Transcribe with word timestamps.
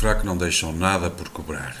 Fraco 0.00 0.24
não 0.24 0.34
deixam 0.34 0.72
nada 0.72 1.10
por 1.10 1.28
cobrar. 1.28 1.76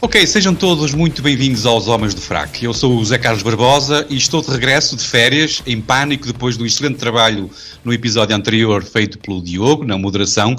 Ok, 0.00 0.24
sejam 0.28 0.54
todos 0.54 0.94
muito 0.94 1.20
bem-vindos 1.20 1.66
aos 1.66 1.88
Homens 1.88 2.14
do 2.14 2.20
Fraco. 2.20 2.56
Eu 2.62 2.72
sou 2.72 2.94
o 2.94 3.00
José 3.00 3.18
Carlos 3.18 3.42
Barbosa 3.42 4.06
e 4.08 4.16
estou 4.16 4.40
de 4.40 4.48
regresso 4.48 4.94
de 4.94 5.02
férias, 5.02 5.60
em 5.66 5.80
pânico, 5.80 6.24
depois 6.24 6.56
do 6.56 6.64
excelente 6.64 6.98
trabalho 6.98 7.50
no 7.84 7.92
episódio 7.92 8.36
anterior 8.36 8.84
feito 8.84 9.18
pelo 9.18 9.42
Diogo, 9.42 9.84
na 9.84 9.98
moderação. 9.98 10.54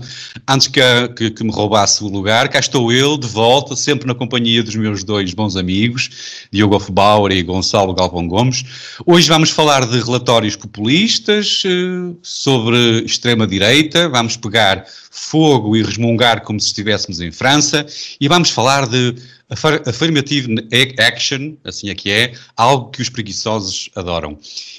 Antes 0.45 0.67
que, 0.67 0.81
que, 1.15 1.31
que 1.31 1.43
me 1.45 1.51
roubasse 1.51 2.03
o 2.03 2.07
lugar, 2.07 2.49
cá 2.49 2.59
estou 2.59 2.91
eu, 2.91 3.17
de 3.17 3.27
volta, 3.27 3.77
sempre 3.77 4.05
na 4.05 4.13
companhia 4.13 4.61
dos 4.61 4.75
meus 4.75 5.05
dois 5.05 5.33
bons 5.33 5.55
amigos, 5.55 6.09
Diogo 6.51 6.75
Hofbauer 6.75 7.31
e 7.31 7.41
Gonçalo 7.41 7.93
Galvão 7.93 8.27
Gomes. 8.27 8.65
Hoje 9.05 9.29
vamos 9.29 9.51
falar 9.51 9.85
de 9.85 10.01
relatórios 10.01 10.57
populistas, 10.57 11.63
eh, 11.65 12.13
sobre 12.21 13.05
extrema-direita, 13.05 14.09
vamos 14.09 14.35
pegar 14.35 14.85
fogo 15.11 15.75
e 15.75 15.83
resmungar 15.83 16.41
como 16.41 16.59
se 16.59 16.67
estivéssemos 16.67 17.19
em 17.19 17.31
França, 17.31 17.85
e 18.19 18.27
vamos 18.27 18.49
falar 18.49 18.87
de 18.87 19.15
affirmative 19.49 20.63
action, 20.99 21.55
assim 21.63 21.89
é 21.89 21.95
que 21.95 22.11
é, 22.11 22.33
algo 22.55 22.91
que 22.91 23.01
os 23.01 23.09
preguiçosos 23.09 23.89
adoram. 23.95 24.37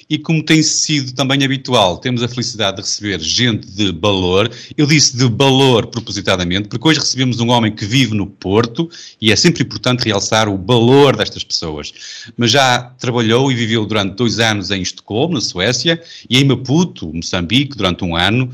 E 0.09 0.17
como 0.17 0.43
tem 0.43 0.63
sido 0.63 1.13
também 1.13 1.43
habitual, 1.43 1.97
temos 1.97 2.23
a 2.23 2.27
felicidade 2.27 2.77
de 2.77 2.83
receber 2.83 3.19
gente 3.19 3.67
de 3.67 3.91
valor. 3.91 4.49
Eu 4.77 4.85
disse 4.85 5.17
de 5.17 5.27
valor 5.29 5.87
propositadamente, 5.87 6.69
porque 6.69 6.87
hoje 6.87 6.99
recebemos 6.99 7.39
um 7.39 7.49
homem 7.49 7.73
que 7.73 7.85
vive 7.85 8.13
no 8.13 8.27
Porto 8.27 8.89
e 9.19 9.31
é 9.31 9.35
sempre 9.35 9.63
importante 9.63 10.05
realçar 10.05 10.47
o 10.47 10.57
valor 10.57 11.17
destas 11.17 11.43
pessoas. 11.43 11.93
Mas 12.37 12.51
já 12.51 12.81
trabalhou 12.97 13.51
e 13.51 13.55
viveu 13.55 13.85
durante 13.85 14.15
dois 14.15 14.39
anos 14.39 14.71
em 14.71 14.81
Estocolmo, 14.81 15.33
na 15.33 15.41
Suécia, 15.41 16.01
e 16.29 16.37
em 16.37 16.45
Maputo, 16.45 17.13
Moçambique, 17.13 17.75
durante 17.75 18.03
um 18.03 18.15
ano. 18.15 18.49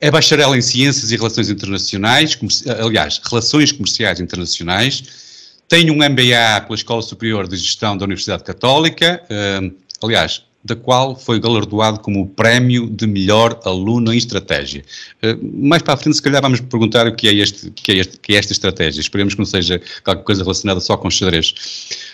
É 0.00 0.10
bacharel 0.10 0.54
em 0.54 0.60
Ciências 0.60 1.12
e 1.12 1.16
Relações 1.16 1.48
Internacionais, 1.48 2.38
aliás, 2.78 3.20
Relações 3.24 3.72
Comerciais 3.72 4.20
Internacionais. 4.20 5.31
Tem 5.72 5.90
um 5.90 5.94
MBA 5.94 6.60
pela 6.66 6.74
Escola 6.74 7.00
Superior 7.00 7.48
de 7.48 7.56
Gestão 7.56 7.96
da 7.96 8.04
Universidade 8.04 8.44
Católica, 8.44 9.22
uh, 9.24 9.74
aliás, 10.04 10.42
da 10.62 10.76
qual 10.76 11.16
foi 11.16 11.40
galardoado 11.40 11.98
como 12.00 12.20
o 12.20 12.26
prémio 12.26 12.90
de 12.90 13.06
melhor 13.06 13.58
aluno 13.64 14.12
em 14.12 14.18
estratégia. 14.18 14.84
Uh, 15.24 15.66
mais 15.66 15.80
para 15.80 15.94
a 15.94 15.96
frente, 15.96 16.16
se 16.16 16.20
calhar, 16.20 16.42
vamos 16.42 16.60
perguntar 16.60 17.06
o 17.06 17.14
que 17.16 17.26
é, 17.26 17.32
este, 17.32 17.70
que 17.70 17.90
é, 17.90 17.96
este, 17.96 18.18
que 18.18 18.34
é 18.34 18.36
esta 18.36 18.52
estratégia. 18.52 19.00
Esperemos 19.00 19.32
que 19.32 19.38
não 19.38 19.46
seja 19.46 19.80
qualquer 20.04 20.24
coisa 20.24 20.42
relacionada 20.42 20.78
só 20.78 20.94
com 20.98 21.08
xadrez. 21.08 21.54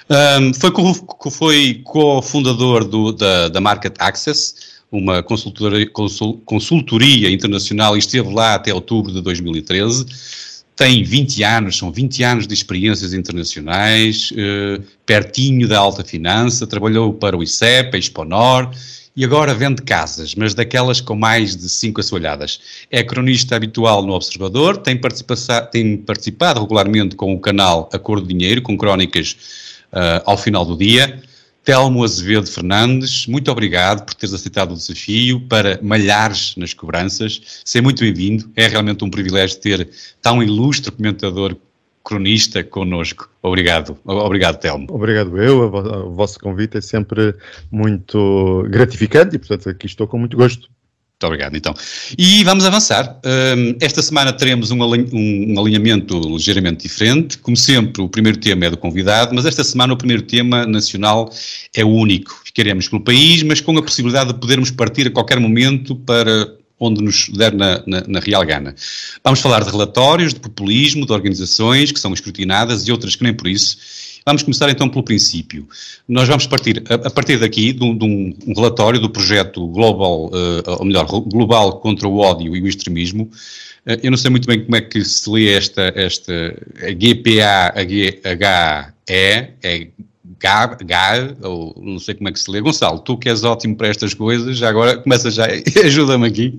Um, 0.09 0.55
foi, 0.55 0.71
foi 1.29 1.81
co-fundador 1.83 2.85
da, 3.13 3.49
da 3.49 3.61
Market 3.61 3.97
Access, 3.99 4.55
uma 4.93 5.21
consultoria, 5.21 5.91
consultoria 6.45 7.29
internacional 7.29 7.97
e 7.97 7.99
esteve 7.99 8.33
lá 8.33 8.55
até 8.55 8.73
outubro 8.73 9.13
de 9.13 9.21
2013. 9.21 10.07
Tem 10.79 11.03
20 11.03 11.43
anos, 11.43 11.77
são 11.77 11.91
20 11.91 12.23
anos 12.23 12.47
de 12.47 12.55
experiências 12.55 13.13
internacionais, 13.13 14.33
eh, 14.37 14.81
pertinho 15.05 15.67
da 15.67 15.77
alta 15.77 16.05
finança, 16.05 16.69
trabalhou 16.69 17.13
para 17.13 17.37
o 17.37 17.43
ICEP, 17.43 17.97
a 17.97 17.99
Exponor, 17.99 18.71
e 19.17 19.25
agora 19.25 19.53
vende 19.53 19.83
casas, 19.83 20.37
mas 20.37 20.55
daquelas 20.55 21.01
com 21.01 21.17
mais 21.17 21.57
de 21.57 21.69
5 21.69 22.01
assoalhadas. 22.01 22.61
É 22.93 23.03
cronista 23.03 23.57
habitual 23.57 24.05
no 24.07 24.13
Observador, 24.13 24.77
tem, 24.77 24.97
tem 25.73 25.97
participado 25.97 26.61
regularmente 26.61 27.17
com 27.17 27.35
o 27.35 27.41
canal 27.41 27.89
Acordo 27.93 28.29
Dinheiro, 28.29 28.63
com 28.63 28.79
crónicas 28.79 29.37
uh, 29.93 30.23
ao 30.25 30.39
final 30.39 30.65
do 30.65 30.77
dia. 30.77 31.21
Telmo 31.69 32.03
Azevedo 32.03 32.47
Fernandes, 32.47 33.27
muito 33.27 33.53
obrigado 33.53 34.03
por 34.07 34.15
teres 34.15 34.33
aceitado 34.33 34.73
o 34.73 34.75
desafio 34.75 35.39
para 35.39 35.79
malhares 35.83 36.57
nas 36.57 36.73
cobranças. 36.73 37.61
Seja 37.63 37.83
muito 37.83 38.01
bem-vindo. 38.01 38.51
É 38.57 38.67
realmente 38.67 39.05
um 39.05 39.11
privilégio 39.11 39.61
ter 39.61 39.91
tão 40.23 40.43
ilustre 40.43 40.91
comentador 40.91 41.55
cronista 42.03 42.65
connosco. 42.65 43.29
Obrigado. 43.43 43.99
Obrigado, 44.03 44.59
Telmo. 44.59 44.87
Obrigado 44.89 45.37
eu. 45.37 45.65
O 46.07 46.15
vosso 46.15 46.41
convite 46.41 46.79
é 46.79 46.81
sempre 46.81 47.35
muito 47.71 48.67
gratificante 48.71 49.37
e, 49.37 49.39
portanto, 49.39 49.69
aqui 49.69 49.85
estou 49.85 50.07
com 50.09 50.19
muito 50.19 50.39
gosto. 50.39 50.71
Muito 51.19 51.27
obrigado, 51.27 51.57
então. 51.57 51.75
E 52.17 52.45
vamos 52.45 52.65
avançar. 52.65 53.21
Um, 53.27 53.75
esta 53.81 54.01
semana 54.01 54.33
teremos 54.33 54.71
um, 54.71 54.81
um, 54.81 55.61
alinhamento 55.61 56.17
ligeiramente 56.21 56.85
diferente. 56.85 57.39
Como 57.39 57.57
sempre, 57.57 58.01
o 58.01 58.09
primeiro 58.09 58.39
tema 58.39 58.67
é 58.67 58.71
do 58.71 58.77
convidado, 58.77 59.35
mas 59.35 59.45
esta 59.45 59.65
semana 59.65 59.93
o 59.93 59.97
primeiro 59.97 60.23
tema 60.23 60.65
nacional 60.65 61.29
é 61.75 61.85
o 61.85 61.89
único. 61.89 62.41
Ficaremos 62.45 62.89
pelo 62.89 63.03
país, 63.03 63.43
mas 63.43 63.61
com 63.61 63.77
a 63.77 63.83
possibilidade 63.83 64.33
de 64.33 64.39
podermos 64.39 64.71
partir 64.71 65.09
a 65.09 65.11
qualquer 65.11 65.41
momento 65.41 65.97
para 65.97 66.55
onde 66.79 67.03
nos 67.03 67.29
der 67.31 67.53
na, 67.53 67.83
na, 67.85 68.05
na, 68.07 68.21
real 68.21 68.47
gana. 68.47 68.77
Vamos 69.25 69.41
falar 69.41 69.65
de 69.65 69.71
relatórios, 69.73 70.33
de 70.33 70.39
populismo, 70.39 71.05
de 71.05 71.13
organizações 71.13 71.91
que 71.91 71.99
são 71.99 72.15
escrutinadas 72.15 72.87
e 72.87 72.93
outras 72.93 73.17
que 73.17 73.25
nem 73.25 73.35
por 73.35 73.49
isso 73.49 73.77
Vamos 74.29 74.43
começar 74.43 74.69
então 74.69 74.91
pelo 74.91 75.03
princípio. 75.03 75.67
Nós 76.07 76.29
vamos 76.29 76.47
partir, 76.47 76.83
a, 76.87 76.97
a 76.97 77.11
partir 77.11 77.39
daqui, 77.39 77.73
de 77.73 77.83
um, 77.83 77.97
de 77.97 78.05
um, 78.05 78.53
relatório 78.55 79.01
do 79.01 79.09
projeto 79.09 79.67
Global, 79.69 80.27
uh, 80.27 80.79
ou 80.81 80.85
melhor, 80.85 81.07
Global 81.07 81.81
contra 81.81 82.07
o 82.07 82.19
Ódio 82.19 82.55
e 82.55 82.61
o 82.61 82.67
Extremismo. 82.69 83.23
Uh, 83.87 83.97
eu 84.03 84.11
não 84.11 84.19
sei 84.19 84.31
muito 84.31 84.47
bem 84.47 84.63
como 84.63 84.77
é 84.77 84.83
que 84.83 85.03
se 85.03 85.31
lê 85.31 85.55
esta, 85.55 85.95
esta 85.97 86.55
GPA-HE, 86.77 88.21
é 88.23 89.89
GAR, 90.39 91.35
ou 91.43 91.75
não 91.83 91.99
sei 91.99 92.15
como 92.15 92.29
é 92.29 92.33
que 92.33 92.39
se 92.39 92.51
lê. 92.51 92.61
Gonçalo, 92.61 92.99
tu 92.99 93.17
que 93.17 93.31
és 93.31 93.45
ótimo 93.45 93.77
para 93.77 93.89
estas 93.89 94.13
coisas, 94.13 94.59
já 94.59 94.69
agora 94.69 94.99
começa 94.99 95.31
já, 95.31 95.47
ajuda-me 95.83 96.27
aqui. 96.27 96.59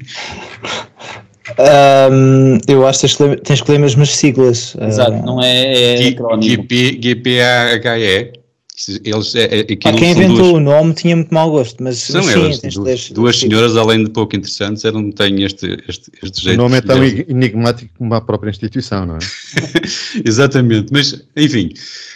Um, 1.58 2.58
eu 2.68 2.86
acho 2.86 3.08
que 3.08 3.36
tens 3.38 3.62
que 3.62 3.72
ler 3.72 3.80
mesmo 3.80 4.04
as 4.04 4.16
siglas. 4.16 4.76
Exato, 4.80 5.12
uh, 5.12 5.26
não 5.26 5.42
é, 5.42 5.94
é 5.94 5.98
GP, 5.98 7.00
GPAHE. 7.00 8.39
Eles, 9.04 9.36
é, 9.36 9.60
é, 9.60 9.64
quem 9.64 10.12
inventou 10.12 10.38
duas, 10.38 10.54
o 10.54 10.60
nome 10.60 10.94
tinha 10.94 11.14
muito 11.14 11.34
mau 11.34 11.52
gosto, 11.52 11.84
mas 11.84 11.98
são 11.98 12.24
sim, 12.24 12.32
elas, 12.32 12.60
duas, 12.74 13.10
duas 13.10 13.38
senhoras, 13.38 13.76
além 13.76 14.06
de 14.06 14.10
pouco 14.10 14.38
interessantes, 14.38 14.86
eram, 14.86 15.12
têm 15.12 15.44
este, 15.44 15.78
este, 15.88 16.10
este 16.24 16.44
jeito. 16.44 16.60
O 16.60 16.64
nome 16.64 16.78
é 16.78 16.82
tão 16.82 17.04
enigmático 17.04 17.92
como 17.98 18.14
a 18.14 18.22
própria 18.22 18.50
instituição, 18.50 19.06
não 19.06 19.16
é? 19.16 19.20
Exatamente, 20.24 20.94
mas 20.94 21.22
enfim, 21.36 21.74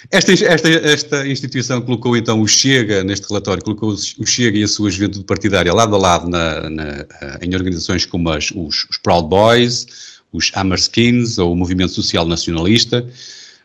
esta, 0.09 0.31
esta, 0.31 0.69
esta 0.69 1.28
instituição 1.28 1.81
colocou 1.81 2.16
então 2.16 2.41
o 2.41 2.47
Chega, 2.47 3.03
neste 3.03 3.28
relatório, 3.28 3.62
colocou 3.62 3.90
o 3.90 4.25
Chega 4.25 4.57
e 4.57 4.63
a 4.63 4.68
sua 4.68 4.90
juventude 4.90 5.25
partidária 5.25 5.74
lado 5.74 5.95
a 5.95 5.97
lado 5.97 6.30
na, 6.30 6.69
na, 6.69 7.06
em 7.41 7.53
organizações 7.56 8.06
como 8.06 8.30
as, 8.30 8.51
os, 8.51 8.88
os 8.90 8.97
Proud 8.97 9.28
Boys, 9.28 9.85
os 10.31 10.50
Hammerskins 10.56 11.38
ou 11.38 11.51
o 11.51 11.56
Movimento 11.57 11.91
Social 11.91 12.25
Nacionalista. 12.25 13.06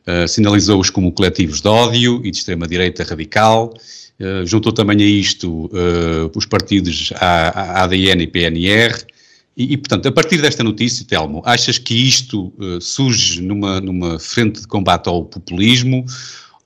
Uh, 0.09 0.27
sinalizou-os 0.27 0.89
como 0.89 1.13
coletivos 1.13 1.61
de 1.61 1.69
ódio 1.69 2.23
e 2.25 2.31
de 2.31 2.39
extrema-direita 2.39 3.05
radical, 3.05 3.75
uh, 4.19 4.47
juntou 4.47 4.73
também 4.73 5.03
a 5.03 5.05
isto 5.05 5.67
uh, 5.67 6.31
os 6.35 6.47
partidos 6.47 7.13
a, 7.17 7.83
ADN 7.83 8.23
e 8.23 8.27
PNR, 8.27 9.05
e, 9.55 9.75
e, 9.75 9.77
portanto, 9.77 10.09
a 10.09 10.13
partir 10.13 10.41
desta 10.41 10.65
notícia, 10.65 11.05
Telmo, 11.05 11.43
achas 11.45 11.77
que 11.77 11.93
isto 11.93 12.53
surge 12.81 13.43
numa, 13.43 13.81
numa 13.81 14.19
frente 14.19 14.61
de 14.61 14.67
combate 14.67 15.09
ao 15.09 15.25
populismo, 15.25 16.07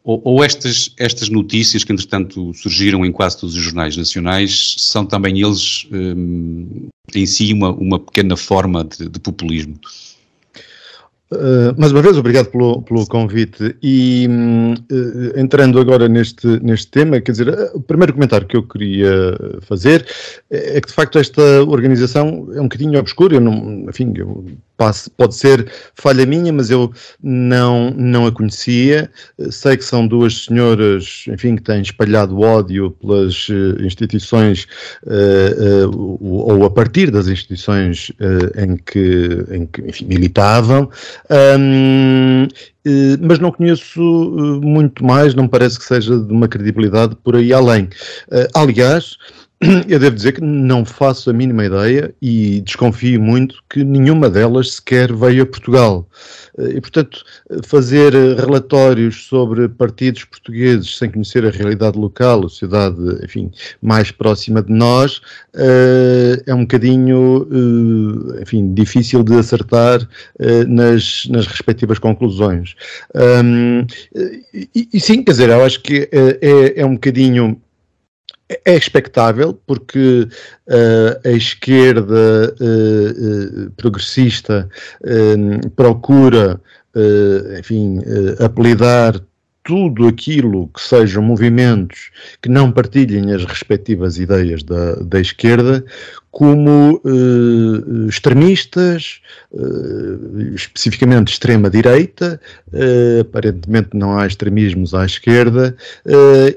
ou, 0.04 0.20
ou, 0.24 0.44
estas, 0.44 0.92
estas 0.98 1.28
notícias 1.28 1.82
que, 1.84 1.92
entretanto, 1.92 2.52
surgiram 2.54 3.04
em 3.04 3.10
quase 3.10 3.40
todos 3.40 3.56
os 3.56 3.62
jornais 3.62 3.96
nacionais, 3.96 4.76
são 4.78 5.06
também 5.06 5.40
eles, 5.40 5.86
um, 5.90 6.88
em 7.14 7.24
si, 7.24 7.52
uma, 7.52 7.72
uma 7.72 7.98
pequena 7.98 8.36
forma 8.36 8.84
de, 8.84 9.08
de 9.08 9.18
populismo? 9.18 9.80
Uh, 11.32 11.74
mais 11.78 11.92
uma 11.92 12.02
vez, 12.02 12.18
obrigado 12.18 12.46
pelo, 12.46 12.82
pelo 12.82 13.06
convite. 13.06 13.74
E 13.82 14.28
uh, 14.28 15.40
entrando 15.40 15.80
agora 15.80 16.06
neste, 16.06 16.46
neste 16.62 16.88
tema, 16.88 17.20
quer 17.20 17.32
dizer, 17.32 17.48
uh, 17.48 17.70
o 17.74 17.80
primeiro 17.80 18.12
comentário 18.12 18.46
que 18.46 18.56
eu 18.56 18.62
queria 18.62 19.12
fazer 19.62 20.06
é, 20.50 20.80
que 20.80 20.88
de 20.88 20.92
facto 20.94 21.18
esta 21.18 21.42
organização 21.64 22.48
é 22.54 22.60
um 22.60 22.64
bocadinho 22.64 22.98
obscura. 22.98 23.36
Eu 23.36 23.40
não, 23.40 23.86
enfim, 23.88 24.12
eu 24.14 24.44
passo, 24.76 25.10
pode 25.12 25.34
ser 25.34 25.70
falha 25.94 26.26
minha, 26.26 26.52
mas 26.52 26.70
eu 26.70 26.92
não, 27.22 27.90
não 27.90 28.26
a 28.26 28.32
conhecia. 28.32 29.10
Sei 29.50 29.76
que 29.76 29.84
são 29.84 30.06
duas 30.06 30.44
senhoras, 30.44 31.24
enfim, 31.28 31.56
que 31.56 31.62
têm 31.62 31.80
espalhado 31.80 32.40
ódio 32.40 32.90
pelas 32.90 33.48
instituições 33.80 34.66
ou 36.20 36.64
a 36.64 36.70
partir 36.70 37.10
das 37.10 37.28
instituições 37.28 38.10
em 38.56 38.76
que, 38.76 39.46
em 39.50 39.66
que 39.66 39.82
enfim, 39.82 40.06
militavam. 40.06 40.90
Um, 41.30 42.48
eh, 42.84 43.16
mas 43.20 43.38
não 43.38 43.52
conheço 43.52 44.00
eh, 44.00 44.66
muito 44.66 45.04
mais, 45.04 45.34
não 45.34 45.46
parece 45.46 45.78
que 45.78 45.84
seja 45.84 46.18
de 46.18 46.32
uma 46.32 46.48
credibilidade 46.48 47.16
por 47.22 47.36
aí 47.36 47.52
além. 47.52 47.84
Uh, 48.28 48.48
aliás, 48.54 49.16
eu 49.88 49.98
devo 49.98 50.16
dizer 50.16 50.32
que 50.32 50.40
não 50.40 50.84
faço 50.84 51.30
a 51.30 51.32
mínima 51.32 51.64
ideia 51.64 52.12
e 52.20 52.60
desconfio 52.62 53.20
muito 53.20 53.62
que 53.70 53.84
nenhuma 53.84 54.28
delas 54.28 54.74
sequer 54.74 55.12
veio 55.12 55.44
a 55.44 55.46
Portugal. 55.46 56.08
E, 56.58 56.80
portanto, 56.80 57.24
fazer 57.64 58.12
relatórios 58.12 59.24
sobre 59.26 59.68
partidos 59.68 60.24
portugueses 60.24 60.98
sem 60.98 61.10
conhecer 61.10 61.46
a 61.46 61.50
realidade 61.50 61.96
local, 61.98 62.40
a 62.44 62.48
sociedade, 62.48 62.98
enfim, 63.22 63.50
mais 63.80 64.10
próxima 64.10 64.62
de 64.62 64.72
nós, 64.72 65.20
é 66.46 66.54
um 66.54 66.62
bocadinho, 66.62 67.48
enfim, 68.40 68.74
difícil 68.74 69.22
de 69.22 69.38
acertar 69.38 70.06
nas, 70.68 71.26
nas 71.30 71.46
respectivas 71.46 71.98
conclusões. 71.98 72.74
E, 74.52 74.88
e 74.92 75.00
sim, 75.00 75.22
quer 75.22 75.32
dizer, 75.32 75.48
eu 75.50 75.64
acho 75.64 75.80
que 75.80 76.08
é, 76.12 76.80
é 76.80 76.84
um 76.84 76.94
bocadinho 76.94 77.60
é 78.64 78.76
expectável 78.76 79.58
porque 79.66 80.28
uh, 80.68 81.28
a 81.28 81.30
esquerda 81.30 82.54
uh, 82.60 83.66
uh, 83.66 83.70
progressista 83.72 84.68
procura, 85.76 86.60
enfim, 87.58 87.98
apelidar 88.38 89.20
tudo 89.64 90.08
aquilo 90.08 90.68
que 90.68 90.80
sejam 90.80 91.22
movimentos 91.22 92.10
que 92.40 92.48
não 92.48 92.70
partilhem 92.70 93.32
as 93.32 93.44
respectivas 93.44 94.18
ideias 94.18 94.62
da, 94.62 94.96
da 94.96 95.20
esquerda 95.20 95.84
como 96.32 96.98
uh, 97.04 98.08
extremistas, 98.08 99.20
uh, 99.52 100.54
especificamente 100.54 101.30
extrema-direita, 101.30 102.40
uh, 102.72 103.20
aparentemente 103.20 103.90
não 103.92 104.18
há 104.18 104.26
extremismos 104.26 104.94
à 104.94 105.04
esquerda, 105.04 105.76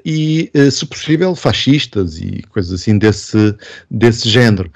e, 0.06 0.50
se 0.72 0.86
possível, 0.86 1.36
fascistas 1.36 2.20
e 2.20 2.42
coisas 2.50 2.82
assim 2.82 2.98
desse, 2.98 3.54
desse 3.92 4.30
género, 4.30 4.72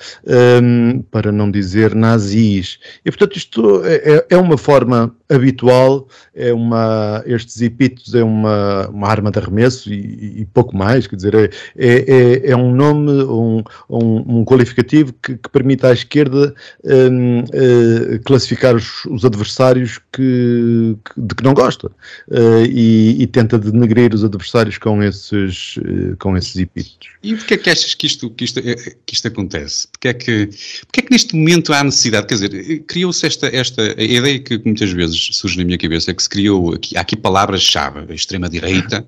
um, 0.61 1.01
para 1.09 1.31
não 1.31 1.49
dizer 1.49 1.95
nazis. 1.95 2.77
E, 3.05 3.09
portanto, 3.09 3.37
isto 3.37 3.81
é, 3.85 4.25
é 4.29 4.37
uma 4.37 4.57
forma 4.57 5.15
habitual, 5.29 6.07
é 6.35 6.51
uma, 6.51 7.23
estes 7.25 7.61
epítetos 7.61 8.15
é 8.15 8.23
uma, 8.23 8.87
uma 8.89 9.07
arma 9.07 9.31
de 9.31 9.39
arremesso 9.39 9.93
e, 9.93 10.41
e 10.41 10.45
pouco 10.45 10.75
mais, 10.75 11.07
quer 11.07 11.15
dizer, 11.15 11.35
é, 11.35 11.49
é, 11.77 12.51
é 12.51 12.57
um 12.57 12.73
nome, 12.73 13.11
um, 13.11 13.63
um, 13.89 14.39
um 14.39 14.45
qualificativo 14.45 14.88
que, 14.89 15.37
que 15.37 15.49
permite 15.49 15.85
à 15.85 15.93
esquerda 15.93 16.53
um, 16.83 17.39
uh, 17.41 17.43
eh, 17.53 18.19
classificar 18.25 18.75
os, 18.75 19.05
os 19.05 19.23
adversários 19.23 19.99
que, 20.11 20.95
que, 21.05 21.21
de 21.21 21.35
que 21.35 21.43
não 21.43 21.53
gosta 21.53 21.87
uh, 21.87 22.65
e, 22.67 23.21
e, 23.21 23.27
tenta 23.27 23.57
denegrir 23.57 24.13
os 24.13 24.23
adversários 24.23 24.77
com 24.77 25.01
esses, 25.03 25.77
uh, 25.77 26.15
com 26.17 26.35
esses 26.35 26.55
epítetos. 26.55 27.09
E 27.23 27.35
porquê 27.35 27.53
é 27.53 27.57
que 27.57 27.69
achas 27.69 27.93
que 27.93 28.07
isto, 28.07 28.29
que 28.31 28.45
isto, 28.45 28.61
que 28.61 29.13
isto 29.13 29.27
acontece? 29.27 29.87
Porquê 29.89 30.07
é 30.09 30.13
que, 30.13 30.49
porquê 30.81 30.99
é 30.99 31.01
que 31.03 31.11
neste 31.11 31.35
momento 31.35 31.73
há 31.73 31.83
necessidade? 31.83 32.27
Quer 32.27 32.35
dizer, 32.35 32.79
criou-se 32.87 33.25
esta, 33.25 33.47
esta 33.55 33.81
a 33.81 34.03
ideia 34.03 34.39
que 34.39 34.59
muitas 34.65 34.91
vezes 34.91 35.29
surge 35.33 35.57
na 35.57 35.65
minha 35.65 35.77
cabeça, 35.77 36.11
é 36.11 36.13
que 36.13 36.23
se 36.23 36.29
criou, 36.29 36.73
aqui, 36.73 36.97
há 36.97 37.01
aqui 37.01 37.15
palavras-chave, 37.15 38.13
extrema-direita, 38.13 39.07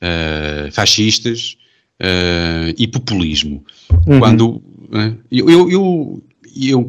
fascistas, 0.72 1.56
uh, 2.00 2.74
e 2.76 2.86
populismo. 2.86 3.64
Uhum. 4.06 4.18
Quando 4.18 4.62
uh, 4.90 5.16
eu, 5.30 5.50
eu, 5.50 5.70
eu, 5.70 6.22
eu, 6.56 6.84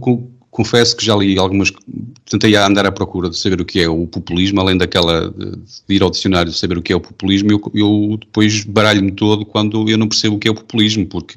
confesso 0.51 0.97
que 0.97 1.05
já 1.05 1.15
li 1.15 1.39
algumas, 1.39 1.71
tentei 2.29 2.55
andar 2.55 2.85
à 2.85 2.91
procura 2.91 3.29
de 3.29 3.37
saber 3.37 3.61
o 3.61 3.65
que 3.65 3.79
é 3.79 3.87
o 3.87 4.05
populismo, 4.05 4.59
além 4.59 4.77
daquela 4.77 5.31
de, 5.31 5.55
ir 5.95 6.03
ao 6.03 6.11
dicionário 6.11 6.51
de 6.51 6.57
saber 6.57 6.77
o 6.77 6.81
que 6.81 6.91
é 6.91 6.95
o 6.95 6.99
populismo, 6.99 7.51
eu, 7.51 7.61
eu 7.73 8.17
depois 8.19 8.65
baralho-me 8.65 9.11
todo 9.11 9.45
quando 9.45 9.89
eu 9.89 9.97
não 9.97 10.09
percebo 10.09 10.35
o 10.35 10.39
que 10.39 10.49
é 10.49 10.51
o 10.51 10.55
populismo, 10.55 11.05
porque 11.05 11.35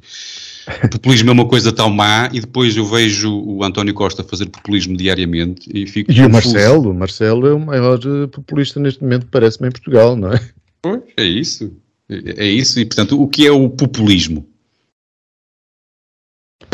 o 0.84 0.88
populismo 0.90 1.30
é 1.30 1.32
uma 1.32 1.46
coisa 1.46 1.70
tão 1.70 1.88
má 1.88 2.28
e 2.32 2.40
depois 2.40 2.76
eu 2.76 2.84
vejo 2.84 3.32
o 3.32 3.62
António 3.62 3.94
Costa 3.94 4.24
fazer 4.24 4.46
populismo 4.46 4.96
diariamente 4.96 5.70
e 5.72 5.86
fico. 5.86 6.10
E 6.10 6.16
confuso. 6.16 6.28
o 6.28 6.32
Marcelo, 6.32 6.90
o 6.90 6.94
Marcelo 6.94 7.46
é 7.46 7.54
o 7.54 7.60
maior 7.60 8.00
eh, 8.04 8.26
populista 8.26 8.80
neste 8.80 9.00
momento, 9.00 9.26
parece-me, 9.30 9.68
em 9.68 9.72
Portugal, 9.72 10.16
não 10.16 10.32
é? 10.32 10.40
Pois, 10.82 11.02
é 11.16 11.24
isso. 11.24 11.72
É 12.08 12.46
isso, 12.46 12.78
e 12.78 12.84
portanto, 12.84 13.20
o 13.20 13.26
que 13.26 13.46
é 13.46 13.52
o 13.52 13.70
populismo? 13.70 14.46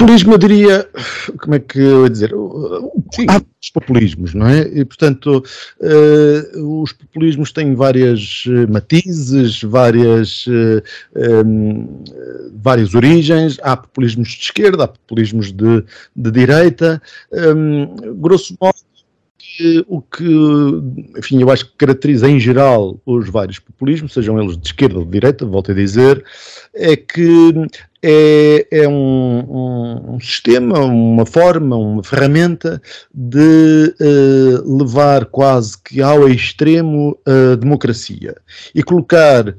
Populismo, 0.00 0.32
eu 0.32 0.38
diria, 0.38 0.88
como 1.38 1.54
é 1.54 1.58
que 1.58 1.78
eu 1.78 2.04
ia 2.04 2.10
dizer? 2.10 2.30
Sim. 3.12 3.26
Há 3.28 3.32
vários 3.32 3.70
populismos, 3.74 4.32
não 4.32 4.46
é? 4.46 4.62
E, 4.62 4.82
portanto, 4.82 5.44
uh, 5.78 6.82
os 6.82 6.90
populismos 6.94 7.52
têm 7.52 7.74
várias 7.74 8.44
uh, 8.46 8.72
matizes, 8.72 9.62
várias, 9.62 10.46
uh, 10.46 10.82
um, 11.44 12.02
várias 12.62 12.94
origens. 12.94 13.58
Há 13.62 13.76
populismos 13.76 14.30
de 14.30 14.44
esquerda, 14.44 14.84
há 14.84 14.88
populismos 14.88 15.52
de, 15.52 15.84
de 16.16 16.30
direita. 16.30 17.02
Um, 17.30 18.14
grosso 18.14 18.56
modo, 18.58 18.78
o 19.86 20.00
que, 20.00 20.24
enfim, 21.18 21.40
eu 21.40 21.50
acho 21.50 21.66
que 21.66 21.76
caracteriza 21.76 22.28
em 22.28 22.38
geral 22.38 23.00
os 23.04 23.28
vários 23.28 23.58
populismos, 23.58 24.12
sejam 24.12 24.40
eles 24.40 24.56
de 24.56 24.66
esquerda 24.66 24.98
ou 24.98 25.04
de 25.04 25.10
direita, 25.10 25.44
volto 25.46 25.72
a 25.72 25.74
dizer, 25.74 26.24
é 26.74 26.96
que 26.96 27.52
é, 28.02 28.66
é 28.70 28.88
um, 28.88 28.92
um, 28.92 30.14
um, 30.14 30.20
sistema, 30.20 30.78
uma 30.78 31.26
forma, 31.26 31.76
uma 31.76 32.02
ferramenta 32.02 32.80
de 33.12 33.94
uh, 34.00 34.78
levar 34.78 35.26
quase 35.26 35.76
que 35.82 36.00
ao 36.00 36.28
extremo 36.28 37.18
a 37.26 37.56
democracia 37.56 38.36
e 38.74 38.82
colocar 38.82 39.48
uh, 39.48 39.54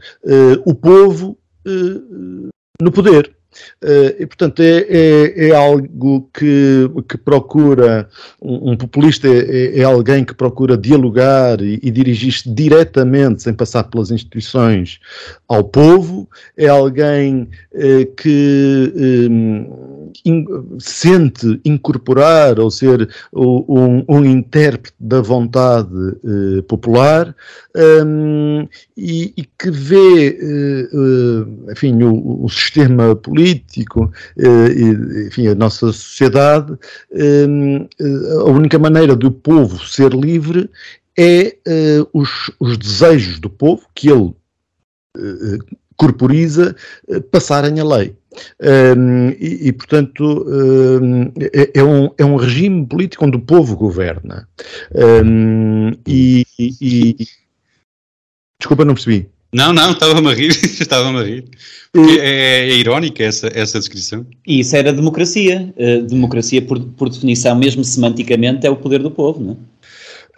o 0.65 0.73
povo 0.73 1.37
uh, 1.67 2.49
no 2.81 2.91
poder. 2.91 3.31
Uh, 3.83 4.15
e, 4.19 4.25
portanto, 4.25 4.61
é, 4.61 4.85
é, 4.87 5.49
é, 5.49 5.55
algo 5.55 6.29
que, 6.33 6.89
que 7.07 7.17
procura, 7.17 8.07
um, 8.41 8.71
um 8.71 8.77
populista 8.77 9.27
é, 9.27 9.79
é, 9.79 9.83
alguém 9.83 10.23
que 10.23 10.33
procura 10.33 10.77
dialogar 10.77 11.61
e, 11.61 11.79
e 11.83 11.91
dirigir-se 11.91 12.49
diretamente, 12.49 13.43
sem 13.43 13.53
passar 13.53 13.83
pelas 13.83 14.11
instituições, 14.11 14.99
ao 15.47 15.63
povo, 15.63 16.29
é 16.55 16.67
alguém 16.67 17.49
uh, 17.73 18.05
que 18.15 19.29
um, 19.29 19.80
in, 20.25 20.45
sente 20.79 21.59
incorporar 21.65 22.59
ou 22.59 22.69
ser 22.69 23.09
um, 23.33 24.03
um 24.07 24.25
intérprete 24.25 24.95
da 24.99 25.21
vontade 25.21 25.93
uh, 25.93 26.63
popular 26.63 27.35
um, 28.05 28.67
e, 28.97 29.33
e, 29.37 29.43
que 29.43 29.71
vê, 29.71 30.37
enfim, 31.71 32.03
o, 32.03 32.43
o 32.45 32.49
sistema 32.49 33.15
político 33.15 34.11
eh, 34.37 35.27
enfim, 35.27 35.47
a 35.47 35.55
nossa 35.55 35.91
sociedade, 35.91 36.77
eh, 37.11 37.45
a 38.39 38.49
única 38.49 38.77
maneira 38.79 39.15
do 39.15 39.31
povo 39.31 39.85
ser 39.85 40.13
livre 40.13 40.69
é 41.17 41.55
os, 42.13 42.51
os 42.59 42.77
desejos 42.77 43.39
do 43.39 43.49
povo, 43.49 43.85
que 43.93 44.09
ele 44.09 44.33
corporiza, 46.01 46.75
passarem 47.29 47.79
a 47.79 47.85
lei. 47.85 48.15
Um, 48.59 49.29
ehm, 49.29 49.37
e, 49.39 49.67
e, 49.67 49.71
portanto, 49.71 50.23
um, 50.47 51.23
ehm, 51.23 51.31
é, 51.53 51.79
é, 51.79 51.83
um, 51.83 52.09
é 52.17 52.25
um 52.25 52.37
regime 52.37 52.87
político 52.87 53.23
onde 53.25 53.37
o 53.37 53.41
povo 53.41 53.75
governa. 53.75 54.47
Um, 54.95 55.91
e, 56.07 56.43
e, 56.59 57.15
Desculpa, 58.59 58.83
não 58.83 58.95
percebi. 58.95 59.29
Não, 59.53 59.73
não, 59.73 59.91
estava-me 59.91 60.27
a 60.29 60.33
rir, 60.33 60.49
estava-me 60.63 61.19
a 61.19 61.23
rir. 61.23 61.45
Porque 61.91 62.19
é, 62.19 62.69
é 62.69 62.75
irónica 62.77 63.23
essa, 63.23 63.51
essa 63.53 63.77
descrição. 63.77 64.25
E 64.47 64.61
isso 64.61 64.75
era 64.75 64.93
democracia. 64.93 65.71
Uh, 65.77 66.03
democracia, 66.03 66.61
por, 66.61 66.79
por 66.79 67.09
definição, 67.09 67.55
mesmo 67.55 67.83
semanticamente, 67.83 68.65
é 68.65 68.69
o 68.69 68.75
poder 68.77 69.03
do 69.03 69.11
povo, 69.11 69.39
não 69.39 69.51
é? 69.51 69.70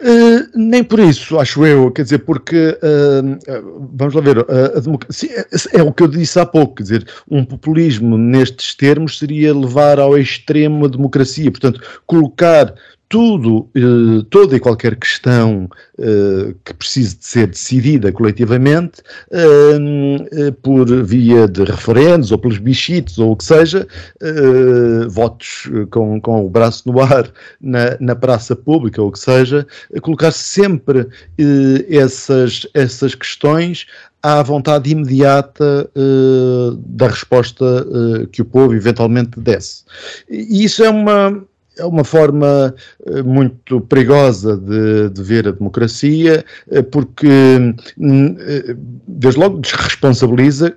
Uh, 0.00 0.48
nem 0.54 0.82
por 0.82 0.98
isso, 0.98 1.38
acho 1.38 1.64
eu, 1.64 1.90
quer 1.90 2.02
dizer, 2.02 2.18
porque 2.18 2.76
uh, 2.82 3.38
vamos 3.94 4.12
lá 4.12 4.20
ver, 4.20 4.38
a 4.76 4.80
democracia 4.80 5.46
é, 5.72 5.78
é, 5.78 5.82
o 5.82 5.92
que 5.92 6.02
eu 6.02 6.08
disse 6.08 6.38
há 6.38 6.44
pouco, 6.44 6.74
quer 6.74 6.82
dizer, 6.82 7.08
um 7.30 7.44
populismo 7.44 8.18
nestes 8.18 8.74
termos 8.74 9.18
seria 9.18 9.54
levar 9.54 10.00
ao 10.00 10.18
extremo 10.18 10.84
a 10.84 10.88
democracia, 10.88 11.50
portanto, 11.50 11.80
colocar 12.06 12.74
tudo, 13.14 13.70
eh, 13.76 14.26
toda 14.28 14.56
e 14.56 14.58
qualquer 14.58 14.96
questão 14.96 15.68
eh, 15.96 16.52
que 16.64 16.74
precise 16.74 17.16
de 17.16 17.24
ser 17.24 17.46
decidida 17.46 18.10
coletivamente 18.10 19.02
eh, 19.30 20.50
por 20.60 20.84
via 21.04 21.46
de 21.46 21.62
referendos 21.62 22.32
ou 22.32 22.38
pelos 22.38 22.58
bichitos 22.58 23.20
ou 23.20 23.30
o 23.30 23.36
que 23.36 23.44
seja, 23.44 23.86
votos 25.08 25.70
com, 25.92 26.20
com 26.20 26.44
o 26.44 26.50
braço 26.50 26.90
no 26.90 27.00
ar 27.00 27.30
na, 27.60 27.96
na 28.00 28.16
praça 28.16 28.56
pública 28.56 29.00
ou 29.00 29.10
o 29.10 29.12
que 29.12 29.20
seja, 29.20 29.64
colocar 30.02 30.32
sempre 30.32 31.06
essas, 31.88 32.66
essas 32.74 33.14
questões 33.14 33.86
à 34.22 34.42
vontade 34.42 34.90
imediata 34.90 35.88
da 36.78 37.08
resposta 37.08 37.86
que 38.32 38.42
o 38.42 38.44
povo 38.44 38.74
eventualmente 38.74 39.38
desse. 39.38 39.84
E 40.28 40.64
isso 40.64 40.82
é 40.82 40.90
uma, 40.90 41.44
é 41.78 41.84
uma 41.84 42.04
forma 42.04 42.74
eh, 43.06 43.22
muito 43.22 43.80
perigosa 43.82 44.56
de, 44.56 45.10
de, 45.10 45.22
ver 45.22 45.48
a 45.48 45.52
democracia, 45.52 46.44
eh, 46.70 46.82
porque, 46.82 47.28
hum, 47.98 48.36
eh, 48.38 48.76
desde 49.06 49.40
logo, 49.40 49.60
desresponsabiliza 49.60 50.76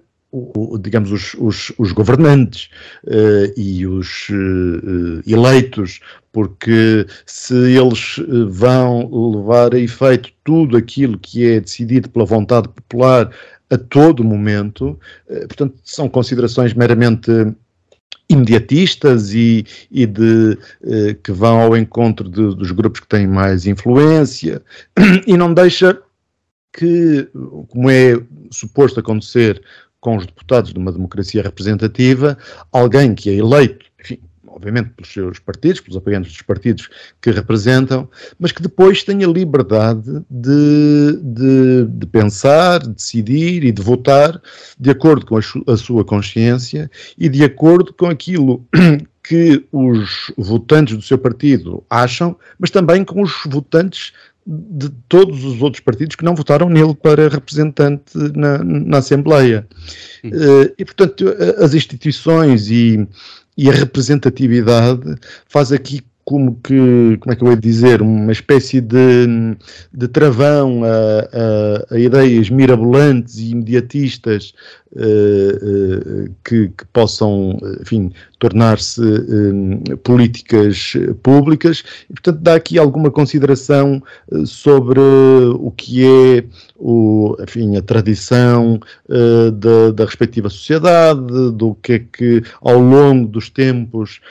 digamos, 0.82 1.12
os, 1.12 1.34
os, 1.36 1.74
os 1.77 1.92
governantes 1.94 2.70
uh, 3.06 3.51
e 3.56 3.88
os 3.88 4.27
uh, 4.30 5.22
eleitos, 5.25 6.01
porque 6.34 7.06
se 7.25 7.56
eles 7.56 8.18
vão 8.50 9.10
levar 9.38 9.74
a 9.74 9.80
efeito 9.80 10.30
tudo 10.44 10.75
aquilo 10.75 11.18
que 11.18 11.46
é 11.46 11.62
decidido 11.62 12.10
pela 12.10 12.25
vontade 12.25 12.68
popular 12.68 13.32
a 13.70 13.77
todo 13.77 14.24
momento, 14.24 15.00
portanto, 15.27 15.75
são 15.84 16.08
considerações 16.08 16.74
meramente 16.74 17.32
imediatistas 18.30 19.34
e, 19.34 19.66
e 19.90 20.06
de, 20.06 20.58
eh, 20.84 21.16
que 21.24 21.32
vão 21.32 21.60
ao 21.62 21.78
encontro 21.78 22.30
de, 22.30 22.56
dos 22.56 22.72
grupos 22.72 23.00
que 23.00 23.08
têm 23.08 23.26
mais 23.26 23.66
influência. 23.66 24.62
E 25.26 25.38
não 25.38 25.54
deixa 25.54 25.98
que, 26.74 27.28
como 27.70 27.90
é 27.90 28.22
suposto 28.52 29.00
acontecer 29.00 29.62
com 30.00 30.18
os 30.18 30.26
deputados 30.26 30.72
de 30.72 30.80
uma 30.80 30.92
democracia 30.92 31.42
representativa, 31.42 32.38
alguém 32.72 33.16
que 33.16 33.30
é 33.30 33.34
eleito, 33.34 33.87
obviamente 34.58 34.90
pelos 34.90 35.14
seus 35.14 35.40
partidos, 35.40 35.80
pelos 35.80 35.98
apoiantes 35.98 36.32
dos 36.32 36.42
partidos 36.42 36.90
que 37.22 37.30
representam, 37.30 38.10
mas 38.40 38.52
que 38.52 38.62
depois 38.62 39.04
tenha 39.04 39.28
liberdade 39.28 40.26
de, 40.30 41.20
de, 41.22 41.86
de 41.88 42.06
pensar, 42.08 42.80
de 42.80 42.90
decidir 42.90 43.64
e 43.64 43.72
de 43.72 43.82
votar 43.82 44.42
de 44.80 44.90
acordo 44.90 45.26
com 45.28 45.38
a, 45.38 45.42
a 45.72 45.78
sua 45.78 46.04
consciência 46.04 46.90
e 47.18 47.30
de 47.30 47.44
acordo 47.44 47.94
com 47.94 48.08
aquilo 48.08 48.66
que 49.24 49.64
os 49.72 50.32
votantes 50.38 50.96
do 50.96 51.04
seu 51.04 51.18
partido 51.18 51.84
acham, 51.90 52.36
mas 52.58 52.72
também 52.72 53.06
com 53.06 53.22
os 53.22 53.34
votantes 53.46 54.12
de 54.48 54.90
todos 55.10 55.44
os 55.44 55.62
outros 55.62 55.82
partidos 55.82 56.16
que 56.16 56.24
não 56.24 56.34
votaram 56.34 56.70
nele 56.70 56.96
para 56.96 57.28
representante 57.28 58.18
na, 58.34 58.64
na 58.64 58.98
Assembleia. 59.00 59.68
Uh, 60.24 60.74
e, 60.78 60.86
portanto, 60.86 61.26
as 61.58 61.74
instituições 61.74 62.72
e, 62.72 63.06
e 63.58 63.70
a 63.70 63.74
representatividade 63.74 65.16
faz 65.48 65.72
aqui 65.72 66.02
como 66.28 66.60
que, 66.62 67.18
como 67.22 67.32
é 67.32 67.36
que 67.38 67.42
eu 67.42 67.52
ia 67.52 67.56
dizer, 67.56 68.02
uma 68.02 68.34
espécie 68.34 68.82
de, 68.82 69.56
de 69.94 70.08
travão 70.10 70.84
a, 70.84 70.90
a, 70.92 71.96
a 71.96 71.98
ideias 71.98 72.50
mirabolantes 72.50 73.38
e 73.38 73.52
imediatistas 73.52 74.54
que, 76.44 76.70
que, 76.70 76.86
possam, 76.94 77.58
enfim, 77.82 78.12
tornar-se 78.39 79.01
uh, 79.01 79.98
políticas 79.98 80.94
públicas. 81.22 81.84
E, 82.10 82.13
portanto, 82.13 82.39
dá 82.41 82.56
aqui 82.56 82.77
alguma 82.77 83.12
consideração 83.12 84.01
sobre 84.46 85.00
o 85.00 85.72
que 85.72 86.06
é 86.06 86.44
o, 86.77 87.36
enfim, 87.41 87.75
a 87.75 87.82
tradição 87.82 88.79
da, 89.08 89.91
da, 89.91 90.06
respectiva 90.06 90.50
sociedade, 90.50 91.51
do 91.53 91.75
que 91.75 91.94
é 91.94 92.00
que 92.00 92.44
ao 92.62 92.79
longo 92.79 93.27
dos 93.27 93.50
tempos 93.50 94.22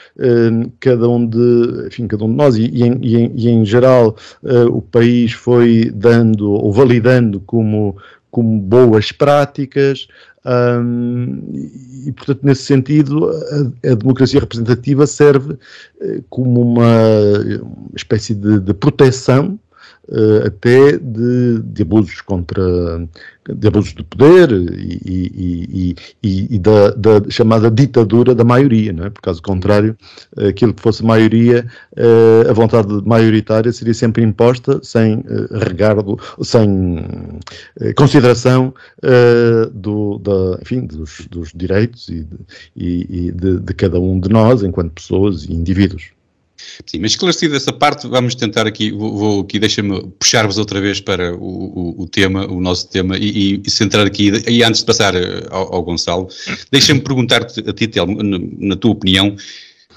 cada 0.79 1.09
um 1.09 1.25
de 1.25 1.87
enfim, 1.87 2.07
cada 2.07 2.23
um 2.23 2.29
de 2.29 2.35
nós 2.35 2.55
e, 2.55 2.63
e, 2.65 2.83
em, 2.83 2.99
e, 3.01 3.15
em, 3.15 3.31
e 3.35 3.49
em, 3.49 3.65
geral 3.65 4.15
uh, 4.43 4.67
o 4.75 4.81
país 4.81 5.31
foi 5.31 5.91
dando 5.93 6.51
ou 6.51 6.71
validando 6.71 7.39
como, 7.41 7.97
como 8.31 8.59
boas 8.59 9.11
práticas 9.11 10.07
um, 10.47 11.43
e, 12.05 12.11
portanto, 12.13 12.39
nesse 12.43 12.63
sentido, 12.63 13.29
a, 13.29 13.91
a 13.91 13.95
democracia 13.95 14.39
representativa 14.39 15.05
serve 15.05 15.53
uh, 15.53 16.23
como 16.29 16.61
uma, 16.61 16.87
uma 17.61 17.95
espécie 17.95 18.33
de, 18.33 18.59
de 18.59 18.73
proteção 18.73 19.59
uh, 20.09 20.47
até 20.47 20.97
de, 20.97 21.59
de, 21.63 21.81
abusos 21.81 22.21
contra 22.21 22.63
de 23.49 23.67
abusos 23.67 23.93
de 23.93 24.03
poder 24.03 24.51
e, 24.51 24.99
e, 25.05 25.95
e, 26.21 26.55
e 26.55 26.59
da, 26.59 26.91
da, 26.91 27.29
chamada 27.29 27.71
ditadura 27.71 28.35
da 28.35 28.43
maioria, 28.43 28.91
não 28.91 29.05
é? 29.05 29.09
Por 29.09 29.21
caso 29.21 29.41
contrário, 29.41 29.95
aquilo 30.49 30.73
que 30.73 30.81
fosse 30.81 31.03
maioria, 31.03 31.65
uh, 31.93 32.49
a 32.49 32.53
vontade 32.53 32.89
maioritária 33.05 33.71
seria 33.71 33.93
sempre 33.93 34.21
imposta 34.21 34.81
sem 34.83 35.19
uh, 35.19 35.57
regardo, 35.59 36.19
sem 36.41 37.39
consideração 37.95 38.73
do, 39.73 40.17
da, 40.19 40.59
enfim, 40.61 40.85
dos, 40.85 41.25
dos 41.29 41.51
direitos 41.55 42.09
e, 42.09 42.27
de, 42.75 43.31
de, 43.31 43.59
de 43.59 43.73
cada 43.73 43.99
um 43.99 44.19
de 44.19 44.29
nós 44.29 44.63
enquanto 44.63 44.91
pessoas 44.93 45.45
e 45.45 45.53
indivíduos. 45.53 46.16
Sim, 46.85 46.99
mas 46.99 47.11
esclarecido 47.11 47.55
essa 47.55 47.71
parte, 47.71 48.07
vamos 48.07 48.35
tentar 48.35 48.65
aqui, 48.65 48.91
vou, 48.91 49.17
vou 49.17 49.41
aqui, 49.41 49.59
deixa-me 49.59 50.01
puxar-vos 50.19 50.57
outra 50.57 50.81
vez 50.81 50.99
para 50.99 51.35
o, 51.35 51.39
o, 51.39 52.01
o, 52.03 52.07
tema, 52.07 52.45
o 52.47 52.59
nosso 52.59 52.89
tema, 52.89 53.17
e, 53.17 53.61
e, 53.63 53.69
centrar 53.69 54.05
aqui, 54.05 54.31
e 54.47 54.63
antes 54.63 54.81
de 54.81 54.85
passar 54.85 55.15
eh, 55.15 55.45
ao, 55.49 55.75
ao 55.75 55.83
Gonçalo, 55.83 56.27
deixa-me 56.71 57.01
perguntar-te 57.01 57.59
a 57.67 57.73
ti, 57.73 57.87
Telmo, 57.87 58.21
na, 58.23 58.75
tua 58.75 58.91
opinião, 58.91 59.35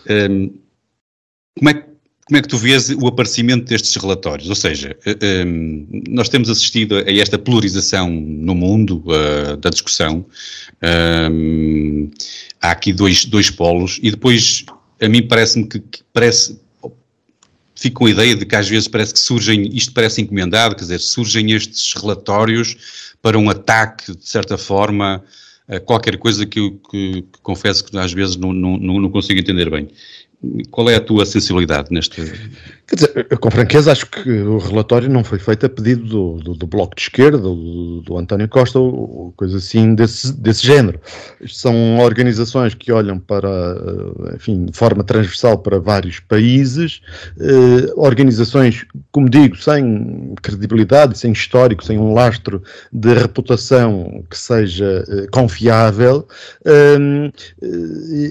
um, 0.09 0.13
ehm, 0.13 0.51
como, 1.59 1.71
é, 1.71 1.75
como 2.27 2.39
é 2.39 2.43
que 2.43 2.49
tu 2.49 2.59
vês 2.59 2.91
o 2.91 3.07
aparecimento 3.07 3.65
destes 3.65 3.97
relatórios? 3.97 4.49
Ou 4.49 4.57
seja, 4.57 4.97
eh, 5.07 5.17
ehm, 5.21 5.87
nós 6.09 6.29
temos 6.29 6.51
assistido 6.51 6.97
a 6.99 7.11
esta 7.11 7.39
polarização 7.39 8.11
no 8.11 8.55
mundo 8.55 9.03
uh, 9.07 9.57
da 9.57 9.71
discussão, 9.71 10.27
ehm, 10.83 12.11
há 12.61 12.71
aqui 12.73 12.93
dois, 12.93 13.25
dois 13.25 13.51
polos, 13.51 13.99
e 14.03 14.11
depois 14.11 14.65
a 15.01 15.09
mim 15.09 15.27
parece-me 15.27 15.67
que, 15.67 15.81
que, 15.81 16.03
parece 16.13 16.59
fico 17.75 18.01
com 18.01 18.07
a 18.07 18.11
ideia 18.11 18.37
de 18.37 18.45
que 18.45 18.55
às 18.55 18.69
vezes 18.69 18.87
parece 18.87 19.15
que 19.15 19.21
surgem, 19.21 19.75
isto 19.75 19.95
parece 19.95 20.21
encomendado, 20.21 20.75
quer 20.75 20.83
dizer, 20.83 20.99
surgem 20.99 21.53
estes 21.53 21.95
relatórios 21.95 23.15
para 23.23 23.39
um 23.39 23.49
ataque, 23.49 24.15
de 24.15 24.29
certa 24.29 24.59
forma, 24.59 25.25
a 25.67 25.81
qualquer 25.81 26.19
coisa 26.19 26.45
que 26.45 26.59
eu 26.61 26.73
que, 26.91 27.23
que 27.23 27.41
confesso 27.43 27.83
que 27.85 27.97
às 27.97 28.13
vezes 28.13 28.37
não, 28.37 28.53
não, 28.53 28.77
não 28.79 29.11
consigo 29.11 29.41
entender 29.41 29.71
bem. 29.71 29.89
Qual 30.71 30.91
é 30.91 30.97
a 30.97 31.01
tua 31.01 31.25
sensibilidade 31.25 31.89
neste. 31.91 32.21
Quer 32.91 32.97
dizer, 32.97 33.27
eu, 33.31 33.39
com 33.39 33.51
franqueza 33.53 33.93
acho 33.93 34.05
que 34.07 34.29
o 34.29 34.59
relatório 34.59 35.09
não 35.09 35.23
foi 35.23 35.39
feito 35.39 35.65
a 35.65 35.69
pedido 35.69 36.05
do, 36.07 36.33
do, 36.43 36.55
do 36.57 36.67
Bloco 36.67 36.97
de 36.97 37.03
Esquerda, 37.03 37.39
do, 37.39 38.03
do, 38.03 38.19
António 38.19 38.49
Costa, 38.49 38.81
ou 38.81 39.33
coisa 39.37 39.59
assim 39.59 39.95
desse, 39.95 40.33
desse 40.33 40.67
género. 40.67 41.01
São 41.47 42.01
organizações 42.01 42.75
que 42.75 42.91
olham 42.91 43.17
para, 43.17 43.49
eh, 43.49 44.35
enfim, 44.35 44.65
de 44.65 44.77
forma 44.77 45.05
transversal 45.05 45.59
para 45.59 45.79
vários 45.79 46.19
países, 46.19 47.01
eh, 47.39 47.93
organizações, 47.95 48.85
como 49.13 49.31
digo, 49.31 49.57
sem 49.57 50.35
credibilidade, 50.43 51.17
sem 51.17 51.31
histórico, 51.31 51.85
sem 51.85 51.97
um 51.97 52.13
lastro 52.13 52.61
de 52.93 53.15
reputação 53.15 54.25
que 54.29 54.37
seja 54.37 55.05
eh, 55.09 55.27
confiável, 55.31 56.27
eh, 56.65 57.31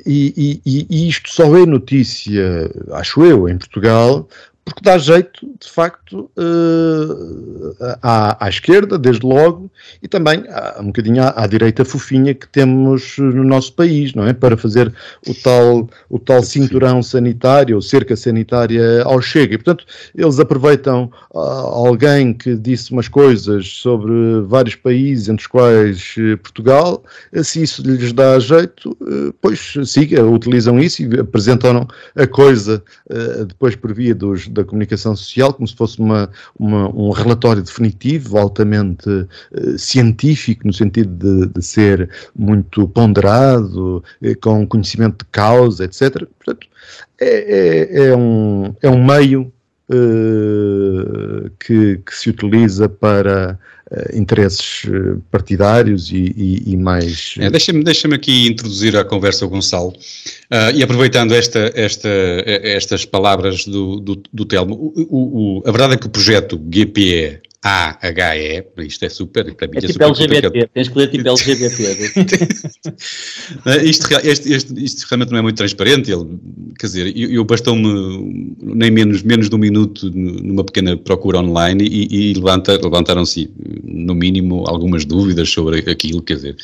e, 0.06 0.62
e, 0.66 0.88
e 0.90 1.08
isto 1.08 1.30
só 1.30 1.56
é 1.56 1.66
notícia, 1.66 2.70
acho 2.92 3.24
eu, 3.24 3.48
em 3.48 3.58
Portugal, 3.58 4.28
porque 4.70 4.84
dá 4.84 4.98
jeito, 4.98 5.48
de 5.60 5.70
facto, 5.70 6.30
uh, 6.38 7.76
à, 8.02 8.46
à, 8.46 8.50
esquerda, 8.50 8.98
desde 8.98 9.26
logo, 9.26 9.70
e 10.02 10.08
também 10.08 10.44
um 10.80 10.88
bocadinho 10.88 11.24
à, 11.24 11.44
à, 11.44 11.48
direita 11.48 11.84
fofinha 11.84 12.34
que 12.36 12.48
temos 12.48 13.18
no 13.18 13.44
nosso 13.44 13.74
país, 13.74 14.14
não 14.14 14.28
é? 14.28 14.34
Para 14.34 14.56
fazer 14.56 14.94
o 15.28 15.34
tal, 15.34 15.90
o 16.10 16.20
tal 16.20 16.44
cinturão 16.44 17.02
sanitário, 17.02 17.76
ou 17.76 17.82
cerca 17.82 18.16
sanitária 18.16 19.04
ao 19.04 19.22
Chega. 19.22 19.56
E, 19.56 19.58
portanto, 19.58 19.86
eles 20.16 20.40
aproveitam 20.40 21.12
uh, 21.34 21.40
alguém 21.40 22.34
que 22.34 22.56
disse 22.56 22.92
umas 22.92 23.08
coisas 23.08 23.68
sobre 23.68 24.42
vários 24.46 24.76
países, 24.76 25.30
entre 25.30 25.42
os 25.42 25.48
quais 25.48 26.16
uh, 26.18 26.38
Portugal, 26.38 27.04
se 27.44 27.64
isso 27.64 27.82
lhes 27.82 28.14
dá 28.14 28.38
jeito, 28.40 28.96
pois 29.42 29.74
siga, 29.86 30.24
utilizam 30.26 30.80
isso 30.80 31.02
e 31.02 31.20
apresentam 31.20 31.88
a 32.16 32.28
coisa 32.28 32.84
depois 33.48 33.76
por 33.76 33.94
via 33.94 34.14
dos 34.14 34.48
da 34.54 34.64
comunicação 34.64 35.16
social, 35.16 35.54
como 35.54 35.68
se 35.68 35.76
fosse 35.76 36.00
uma, 36.00 36.30
uma 36.58 36.90
um 36.90 37.12
relatório 37.12 37.64
definitivo, 37.64 38.38
altamente 38.38 39.10
uh, 39.10 39.78
científico, 39.78 40.66
no 40.66 40.74
sentido 40.74 41.10
de, 41.10 41.54
de 41.54 41.62
ser 41.66 42.10
muito 42.36 42.88
ponderado, 42.88 44.04
uh, 44.22 44.40
com 44.42 44.68
conhecimento 44.68 45.26
de 45.26 45.32
causa, 45.32 45.86
etc. 45.86 46.28
Portanto, 46.38 46.68
é, 47.20 48.00
é, 48.00 48.08
é 48.10 48.16
um, 48.16 48.76
é 48.82 48.90
um 48.90 49.06
meio 49.06 49.52
uh, 49.90 51.50
que, 51.60 51.98
que, 51.98 52.16
se 52.16 52.30
utiliza 52.30 52.88
para 52.88 53.60
interesses 54.14 54.84
eh, 54.86 55.18
partidários 55.32 56.12
e, 56.12 56.34
e, 56.36 56.74
e 56.74 56.78
mais. 56.78 57.36
É, 57.40 57.50
Deixa-me 57.50 57.84
deixa 57.84 58.08
aqui 58.14 58.48
introduzir 58.48 58.96
a 58.96 59.04
conversa 59.04 59.46
o 59.46 59.50
Gonçalo 59.50 59.90
uh, 59.90 60.76
e 60.76 60.84
aproveitando 60.84 61.34
esta, 61.34 61.72
esta, 61.74 62.10
estas 62.46 63.06
palavras 63.06 63.66
do, 63.66 64.00
do, 64.00 64.22
do 64.32 64.46
Telmo, 64.46 64.76
o, 64.76 65.60
o, 65.60 65.64
a 65.66 65.72
verdade 65.72 65.94
é 65.94 65.98
que 65.98 66.08
o 66.08 66.10
projeto 66.10 66.58
GPE 66.58 67.42
A-H-E, 67.62 68.66
isto 68.86 69.04
é 69.04 69.10
super, 69.10 69.54
para 69.54 69.68
mim 69.68 69.74
é, 69.76 69.80
é 69.80 69.82
tipo 69.82 69.94
super 69.94 70.06
LGBT, 70.06 70.70
tens 70.74 70.88
que 70.88 70.98
ler 70.98 71.08
tipo 71.10 71.28
LGBT. 71.28 72.48
isto, 73.84 74.08
este, 74.24 74.54
este, 74.54 74.84
isto 74.84 75.06
realmente 75.10 75.32
não 75.32 75.40
é 75.40 75.42
muito 75.42 75.58
transparente, 75.58 76.10
ele, 76.10 76.40
quer 76.80 76.86
dizer, 76.86 77.18
eu, 77.18 77.30
eu 77.32 77.44
bastou-me 77.44 78.56
nem 78.62 78.90
menos, 78.90 79.24
menos 79.24 79.50
de 79.50 79.56
um 79.56 79.58
minuto 79.58 80.10
numa 80.10 80.64
pequena 80.64 80.96
procura 80.96 81.40
online 81.40 81.84
e, 81.84 82.32
e 82.32 82.34
levanta, 82.34 82.80
levantaram-se, 82.82 83.52
no 83.84 84.16
mínimo, 84.16 84.64
algumas 84.66 85.04
dúvidas 85.04 85.50
sobre 85.50 85.80
aquilo, 85.92 86.22
quer 86.22 86.36
dizer, 86.36 86.56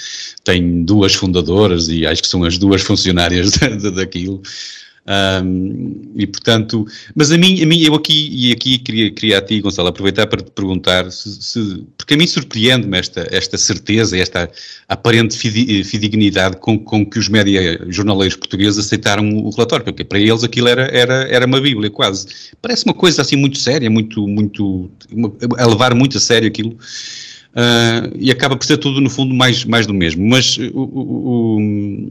tem 0.45 0.85
duas 0.85 1.13
fundadoras 1.13 1.89
e 1.89 2.05
acho 2.05 2.21
que 2.21 2.27
são 2.29 2.45
as 2.45 2.57
duas 2.57 2.81
funcionárias 2.81 3.51
daquilo, 3.93 4.41
um, 5.07 6.13
e 6.15 6.25
portanto, 6.25 6.83
mas 7.13 7.31
a 7.31 7.37
mim, 7.37 7.61
a 7.61 7.65
mim 7.67 7.79
eu 7.83 7.93
aqui 7.93 8.27
e 8.31 8.51
aqui 8.51 8.79
queria, 8.79 9.11
queria 9.11 9.37
a 9.37 9.41
ti, 9.41 9.61
Gonçalo, 9.61 9.89
aproveitar 9.89 10.25
para 10.25 10.41
te 10.41 10.49
perguntar 10.49 11.11
se, 11.11 11.29
se 11.43 11.85
porque 11.95 12.15
a 12.15 12.17
mim 12.17 12.25
surpreende-me 12.25 12.97
esta, 12.97 13.27
esta 13.29 13.55
certeza, 13.55 14.17
esta 14.17 14.49
aparente 14.89 15.37
fidedignidade 15.37 16.57
com, 16.57 16.79
com 16.79 17.05
que 17.05 17.19
os 17.19 17.29
média 17.29 17.79
jornaleiros 17.87 18.35
portugueses 18.35 18.79
aceitaram 18.79 19.29
o 19.29 19.51
relatório, 19.51 19.85
porque 19.85 20.03
para 20.03 20.17
eles 20.17 20.43
aquilo 20.43 20.67
era, 20.69 20.85
era, 20.91 21.27
era 21.29 21.45
uma 21.45 21.61
bíblia 21.61 21.91
quase. 21.91 22.27
Parece 22.59 22.85
uma 22.85 22.93
coisa 22.93 23.21
assim 23.21 23.35
muito 23.35 23.59
séria, 23.59 23.89
muito, 23.91 24.27
muito, 24.27 24.89
a 25.55 25.67
levar 25.67 25.93
muito 25.93 26.17
a 26.17 26.19
sério 26.19 26.47
aquilo. 26.47 26.71
Uh, 26.71 28.11
e 28.19 28.31
acaba 28.31 28.57
por 28.57 28.65
ser 28.65 28.77
tudo, 28.77 28.99
no 28.99 29.09
fundo, 29.09 29.33
mais, 29.33 29.63
mais 29.65 29.85
do 29.85 29.93
mesmo. 29.93 30.27
Mas 30.27 30.57
o 30.73 32.09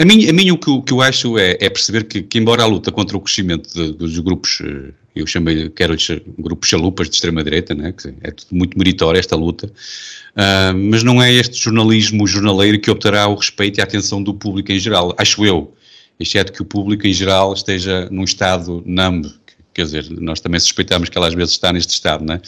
a 0.00 0.04
mim, 0.06 0.26
a 0.26 0.32
mim 0.32 0.50
o, 0.50 0.56
que, 0.56 0.70
o 0.70 0.80
que 0.80 0.94
eu 0.94 1.02
acho 1.02 1.36
é, 1.36 1.58
é 1.60 1.68
perceber 1.68 2.04
que, 2.04 2.22
que, 2.22 2.38
embora 2.38 2.62
a 2.62 2.66
luta 2.66 2.90
contra 2.90 3.18
o 3.18 3.20
crescimento 3.20 3.68
de, 3.74 3.92
dos 3.92 4.18
grupos, 4.18 4.62
eh, 4.64 4.94
eu 5.14 5.26
chamei, 5.26 5.68
quero 5.68 5.94
grupos 6.38 6.70
chalupas 6.70 7.10
de 7.10 7.16
extrema-direita, 7.16 7.74
né, 7.74 7.92
é 8.22 8.32
muito 8.50 8.78
meritória 8.78 9.18
esta 9.18 9.36
luta, 9.36 9.66
uh, 9.66 10.74
mas 10.74 11.02
não 11.02 11.22
é 11.22 11.30
este 11.30 11.62
jornalismo 11.62 12.26
jornaleiro 12.26 12.80
que 12.80 12.90
obterá 12.90 13.28
o 13.28 13.34
respeito 13.34 13.76
e 13.76 13.80
a 13.82 13.84
atenção 13.84 14.22
do 14.22 14.32
público 14.32 14.72
em 14.72 14.78
geral, 14.78 15.14
acho 15.18 15.44
eu, 15.44 15.74
exceto 16.18 16.50
que 16.50 16.62
o 16.62 16.64
público 16.64 17.06
em 17.06 17.12
geral 17.12 17.52
esteja 17.52 18.08
num 18.10 18.24
estado 18.24 18.82
numb, 18.86 19.30
quer 19.74 19.82
dizer, 19.82 20.08
nós 20.18 20.40
também 20.40 20.60
suspeitamos 20.60 21.10
que 21.10 21.18
ela 21.18 21.28
às 21.28 21.34
vezes 21.34 21.52
está 21.52 21.74
neste 21.74 21.92
estado, 21.92 22.24
não 22.24 22.36
é? 22.36 22.40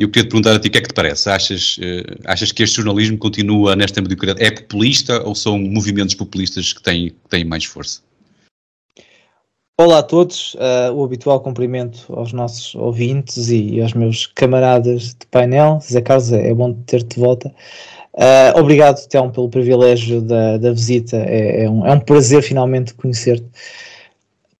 Eu 0.00 0.08
queria 0.08 0.26
te 0.26 0.30
perguntar 0.30 0.56
a 0.56 0.58
ti 0.58 0.68
o 0.68 0.70
que 0.70 0.78
é 0.78 0.80
que 0.80 0.88
te 0.88 0.94
parece? 0.94 1.28
Achas, 1.28 1.76
uh, 1.78 2.20
achas 2.24 2.50
que 2.50 2.62
este 2.62 2.76
jornalismo 2.76 3.18
continua 3.18 3.76
nesta 3.76 4.00
mediocridade? 4.00 4.42
É 4.42 4.50
populista 4.50 5.22
ou 5.26 5.34
são 5.34 5.58
movimentos 5.58 6.14
populistas 6.14 6.72
que 6.72 6.82
têm, 6.82 7.10
que 7.10 7.28
têm 7.28 7.44
mais 7.44 7.64
força? 7.64 8.00
Olá 9.78 9.98
a 9.98 10.02
todos, 10.02 10.54
uh, 10.54 10.92
o 10.94 11.04
habitual 11.04 11.40
cumprimento 11.40 12.06
aos 12.14 12.32
nossos 12.32 12.74
ouvintes 12.74 13.50
e, 13.50 13.80
aos 13.80 13.92
meus 13.92 14.26
camaradas 14.26 15.14
de 15.14 15.26
painel. 15.30 15.80
Zé 15.82 16.00
Carlos, 16.00 16.32
é, 16.32 16.48
é 16.48 16.54
bom 16.54 16.72
ter-te 16.86 17.14
de 17.14 17.20
volta. 17.20 17.54
Uh, 18.14 18.58
obrigado, 18.58 19.06
Telmo, 19.06 19.30
pelo 19.30 19.48
privilégio 19.48 20.22
da, 20.22 20.56
da 20.56 20.72
visita. 20.72 21.16
É, 21.16 21.64
é, 21.64 21.70
um, 21.70 21.86
é 21.86 21.92
um 21.92 22.00
prazer 22.00 22.42
finalmente 22.42 22.94
conhecer-te. 22.94 23.46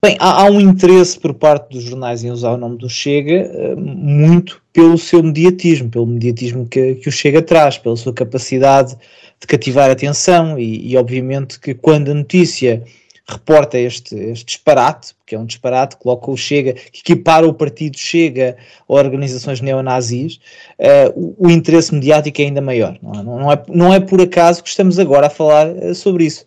Bem, 0.02 0.16
há, 0.18 0.44
há, 0.44 0.50
um 0.50 0.58
interesse 0.58 1.20
por 1.20 1.34
parte 1.34 1.74
dos 1.74 1.84
jornais 1.84 2.24
em 2.24 2.30
usar 2.30 2.52
o 2.52 2.56
nome 2.56 2.78
do 2.78 2.88
Chega 2.88 3.52
uh, 3.52 3.78
muito 3.78 4.62
pelo 4.72 4.96
seu 4.96 5.22
mediatismo, 5.22 5.90
pelo 5.90 6.06
mediatismo 6.06 6.66
que, 6.66 6.94
que 6.94 7.08
o 7.10 7.12
Chega 7.12 7.42
traz, 7.42 7.76
pela 7.76 7.94
sua 7.98 8.14
capacidade 8.14 8.96
de 9.38 9.46
cativar 9.46 9.90
a 9.90 9.92
atenção 9.92 10.58
e, 10.58 10.90
e 10.90 10.96
obviamente 10.96 11.60
que 11.60 11.74
quando 11.74 12.12
a 12.12 12.14
notícia 12.14 12.82
reporta 13.28 13.78
este, 13.78 14.14
este 14.16 14.46
disparate, 14.46 15.14
que 15.26 15.34
é 15.34 15.38
um 15.38 15.44
disparate, 15.44 15.98
coloca 15.98 16.30
o 16.30 16.36
Chega, 16.36 16.72
que 16.72 17.00
equipara 17.00 17.46
o 17.46 17.52
partido 17.52 17.98
Chega 17.98 18.56
a 18.88 18.92
organizações 18.94 19.60
neonazis, 19.60 20.40
uh, 20.78 21.12
o, 21.14 21.46
o, 21.46 21.50
interesse 21.50 21.94
mediático 21.94 22.40
é 22.40 22.46
ainda 22.46 22.62
maior. 22.62 22.98
Não 23.02 23.12
é, 23.12 23.22
não, 23.22 23.52
é, 23.52 23.62
não 23.68 23.94
é 23.94 24.00
por 24.00 24.18
acaso 24.22 24.62
que 24.62 24.70
estamos 24.70 24.98
agora 24.98 25.26
a 25.26 25.30
falar 25.30 25.68
uh, 25.68 25.94
sobre 25.94 26.24
isso. 26.24 26.46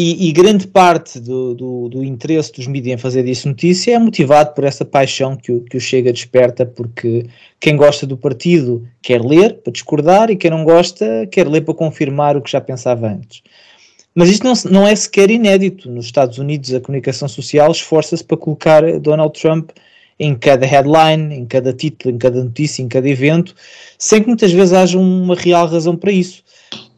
E, 0.00 0.28
e, 0.28 0.32
grande 0.32 0.64
parte 0.68 1.18
do, 1.18 1.56
do, 1.56 1.88
do, 1.88 2.04
interesse 2.04 2.52
dos 2.52 2.68
mídias 2.68 2.94
em 2.94 3.02
fazer 3.02 3.24
disso 3.24 3.48
notícia 3.48 3.96
é 3.96 3.98
motivado 3.98 4.54
por 4.54 4.62
essa 4.62 4.84
paixão 4.84 5.34
que 5.34 5.50
o, 5.50 5.62
que 5.62 5.76
o 5.76 5.80
Chega 5.80 6.12
desperta, 6.12 6.64
porque 6.64 7.26
quem 7.58 7.76
gosta 7.76 8.06
do 8.06 8.16
partido 8.16 8.86
quer 9.02 9.20
ler 9.20 9.54
para 9.54 9.72
discordar 9.72 10.30
e 10.30 10.36
quem 10.36 10.52
não 10.52 10.62
gosta 10.62 11.26
quer 11.26 11.48
ler 11.48 11.62
para 11.62 11.74
confirmar 11.74 12.36
o 12.36 12.40
que 12.40 12.48
já 12.48 12.60
pensava 12.60 13.08
antes. 13.08 13.42
Mas 14.14 14.28
isto 14.28 14.44
não, 14.44 14.52
não 14.70 14.86
é 14.86 14.94
sequer 14.94 15.32
inédito. 15.32 15.90
Nos 15.90 16.04
Estados 16.04 16.38
Unidos, 16.38 16.72
a 16.72 16.80
comunicação 16.80 17.26
social 17.26 17.72
esforça-se 17.72 18.22
para 18.22 18.36
colocar 18.36 19.00
Donald 19.00 19.36
Trump 19.36 19.70
em 20.16 20.32
cada 20.36 20.64
headline, 20.64 21.34
em 21.34 21.44
cada 21.44 21.72
título, 21.72 22.14
em 22.14 22.18
cada 22.18 22.44
notícia, 22.44 22.84
em 22.84 22.88
cada 22.88 23.08
evento, 23.08 23.52
sem 23.98 24.20
que 24.20 24.28
muitas 24.28 24.52
vezes 24.52 24.74
haja 24.74 24.96
uma 24.96 25.34
real 25.34 25.66
razão 25.66 25.96
para 25.96 26.12
isso 26.12 26.44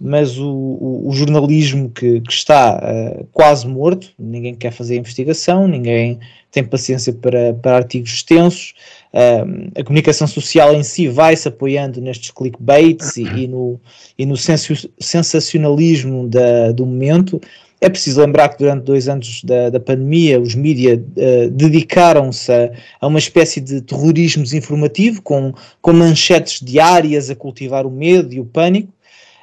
mas 0.01 0.39
o, 0.39 0.49
o, 0.49 1.09
o 1.09 1.13
jornalismo 1.13 1.91
que, 1.91 2.21
que 2.21 2.33
está 2.33 2.79
uh, 2.79 3.27
quase 3.33 3.69
morto, 3.69 4.09
ninguém 4.19 4.55
quer 4.55 4.73
fazer 4.73 4.97
investigação, 4.97 5.69
ninguém 5.69 6.19
tem 6.51 6.65
paciência 6.65 7.13
para, 7.13 7.55
para 7.55 7.77
artigos 7.77 8.11
extensos, 8.11 8.75
uh, 9.13 9.71
a 9.79 9.85
comunicação 9.85 10.27
social 10.27 10.75
em 10.75 10.83
si 10.83 11.07
vai-se 11.07 11.47
apoiando 11.47 12.01
nestes 12.01 12.31
clickbaits 12.31 13.17
e, 13.17 13.23
e, 13.23 13.47
no, 13.47 13.79
e 14.19 14.25
no 14.25 14.37
sensacionalismo 14.37 16.27
da, 16.29 16.73
do 16.73 16.87
momento. 16.87 17.41
É 17.83 17.89
preciso 17.89 18.21
lembrar 18.21 18.51
que 18.51 18.59
durante 18.59 18.85
dois 18.85 19.09
anos 19.09 19.43
da, 19.43 19.71
da 19.71 19.81
pandemia 19.81 20.41
os 20.41 20.55
mídias 20.55 20.99
uh, 20.99 21.51
dedicaram-se 21.51 22.53
a, 22.53 22.73
a, 23.01 23.07
uma 23.07 23.19
espécie 23.19 23.61
de 23.61 23.81
terrorismo 23.81 24.43
desinformativo, 24.43 25.23
com, 25.23 25.55
com 25.81 25.93
manchetes 25.93 26.61
diárias 26.61 27.31
a 27.31 27.35
cultivar 27.35 27.87
o 27.87 27.91
medo 27.91 28.35
e 28.35 28.41
o 28.41 28.45
pânico, 28.45 28.93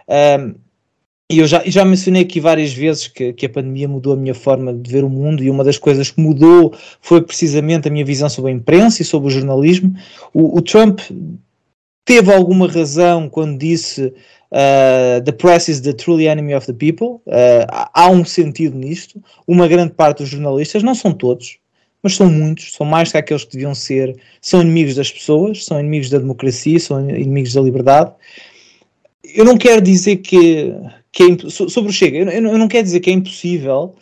um, 0.10 0.56
e 1.30 1.40
eu 1.40 1.48
já, 1.48 1.62
já 1.66 1.84
mencionei 1.84 2.22
aqui 2.22 2.40
várias 2.40 2.72
vezes 2.74 3.10
que, 3.10 3.34
que 3.34 3.46
a 3.46 3.50
pandemia 3.50 3.88
mudou 3.88 4.14
a 4.14 4.16
minha 4.16 4.34
forma 4.34 4.74
de 4.74 4.90
ver 4.90 5.04
o 5.04 5.10
mundo, 5.10 5.44
e 5.44 5.50
uma 5.50 5.62
das 5.64 5.78
coisas 5.78 6.10
que 6.10 6.22
mudou 6.22 6.74
foi 7.02 7.22
precisamente 7.22 7.88
a 7.88 7.92
minha 7.92 8.06
visão 8.06 8.30
sobre 8.30 8.52
a 8.52 8.54
imprensa 8.54 9.02
e 9.02 9.06
sobre 9.06 9.28
o 9.28 9.32
jornalismo. 9.32 9.94
O, 10.34 10.58
o 10.58 10.62
Trump 10.62 11.02
teve 12.06 12.34
alguma 12.34 12.66
razão 12.66 13.28
quando 13.28 13.60
disse 13.60 14.06
uh, 14.06 15.22
The 15.26 15.34
press 15.34 15.68
is 15.68 15.82
the 15.82 15.92
truly 15.92 16.28
enemy 16.28 16.56
of 16.56 16.66
the 16.66 16.72
people. 16.72 17.22
Uh, 17.28 17.68
há 17.94 18.10
um 18.10 18.24
sentido 18.24 18.78
nisto. 18.78 19.22
Uma 19.46 19.68
grande 19.68 19.92
parte 19.92 20.20
dos 20.20 20.30
jornalistas, 20.30 20.82
não 20.82 20.96
são 20.96 21.12
todos, 21.12 21.58
mas 22.02 22.16
são 22.16 22.32
muitos, 22.32 22.74
são 22.74 22.86
mais 22.86 23.12
que 23.12 23.18
aqueles 23.18 23.44
que 23.44 23.52
deviam 23.52 23.76
ser, 23.76 24.16
são 24.40 24.62
inimigos 24.62 24.96
das 24.96 25.12
pessoas, 25.12 25.66
são 25.66 25.78
inimigos 25.78 26.10
da 26.10 26.20
democracia, 26.20 26.80
são 26.80 27.10
inimigos 27.10 27.52
da 27.52 27.60
liberdade 27.60 28.14
eu 29.36 29.46
não 29.46 29.58
quero 29.58 29.82
dizer 29.82 30.18
que, 30.18 30.74
que 31.12 31.24
é 31.24 31.50
sobre 31.50 31.90
o 31.90 31.94
Chega, 31.94 32.18
eu, 32.18 32.30
eu 32.30 32.58
não 32.58 32.68
quero 32.68 32.84
dizer 32.84 33.00
que 33.00 33.10
é 33.10 33.14
impossível, 33.14 33.96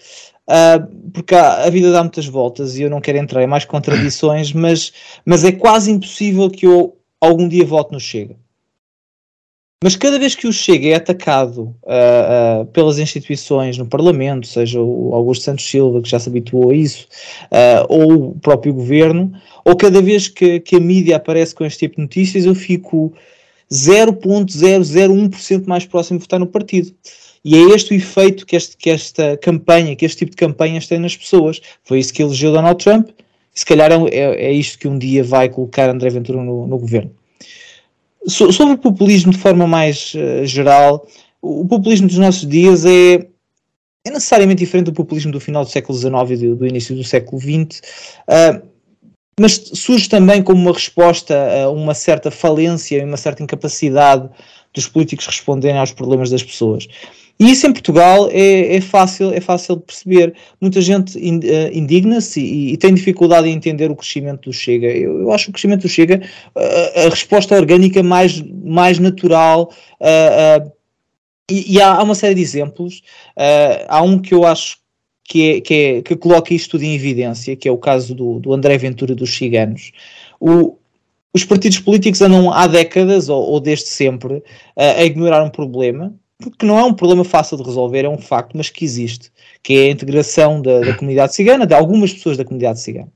uh, 0.47 1.11
porque 1.11 1.35
a, 1.35 1.65
a, 1.65 1.69
vida 1.69 1.91
dá 1.91 2.01
muitas 2.01 2.25
voltas 2.25 2.77
e 2.77 2.83
eu 2.83 2.89
não 2.89 3.01
quero 3.01 3.17
entrar 3.17 3.43
em 3.43 3.47
mais 3.47 3.65
contradições, 3.65 4.53
mas, 4.53 4.93
mas 5.25 5.43
é 5.43 5.51
quase 5.51 5.91
impossível 5.91 6.49
que 6.49 6.65
eu 6.65 6.97
algum 7.19 7.47
dia 7.47 7.65
volte 7.65 7.91
no 7.91 7.99
Chega. 7.99 8.35
Mas 9.83 9.95
cada 9.95 10.17
vez 10.17 10.33
que 10.33 10.47
o 10.47 10.53
Chega 10.53 10.88
é 10.88 10.95
atacado 10.95 11.75
uh, 11.83 12.61
uh, 12.61 12.65
pelas 12.67 12.97
instituições 12.97 13.77
no 13.77 13.85
Parlamento, 13.85 14.47
seja 14.47 14.81
o 14.81 15.13
Augusto 15.13 15.43
Santos 15.43 15.69
Silva, 15.69 16.01
que 16.01 16.09
já 16.09 16.17
se 16.17 16.27
habituou 16.27 16.71
a 16.71 16.73
isso, 16.75 17.07
uh, 17.51 17.85
ou 17.88 18.29
o 18.29 18.39
próprio 18.39 18.73
governo, 18.73 19.31
ou 19.63 19.75
cada 19.75 20.01
vez 20.01 20.27
que, 20.27 20.59
que, 20.59 20.77
a 20.77 20.79
mídia 20.79 21.17
aparece 21.17 21.53
com 21.53 21.65
este 21.65 21.79
tipo 21.79 21.97
de 21.97 22.01
notícias, 22.01 22.45
eu 22.45 22.55
fico 22.55 23.13
0.001% 23.71 25.65
mais 25.65 25.86
próximo 25.86 26.19
de 26.19 26.23
votar 26.23 26.39
no 26.39 26.47
partido. 26.47 26.93
E 27.43 27.56
é 27.56 27.60
este 27.75 27.93
o 27.93 27.95
efeito 27.95 28.45
que, 28.45 28.56
este, 28.56 28.75
que 28.75 28.89
esta 28.89 29.38
campanha, 29.38 29.95
que 29.95 30.06
este 30.06 30.19
tipo 30.19 30.32
de 30.32 30.38
campanhas 30.38 30.88
tem 30.88 30.97
nas 30.97 31.15
pessoas. 31.15 31.62
Foi 31.84 31.99
isso 31.99 32.12
que 32.12 32.23
elegeu 32.23 32.51
Donald 32.51 32.84
Trump, 32.84 33.10
e 33.56 33.60
se 33.60 33.65
calhar 33.65 33.91
é, 33.91 33.95
é, 34.10 34.45
é 34.47 34.51
isto 34.51 34.80
que 34.80 34.88
um 34.88 34.97
dia 34.97 35.23
vai 35.23 35.47
colocar 35.47 35.89
André 35.89 36.10
Ventura 36.10 36.43
no, 36.43 36.67
no 36.67 36.78
governo. 36.78 37.12
So, 38.28 38.51
sobre 38.51 38.73
o 38.73 38.78
populismo 38.78 39.32
de 39.32 39.38
forma 39.38 39.67
mais 39.67 40.13
uh, 40.15 40.45
geral, 40.45 41.08
o, 41.41 41.62
o 41.62 41.67
populismo 41.67 42.08
dos 42.08 42.17
nossos 42.17 42.47
dias 42.47 42.84
é, 42.84 43.28
é 44.04 44.12
necessariamente 44.12 44.60
diferente 44.60 44.88
do 44.88 44.93
populismo 44.93 45.32
do 45.32 45.39
final 45.39 45.63
do 45.63 45.69
século 45.69 45.97
XIX 45.97 46.32
e 46.32 46.38
do, 46.38 46.56
do 46.56 46.67
início 46.67 46.95
do 46.95 47.04
século 47.04 47.39
XX. 47.39 47.80
Uh, 48.28 48.74
mas 49.39 49.71
surge 49.74 50.08
também 50.08 50.41
como 50.41 50.62
uma 50.62 50.74
resposta 50.74 51.36
a 51.63 51.69
uma 51.69 51.93
certa 51.93 52.32
falência 52.32 52.98
e 52.98 53.04
uma 53.04 53.17
certa 53.17 53.43
incapacidade 53.43 54.30
dos 54.74 54.88
políticos 54.88 55.26
responderem 55.28 55.78
aos 55.78 55.91
problemas 55.91 56.30
das 56.30 56.43
pessoas. 56.43 56.88
E 57.38 57.52
isso 57.52 57.67
em 57.67 57.74
Portugal 57.74 58.30
é, 58.32 58.78
é 58.78 58.82
fácil, 58.82 59.34
é 59.34 59.41
fácil 59.41 59.76
de 59.76 59.84
perceber. 59.84 60.34
Muita 60.62 60.80
gente 60.80 61.17
eh, 61.19 61.69
indigna-se 61.74 62.39
e, 62.39 62.74
e, 62.74 62.78
tem 62.78 62.93
dificuldade 62.93 63.50
em 63.50 63.54
entender 63.54 63.91
o 63.91 63.95
crescimento 63.95 64.50
do 64.50 64.54
Chega. 64.54 64.88
Eu, 64.88 65.19
eu 65.19 65.32
acho 65.34 65.50
o 65.50 65.52
crescimento 65.52 65.82
do 65.82 65.89
Chega 65.89 66.21
a, 66.56 66.62
eh, 66.62 67.08
a 67.08 67.10
resposta 67.10 67.54
orgânica 67.56 68.02
mais, 68.02 68.41
mais 68.41 69.00
natural. 69.00 69.69
Uh, 70.00 70.65
uh, 70.65 70.71
e, 71.52 71.76
e 71.76 71.82
há, 71.82 71.95
há, 71.95 72.04
uma 72.04 72.15
série 72.15 72.36
de 72.36 72.41
exemplos. 72.41 73.02
Há 73.89 74.02
um 74.02 74.17
que 74.17 74.34
eu 74.34 74.45
acho 74.45 74.78
que, 75.27 75.51
é, 75.51 75.61
que, 75.61 75.73
é, 75.73 76.01
que 76.01 76.15
coloca 76.15 76.53
isto 76.53 76.71
tudo 76.71 76.83
em 76.83 76.95
evidência, 76.95 77.55
que 77.55 77.67
é 77.67 77.71
o 77.71 77.77
caso 77.77 78.13
do, 78.15 78.39
do 78.39 78.53
André 78.53 78.77
Ventura 78.77 79.13
dos 79.13 79.35
Ciganos. 79.35 79.91
O, 80.39 80.77
os 81.33 81.43
partidos 81.43 81.79
políticos 81.79 82.21
andam 82.21 82.53
há 82.53 82.67
décadas, 82.67 83.27
ou, 83.27 83.41
ou 83.41 83.59
desde 83.59 83.88
sempre, 83.88 84.41
a 84.77 85.03
ignorar 85.03 85.43
um 85.43 85.49
problema, 85.49 86.13
que 86.59 86.65
não 86.65 86.77
é 86.77 86.83
um 86.83 86.93
problema 86.93 87.23
fácil 87.23 87.57
de 87.57 87.63
resolver, 87.63 88.05
é 88.05 88.09
um 88.09 88.17
facto, 88.17 88.55
mas 88.55 88.69
que 88.69 88.85
existe, 88.85 89.31
que 89.63 89.73
é 89.73 89.83
a 89.85 89.89
integração 89.89 90.61
da, 90.61 90.79
da 90.79 90.93
comunidade 90.93 91.33
cigana, 91.33 91.65
de 91.65 91.73
algumas 91.73 92.13
pessoas 92.13 92.38
da 92.38 92.45
comunidade 92.45 92.79
cigana. 92.79 93.11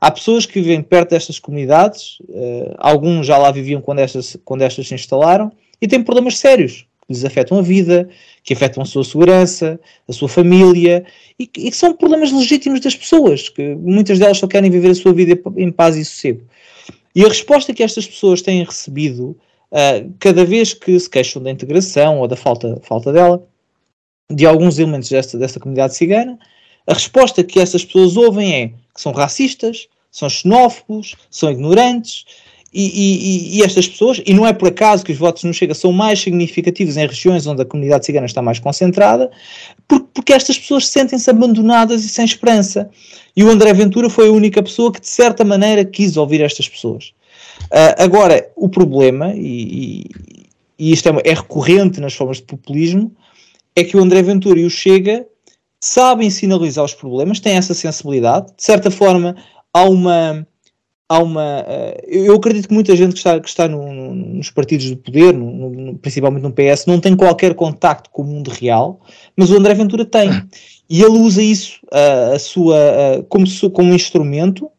Há 0.00 0.10
pessoas 0.10 0.46
que 0.46 0.60
vivem 0.60 0.80
perto 0.82 1.10
destas 1.10 1.38
comunidades, 1.38 2.20
uh, 2.20 2.74
alguns 2.78 3.26
já 3.26 3.36
lá 3.36 3.50
viviam 3.50 3.82
quando 3.82 3.98
estas, 3.98 4.36
quando 4.44 4.62
estas 4.62 4.88
se 4.88 4.94
instalaram, 4.94 5.52
e 5.80 5.88
têm 5.88 6.02
problemas 6.02 6.38
sérios, 6.38 6.86
que 7.10 7.14
lhes 7.14 7.24
afetam 7.24 7.58
a 7.58 7.62
vida, 7.62 8.08
que 8.44 8.54
afetam 8.54 8.82
a 8.82 8.86
sua 8.86 9.02
segurança, 9.02 9.80
a 10.08 10.12
sua 10.12 10.28
família, 10.28 11.04
e 11.36 11.46
que, 11.46 11.60
e 11.66 11.70
que 11.70 11.76
são 11.76 11.92
problemas 11.92 12.30
legítimos 12.30 12.80
das 12.80 12.94
pessoas, 12.94 13.48
que 13.48 13.74
muitas 13.74 14.20
delas 14.20 14.38
só 14.38 14.46
querem 14.46 14.70
viver 14.70 14.90
a 14.90 14.94
sua 14.94 15.12
vida 15.12 15.38
em 15.56 15.72
paz 15.72 15.96
e 15.96 16.04
sossego. 16.04 16.42
E 17.14 17.24
a 17.24 17.28
resposta 17.28 17.74
que 17.74 17.82
estas 17.82 18.06
pessoas 18.06 18.40
têm 18.40 18.62
recebido, 18.62 19.36
uh, 19.72 20.12
cada 20.20 20.44
vez 20.44 20.72
que 20.72 20.98
se 20.98 21.10
queixam 21.10 21.42
da 21.42 21.50
integração 21.50 22.20
ou 22.20 22.28
da 22.28 22.36
falta, 22.36 22.78
falta 22.84 23.12
dela, 23.12 23.44
de 24.30 24.46
alguns 24.46 24.78
elementos 24.78 25.08
desta, 25.08 25.36
desta 25.36 25.58
comunidade 25.58 25.96
cigana, 25.96 26.38
a 26.86 26.94
resposta 26.94 27.42
que 27.42 27.58
essas 27.58 27.84
pessoas 27.84 28.16
ouvem 28.16 28.54
é 28.54 28.68
que 28.68 29.00
são 29.00 29.10
racistas, 29.10 29.88
são 30.12 30.28
xenófobos, 30.28 31.16
são 31.28 31.50
ignorantes, 31.50 32.24
e, 32.72 32.84
e, 32.84 33.58
e, 33.58 33.62
estas 33.62 33.88
pessoas, 33.88 34.22
e 34.24 34.32
não 34.32 34.46
é 34.46 34.52
por 34.52 34.68
acaso 34.68 35.04
que 35.04 35.10
os 35.10 35.18
votos 35.18 35.42
no 35.42 35.52
Chega 35.52 35.74
são 35.74 35.92
mais 35.92 36.20
significativos 36.20 36.96
em 36.96 37.06
regiões 37.06 37.46
onde 37.46 37.62
a 37.62 37.64
comunidade 37.64 38.06
cigana 38.06 38.26
está 38.26 38.40
mais 38.40 38.60
concentrada, 38.60 39.30
porque, 39.88 40.06
porque 40.14 40.32
estas 40.32 40.58
pessoas 40.58 40.86
sentem-se 40.86 41.28
abandonadas 41.28 42.04
e 42.04 42.08
sem 42.08 42.24
esperança. 42.24 42.88
E 43.36 43.42
o 43.42 43.50
André 43.50 43.72
Ventura 43.72 44.08
foi 44.08 44.28
a 44.28 44.32
única 44.32 44.62
pessoa 44.62 44.92
que, 44.92 45.00
de 45.00 45.08
certa 45.08 45.44
maneira, 45.44 45.84
quis 45.84 46.16
ouvir 46.16 46.42
estas 46.42 46.68
pessoas. 46.68 47.12
Uh, 47.64 47.94
agora, 47.98 48.48
o 48.56 48.68
problema, 48.68 49.32
e, 49.34 50.04
e 50.78 50.92
isto 50.92 51.08
é, 51.08 51.30
é 51.30 51.34
recorrente 51.34 52.00
nas 52.00 52.14
formas 52.14 52.38
de 52.38 52.44
populismo, 52.44 53.12
é 53.74 53.84
que 53.84 53.96
o 53.96 54.00
André 54.00 54.22
Ventura 54.22 54.60
e 54.60 54.64
o 54.64 54.70
Chega 54.70 55.26
sabem 55.80 56.30
sinalizar 56.30 56.84
os 56.84 56.94
problemas, 56.94 57.40
têm 57.40 57.56
essa 57.56 57.74
sensibilidade. 57.74 58.46
De 58.56 58.62
certa 58.62 58.90
forma, 58.90 59.36
há 59.72 59.84
uma. 59.84 60.46
Há 61.10 61.18
uma 61.18 61.62
uh, 61.62 62.06
eu 62.06 62.36
acredito 62.36 62.68
que 62.68 62.74
muita 62.74 62.94
gente 62.94 63.14
que 63.14 63.18
está, 63.18 63.40
que 63.40 63.48
está 63.48 63.66
no, 63.66 63.92
no, 63.92 64.14
nos 64.14 64.48
partidos 64.48 64.86
de 64.86 64.94
poder, 64.94 65.34
no, 65.34 65.98
principalmente 65.98 66.44
no 66.44 66.52
PS, 66.52 66.86
não 66.86 67.00
tem 67.00 67.16
qualquer 67.16 67.52
contacto 67.56 68.08
com 68.10 68.22
o 68.22 68.24
mundo 68.24 68.48
real, 68.48 69.00
mas 69.36 69.50
o 69.50 69.56
André 69.56 69.74
Ventura 69.74 70.04
tem. 70.04 70.30
E 70.88 71.02
ele 71.02 71.18
usa 71.18 71.42
isso, 71.42 71.80
uh, 71.86 72.34
a 72.34 72.38
sua, 72.38 72.76
uh, 72.76 73.24
como, 73.24 73.44
como 73.72 73.90
um 73.90 73.94
instrumento 73.94 74.70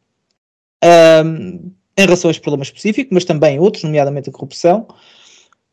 em 0.81 2.01
relação 2.01 2.29
a 2.29 2.31
este 2.31 2.41
problema 2.41 2.63
específico, 2.63 3.13
mas 3.13 3.25
também 3.25 3.59
outros, 3.59 3.83
nomeadamente 3.83 4.29
a 4.29 4.31
corrupção, 4.31 4.87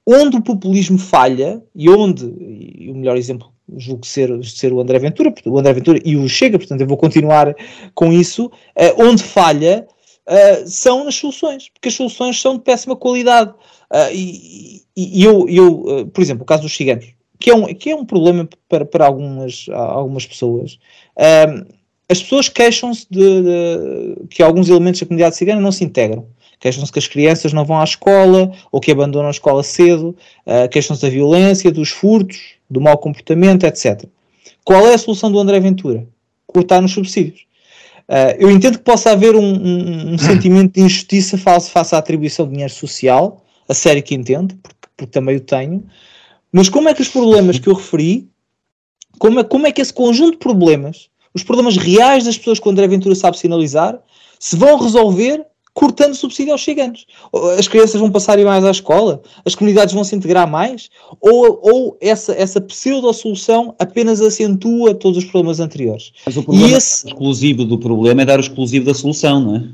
onde 0.05 0.37
o 0.37 0.43
populismo 0.43 0.99
falha 0.99 1.63
e 1.73 1.89
onde, 1.89 2.25
e 2.37 2.91
o 2.91 2.95
melhor 2.97 3.17
exemplo 3.17 3.53
julgo 3.77 4.05
ser, 4.05 4.45
ser 4.45 4.73
o 4.73 4.81
André 4.81 4.99
Ventura, 4.99 5.33
o 5.47 5.59
André 5.59 5.73
Ventura 5.73 6.01
e 6.05 6.17
o 6.17 6.29
Chega, 6.29 6.59
portanto 6.59 6.81
eu 6.81 6.87
vou 6.87 6.97
continuar 6.97 7.55
com 7.95 8.13
isso, 8.13 8.51
onde 8.99 9.23
falha 9.23 9.87
uh, 10.29 10.69
são 10.69 11.05
nas 11.05 11.15
soluções, 11.15 11.69
porque 11.71 11.89
as 11.89 11.95
soluções 11.95 12.41
são 12.41 12.57
de 12.57 12.63
péssima 12.63 12.95
qualidade. 12.95 13.51
Uh, 13.91 14.13
e, 14.13 14.83
e, 14.97 15.25
eu, 15.25 15.49
eu 15.49 16.07
por 16.13 16.21
exemplo, 16.21 16.43
o 16.43 16.47
caso 16.47 16.63
dos 16.63 16.77
ciganos, 16.77 17.07
que 17.41 17.51
é 17.51 17.55
um, 17.55 17.67
que 17.75 17.91
é 17.91 17.97
um 17.97 18.05
problema 18.05 18.49
para, 18.69 18.85
para 18.85 19.07
algumas, 19.07 19.67
algumas 19.73 20.27
pessoas. 20.27 20.79
as 22.09 22.21
pessoas 22.21 22.49
queixam-se 22.49 23.07
de, 23.09 23.43
de, 23.43 24.27
que 24.29 24.43
alguns 24.43 24.69
elementos 24.69 25.01
da 25.01 25.07
comunidade 25.07 25.37
cigana 25.37 25.61
não 25.61 25.73
se 25.73 25.85
integram 25.85 26.27
queixam-se 26.61 26.93
que 26.93 26.99
as 26.99 27.07
crianças 27.07 27.53
não 27.53 27.65
vão 27.65 27.81
à 27.81 27.85
escola 27.85 28.53
ou 28.71 28.81
que 28.81 28.91
abandonam 28.91 29.29
a 29.29 29.31
escola 29.31 29.63
cedo, 29.63 30.17
uh, 30.47 30.69
queixam-se 30.69 31.03
da 31.03 31.09
violência, 31.09 31.71
dos 31.71 31.91
furtos, 31.91 32.55
do 32.69 32.81
mau 32.81 32.99
comportamento, 32.99 33.65
etc. 33.65 34.05
Qual 34.65 34.87
é 34.87 34.95
a 34.95 34.99
solução 34.99 35.31
do 35.31 35.39
André 35.39 35.61
Ventura? 35.61 36.07
Cortar 36.47 36.83
nos 36.83 36.93
subsídios. 36.93 37.47
Uh, 38.09 38.33
eu 38.39 38.51
entendo 38.51 38.79
que 38.79 38.85
possa 38.85 39.11
haver 39.11 39.37
um, 39.37 39.43
um, 39.43 40.15
um 40.15 40.19
sentimento 40.19 40.75
de 40.75 40.81
injustiça 40.81 41.37
face, 41.37 41.71
face 41.71 41.95
à 41.95 41.99
atribuição 41.99 42.47
de 42.47 42.53
dinheiro 42.53 42.73
social, 42.73 43.45
a 43.69 43.75
sério 43.75 44.03
que 44.03 44.15
entendo, 44.15 44.57
porque, 44.63 44.89
porque 44.97 45.13
também 45.13 45.37
o 45.37 45.41
tenho, 45.41 45.85
mas 46.51 46.71
como 46.71 46.89
é 46.89 46.95
que 46.95 47.03
os 47.03 47.09
problemas 47.09 47.59
que 47.59 47.69
eu 47.69 47.75
referi, 47.75 48.29
como 49.19 49.41
é, 49.41 49.45
como 49.45 49.67
é 49.67 49.73
que 49.73 49.83
esse 49.83 49.93
conjunto 49.93 50.33
de 50.33 50.39
problemas, 50.39 51.11
os 51.35 51.43
problemas 51.43 51.77
reais 51.77 52.25
das 52.25 52.39
pessoas 52.39 52.59
que 52.59 52.69
André 52.69 52.89
Ventura 52.89 53.15
sabe 53.15 53.39
sinalizar, 53.39 53.99
se 54.41 54.57
vão 54.57 54.79
resolver 54.79 55.45
cortando 55.79 56.13
subsídio 56.13 56.53
aos 56.53 56.61
gigantes. 56.61 57.07
As 57.57 57.69
crianças 57.69 58.01
vão 58.01 58.11
passar 58.11 58.37
mais 58.39 58.65
à 58.65 58.71
escola? 58.73 59.23
As 59.45 59.55
comunidades 59.55 59.95
vão 59.95 60.03
se 60.03 60.17
integrar 60.17 60.51
mais? 60.51 60.91
Ou, 61.21 61.61
ou 61.63 61.97
essa, 62.01 62.33
essa 62.33 62.61
pseudo-solução 62.61 63.77
apenas 63.79 64.21
acentua 64.21 64.93
todos 64.93 65.19
os 65.19 65.25
problemas 65.25 65.61
anteriores? 65.61 66.11
Mas 66.27 66.37
o 66.37 66.43
problema 66.43 66.77
esse... 66.77 67.07
exclusivo 67.07 67.65
do 67.65 67.79
problema 67.79 68.23
é 68.23 68.25
dar 68.25 68.41
o 68.41 68.43
exclusivo 68.43 68.87
da 68.87 68.93
solução, 68.93 69.41
não 69.41 69.55
é? 69.55 69.69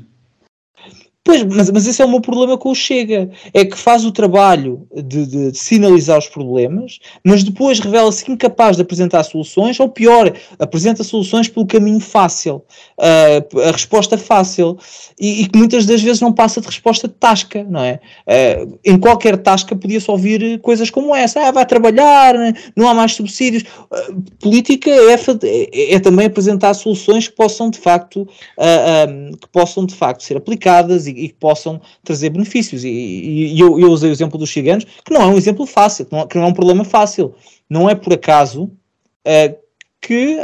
Pois, 1.25 1.43
mas, 1.43 1.71
mas 1.71 1.87
esse 1.87 1.99
é 2.03 2.05
o 2.05 2.07
meu 2.07 2.21
problema 2.21 2.55
com 2.55 2.69
o 2.69 2.75
Chega. 2.75 3.31
É 3.51 3.65
que 3.65 3.75
faz 3.75 4.05
o 4.05 4.11
trabalho 4.11 4.87
de, 4.93 5.25
de, 5.25 5.51
de 5.53 5.57
sinalizar 5.57 6.19
os 6.19 6.27
problemas, 6.27 6.99
mas 7.23 7.43
depois 7.43 7.79
revela-se 7.79 8.31
incapaz 8.31 8.75
de 8.75 8.83
apresentar 8.83 9.23
soluções, 9.23 9.79
ou 9.79 9.89
pior, 9.89 10.31
apresenta 10.59 11.03
soluções 11.03 11.49
pelo 11.49 11.65
caminho 11.65 11.99
fácil, 11.99 12.61
uh, 12.99 13.59
a 13.59 13.71
resposta 13.71 14.19
fácil, 14.19 14.77
e, 15.19 15.41
e, 15.41 15.47
que 15.47 15.57
muitas 15.57 15.87
das 15.87 15.99
vezes 15.99 16.21
não 16.21 16.31
passa 16.31 16.61
de 16.61 16.67
resposta 16.67 17.07
de 17.07 17.15
tasca, 17.15 17.65
não 17.67 17.81
é? 17.81 17.99
Uh, 18.27 18.77
em 18.85 18.99
qualquer 18.99 19.35
tasca 19.37 19.75
podia-se 19.75 20.11
ouvir 20.11 20.59
coisas 20.59 20.91
como 20.91 21.15
essa: 21.15 21.39
ah, 21.39 21.51
vai 21.51 21.65
trabalhar, 21.65 22.35
não 22.75 22.87
há 22.87 22.93
mais 22.93 23.15
subsídios. 23.15 23.63
Uh, 23.63 24.21
política 24.39 24.91
é, 24.91 25.15
é, 25.15 25.95
é, 25.95 25.99
também 25.99 26.27
apresentar 26.27 26.75
soluções 26.75 27.27
que 27.27 27.35
possam 27.35 27.71
de 27.71 27.79
facto, 27.79 28.27
que 29.41 29.47
possam 29.51 29.87
de 29.87 29.95
facto 29.95 30.21
ser 30.21 30.37
aplicadas 30.37 31.07
e, 31.07 31.14
que 31.15 31.35
possam 31.39 31.81
trazer 32.03 32.29
benefícios. 32.29 32.83
E, 32.83 32.89
e, 32.89 33.53
e 33.55 33.59
eu, 33.59 33.79
eu, 33.79 33.89
usei 33.89 34.09
o 34.09 34.13
exemplo 34.13 34.37
dos 34.37 34.51
ciganos, 34.51 34.85
que 35.03 35.13
não 35.13 35.21
é 35.21 35.25
um 35.25 35.37
exemplo 35.37 35.65
fácil, 35.65 36.05
que 36.05 36.15
não, 36.15 36.27
que 36.27 36.37
não 36.37 36.45
é 36.45 36.47
um 36.47 36.53
problema 36.53 36.83
fácil. 36.83 37.33
Não 37.69 37.89
é 37.89 37.95
por 37.95 38.13
acaso 38.13 38.63
uh, 38.63 39.55
que, 40.01 40.37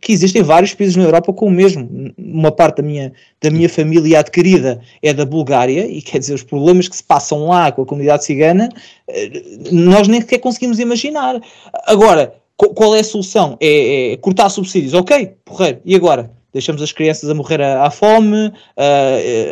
que 0.00 0.12
existem 0.12 0.42
vários 0.42 0.74
países 0.74 0.96
na 0.96 1.04
Europa 1.04 1.32
com 1.32 1.46
o 1.46 1.50
mesmo. 1.50 2.12
Uma 2.18 2.52
parte 2.52 2.78
da 2.78 2.82
minha, 2.82 3.12
da 3.40 3.50
minha 3.50 3.68
família 3.68 4.20
adquirida 4.20 4.80
é 5.02 5.14
da 5.14 5.24
Bulgária, 5.24 5.86
e 5.86 6.02
quer 6.02 6.18
dizer, 6.18 6.34
os 6.34 6.42
problemas 6.42 6.88
que 6.88 6.96
se 6.96 7.04
passam 7.04 7.46
lá 7.46 7.72
com 7.72 7.82
a 7.82 7.86
comunidade 7.86 8.24
cigana, 8.24 8.68
uh, 9.08 9.74
nós 9.74 10.08
nem 10.08 10.20
sequer 10.20 10.38
conseguimos 10.38 10.78
imaginar. 10.78 11.40
Agora, 11.86 12.34
qual 12.56 12.94
é 12.96 13.00
a 13.00 13.04
solução? 13.04 13.56
É, 13.60 14.12
é 14.12 14.16
cortar 14.16 14.48
subsídios, 14.48 14.94
ok, 14.94 15.34
porreiro, 15.44 15.80
e 15.84 15.94
agora? 15.94 16.35
Deixamos 16.56 16.80
as 16.80 16.90
crianças 16.90 17.28
a 17.28 17.34
morrer 17.34 17.60
à, 17.60 17.84
à 17.84 17.90
fome, 17.90 18.48
uh, 18.48 18.52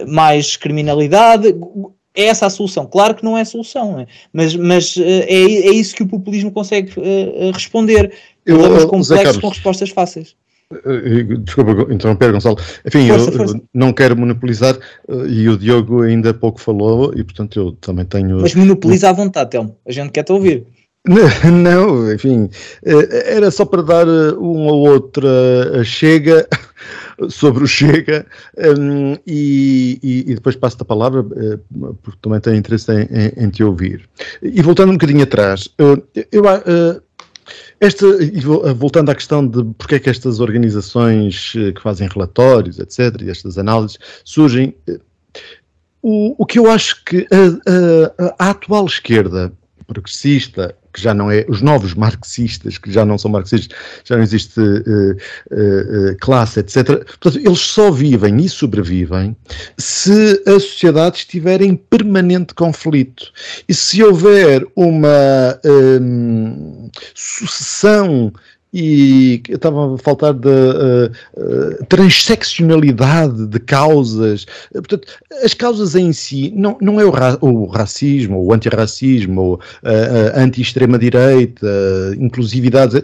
mais 0.09 0.57
criminalidade. 0.57 1.55
É 2.17 2.25
essa 2.27 2.47
a 2.47 2.51
solução. 2.51 2.87
Claro 2.87 3.14
que 3.14 3.25
não 3.25 3.37
é 3.37 3.43
a 3.43 3.45
solução, 3.45 4.01
é? 4.01 4.07
mas, 4.33 4.57
mas 4.57 4.97
uh, 4.97 5.03
é, 5.03 5.43
é 5.43 5.73
isso 5.73 5.95
que 5.95 6.03
o 6.03 6.09
populismo 6.09 6.51
consegue 6.51 6.93
uh, 6.99 7.51
responder. 7.53 8.12
Problemas 8.45 8.83
eu, 8.83 8.88
complexos 8.88 9.37
com 9.38 9.49
respostas 9.49 9.90
fáceis. 9.90 10.35
Desculpa 11.45 11.93
interromper, 11.93 12.33
Gonçalo. 12.33 12.57
Enfim, 12.87 13.07
força, 13.09 13.31
eu 13.31 13.37
força. 13.37 13.61
não 13.73 13.93
quero 13.93 14.17
monopolizar 14.17 14.77
e 15.29 15.49
o 15.49 15.59
Diogo 15.59 16.03
ainda 16.03 16.31
há 16.31 16.35
pouco 16.35 16.61
falou 16.61 17.12
e, 17.14 17.23
portanto, 17.23 17.61
eu 17.61 17.73
também 17.73 18.05
tenho. 18.07 18.40
Mas 18.40 18.55
monopoliza 18.55 19.11
à 19.11 19.12
vontade, 19.12 19.51
Telmo. 19.51 19.77
A 19.87 19.93
gente 19.93 20.11
quer 20.11 20.25
te 20.25 20.33
ouvir. 20.33 20.67
Não, 21.45 22.11
enfim, 22.11 22.49
era 22.83 23.51
só 23.51 23.67
para 23.67 23.83
dar 23.83 24.09
uma 24.38 24.73
ou 24.73 24.88
outra 24.88 25.85
chega 25.85 26.49
sobre 27.29 27.64
o 27.64 27.66
Chega 27.66 28.27
um, 28.79 29.16
e, 29.27 29.98
e, 30.03 30.35
depois 30.35 30.57
passo-te 30.57 30.83
a 30.83 30.85
palavra, 30.85 31.20
uh, 31.20 31.94
porque 32.03 32.18
também 32.20 32.40
tenho 32.40 32.57
interesse 32.57 32.92
em, 32.92 33.03
em, 33.11 33.44
em, 33.44 33.50
te 33.50 33.62
ouvir. 33.62 34.09
E 34.42 34.61
voltando 34.62 34.90
um 34.90 34.94
bocadinho 34.94 35.22
atrás, 35.22 35.66
uh, 35.81 36.03
eu, 36.33 36.42
uh, 36.42 37.03
esta, 37.81 38.07
voltando 38.74 39.11
à 39.11 39.14
questão 39.14 39.46
de 39.46 39.62
porque 39.77 39.96
é 39.96 39.98
que 39.98 40.09
estas 40.09 40.40
organizações 40.40 41.53
que 41.53 41.81
fazem 41.83 42.09
relatórios, 42.09 42.79
etc., 42.79 43.20
e 43.20 43.31
estas 43.31 43.59
análises 43.59 43.98
surgem, 44.24 44.74
o, 46.00 46.42
o 46.42 46.46
que 46.46 46.59
eu 46.59 46.70
acho 46.70 47.05
que 47.05 47.27
a, 47.31 48.24
a, 48.24 48.46
a 48.46 48.50
atual 48.50 48.87
esquerda 48.87 49.53
progressista 49.87 50.74
que 50.95 51.03
já 51.03 51.13
não 51.13 51.31
é, 51.31 51.45
os 51.49 51.61
novos 51.61 51.93
marxistas, 51.93 52.79
que 52.79 52.91
já 52.91 53.05
não 53.05 53.19
são 53.19 53.31
marxistas, 53.31 53.77
já 54.05 54.17
não 54.17 54.23
existe 54.23 54.61
uh, 54.61 55.13
uh, 55.13 56.17
classe, 56.21 56.61
etc. 56.61 57.05
Portanto, 57.05 57.39
eles 57.39 57.59
só 57.59 57.91
vivem 57.91 58.37
e 58.37 58.49
sobrevivem 58.49 59.37
se 59.77 60.41
a 60.47 60.53
sociedade 60.53 61.19
estiver 61.19 61.61
em 61.61 61.75
permanente 61.75 62.55
conflito. 62.55 63.33
E 63.69 63.75
se 63.75 64.03
houver 64.03 64.65
uma 64.77 65.59
um, 66.01 66.89
sucessão 67.15 68.33
e 68.75 69.41
estava 69.49 69.95
a 69.95 69.99
faltar 69.99 70.35
da 70.35 70.51
uh, 70.51 71.13
uh, 71.37 71.87
de 73.47 73.61
causas. 73.61 74.47
Portanto, 74.73 75.07
as 75.45 75.55
causas 75.55 75.95
em 75.95 76.13
si 76.13 76.53
não, 76.57 76.77
não 76.81 77.01
é 77.01 77.05
o, 77.05 77.11
ra 77.11 77.39
o 77.41 77.67
racismo, 77.67 78.45
o 78.45 78.53
antirracismo, 78.53 79.41
ou 79.41 79.61
a 79.85 80.41
anti-extrema-direita, 80.41 81.67
inclusividade 82.19 83.01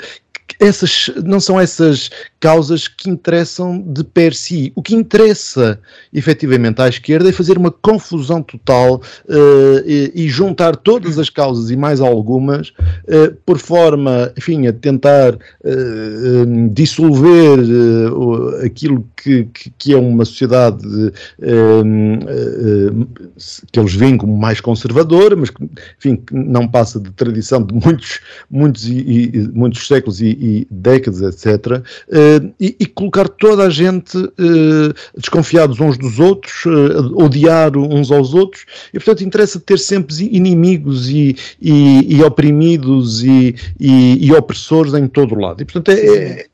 essas 0.59 1.11
não 1.25 1.41
são 1.41 1.61
essas 1.61 2.11
causas 2.41 2.89
que 2.89 3.11
interessam 3.11 3.81
de 3.81 4.03
per 4.03 4.35
si. 4.35 4.73
O 4.75 4.83
que 4.83 4.95
interessa 4.95 5.79
efetivamente 6.13 6.81
à 6.81 6.89
esquerda 6.89 7.29
é 7.29 7.33
fazer 7.33 7.59
uma 7.59 7.71
confusão 7.71 8.43
total 8.43 8.97
uh, 8.97 9.83
e, 9.87 10.11
e, 10.15 10.29
juntar 10.29 10.75
todas 10.77 11.19
as 11.19 11.29
causas 11.29 11.71
e 11.71 11.77
mais 11.77 12.01
algumas 12.01 12.69
uh, 12.69 13.35
por 13.45 13.59
forma, 13.59 14.33
enfim, 14.37 14.67
a 14.67 14.73
tentar 14.73 15.35
uh, 15.35 16.69
dissolver 16.73 17.59
aquilo 18.65 19.07
que, 19.23 19.45
que, 19.53 19.71
que, 19.77 19.93
é 19.93 19.97
uma 19.97 20.25
sociedade 20.25 20.83
que 23.71 23.81
eles 23.81 23.95
veem 23.95 24.17
como 24.17 24.37
mais 24.37 24.61
conservadora, 24.61 25.37
mas 25.37 25.51
que, 25.51 25.69
enfim, 25.99 26.17
que 26.17 26.35
não 26.35 26.67
passa 26.67 26.99
de 26.99 27.11
tradição 27.11 27.63
de 27.63 27.75
muitos, 27.75 28.21
muitos, 28.51 28.89
e, 28.89 29.31
e 29.35 29.49
muitos 29.53 29.87
séculos 29.87 30.21
e, 30.21 30.37
e 30.41 30.67
décadas, 30.71 31.21
etc., 31.21 31.77
uh, 31.77 32.55
e, 32.59 32.75
e, 32.81 32.87
colocar 32.87 33.29
toda 33.29 33.65
a 33.65 33.71
gente 33.71 34.17
uh, 34.17 34.95
desconfiados 35.17 35.79
uns 35.81 35.99
dos 35.99 36.19
outros, 36.19 36.65
uh, 36.65 37.23
odiar 37.23 37.77
uns 37.77 38.11
aos 38.11 38.33
outros, 38.33 38.65
e 38.95 38.99
portanto 38.99 39.23
interessa 39.23 39.61
ter 39.61 39.79
sempre 39.79 40.15
inimigos 40.25 41.11
e, 41.11 41.37
e, 41.61 42.17
e 42.17 42.23
oprimidos 42.23 43.23
e, 43.23 43.55
e, 43.79 44.33
opressores 44.33 44.95
em 44.95 45.07
todo 45.07 45.35
o 45.35 45.39
lado. 45.39 45.61
E 45.61 45.65
portanto 45.67 45.91
é, 45.91 45.95
é 45.95 46.47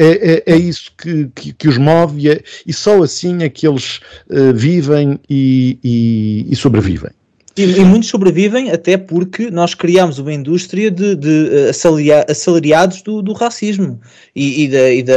é, 0.00 0.34
é, 0.34 0.42
é, 0.46 0.56
isso 0.56 0.92
que, 0.96 1.28
que, 1.34 1.52
que, 1.52 1.68
os 1.68 1.76
move 1.76 2.20
e, 2.20 2.30
é, 2.30 2.40
e, 2.64 2.72
só 2.72 3.02
assim 3.02 3.42
é 3.42 3.48
que 3.48 3.66
eles 3.66 3.98
uh, 4.30 4.54
vivem 4.54 5.18
e, 5.28 5.76
e, 5.82 6.46
e 6.48 6.54
sobrevivem. 6.54 7.10
E, 7.58 7.80
e, 7.80 7.84
muitos 7.84 8.08
sobrevivem 8.08 8.70
até 8.70 8.96
porque 8.96 9.50
nós 9.50 9.74
criamos 9.74 10.18
uma 10.18 10.32
indústria 10.32 10.90
de, 10.90 11.16
de 11.16 11.50
eh, 11.52 11.70
assalariados 12.28 13.02
do, 13.02 13.20
do 13.20 13.32
racismo. 13.32 14.00
E, 14.34 14.64
e, 14.64 14.68
da, 14.68 14.90
e 14.90 15.02
da, 15.02 15.14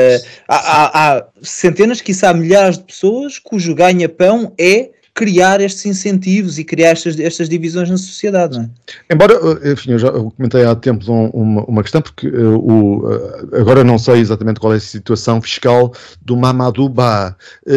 há, 0.48 0.56
há, 0.56 1.18
há 1.18 1.28
centenas, 1.42 2.02
quiçá 2.02 2.34
milhares 2.34 2.78
de 2.78 2.84
pessoas 2.86 3.38
cujo 3.38 3.76
ganha-pão 3.76 4.54
é 4.58 4.90
criar 5.14 5.60
estes 5.62 5.86
incentivos 5.86 6.58
e 6.58 6.64
criar 6.64 6.92
estas, 6.92 7.20
estas 7.20 7.50
divisões 7.50 7.90
na 7.90 7.98
sociedade. 7.98 8.58
Não 8.58 8.64
é? 8.64 8.70
Embora, 9.14 9.34
eh, 9.34 9.74
enfim, 9.74 9.92
eu 9.92 10.00
já 10.00 10.12
comentei 10.12 10.64
há 10.64 10.76
tempos 10.76 11.10
um, 11.10 11.26
uma, 11.28 11.64
uma 11.66 11.82
questão, 11.82 12.02
porque 12.02 12.28
uh, 12.28 12.58
o, 12.58 13.08
uh, 13.08 13.56
agora 13.60 13.84
não 13.84 14.00
sei 14.00 14.20
exatamente 14.20 14.60
qual 14.60 14.74
é 14.74 14.78
a 14.78 14.80
situação 14.80 15.42
fiscal 15.42 15.94
do 16.22 16.38
Mamadou 16.38 16.88
Ba, 16.88 17.36
uh, 17.68 17.72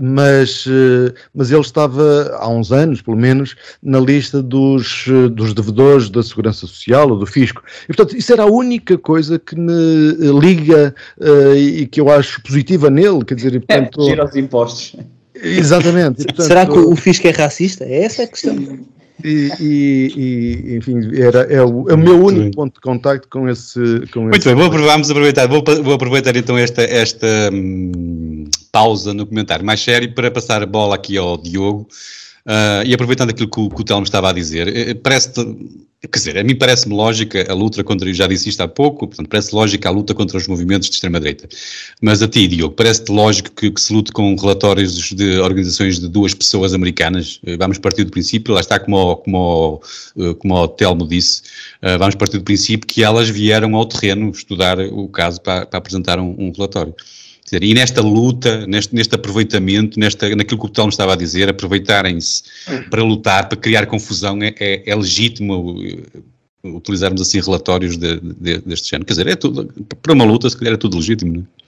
mas, 0.00 0.66
mas 1.34 1.50
ele 1.50 1.60
estava 1.60 2.36
há 2.38 2.48
uns 2.48 2.72
anos, 2.72 3.02
pelo 3.02 3.16
menos, 3.16 3.54
na 3.82 4.00
lista 4.00 4.42
dos, 4.42 5.06
dos 5.32 5.52
devedores 5.54 6.08
da 6.08 6.22
Segurança 6.22 6.66
Social 6.66 7.10
ou 7.10 7.18
do 7.18 7.26
Fisco. 7.26 7.62
E, 7.84 7.86
portanto, 7.88 8.16
isso 8.16 8.32
era 8.32 8.44
a 8.44 8.46
única 8.46 8.96
coisa 8.96 9.38
que 9.38 9.56
me 9.56 9.72
liga 10.40 10.94
e 11.56 11.86
que 11.86 12.00
eu 12.00 12.10
acho 12.10 12.42
positiva 12.42 12.88
nele, 12.88 13.24
quer 13.24 13.34
dizer, 13.34 13.54
e, 13.54 13.56
é, 13.56 13.60
portanto... 13.60 14.02
É, 14.02 14.04
gira 14.04 14.24
os 14.24 14.36
impostos. 14.36 14.96
Exatamente. 15.42 16.24
Portanto, 16.24 16.46
Será 16.46 16.66
que 16.66 16.78
o 16.78 16.94
fisco 16.96 17.26
é 17.26 17.30
racista? 17.30 17.84
É 17.84 18.04
essa 18.04 18.22
a 18.22 18.26
questão. 18.26 18.56
E, 19.24 19.50
e, 19.60 20.12
e, 20.16 20.76
enfim, 20.76 20.98
era, 21.20 21.42
é, 21.42 21.62
o, 21.62 21.88
é 21.88 21.94
o 21.94 21.98
meu 21.98 22.24
único 22.24 22.56
ponto 22.56 22.74
de 22.74 22.80
contacto 22.80 23.28
com 23.28 23.48
esse. 23.48 23.78
Com 24.12 24.22
Muito 24.22 24.36
esse 24.36 24.48
bem, 24.48 24.56
vou, 24.56 24.70
vamos 24.70 25.10
aproveitar, 25.10 25.46
vou, 25.46 25.62
vou 25.82 25.94
aproveitar 25.94 26.36
então 26.36 26.58
esta, 26.58 26.82
esta 26.82 27.26
hum, 27.52 28.44
pausa 28.72 29.14
no 29.14 29.26
comentário 29.26 29.64
mais 29.64 29.80
sério 29.80 30.12
para 30.12 30.30
passar 30.30 30.62
a 30.62 30.66
bola 30.66 30.96
aqui 30.96 31.16
ao 31.16 31.36
Diogo. 31.36 31.86
Uh, 32.44 32.82
e 32.84 32.92
aproveitando 32.92 33.30
aquilo 33.30 33.48
que 33.48 33.60
o, 33.60 33.70
que 33.70 33.80
o 33.80 33.84
Telmo 33.84 34.02
estava 34.02 34.30
a 34.30 34.32
dizer, 34.32 34.66
eh, 34.66 34.90
eh, 34.90 34.94
parece 34.94 35.30
Quer 36.02 36.18
dizer, 36.18 36.38
a 36.38 36.42
mim 36.42 36.56
parece-me 36.56 36.96
lógica 36.96 37.46
a 37.48 37.54
luta 37.54 37.84
contra, 37.84 38.12
já 38.12 38.26
disse 38.26 38.48
isto 38.48 38.60
há 38.60 38.66
pouco, 38.66 39.06
portanto, 39.06 39.28
parece 39.28 39.54
lógica 39.54 39.88
a 39.88 39.92
luta 39.92 40.12
contra 40.12 40.36
os 40.36 40.48
movimentos 40.48 40.88
de 40.88 40.96
extrema-direita. 40.96 41.48
Mas 42.00 42.20
a 42.20 42.26
ti, 42.26 42.48
Diogo, 42.48 42.74
parece-te 42.74 43.12
lógico 43.12 43.50
que, 43.52 43.70
que, 43.70 43.80
se 43.80 43.92
lute 43.92 44.10
com 44.10 44.34
relatórios 44.34 45.12
de 45.12 45.38
organizações 45.38 46.00
de 46.00 46.08
duas 46.08 46.34
pessoas 46.34 46.74
americanas? 46.74 47.38
Eh, 47.46 47.56
vamos 47.56 47.78
partir 47.78 48.02
do 48.02 48.10
princípio, 48.10 48.52
lá 48.52 48.60
está 48.60 48.80
como 48.80 49.14
como 49.18 49.80
como 50.40 50.54
o 50.54 50.68
Telmo 50.68 51.06
disse, 51.06 51.42
vamos 51.98 52.16
partir 52.16 52.38
do 52.38 52.44
princípio 52.44 52.86
que 52.86 53.04
elas 53.04 53.28
vieram 53.28 53.76
ao 53.76 53.86
terreno 53.86 54.30
estudar 54.30 54.80
o 54.80 55.06
caso 55.08 55.40
para, 55.40 55.66
para 55.66 55.78
apresentar 55.78 56.18
um, 56.18 56.34
um 56.36 56.52
relatório 56.52 56.94
dizer, 57.52 57.62
e 57.62 57.74
nesta 57.74 58.00
luta, 58.00 58.66
neste, 58.66 58.94
neste 58.94 59.14
aproveitamento, 59.14 59.98
nesta, 59.98 60.34
naquilo 60.34 60.60
que 60.60 60.66
o 60.66 60.68
Telmo 60.68 60.90
estava 60.90 61.12
a 61.12 61.16
dizer, 61.16 61.48
aproveitarem-se 61.48 62.42
para 62.90 63.02
lutar, 63.02 63.48
para 63.48 63.58
criar 63.58 63.86
confusão, 63.86 64.42
é, 64.42 64.54
é, 64.58 64.90
é 64.90 64.94
legítimo 64.94 65.78
uh, 65.78 66.76
utilizarmos 66.76 67.20
assim 67.20 67.40
relatórios 67.40 67.96
de, 67.96 68.20
de, 68.20 68.58
deste 68.60 68.90
género. 68.90 69.06
Quer 69.06 69.12
dizer, 69.12 69.26
é 69.26 69.36
tudo, 69.36 69.72
para 70.00 70.12
uma 70.12 70.24
luta, 70.24 70.48
se 70.48 70.56
calhar 70.56 70.74
é 70.74 70.78
tudo 70.78 70.96
legítimo, 70.96 71.32
não 71.32 71.40
é? 71.40 71.62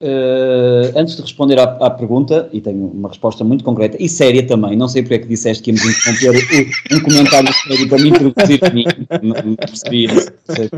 Uh, 0.00 0.96
antes 0.96 1.16
de 1.16 1.22
responder 1.22 1.58
à, 1.58 1.64
à, 1.64 1.90
pergunta, 1.90 2.48
e 2.52 2.60
tenho 2.60 2.86
uma 2.86 3.08
resposta 3.08 3.42
muito 3.42 3.64
concreta 3.64 3.96
e 3.98 4.08
séria 4.08 4.46
também, 4.46 4.76
não 4.76 4.86
sei 4.86 5.02
porque 5.02 5.14
é 5.14 5.18
que 5.18 5.26
disseste 5.26 5.60
que 5.60 5.72
íamos 5.72 6.06
interromper 6.06 6.70
um 6.92 7.00
comentário 7.00 7.52
sério 7.52 7.88
para 7.88 7.98
me 7.98 8.08
introduzir 8.10 8.64
a 8.64 8.70
mim, 8.70 8.84
não, 9.20 9.42
não 9.42 9.56
percebi, 9.56 10.06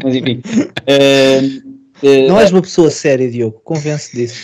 mas 0.02 0.14
enfim. 0.16 0.40
Uh, 0.88 1.69
não 2.28 2.38
és 2.40 2.50
uma 2.50 2.62
pessoa 2.62 2.90
séria, 2.90 3.30
Diogo, 3.30 3.60
convence 3.64 4.14
disso. 4.16 4.34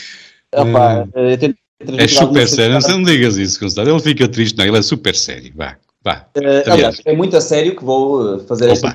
Opa, 0.54 1.06
hum. 1.14 1.96
é 1.98 2.08
super 2.08 2.48
sério, 2.48 2.78
não, 2.80 2.98
não 2.98 3.02
digas 3.02 3.36
isso, 3.36 3.60
Gonçalo. 3.60 3.90
Ele 3.90 4.00
fica 4.00 4.28
triste, 4.28 4.56
não, 4.56 4.64
ele 4.64 4.78
é 4.78 4.82
super 4.82 5.14
sério. 5.14 5.52
Vá, 5.54 5.76
vá. 6.02 6.26
Uh, 6.36 6.70
aliás, 6.70 7.00
é 7.04 7.14
muito 7.14 7.36
a 7.36 7.40
sério 7.40 7.76
que 7.76 7.84
vou 7.84 8.40
fazer 8.46 8.70
esta, 8.70 8.94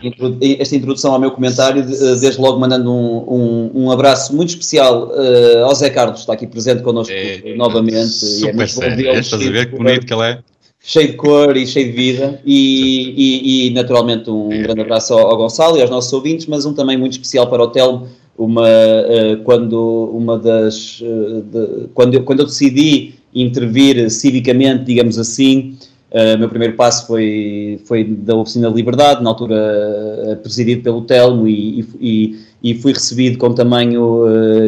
esta, 0.60 0.76
introdução 0.76 1.14
ao 1.14 1.20
meu 1.20 1.32
comentário, 1.32 1.84
desde 1.84 2.40
logo 2.40 2.60
mandando 2.60 2.92
um, 2.92 3.26
um, 3.28 3.72
um 3.84 3.92
abraço 3.92 4.36
muito 4.36 4.50
especial 4.50 5.10
uh, 5.10 5.66
ao 5.66 5.76
Zé 5.76 5.90
Carlos, 5.90 6.16
que 6.16 6.20
está 6.22 6.34
aqui 6.34 6.48
presente 6.48 6.82
connosco 6.82 7.14
é, 7.14 7.54
novamente. 7.56 8.08
Super 8.08 8.62
é 8.62 8.68
sério, 8.68 9.10
é, 9.10 9.20
estás 9.20 9.46
a 9.46 9.52
ver 9.52 9.70
que 9.70 9.78
bonito 9.78 10.06
que 10.06 10.14
ele 10.14 10.24
é? 10.24 10.40
cheio 10.84 11.10
de 11.10 11.14
cor 11.14 11.56
e 11.56 11.68
cheio 11.68 11.88
de 11.88 11.92
vida 11.92 12.42
e, 12.44 13.14
e, 13.16 13.68
e 13.68 13.70
naturalmente 13.70 14.30
um 14.30 14.50
grande 14.50 14.82
abraço 14.82 15.14
ao, 15.14 15.28
ao, 15.28 15.38
Gonçalo 15.38 15.78
e 15.78 15.82
aos 15.82 15.92
nossos 15.92 16.12
ouvintes, 16.12 16.48
mas 16.48 16.66
um 16.66 16.74
também 16.74 16.98
muito 16.98 17.14
especial 17.14 17.48
para 17.48 17.62
o 17.62 17.68
Telmo, 17.68 18.10
uma, 18.44 18.68
uh, 18.68 19.38
quando 19.44 20.10
uma 20.14 20.38
das 20.38 21.00
uh, 21.02 21.44
de, 21.44 21.88
quando, 21.94 22.16
eu, 22.16 22.24
quando 22.24 22.40
eu 22.40 22.46
decidi 22.48 23.14
intervir 23.36 24.10
civicamente, 24.10 24.84
digamos 24.84 25.20
assim, 25.20 25.78
o 26.12 26.36
uh, 26.36 26.40
meu 26.40 26.50
primeiro 26.50 26.76
passo 26.76 27.06
foi, 27.06 27.80
foi 27.86 28.04
da 28.04 28.36
Oficina 28.36 28.70
de 28.70 28.76
Liberdade, 28.76 29.24
na 29.24 29.30
altura 29.30 30.40
presidido 30.42 30.82
pelo 30.82 31.02
Telmo 31.02 31.48
e, 31.48 31.86
e, 32.00 32.40
e 32.64 32.74
fui 32.74 32.94
recebido 32.94 33.38
com 33.38 33.54
tamanho 33.54 34.24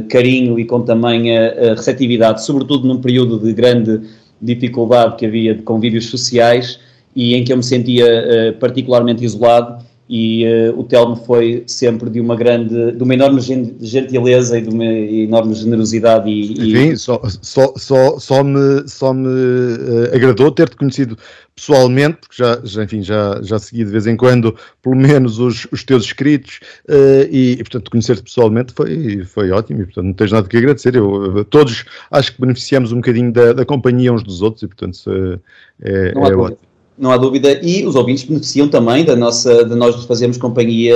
carinho 0.08 0.60
e 0.60 0.66
com 0.66 0.82
tamanha 0.82 1.74
receptividade, 1.76 2.46
sobretudo 2.46 2.88
num 2.88 3.02
período 3.02 3.40
de 3.40 3.54
grande 3.54 4.02
dificuldade 4.40 5.16
que 5.16 5.26
havia 5.26 5.56
de 5.56 5.64
convívios 5.64 6.06
sociais 6.10 6.80
e 7.16 7.34
em 7.34 7.44
que 7.44 7.52
eu 7.52 7.58
me 7.58 7.64
sentia 7.64 8.56
particularmente 8.60 9.26
isolado 9.26 9.83
e 10.10 10.46
uh, 10.46 10.80
o 10.80 10.84
Telmo 10.84 11.16
foi 11.16 11.64
sempre 11.66 12.10
de 12.10 12.20
uma 12.20 12.36
grande, 12.36 12.92
de 12.92 13.04
uma 13.04 13.14
enorme 13.14 13.40
gentileza 13.42 14.60
e 14.60 14.62
de 14.62 14.70
uma 14.70 14.86
enorme 14.86 15.54
generosidade 15.54 16.30
e, 16.30 16.54
e... 16.54 16.72
Enfim, 16.72 16.96
só, 16.96 17.22
só, 17.42 17.74
só, 17.78 18.20
só 18.20 18.44
me, 18.44 18.88
só 18.88 19.14
me 19.14 19.28
uh, 19.28 20.14
agradou 20.14 20.52
ter-te 20.52 20.76
conhecido 20.76 21.18
pessoalmente, 21.56 22.18
porque 22.18 22.36
já, 22.36 22.60
já, 22.64 22.84
enfim, 22.84 23.02
já, 23.02 23.40
já 23.44 23.60
segui 23.60 23.86
de 23.86 23.92
vez 23.92 24.06
em 24.06 24.18
quando, 24.18 24.56
pelo 24.82 24.96
menos, 24.96 25.40
os, 25.40 25.68
os 25.72 25.84
teus 25.84 26.04
escritos, 26.04 26.60
uh, 26.90 27.28
e, 27.32 27.54
e, 27.54 27.58
portanto, 27.58 27.90
conhecer-te 27.90 28.24
pessoalmente 28.24 28.74
foi, 28.74 29.24
foi 29.24 29.52
ótimo, 29.52 29.82
e, 29.82 29.86
portanto, 29.86 30.06
não 30.06 30.14
tens 30.14 30.32
nada 30.32 30.48
que 30.48 30.58
agradecer. 30.58 30.96
Eu, 30.96 31.46
todos 31.46 31.86
acho 32.12 32.34
que 32.34 32.42
beneficiamos 32.42 32.92
um 32.92 32.98
bocadinho 32.98 33.32
da, 33.32 33.54
da 33.54 33.66
companhia 33.66 34.12
uns 34.12 34.24
dos 34.24 34.42
outros, 34.42 34.64
e, 34.64 34.68
portanto, 34.68 35.40
é, 35.82 36.12
é 36.14 36.36
ótimo 36.36 36.73
não 36.98 37.12
há 37.12 37.18
dúvida, 37.18 37.60
e 37.64 37.86
os 37.86 37.96
ouvintes 37.96 38.24
beneficiam 38.24 38.68
também 38.68 39.04
da 39.04 39.16
nossa, 39.16 39.66
de 39.66 39.76
nós 39.76 40.04
fazermos 40.06 40.38
companhia, 40.38 40.96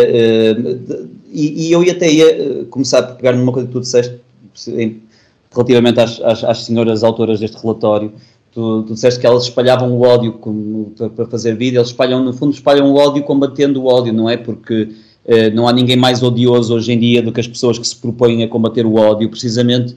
de, 0.54 1.08
e, 1.32 1.68
e, 1.68 1.72
eu 1.72 1.82
até 1.82 2.10
ia 2.10 2.30
eh, 2.30 2.66
começar 2.70 3.04
por 3.04 3.16
pegar 3.18 3.34
numa 3.34 3.52
coisa 3.52 3.68
que 3.68 3.74
tu 3.74 3.80
disseste, 3.80 4.18
relativamente 5.52 6.00
às, 6.00 6.22
às, 6.22 6.44
às 6.44 6.66
senhoras 6.66 7.04
autoras 7.04 7.40
deste 7.40 7.58
relatório, 7.62 8.12
tu, 8.52 8.84
tu 8.84 8.94
disseste 8.94 9.20
que 9.20 9.28
elas 9.28 9.44
espalhavam 9.44 9.92
o 9.92 10.02
ódio 10.02 10.34
como, 10.34 10.94
para 11.16 11.26
fazer 11.26 11.56
vídeo, 11.56 11.78
eles 11.78 11.90
espalham, 11.90 12.24
no 12.24 12.34
fundo, 12.34 12.54
espalham 12.54 12.92
o 12.92 12.96
ódio 12.96 13.24
combatendo 13.24 13.84
o 13.84 13.86
ódio, 13.86 14.14
não 14.14 14.30
é? 14.30 14.38
Porque 14.38 14.84
uh, 14.84 15.54
não 15.54 15.68
há 15.68 15.74
ninguém 15.74 15.96
mais 15.96 16.24
odioso 16.24 16.74
hoje 16.74 16.92
em 16.92 17.00
dia 17.00 17.22
do 17.22 17.32
que 17.32 17.40
as 17.40 17.48
pessoas 17.48 17.78
que 17.78 17.88
se 17.88 17.96
propõem 17.96 18.44
a 18.44 18.48
combater 18.48 18.86
o 18.86 18.96
ódio, 18.96 19.30
precisamente 19.30 19.96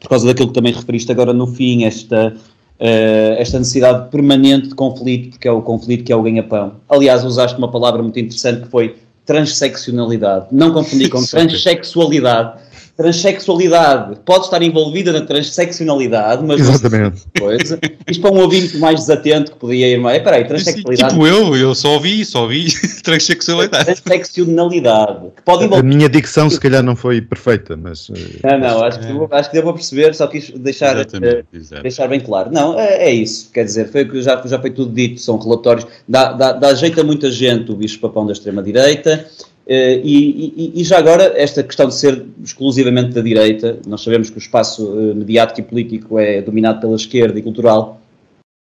por 0.00 0.08
causa 0.08 0.26
daquilo 0.26 0.48
que 0.48 0.54
também 0.54 0.72
referiste 0.72 1.12
agora 1.12 1.32
no 1.32 1.46
fim, 1.46 1.84
esta 1.84 2.34
esta 2.78 3.58
necessidade 3.58 4.10
permanente 4.10 4.68
de 4.68 4.74
conflito, 4.74 5.30
porque 5.30 5.46
é 5.46 5.52
o 5.52 5.62
conflito 5.62 6.04
que 6.04 6.12
é 6.12 6.16
o 6.16 6.22
ganha-pão. 6.22 6.74
Aliás, 6.88 7.24
usaste 7.24 7.56
uma 7.58 7.70
palavra 7.70 8.02
muito 8.02 8.18
interessante 8.18 8.62
que 8.62 8.68
foi 8.68 8.96
transexualidade. 9.24 10.46
Não 10.50 10.72
confundir 10.72 11.08
com 11.08 11.24
transexualidade 11.24 12.60
transexualidade 13.02 14.16
pode 14.24 14.44
estar 14.44 14.62
envolvida 14.62 15.12
na 15.12 15.22
transexualidade, 15.22 16.44
mas 16.44 16.60
Exatamente. 16.60 17.22
coisa. 17.38 17.78
Isto 18.08 18.22
para 18.22 18.32
um 18.32 18.40
ouvinte 18.40 18.76
mais 18.78 19.00
desatento 19.00 19.52
que 19.52 19.58
podia 19.58 19.88
ir 19.88 19.98
mais. 19.98 20.22
Peraí, 20.22 20.44
transexualidade. 20.44 21.12
Tipo 21.12 21.26
eu, 21.26 21.56
eu 21.56 21.74
só 21.74 21.94
ouvi, 21.94 22.24
só 22.24 22.42
ouvi 22.42 22.66
transexualidade. 23.02 24.00
Transexualidade. 24.02 25.32
Que 25.36 25.42
pode 25.42 25.64
envolver... 25.64 25.80
A 25.80 25.82
minha 25.82 26.08
dicção 26.08 26.48
se 26.48 26.60
calhar 26.60 26.82
não 26.82 26.94
foi 26.94 27.20
perfeita, 27.20 27.76
mas. 27.76 28.08
Não, 28.44 28.58
não, 28.58 28.84
acho 28.84 29.00
que, 29.00 29.06
devo, 29.06 29.28
acho 29.30 29.50
que 29.50 29.56
devo 29.56 29.70
a 29.70 29.74
perceber, 29.74 30.14
só 30.14 30.26
quis 30.28 30.50
deixar, 30.50 30.96
uh, 30.96 31.82
deixar 31.82 32.06
bem 32.06 32.20
claro. 32.20 32.50
Não, 32.52 32.78
é, 32.78 33.08
é, 33.08 33.10
isso, 33.10 33.50
quer 33.52 33.64
dizer, 33.64 33.90
foi, 33.90 34.08
já, 34.22 34.40
já 34.46 34.58
foi 34.60 34.70
tudo 34.70 34.92
dito, 34.92 35.20
são 35.20 35.38
relatórios, 35.38 35.86
dá, 36.08 36.32
dá, 36.32 36.52
dá 36.52 36.74
jeito 36.74 37.00
a 37.00 37.04
muita 37.04 37.30
gente 37.30 37.72
o 37.72 37.74
bicho-papão 37.74 38.26
da 38.26 38.32
extrema-direita. 38.32 39.26
Uh, 39.64 40.02
e, 40.02 40.72
e, 40.74 40.80
e, 40.80 40.84
já 40.84 40.98
agora, 40.98 41.32
esta 41.36 41.62
questão 41.62 41.86
de 41.86 41.94
ser 41.94 42.26
exclusivamente 42.42 43.10
da 43.10 43.20
direita, 43.20 43.78
nós 43.86 44.02
sabemos 44.02 44.28
que 44.28 44.36
o 44.36 44.40
espaço 44.40 44.84
uh, 44.84 45.14
mediático 45.14 45.60
e 45.60 45.62
político 45.62 46.18
é 46.18 46.42
dominado 46.42 46.80
pela 46.80 46.96
esquerda 46.96 47.38
e 47.38 47.42
cultural, 47.42 48.00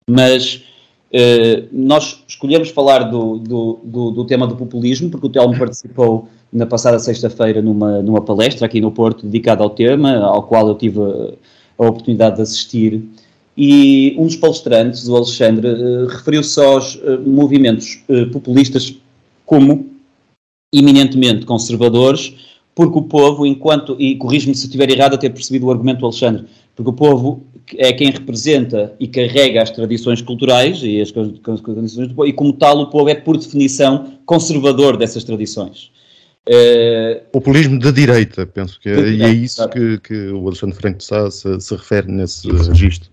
mas 0.09 0.64
uh, 1.12 1.68
nós 1.70 2.24
escolhemos 2.26 2.70
falar 2.70 3.05
do, 3.05 3.38
do, 3.38 3.79
do, 3.85 4.11
do, 4.11 4.24
tema 4.24 4.48
do 4.48 4.57
populismo, 4.57 5.09
porque 5.11 5.29
o 5.29 5.31
Telmo 5.31 5.57
participou 5.57 6.29
na 6.53 6.66
passada 6.66 6.98
sexta-feira 6.98 7.62
numa, 7.62 8.03
numa 8.03 8.20
palestra 8.20 8.66
aqui 8.66 8.81
no 8.81 8.90
Porto 8.90 9.26
dedicada 9.26 9.62
ao 9.62 9.70
tema, 9.70 10.16
ao 10.16 10.42
qual 10.42 10.66
eu 10.66 10.74
tive 10.74 10.98
a, 11.00 11.85
a 11.85 11.88
oportunidade 11.88 12.37
de 12.37 12.42
assistir. 12.42 13.00
E 13.57 14.16
um 14.18 14.26
dos 14.26 14.37
palestrantes, 14.37 15.07
o 15.07 15.14
Alexandre, 15.14 15.68
referiu-se 16.09 16.61
aos 16.61 16.98
movimentos 17.24 18.03
populistas 18.33 18.96
como 19.44 19.89
eminentemente 20.72 21.44
conservadores, 21.44 22.35
porque 22.74 22.98
o 22.98 23.02
povo, 23.02 23.44
enquanto, 23.44 23.96
e 23.98 24.16
corrijo-me 24.16 24.54
se 24.54 24.66
estiver 24.66 24.90
errado 24.90 25.14
a 25.14 25.18
ter 25.18 25.30
percebido 25.30 25.66
o 25.66 25.70
argumento 25.70 26.00
do 26.00 26.06
Alexandre, 26.06 26.44
porque 26.74 26.90
o 26.90 26.94
povo 26.94 27.44
é 27.76 27.92
quem 27.92 28.11
representa 28.11 28.94
e 28.98 29.06
carrega 29.06 29.62
as 29.62 29.70
tradições 29.70 30.22
culturais 30.22 30.80
e 30.83 31.00
as 31.00 31.11
condições 31.11 32.09
do 32.09 32.14
povo, 32.14 32.28
e 32.28 32.33
como 32.33 32.52
tal 32.52 32.78
o 32.80 32.87
povo 32.87 33.09
é, 33.09 33.14
por 33.14 33.37
definição, 33.37 34.14
conservador 34.24 34.96
dessas 34.96 35.24
tradições. 35.24 35.90
Uh, 36.48 37.20
Populismo 37.33 37.78
de 37.78 37.92
direita, 37.92 38.46
penso 38.46 38.80
que 38.80 38.88
é, 38.88 39.11
e 39.11 39.22
é 39.22 39.28
isso 39.30 39.68
que, 39.68 39.98
que 39.98 40.28
o 40.28 40.46
Alexandre 40.46 40.76
Franco 40.76 40.98
de 40.98 41.04
Sá 41.04 41.30
se, 41.30 41.61
se 41.61 41.74
refere 41.74 42.11
nesse 42.11 42.50
registro. 42.50 43.11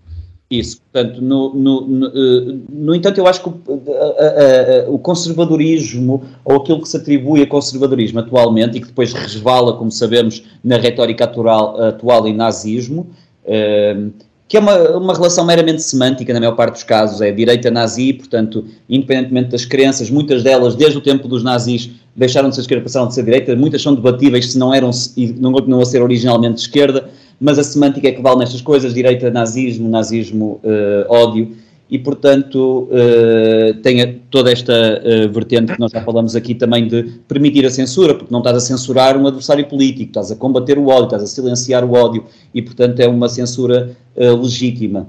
Isso, 0.50 0.80
portanto, 0.80 1.20
no, 1.20 1.52
no, 1.52 1.80
no, 1.82 2.06
eh, 2.06 2.56
no, 2.70 2.94
entanto, 2.94 3.18
eu 3.18 3.26
acho 3.26 3.42
que 3.42 3.48
o, 3.50 3.82
a, 3.92 4.86
a, 4.86 4.90
o, 4.90 4.98
conservadorismo, 4.98 6.24
ou 6.42 6.56
aquilo 6.56 6.80
que 6.80 6.88
se 6.88 6.96
atribui 6.96 7.42
a 7.42 7.46
conservadorismo 7.46 8.20
atualmente, 8.20 8.78
e 8.78 8.80
que 8.80 8.86
depois 8.86 9.12
resvala, 9.12 9.74
como 9.74 9.92
sabemos, 9.92 10.42
na 10.64 10.78
retórica 10.78 11.24
atual, 11.24 11.78
atual 11.82 12.26
em 12.26 12.34
nazismo, 12.34 13.10
uh, 13.44 14.10
que 14.48 14.56
é 14.56 14.60
uma, 14.60 14.96
uma 14.96 15.12
relação 15.12 15.44
meramente 15.44 15.82
semântica, 15.82 16.32
na 16.32 16.40
maior 16.40 16.56
parte 16.56 16.72
dos 16.72 16.82
casos, 16.82 17.20
é 17.20 17.30
direita-nazi, 17.30 18.14
portanto, 18.14 18.64
independentemente 18.88 19.50
das 19.50 19.66
crenças, 19.66 20.08
muitas 20.08 20.42
delas, 20.42 20.74
desde 20.74 20.96
o 20.96 21.02
tempo 21.02 21.28
dos 21.28 21.44
nazis, 21.44 21.90
deixaram 22.16 22.48
de 22.48 22.54
ser 22.54 22.62
esquerda, 22.62 22.84
passaram 22.84 23.08
de 23.08 23.14
ser 23.14 23.22
direita, 23.22 23.54
muitas 23.54 23.82
são 23.82 23.94
debatíveis 23.94 24.50
se 24.52 24.58
não 24.58 24.72
eram, 24.72 24.90
e 25.14 25.26
não 25.26 25.52
continuam 25.52 25.82
a 25.82 25.84
ser 25.84 26.00
originalmente 26.00 26.54
de 26.54 26.60
esquerda, 26.62 27.10
mas 27.40 27.58
a 27.58 27.64
semântica 27.64 28.08
é 28.08 28.12
que 28.12 28.22
vale 28.22 28.40
nestas 28.40 28.60
coisas, 28.60 28.92
direita, 28.92 29.30
nazismo, 29.30 29.88
nazismo, 29.88 30.60
uh, 30.64 31.12
ódio, 31.12 31.56
e 31.90 31.98
portanto 31.98 32.88
uh, 32.90 33.74
tem 33.82 34.20
toda 34.30 34.52
esta 34.52 34.72
uh, 34.72 35.32
vertente 35.32 35.72
que 35.72 35.80
nós 35.80 35.90
já 35.90 36.02
falamos 36.02 36.36
aqui 36.36 36.54
também 36.54 36.86
de 36.86 37.04
permitir 37.26 37.64
a 37.64 37.70
censura, 37.70 38.14
porque 38.14 38.32
não 38.32 38.40
estás 38.40 38.56
a 38.56 38.60
censurar 38.60 39.16
um 39.16 39.26
adversário 39.26 39.66
político, 39.66 40.10
estás 40.10 40.30
a 40.30 40.36
combater 40.36 40.78
o 40.78 40.88
ódio, 40.88 41.04
estás 41.04 41.22
a 41.22 41.26
silenciar 41.26 41.84
o 41.84 41.92
ódio, 41.92 42.24
e 42.52 42.60
portanto 42.60 43.00
é 43.00 43.08
uma 43.08 43.28
censura 43.28 43.96
legítima. 44.16 45.08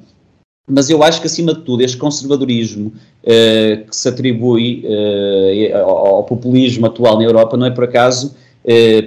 Mas 0.71 0.87
eu 0.87 1.01
acho 1.01 1.19
que, 1.19 1.25
acima 1.25 1.51
de 1.51 1.61
tudo, 1.61 1.81
este 1.81 1.97
conservadorismo 1.97 2.93
que 3.23 3.95
se 3.95 4.07
atribui 4.07 4.85
ao 5.83 6.23
populismo 6.25 6.85
atual 6.85 7.17
na 7.17 7.23
Europa 7.23 7.57
não 7.57 7.65
é 7.65 7.71
por 7.71 7.85
acaso 7.85 8.35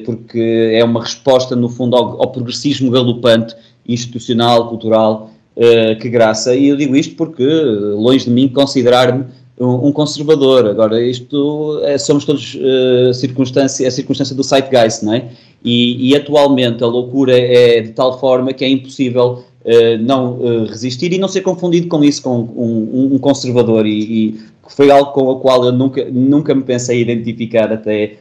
porque 0.05 0.71
é 0.75 0.83
uma 0.85 1.03
resposta, 1.03 1.55
no 1.55 1.69
fundo, 1.69 1.97
ao, 1.97 2.23
ao 2.23 2.33
progressismo 2.33 2.91
galopante, 2.91 3.55
institucional, 3.87 4.69
cultural, 4.69 5.31
eh, 5.55 5.97
que 5.97 6.09
graça. 6.09 6.55
E 6.55 6.69
eu 6.69 6.77
digo 6.77 6.97
isto 6.97 7.15
porque, 7.15 7.45
longe 7.45 8.25
de 8.25 8.31
mim, 8.31 8.49
considerar-me 8.49 9.27
um 9.61 9.93
conservador. 9.93 10.67
Agora, 10.67 11.01
isto 11.01 11.81
é, 11.85 11.99
somos 11.99 12.25
todos 12.25 12.55
uh, 12.55 13.13
circunstância, 13.13 13.85
é 13.85 13.89
a 13.89 13.91
circunstância 13.91 14.35
do 14.35 14.43
zeitgeist, 14.43 15.05
não 15.05 15.13
é? 15.13 15.29
E, 15.63 16.11
e, 16.11 16.17
atualmente 16.17 16.83
a 16.83 16.87
loucura 16.87 17.39
é 17.39 17.81
de 17.83 17.91
tal 17.91 18.19
forma 18.19 18.53
que 18.53 18.65
é 18.65 18.69
impossível 18.69 19.45
uh, 19.65 19.99
não 20.01 20.39
uh, 20.39 20.67
resistir 20.67 21.13
e 21.13 21.19
não 21.19 21.29
ser 21.29 21.43
confundido 21.43 21.87
com 21.87 22.03
isso, 22.03 22.23
com 22.23 22.41
um, 22.41 23.11
um 23.15 23.19
conservador. 23.19 23.87
E, 23.87 24.01
e, 24.01 24.41
foi 24.69 24.91
algo 24.91 25.13
com 25.13 25.29
o 25.29 25.37
qual 25.39 25.65
eu 25.65 25.73
nunca, 25.73 26.05
nunca 26.11 26.55
me 26.55 26.63
pensei 26.63 27.03
identificar 27.03 27.71
até, 27.71 28.15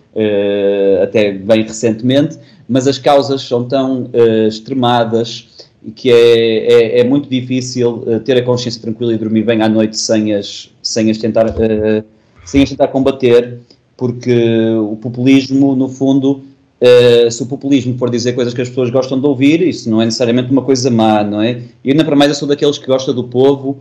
até 1.02 1.32
bem 1.32 1.64
recentemente, 1.64 2.38
mas 2.68 2.88
as 2.88 2.98
causas 2.98 3.42
são 3.44 3.64
tão 3.66 4.10
extremadas 4.48 5.48
que 5.96 6.12
é, 6.12 6.74
é, 6.74 7.00
é, 7.00 7.04
muito 7.04 7.28
difícil 7.28 8.04
uh, 8.06 8.20
ter 8.20 8.38
a 8.38 8.44
consciência 8.44 8.80
tranquila 8.82 9.14
e 9.14 9.18
dormir 9.18 9.44
bem 9.44 9.62
à 9.62 9.70
noite 9.70 9.98
sem 9.98 10.34
as, 10.34 10.70
sem 10.82 11.10
as, 11.10 11.18
tentar, 11.18 11.48
uh, 11.48 12.04
sem 12.46 12.62
as 12.62 12.70
tentar 12.70 12.88
combater, 12.90 13.60
porque 13.98 14.76
o 14.76 14.96
populismo, 14.96 15.76
no 15.76 15.90
fundo, 15.90 16.44
uh, 16.80 17.32
se 17.32 17.42
o 17.42 17.48
populismo 17.48 17.98
for 17.98 18.12
dizer 18.12 18.34
coisas 18.34 18.54
que 18.54 18.62
as 18.62 18.70
pessoas 18.70 18.92
gostam 18.92 19.20
de 19.20 19.26
ouvir, 19.26 19.62
isso 19.62 19.90
não 19.90 20.02
é 20.02 20.06
necessariamente 20.06 20.52
uma 20.52 20.62
coisa 20.62 20.92
má, 20.92 21.24
não 21.24 21.42
é? 21.42 21.62
E 21.84 21.92
ainda 21.92 22.06
para 22.06 22.16
mais 22.16 22.30
eu 22.30 22.36
sou 22.36 22.48
daqueles 22.48 22.78
que 22.78 22.86
gosta 22.86 23.12
do 23.12 23.24
povo, 23.24 23.80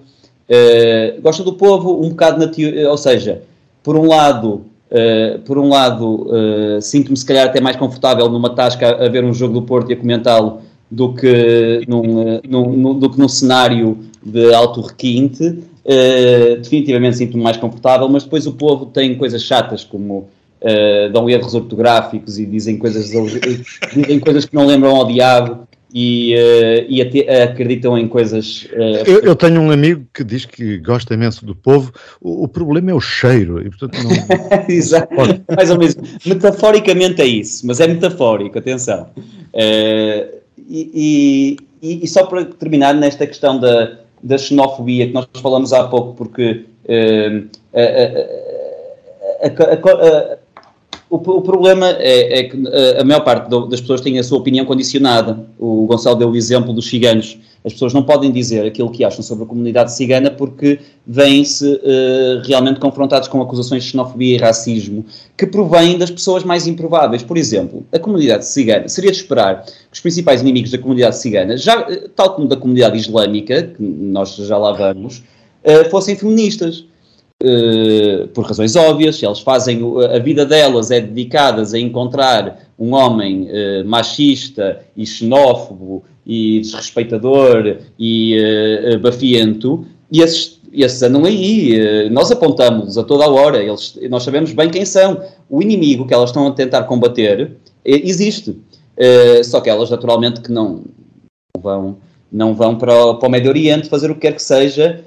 gosta 1.23 1.45
do 1.45 1.53
povo 1.53 2.05
um 2.05 2.09
bocado 2.09 2.39
na 2.39 2.49
teoria, 2.49 2.91
ou 2.91 2.97
seja, 2.99 3.43
por 3.83 3.97
um 3.97 4.09
lado, 4.09 4.65
Uh, 4.91 5.39
por 5.43 5.57
um 5.57 5.69
lado, 5.69 6.27
uh, 6.27 6.83
sinto-me 6.83 7.17
se 7.17 7.25
calhar 7.25 7.47
até 7.47 7.61
mais 7.61 7.77
confortável 7.77 8.29
numa 8.29 8.51
tasca 8.51 9.05
a 9.05 9.09
ver 9.09 9.23
um 9.23 9.33
jogo 9.33 9.55
do 9.55 9.63
Porto 9.63 9.89
e 9.91 9.95
a 9.95 9.97
comentá-lo 9.97 10.63
do 10.91 11.15
que 11.15 11.85
num, 11.87 12.41
num, 12.49 12.99
do 12.99 13.09
que 13.09 13.17
num 13.17 13.29
cenário 13.29 13.99
de 14.25 14.53
alto 14.53 14.81
requinte. 14.81 15.45
Uh, 15.47 16.57
definitivamente 16.59 17.19
sinto-me 17.19 17.43
mais 17.43 17.57
confortável, 17.57 18.09
mas 18.09 18.25
depois 18.25 18.47
o 18.49 18.53
povo 18.53 18.87
tem 18.87 19.17
coisas 19.17 19.43
chatas 19.43 19.85
como 19.85 20.29
dão 21.11 21.31
erros 21.31 21.55
ortográficos 21.55 22.39
e 22.39 22.45
dizem 22.45 22.77
coisas, 22.77 23.09
dizem 23.95 24.21
coisas 24.21 24.45
que 24.45 24.55
não 24.55 24.67
lembram 24.67 24.95
ao 24.95 25.07
diabo 25.07 25.67
e, 25.93 26.35
uh, 26.35 26.87
e 26.89 27.03
acreditam 27.43 27.99
em 27.99 28.07
coisas. 28.07 28.69
Uh, 28.73 29.07
eu, 29.07 29.21
eu, 29.21 29.37
tenho 29.37 29.61
um 29.61 29.71
amigo 29.71 30.07
que 30.15 30.23
diz 30.23 30.45
que 30.45 30.79
gosta 30.79 31.15
imenso 31.15 31.45
do 31.45 31.55
povo, 31.55 31.93
o, 32.21 32.45
o 32.45 32.49
problema 32.49 32.91
é 32.91 32.95
o 32.95 33.01
cheiro, 33.01 33.61
e 33.65 33.71
portanto 33.71 33.99
não. 34.03 34.11
Exato, 34.69 35.15
mais 35.55 35.71
ou 35.71 35.79
menos. 35.79 35.97
Metaforicamente 36.25 37.21
é 37.21 37.27
isso, 37.27 37.67
mas 37.67 37.81
é 37.81 37.89
metafórico, 37.89 38.59
atenção. 38.59 39.09
Uh, 39.53 40.41
e, 40.69 41.57
e, 41.83 42.05
e, 42.05 42.09
só 42.09 42.27
para 42.27 42.45
terminar 42.45 42.95
nesta 42.95 43.27
questão 43.27 43.59
da, 43.59 43.99
da 44.23 44.39
xenofobia 44.39 45.09
que 45.09 45.13
nós 45.13 45.27
falamos 45.43 45.73
há 45.73 45.89
pouco, 45.89 46.15
porque 46.15 46.65
a, 47.75 47.81
a, 49.47 49.49
a, 49.49 50.39
o, 51.11 51.17
o, 51.17 51.43
problema 51.43 51.89
é, 51.99 52.39
é, 52.39 52.45
que 52.45 52.57
a 52.99 53.03
maior 53.03 53.21
parte 53.21 53.51
das 53.69 53.81
pessoas 53.81 54.01
tem 54.01 54.19
a 54.19 54.23
sua 54.23 54.39
opinião 54.39 54.65
condicionada. 54.65 55.45
O 55.59 55.85
Gonçalo 55.87 56.17
deu 56.17 56.31
o 56.31 56.37
exemplo 56.37 56.73
dos 56.73 56.89
ciganos. 56.89 57.37
As 57.65 57.73
pessoas 57.73 57.93
não 57.93 58.03
podem 58.03 58.31
dizer 58.31 58.65
aquilo 58.65 58.91
que 58.91 59.05
acham 59.05 59.23
sobre 59.23 59.45
a 59.45 59.47
comunidade 59.47 59.93
cigana 59.93 60.31
porque 60.31 60.79
vêm-se 61.07 61.67
uh, 61.67 62.41
realmente 62.45 62.81
confrontados 62.81 63.29
com 63.29 63.43
acusações 63.43 63.85
de 63.85 63.91
xenofobia 63.91 64.37
e 64.37 64.39
racismo 64.39 65.05
que 65.37 65.47
provêm 65.47 65.99
das 65.99 66.11
pessoas 66.11 66.43
mais 66.43 66.67
improváveis. 66.67 67.23
Por 67.23 67.37
exemplo, 67.37 67.85
a 67.93 67.99
comunidade 67.99 68.47
cigana, 68.47 68.89
seria 68.89 69.11
de 69.11 69.19
esperar 69.19 69.65
que 69.65 69.73
os 69.93 70.01
principais 70.01 70.41
inimigos 70.41 70.71
da 70.71 70.79
comunidade 70.79 71.19
cigana, 71.19 71.57
já, 71.57 71.87
eh, 71.91 72.09
tal 72.17 72.35
como 72.35 72.49
da 72.49 72.57
comunidade 72.57 72.97
islâmica, 72.97 73.63
que 73.63 73.83
nós 73.83 74.37
já 74.37 74.57
lá 74.57 74.73
vamos, 74.73 75.19
uh, 75.19 75.91
fossem 75.91 76.17
feministas 76.17 76.87
Uh, 77.43 78.29
por 78.35 78.45
razões 78.45 78.77
óbvias, 78.77 79.23
elas 79.23 79.41
fazem 79.41 79.81
a 80.15 80.19
vida 80.19 80.45
delas 80.45 80.91
é 80.91 81.01
dedicadas 81.01 81.73
a 81.73 81.79
encontrar 81.79 82.69
um 82.79 82.93
homem 82.93 83.49
uh, 83.49 83.83
machista 83.87 84.83
e 84.95 85.07
xenófobo 85.07 86.05
e 86.27 86.61
desrespeitador 86.61 87.79
e 87.99 88.37
uh, 88.95 88.99
bafiento 88.99 89.87
e 90.13 90.21
esses, 90.21 90.61
esses 90.71 91.03
andam 91.03 91.25
aí, 91.25 92.11
nós 92.11 92.31
apontamos 92.31 92.99
a 92.99 93.05
toda 93.05 93.25
a 93.25 93.31
hora, 93.31 93.63
eles, 93.63 93.99
nós 94.11 94.23
sabemos 94.23 94.53
bem 94.53 94.69
quem 94.69 94.85
são. 94.85 95.23
O 95.49 95.63
inimigo 95.63 96.07
que 96.07 96.13
elas 96.13 96.29
estão 96.29 96.47
a 96.47 96.51
tentar 96.51 96.83
combater 96.83 97.57
existe, 97.85 98.59
só 99.45 99.61
que 99.61 99.71
elas 99.71 99.89
naturalmente 99.89 100.41
que 100.41 100.51
não, 100.51 100.83
não 101.55 101.63
vão, 101.63 101.97
não 102.31 102.55
vão 102.55 102.77
para 102.77 102.93
o, 102.93 103.15
para 103.15 103.29
o 103.29 103.31
Médio 103.31 103.51
Oriente 103.51 103.89
fazer 103.89 104.11
o 104.11 104.15
que 104.15 104.23
quer 104.23 104.35
que 104.35 104.43
seja 104.43 105.01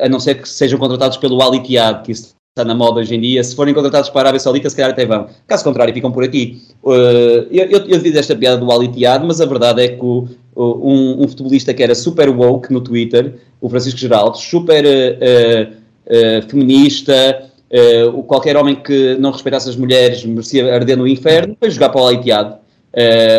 a 0.00 0.08
não 0.08 0.20
ser 0.20 0.36
que 0.36 0.48
sejam 0.48 0.78
contratados 0.78 1.16
pelo 1.16 1.40
Al 1.42 1.54
Ittihad, 1.54 2.02
que 2.02 2.12
isso 2.12 2.36
está 2.56 2.64
na 2.64 2.74
moda 2.74 3.00
hoje 3.00 3.14
em 3.14 3.20
dia, 3.20 3.44
se 3.44 3.54
forem 3.54 3.74
contratados 3.74 4.08
para 4.08 4.20
a 4.20 4.22
Arábia 4.22 4.40
Saudita, 4.40 4.70
se 4.70 4.74
calhar 4.74 4.90
até 4.90 5.04
vão. 5.04 5.26
Caso 5.46 5.62
contrário, 5.62 5.92
ficam 5.92 6.10
por 6.10 6.24
aqui. 6.24 6.62
Uh, 6.82 7.44
eu, 7.50 7.66
eu, 7.68 7.80
eu 7.86 8.00
fiz 8.00 8.16
esta 8.16 8.34
piada 8.34 8.56
do 8.56 8.72
aliteado, 8.72 9.26
mas 9.26 9.42
a 9.42 9.44
verdade 9.44 9.82
é 9.82 9.88
que 9.88 10.02
o, 10.02 10.26
um, 10.56 11.22
um, 11.22 11.28
futebolista 11.28 11.74
que 11.74 11.82
era 11.82 11.94
super 11.94 12.30
woke 12.30 12.72
no 12.72 12.80
Twitter, 12.80 13.34
o 13.60 13.68
Francisco 13.68 14.00
Geraldo, 14.00 14.38
super 14.38 14.82
uh, 14.86 15.74
uh, 16.06 16.48
feminista, 16.48 17.50
qualquer 18.26 18.56
homem 18.56 18.76
que 18.76 19.16
não 19.18 19.32
respeitasse 19.32 19.68
as 19.68 19.76
mulheres 19.76 20.24
merecia 20.24 20.72
arder 20.72 20.96
no 20.96 21.06
inferno, 21.06 21.54
foi 21.60 21.68
jogar 21.68 21.90
para 21.90 22.00
o 22.00 22.06
aliteado. 22.06 22.56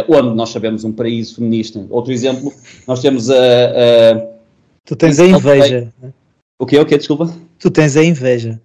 onde 0.10 0.36
nós 0.36 0.50
sabemos 0.50 0.84
um 0.84 0.92
paraíso 0.92 1.36
feminista. 1.36 1.84
Outro 1.90 2.12
exemplo, 2.12 2.54
nós 2.86 3.02
temos 3.02 3.32
a. 3.32 3.36
tu 4.86 4.96
tens 4.96 5.18
a 5.20 5.26
inveja. 5.26 5.88
O 6.60 6.66
que? 6.66 6.78
O 6.78 6.86
que? 6.86 6.98
Desculpa. 6.98 7.32
Tu 7.60 7.70
tens 7.70 7.96
a 7.96 8.04
inveja. 8.04 8.60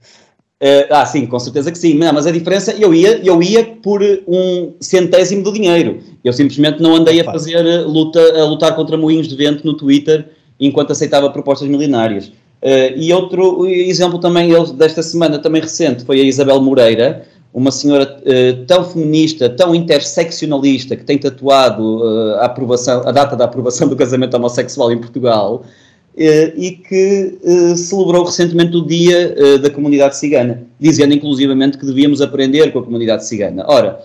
Uh, 0.63 0.87
ah, 0.91 1.05
sim, 1.05 1.27
com 1.27 1.39
certeza 1.41 1.73
que 1.73 1.79
sim. 1.79 1.95
Não, 1.95 2.13
mas 2.13 2.27
a 2.27 2.31
diferença, 2.31 2.73
eu 2.73 2.95
ia, 2.95 3.21
eu 3.25 3.43
ia 3.43 3.65
por 3.65 4.01
um 4.29 4.73
centésimo 4.81 5.43
do 5.43 5.53
dinheiro. 5.53 5.99
Eu 6.23 6.33
simplesmente 6.33 6.81
não 6.81 6.95
andei 6.95 7.21
a 7.21 7.25
fazer 7.25 7.67
eh, 7.67 7.81
luta, 7.81 8.21
a 8.41 8.45
lutar 8.45 8.77
contra 8.77 8.97
moinhos 8.97 9.27
de 9.27 9.35
vento 9.35 9.67
no 9.67 9.75
Twitter 9.75 10.29
enquanto 10.61 10.93
aceitava 10.93 11.29
propostas 11.31 11.69
milionárias. 11.69 12.29
Uh, 12.63 12.95
e 12.95 13.13
outro 13.13 13.67
exemplo 13.67 14.21
também 14.21 14.51
desta 14.75 15.03
semana, 15.03 15.37
também 15.41 15.61
recente, 15.61 16.05
foi 16.05 16.21
a 16.21 16.23
Isabel 16.23 16.61
Moreira, 16.61 17.27
uma 17.53 17.73
senhora 17.73 18.19
uh, 18.21 18.65
tão 18.67 18.85
feminista, 18.85 19.51
tão 19.51 19.75
interseccionalista, 19.75 20.95
que 20.95 21.05
tem 21.05 21.19
tatuado 21.19 22.05
a, 22.39 22.47
aprovação, 22.47 23.03
a 23.05 23.11
data 23.11 23.35
da 23.35 23.47
aprovação 23.47 23.89
do 23.89 23.97
casamento 23.97 24.35
homossexual 24.37 24.93
em 24.93 24.99
Portugal, 24.99 25.65
eh, 25.65 25.92
e 26.17 26.73
que 26.73 27.39
uh, 27.43 27.77
celebrou 27.77 28.25
recentemente 28.25 28.77
o 28.77 28.85
Dia 28.85 29.35
uh, 29.37 29.59
da 29.59 29.71
Comunidade 29.71 30.17
Cigana, 30.17 30.63
dizendo 30.79 31.15
inclusivamente 31.15 31.79
que 31.79 31.87
devíamos 31.87 32.21
aprender 32.21 32.71
com 32.73 32.81
a 32.81 32.83
comunidade 32.83 33.27
cigana. 33.27 33.65
Ora, 33.67 33.99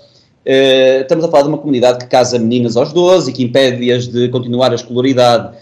estamos 1.01 1.25
a 1.25 1.27
falar 1.27 1.43
de 1.43 1.49
uma 1.49 1.57
comunidade 1.57 1.99
que 1.99 2.05
casa 2.05 2.39
meninas 2.39 2.77
aos 2.77 2.93
12 2.93 3.29
e 3.29 3.33
que 3.33 3.43
impede-as 3.43 4.07
de 4.07 4.29
continuar 4.29 4.71
a 4.71 4.75
escolaridade. 4.75 5.57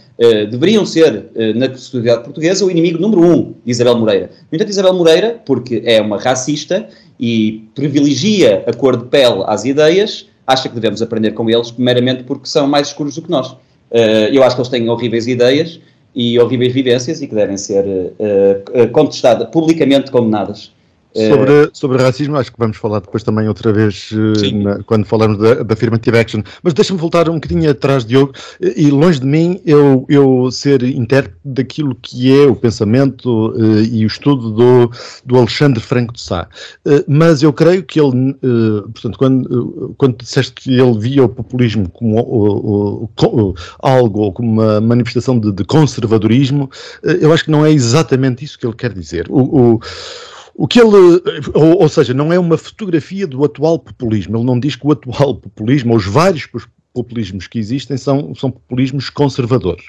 deveriam 0.51 0.85
ser, 0.85 1.31
na 1.55 1.73
sociedade 1.75 2.23
portuguesa, 2.23 2.63
o 2.63 2.69
inimigo 2.69 2.99
número 2.99 3.23
um 3.23 3.55
de 3.65 3.71
Isabel 3.71 3.97
Moreira. 3.97 4.29
No 4.51 4.55
entanto, 4.55 4.69
Isabel 4.69 4.93
Moreira, 4.93 5.41
porque 5.43 5.81
é 5.85 5.99
uma 5.99 6.19
racista 6.19 6.87
e 7.19 7.63
privilegia 7.73 8.63
a 8.67 8.73
cor 8.73 8.95
de 8.95 9.05
pele 9.05 9.43
às 9.47 9.65
ideias, 9.65 10.27
acha 10.45 10.69
que 10.69 10.75
devemos 10.75 11.01
aprender 11.01 11.31
com 11.31 11.49
eles 11.49 11.73
meramente 11.75 12.21
porque 12.21 12.47
são 12.47 12.67
mais 12.67 12.89
escuros 12.89 13.15
do 13.15 13.23
que 13.23 13.31
nós. 13.31 13.55
eu 14.31 14.43
acho 14.43 14.55
que 14.55 14.61
eles 14.61 14.69
têm 14.69 14.87
horríveis 14.87 15.25
ideias, 15.25 15.79
e 16.15 16.39
horríveis 16.39 16.73
vivências 16.73 17.21
e 17.21 17.27
que 17.27 17.35
devem 17.35 17.57
ser 17.57 17.85
uh, 17.85 18.89
contestadas, 18.91 19.49
publicamente 19.49 20.09
condenadas. 20.09 20.71
Sobre, 21.15 21.69
sobre 21.73 22.03
racismo, 22.03 22.35
acho 22.37 22.51
que 22.51 22.59
vamos 22.59 22.77
falar 22.77 22.99
depois 22.99 23.23
também 23.23 23.47
outra 23.47 23.71
vez 23.71 24.09
na, 24.53 24.83
quando 24.83 25.05
falarmos 25.05 25.37
da, 25.37 25.63
da 25.63 25.73
Affirmative 25.73 26.17
Action. 26.17 26.41
Mas 26.61 26.73
deixa-me 26.73 26.99
voltar 26.99 27.29
um 27.29 27.35
bocadinho 27.35 27.69
atrás, 27.69 28.05
Diogo, 28.05 28.33
e 28.59 28.89
longe 28.89 29.19
de 29.19 29.25
mim 29.25 29.61
eu, 29.65 30.05
eu 30.09 30.49
ser 30.51 30.83
intérprete 30.83 31.39
daquilo 31.43 31.95
que 31.95 32.31
é 32.37 32.45
o 32.45 32.55
pensamento 32.55 33.51
uh, 33.51 33.81
e 33.81 34.03
o 34.03 34.07
estudo 34.07 34.51
do, 34.51 34.91
do 35.25 35.37
Alexandre 35.37 35.81
Franco 35.81 36.13
de 36.13 36.21
Sá. 36.21 36.47
Uh, 36.85 37.03
mas 37.07 37.43
eu 37.43 37.53
creio 37.53 37.83
que 37.83 37.99
ele, 37.99 38.31
uh, 38.31 38.89
portanto, 38.91 39.17
quando, 39.17 39.95
quando 39.97 40.17
disseste 40.17 40.53
que 40.53 40.79
ele 40.79 40.99
via 40.99 41.23
o 41.23 41.29
populismo 41.29 41.89
como 41.89 43.09
algo 43.79 44.21
ou 44.21 44.33
como 44.33 44.51
uma 44.51 44.81
manifestação 44.81 45.39
de, 45.39 45.51
de 45.51 45.63
conservadorismo, 45.63 46.69
eu 47.03 47.31
acho 47.33 47.45
que 47.45 47.51
não 47.51 47.65
é 47.65 47.71
exatamente 47.71 48.43
isso 48.43 48.57
que 48.57 48.65
ele 48.65 48.75
quer 48.75 48.93
dizer. 48.93 49.27
o, 49.29 49.75
o 49.75 49.79
o 50.57 50.67
que 50.67 50.79
ele, 50.79 51.21
ou, 51.53 51.81
ou, 51.81 51.89
seja, 51.89 52.13
não 52.13 52.31
é 52.31 52.39
uma 52.39 52.57
fotografia 52.57 53.27
do 53.27 53.43
atual 53.43 53.77
populismo. 53.77 54.37
Ele 54.37 54.45
não 54.45 54.59
diz 54.59 54.75
que 54.75 54.87
o 54.87 54.91
atual 54.91 55.35
populismo, 55.35 55.91
ou 55.91 55.97
os 55.97 56.05
vários 56.05 56.47
populismos 56.95 57.45
que 57.45 57.59
existem 57.59 57.97
são, 57.97 58.33
são 58.33 58.49
populismos 58.49 59.09
conservadores. 59.09 59.85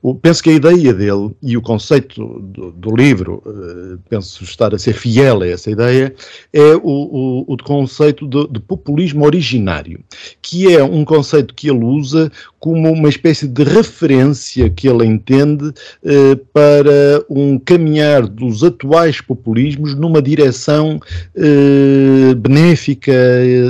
O, 0.00 0.14
penso 0.14 0.40
que 0.40 0.50
a 0.50 0.54
ideia 0.54 0.94
dele 0.94 1.34
e 1.42 1.56
o 1.56 1.62
conceito 1.62 2.40
do, 2.40 2.70
do 2.70 2.94
livro, 2.94 3.42
uh, 3.44 3.98
penso 4.08 4.44
estar 4.44 4.72
a 4.72 4.78
ser 4.78 4.94
fiel 4.94 5.42
a 5.42 5.48
essa 5.48 5.68
ideia, 5.68 6.14
é 6.52 6.76
o, 6.76 6.80
o, 6.84 7.52
o 7.52 7.56
conceito 7.56 8.28
de, 8.28 8.46
de, 8.46 8.60
populismo 8.60 9.24
originário, 9.24 9.98
que 10.40 10.72
é 10.72 10.82
um 10.82 11.04
conceito 11.04 11.52
que 11.52 11.68
ele 11.68 11.84
usa 11.84 12.30
como 12.64 12.90
uma 12.90 13.10
espécie 13.10 13.46
de 13.46 13.62
referência 13.62 14.70
que 14.70 14.88
ele 14.88 15.04
entende 15.04 15.66
uh, 15.66 16.36
para 16.50 17.22
um 17.28 17.58
caminhar 17.58 18.26
dos 18.26 18.64
atuais 18.64 19.20
populismos 19.20 19.94
numa 19.94 20.22
direção 20.22 20.98
uh, 21.36 22.34
benéfica, 22.36 23.12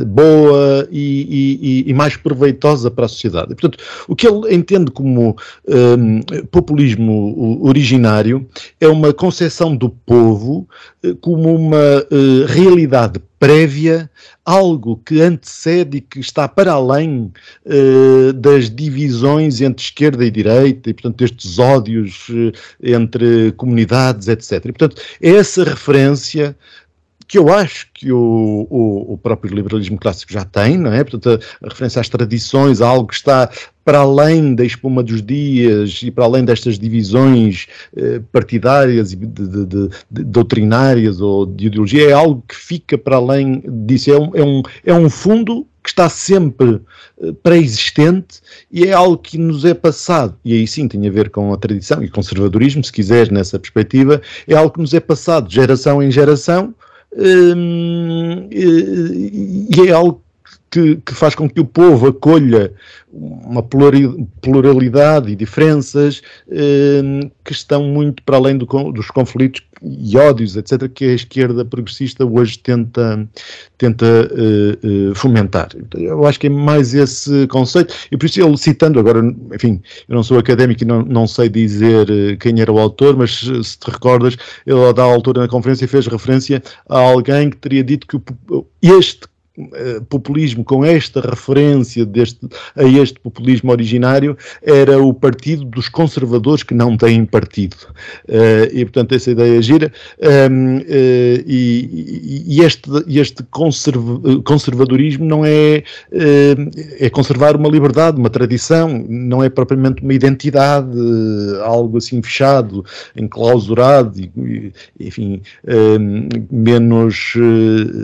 boa 0.07 0.87
e, 0.93 1.83
e, 1.87 1.91
e 1.91 1.93
mais 1.93 2.17
proveitosa 2.17 2.89
para 2.89 3.07
a 3.07 3.09
sociedade. 3.09 3.57
Portanto, 3.57 3.79
o 4.07 4.15
que 4.15 4.29
ele 4.29 4.55
entende 4.55 4.93
como 4.93 5.37
um, 5.67 6.21
populismo 6.53 7.67
originário 7.67 8.47
é 8.81 8.87
uma 8.87 9.13
concepção 9.13 9.75
do 9.75 9.89
povo 9.89 10.69
uh, 11.05 11.17
como 11.17 11.53
uma 11.53 11.99
uh, 11.99 12.47
realidade 12.47 13.19
prévia, 13.45 14.11
algo 14.43 14.97
que 15.05 15.21
antecede 15.21 15.99
e 15.99 16.01
que 16.01 16.19
está 16.19 16.49
para 16.49 16.73
além 16.73 17.31
uh, 17.67 18.33
das 18.33 18.71
divisões 18.71 19.61
entre 19.61 19.85
esquerda 19.85 20.25
e 20.25 20.31
direita 20.31 20.89
e, 20.89 20.95
portanto, 20.95 21.23
estes 21.23 21.59
ódios 21.59 22.27
uh, 22.31 22.51
entre 22.83 23.53
comunidades, 23.53 24.29
etc. 24.29 24.53
E, 24.53 24.73
portanto, 24.73 25.03
essa 25.21 25.63
referência 25.63 26.57
que 27.27 27.39
eu 27.39 27.53
acho 27.53 27.89
que 27.93 28.13
o, 28.13 28.67
o, 28.71 29.15
o, 29.15 29.19
próprio 29.19 29.55
liberalismo 29.55 29.99
clássico 29.99 30.33
já 30.33 30.45
tem, 30.45 30.77
não 30.77 30.93
é? 30.93 31.03
Portanto, 31.03 31.41
a, 31.63 31.67
a, 31.67 31.69
referência 31.69 32.01
às 32.01 32.09
tradições, 32.09 32.81
a 32.81 32.89
algo 32.89 33.09
que 33.09 33.15
está 33.15 33.51
para 33.85 33.99
além 33.99 34.55
da 34.55 34.65
espuma 34.65 35.03
dos 35.03 35.23
dias 35.23 36.01
e 36.03 36.11
para 36.11 36.25
além 36.25 36.45
destas 36.45 36.79
divisões 36.79 37.67
eh, 37.97 38.21
partidárias 38.33 39.13
e 39.13 39.17
de, 39.17 39.27
de, 39.27 39.67
de, 39.67 39.89
doutrinárias 40.25 41.21
ou 41.21 41.45
de 41.45 41.67
ideologia, 41.67 42.09
é 42.09 42.13
algo 42.13 42.43
que 42.49 42.57
fica 42.57 42.97
para 42.97 43.17
além 43.17 43.63
disso. 43.87 44.11
É 44.11 44.19
um, 44.19 44.31
é 44.35 44.43
um, 44.43 44.63
é 44.87 44.95
um 44.95 45.11
fundo 45.11 45.67
que 45.83 45.91
está 45.91 46.09
sempre 46.09 46.81
eh, 47.23 47.33
pré-existente 47.43 48.41
e 48.73 48.85
é 48.85 48.93
algo 48.95 49.19
que 49.19 49.37
nos 49.37 49.67
é 49.67 49.75
passado, 49.75 50.35
e 50.43 50.55
aí 50.55 50.67
sim 50.67 50.89
tem 50.89 51.07
a 51.07 51.11
ver 51.11 51.29
com 51.29 51.53
a 51.53 51.59
tradição 51.59 52.03
e 52.03 52.09
conservadorismo, 52.09 52.83
se 52.83 52.91
quiser, 52.91 53.31
nessa 53.31 53.59
perspectiva, 53.59 54.23
é 54.49 54.55
algo 54.55 54.73
que 54.73 54.81
nos 54.81 54.95
é 54.95 55.01
passado 55.01 55.47
de 55.47 55.57
geração 55.57 56.03
em 56.03 56.11
geração 56.11 56.75
e 58.51 58.51
é 59.89 59.93
algo 59.93 60.24
que, 60.75 60.97
que, 60.97 61.15
faz 61.15 61.37
com 61.37 61.49
que 61.49 61.61
o 61.61 61.65
povo 61.65 62.09
acolha 62.09 62.73
uma 63.13 63.63
pluralidade 63.63 65.31
e 65.31 65.37
diferenças 65.37 66.21
hum, 66.49 67.31
que 67.45 67.53
estão 67.53 67.85
muito 67.85 68.21
para 68.25 68.39
além 68.39 68.59
do, 68.59 68.67
dos 68.91 69.09
conflitos 69.09 69.63
e 69.81 70.17
ódios, 70.17 70.57
etc., 70.57 70.89
que 70.89 71.05
a 71.05 71.15
esquerda 71.15 71.65
progressista 71.65 72.25
hoje 72.25 72.59
tenta, 72.59 73.29
tenta 73.79 74.05
uh, 74.07 75.11
uh, 75.11 75.15
fomentar. 75.15 75.69
Eu 75.95 76.27
acho 76.27 76.41
que 76.41 76.47
é 76.49 76.51
mais 76.51 76.93
esse 76.95 77.47
conceito, 77.49 77.95
e 78.11 78.17
por 78.17 78.27
isso 78.27 78.43
ele 78.43 78.57
citando, 78.57 78.99
agora, 78.99 79.21
enfim, 79.55 79.81
eu 80.09 80.15
não 80.17 80.23
sou 80.23 80.39
académico 80.39 80.83
e 80.83 80.87
não, 80.87 81.03
não 81.03 81.27
sei 81.27 81.49
dizer 81.49 82.09
uh, 82.11 82.37
quem 82.39 82.61
era 82.61 82.73
o 82.73 82.81
autor, 82.81 83.17
mas 83.17 83.39
se 83.39 83.79
te 83.79 83.91
recordas, 83.91 84.37
ele 84.67 84.93
dá 84.93 85.03
a 85.03 85.07
altura 85.07 85.43
na 85.43 85.49
conferência 85.49 85.87
fez 85.87 86.07
referência 86.09 86.61
a 86.89 86.99
alguém 86.99 87.51
que 87.51 87.59
teria 87.59 87.85
dito 87.85 88.07
que 88.07 88.19
este 88.83 89.27
eh, 89.27 89.34
populismo 90.09 90.65
com 90.65 90.85
esta 90.85 91.21
referência 91.21 92.05
deste, 92.05 92.41
a 92.75 92.83
este 92.83 93.21
populismo 93.21 93.71
originário 93.71 94.37
era 94.63 95.01
o 95.01 95.15
partido 95.15 95.65
dos 95.65 95.89
conservadores 95.89 96.65
que 96.65 96.75
não 96.75 96.97
têm 96.97 97.25
partido. 97.25 97.77
Uh, 98.29 98.67
e, 98.73 98.85
portanto, 98.85 99.15
essa 99.15 99.31
ideia 99.31 99.63
gira. 99.63 99.93
Um, 100.21 100.27
ehm, 100.27 100.79
uh, 100.79 100.85
eh, 100.89 101.45
e, 101.47 102.45
e, 102.49 102.61
este, 102.63 102.91
este 103.07 103.43
conserv, 103.45 104.43
conservadorismo 104.45 105.25
não 105.25 105.45
é, 105.45 105.83
uh, 106.13 106.71
é 106.99 107.09
conservar 107.11 107.57
uma 107.57 107.69
liberdade, 107.69 108.19
uma 108.19 108.31
tradição, 108.31 109.05
não 109.09 109.43
é 109.43 109.49
propriamente 109.49 110.03
uma 110.03 110.13
identidade, 110.13 110.97
algo 111.63 111.99
assim 111.99 112.21
fechado, 112.23 112.85
enclausurado, 113.17 114.19
e, 114.21 114.73
enfim, 114.99 115.43
ehm, 115.67 116.29
menos, 116.51 117.35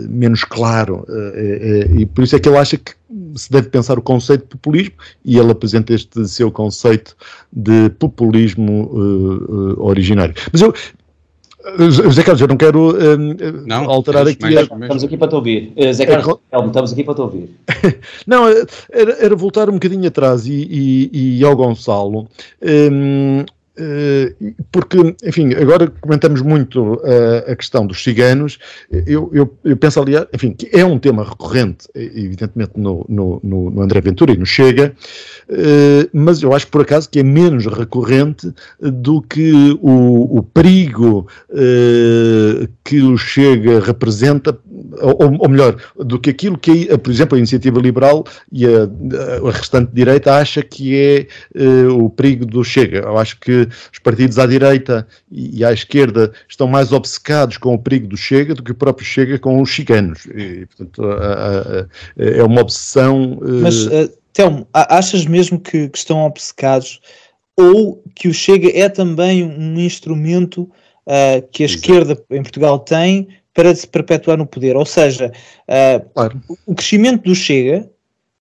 menos 0.09 0.43
claro 0.43 1.05
é, 1.41 1.43
é, 1.43 2.01
e 2.01 2.05
por 2.05 2.23
isso 2.23 2.35
é 2.35 2.39
que 2.39 2.47
ele 2.47 2.57
acha 2.57 2.77
que 2.77 2.93
se 3.35 3.51
deve 3.51 3.69
pensar 3.69 3.97
o 3.97 4.01
conceito 4.01 4.41
de 4.41 4.47
populismo 4.49 4.93
e 5.25 5.37
ele 5.37 5.51
apresenta 5.51 5.93
este 5.93 6.27
seu 6.27 6.51
conceito 6.51 7.15
de 7.51 7.89
populismo 7.97 8.83
uh, 8.93 9.73
uh, 9.73 9.83
originário. 9.83 10.35
Mas 10.51 10.61
eu, 10.61 10.73
José 11.91 12.23
Carlos, 12.23 12.41
eu 12.41 12.47
não 12.47 12.57
quero 12.57 12.91
uh, 12.91 13.17
não, 13.65 13.89
alterar 13.89 14.27
aqui. 14.27 14.57
A... 14.57 14.61
Estamos 14.61 15.03
aqui 15.03 15.17
para 15.17 15.27
te 15.27 15.35
ouvir. 15.35 15.73
Zé 15.93 16.05
Carlos, 16.05 16.37
estamos 16.67 16.93
aqui 16.93 17.03
para 17.03 17.15
te 17.15 17.21
ouvir. 17.21 17.49
não, 18.27 18.47
era, 18.47 19.13
era, 19.19 19.35
voltar 19.35 19.69
um 19.69 19.73
bocadinho 19.73 20.07
atrás 20.07 20.45
e, 20.45 20.67
e, 21.11 21.39
e 21.39 21.43
ao 21.43 21.55
Gonçalo. 21.55 22.27
Um, 22.61 23.45
porque, 24.71 25.15
enfim, 25.23 25.53
agora 25.53 25.87
comentamos 25.87 26.41
muito 26.41 26.95
uh, 26.95 27.51
a 27.51 27.55
questão 27.55 27.87
dos 27.87 28.03
ciganos, 28.03 28.59
eu, 28.91 29.29
eu, 29.33 29.57
eu, 29.63 29.77
penso, 29.77 30.01
aliás, 30.01 30.27
enfim, 30.33 30.51
que 30.51 30.69
é 30.73 30.83
um 30.83 30.99
tema 30.99 31.23
recorrente, 31.23 31.87
evidentemente, 31.95 32.73
no, 32.75 33.05
no, 33.07 33.39
no 33.43 33.81
André 33.81 34.01
Ventura 34.01 34.33
e 34.33 34.37
no 34.37 34.45
Chega, 34.45 34.93
mas 36.13 36.41
eu 36.41 36.53
acho, 36.53 36.67
por 36.67 36.81
acaso, 36.81 37.09
que 37.09 37.19
é 37.19 37.23
menos 37.23 37.65
recorrente 37.65 38.51
do 38.79 39.21
que 39.21 39.77
o, 39.81 40.37
o 40.37 40.43
perigo 40.43 41.27
que 42.83 43.01
o 43.01 43.17
Chega 43.17 43.79
representa, 43.79 44.57
ou, 45.01 45.37
ou, 45.39 45.49
melhor, 45.49 45.77
do 45.97 46.19
que 46.19 46.29
aquilo 46.29 46.57
que, 46.57 46.85
por 46.97 47.11
exemplo, 47.11 47.35
a 47.35 47.39
Iniciativa 47.39 47.79
Liberal 47.79 48.25
e 48.51 48.65
a, 48.65 48.89
a 49.47 49.51
restante 49.51 49.91
direita 49.93 50.35
acha 50.35 50.61
que 50.61 50.95
é 50.95 51.27
o 51.87 52.09
perigo 52.09 52.45
do 52.45 52.63
Chega. 52.63 52.99
Eu 52.99 53.17
acho 53.17 53.39
que 53.39 53.60
os 53.91 53.99
partidos 53.99 54.39
à 54.39 54.45
direita 54.45 55.07
e 55.31 55.63
à 55.63 55.71
esquerda 55.71 56.31
estão 56.47 56.67
mais 56.67 56.91
obcecados 56.91 57.57
com 57.57 57.73
o 57.73 57.79
perigo 57.79 58.07
do 58.07 58.17
Chega 58.17 58.53
do 58.53 58.63
que 58.63 58.71
o 58.71 58.75
próprio 58.75 59.05
Chega 59.05 59.39
com 59.39 59.61
os 59.61 59.69
chicanos. 59.69 60.25
E, 60.27 60.65
portanto, 60.67 61.03
é 62.17 62.43
uma 62.43 62.61
obsessão. 62.61 63.39
Eh, 63.43 63.61
Mas, 63.61 63.85
uh, 63.87 64.11
Telmo, 64.33 64.67
achas 64.73 65.25
mesmo 65.25 65.59
que, 65.59 65.89
que, 65.89 65.97
estão 65.97 66.25
obcecados 66.25 66.99
ou 67.57 68.01
que 68.15 68.27
o 68.27 68.33
Chega 68.33 68.69
é 68.73 68.87
também 68.87 69.43
um 69.43 69.79
instrumento 69.79 70.63
uh, 70.63 71.47
que 71.51 71.63
a 71.63 71.65
Exato. 71.65 71.81
esquerda 71.81 72.23
em 72.29 72.41
Portugal 72.41 72.79
tem 72.79 73.27
para 73.53 73.73
se 73.75 73.87
perpetuar 73.87 74.37
no 74.37 74.45
poder? 74.45 74.75
Ou 74.75 74.85
seja, 74.85 75.31
uh, 75.67 76.09
claro. 76.13 76.41
o 76.65 76.73
crescimento 76.73 77.23
do 77.23 77.35
Chega 77.35 77.89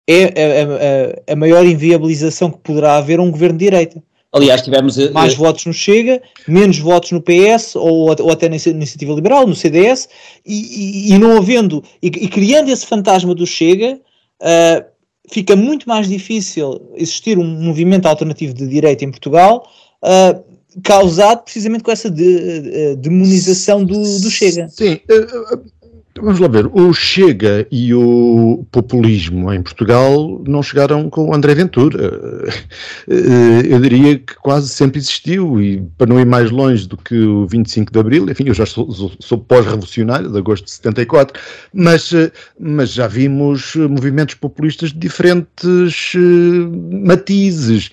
é 0.07 0.23
a, 0.25 1.29
a, 1.29 1.33
a, 1.33 1.35
maior 1.35 1.65
inviabilização 1.65 2.51
que 2.51 2.57
poderá 2.59 2.97
haver 2.97 3.19
a 3.19 3.21
um 3.21 3.31
governo 3.31 3.57
de 3.57 3.65
direita. 3.65 4.03
Aliás, 4.31 4.61
tivemos. 4.61 4.97
Eh, 4.97 5.09
Mais 5.09 5.33
uh, 5.33 5.37
votos 5.37 5.65
no 5.65 5.73
Chega, 5.73 6.21
menos 6.47 6.77
votos 6.77 7.11
no 7.11 7.21
PS 7.21 7.75
ou, 7.75 8.09
ou 8.09 8.31
até 8.31 8.47
na 8.47 8.57
Iniciativa 8.57 9.13
Liberal, 9.13 9.47
no 9.47 9.55
CDS, 9.55 10.07
e, 10.45 11.09
e, 11.09 11.13
e 11.13 11.17
não 11.17 11.37
havendo. 11.37 11.83
E, 12.01 12.07
e, 12.07 12.27
criando 12.27 12.69
esse 12.69 12.85
fantasma 12.85 13.33
do 13.33 13.47
Chega, 13.47 13.99
uh, 14.41 14.85
fica 15.31 15.55
muito 15.55 15.87
mais 15.89 16.07
difícil 16.07 16.91
existir 16.95 17.39
um 17.39 17.45
movimento 17.45 18.05
alternativo 18.05 18.53
de 18.53 18.67
direita 18.67 19.03
em 19.03 19.11
Portugal. 19.11 19.67
Uh, 20.03 20.49
causado 20.83 21.43
precisamente 21.43 21.83
com 21.83 21.91
essa 21.91 22.11
de, 22.11 22.61
de, 22.61 22.95
demonização 22.97 23.83
do, 23.83 23.99
do 23.99 24.29
Chega. 24.29 24.69
Sim, 24.69 24.99
Vamos 26.17 26.39
lá 26.39 26.47
ver, 26.47 26.67
o 26.73 26.91
Chega 26.91 27.67
e 27.71 27.93
o 27.93 28.65
populismo 28.71 29.53
em 29.53 29.61
Portugal 29.61 30.41
não 30.45 30.61
chegaram 30.61 31.09
com 31.09 31.33
André 31.33 31.53
Ventura. 31.55 32.49
Eh, 33.07 33.73
eu 33.73 33.79
diria 33.79 34.19
que 34.19 34.35
quase 34.35 34.69
sempre 34.69 34.99
existiu, 34.99 35.61
e 35.61 35.81
para 35.97 36.07
não 36.07 36.19
ir 36.19 36.25
mais 36.25 36.51
longe 36.51 36.87
do 36.87 36.95
que 36.95 37.15
o 37.15 37.47
25 37.47 37.91
de 37.91 37.99
Abril, 37.99 38.29
enfim, 38.29 38.43
eu 38.47 38.53
já 38.53 38.65
sou, 38.65 38.91
sou, 38.91 39.11
sou 39.19 39.37
pós-revolucionário, 39.37 40.29
de 40.29 40.37
agosto 40.37 40.65
de 40.65 40.71
74, 40.71 41.39
mas, 41.73 42.13
eh, 42.13 42.31
mas 42.59 42.91
já 42.91 43.07
vimos 43.07 43.75
movimentos 43.75 44.35
populistas 44.35 44.91
de 44.91 44.99
diferentes 44.99 46.13
eh, 46.15 47.05
matizes. 47.05 47.89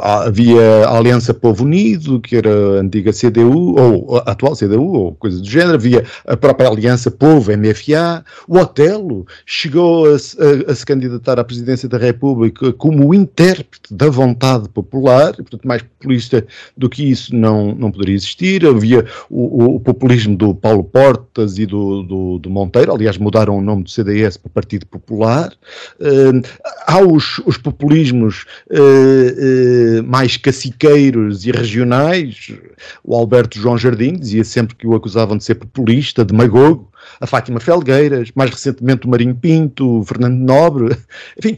Havia 0.00 0.86
a 0.86 0.98
Aliança 0.98 1.34
Povo 1.34 1.64
Unido, 1.64 2.20
que 2.20 2.36
era 2.36 2.50
a 2.50 2.80
antiga 2.80 3.12
CDU, 3.12 3.74
ou 3.76 4.18
a 4.18 4.30
atual 4.30 4.54
CDU, 4.54 4.92
ou 4.92 5.14
coisa 5.14 5.40
do 5.40 5.48
género, 5.48 5.74
havia 5.74 6.04
a 6.26 6.36
própria 6.36 6.68
Aliança 6.68 6.95
Aliança 6.96 7.10
Povo, 7.10 7.52
MFA, 7.52 8.24
o 8.48 8.56
Otelo 8.56 9.26
chegou 9.44 10.06
a, 10.06 10.16
a, 10.16 10.72
a, 10.72 10.74
se 10.74 10.86
candidatar 10.86 11.38
à 11.38 11.44
presidência 11.44 11.88
da 11.88 11.98
República 11.98 12.72
como 12.72 13.12
intérprete 13.12 13.94
da 13.94 14.08
vontade 14.08 14.68
popular, 14.70 15.34
e, 15.34 15.42
portanto, 15.42 15.68
mais 15.68 15.82
populista 15.82 16.46
do 16.76 16.88
que 16.88 17.10
isso 17.10 17.36
não, 17.36 17.74
não 17.74 17.92
poderia 17.92 18.14
existir. 18.14 18.66
Havia 18.66 19.04
o, 19.28 19.76
o 19.76 19.80
populismo 19.80 20.36
do 20.36 20.54
Paulo 20.54 20.82
Portas 20.82 21.58
e 21.58 21.66
do, 21.66 22.02
do, 22.02 22.38
do, 22.38 22.50
Monteiro, 22.50 22.94
aliás, 22.94 23.18
mudaram 23.18 23.58
o 23.58 23.60
nome 23.60 23.84
do 23.84 23.90
CDS 23.90 24.38
para 24.38 24.50
Partido 24.50 24.86
Popular. 24.86 25.52
Uh, 26.00 26.40
há 26.86 27.00
os, 27.00 27.38
os 27.44 27.58
populismos 27.58 28.46
uh, 28.70 30.00
uh, 30.00 30.02
mais 30.04 30.38
caciqueiros 30.38 31.44
e 31.44 31.50
regionais. 31.50 32.54
O 33.04 33.14
Alberto 33.14 33.58
João 33.58 33.76
Jardim 33.76 34.14
dizia 34.14 34.44
sempre 34.44 34.74
que 34.74 34.86
o 34.86 34.94
acusavam 34.94 35.36
de 35.36 35.44
ser 35.44 35.56
populista, 35.56 36.24
demagogo 36.24 36.85
a 37.20 37.26
Fátima 37.26 37.60
Felgueiras, 37.60 38.30
mais 38.34 38.50
recentemente 38.50 39.06
o 39.06 39.10
Marinho 39.10 39.34
Pinto, 39.34 40.00
o 40.00 40.04
Fernando 40.04 40.38
Nobre, 40.38 40.96
enfim, 41.38 41.56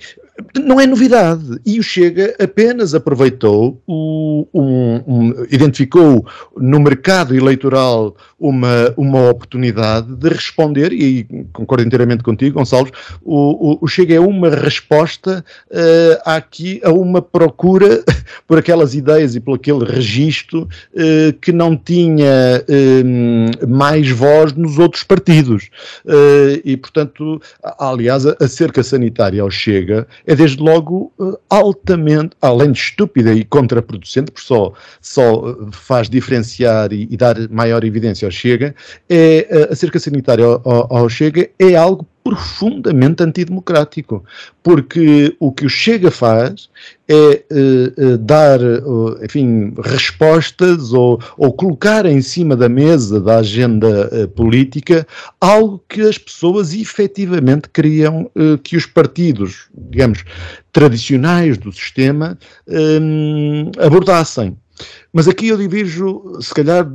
não 0.56 0.80
é 0.80 0.86
novidade. 0.86 1.60
E 1.66 1.78
o 1.78 1.82
Chega 1.82 2.34
apenas 2.38 2.94
aproveitou, 2.94 3.80
o, 3.86 4.46
um, 4.54 5.02
um, 5.06 5.46
identificou 5.50 6.26
no 6.56 6.78
mercado 6.78 7.34
eleitoral 7.34 8.16
uma, 8.38 8.94
uma 8.96 9.30
oportunidade 9.30 10.14
de 10.14 10.28
responder, 10.28 10.92
e 10.92 11.24
concordo 11.52 11.84
inteiramente 11.84 12.22
contigo, 12.22 12.58
Gonçalves, 12.58 12.92
o, 13.22 13.72
o, 13.72 13.78
o 13.82 13.88
Chega 13.88 14.14
é 14.14 14.20
uma 14.20 14.50
resposta 14.50 15.44
uh, 15.70 16.22
aqui 16.24 16.80
a 16.84 16.92
uma 16.92 17.20
procura 17.20 18.02
por 18.46 18.58
aquelas 18.58 18.94
ideias 18.94 19.34
e 19.34 19.40
por 19.40 19.56
aquele 19.56 19.84
registro 19.84 20.62
uh, 20.94 21.32
que 21.40 21.52
não 21.52 21.76
tinha 21.76 22.62
uh, 22.68 23.68
mais 23.68 24.08
voz 24.10 24.52
nos 24.52 24.78
outros 24.78 25.02
partidos. 25.02 25.68
e, 26.64 26.76
portanto, 26.76 27.40
aliás, 27.78 28.26
a, 28.26 28.36
a 28.40 28.48
cerca 28.48 28.82
sanitária 28.82 29.42
ao 29.42 29.50
Chega 29.50 30.06
é 30.28 30.34
desde 30.34 30.62
logo 30.62 31.10
altamente, 31.48 32.36
além 32.42 32.70
de 32.70 32.78
estúpida 32.78 33.32
e 33.32 33.42
contraproducente, 33.44 34.30
porque 34.30 34.46
só, 34.46 34.74
só 35.00 35.56
faz 35.72 36.08
diferenciar 36.10 36.92
e, 36.92 37.08
e 37.10 37.16
dar 37.16 37.36
maior 37.48 37.82
evidência 37.82 38.26
ao 38.26 38.30
Chega, 38.30 38.74
é, 39.08 39.46
eh, 39.48 39.68
a 39.72 39.74
cerca 39.74 39.98
sanitária 39.98 40.44
ao, 40.44 40.96
ao 40.96 41.08
Chega 41.08 41.48
é 41.58 41.74
algo 41.74 42.06
profundamente 42.28 43.22
antidemocrático, 43.22 44.22
porque 44.62 45.34
o 45.40 45.50
que 45.50 45.64
o 45.64 45.68
Chega 45.70 46.10
faz 46.10 46.68
é 47.08 47.42
uh, 47.50 48.04
uh, 48.04 48.18
dar, 48.18 48.60
uh, 48.60 49.24
enfim, 49.24 49.72
respostas 49.82 50.92
ou, 50.92 51.18
ou, 51.38 51.50
colocar 51.54 52.04
em 52.04 52.20
cima 52.20 52.54
da 52.54 52.68
mesa 52.68 53.18
da 53.18 53.38
agenda 53.38 54.28
política 54.36 55.06
algo 55.40 55.82
que 55.88 56.02
as 56.02 56.18
pessoas 56.18 56.74
efetivamente 56.74 57.70
queriam 57.70 58.30
que 58.62 58.76
os 58.76 58.84
partidos, 58.84 59.68
digamos, 59.90 60.22
tradicionais 60.70 61.56
do 61.56 61.72
sistema 61.72 62.38
abordassem. 63.78 64.54
Mas 65.12 65.26
aqui 65.26 65.48
eu 65.48 65.56
divirjo, 65.56 66.38
se 66.40 66.52
calhar, 66.54 66.86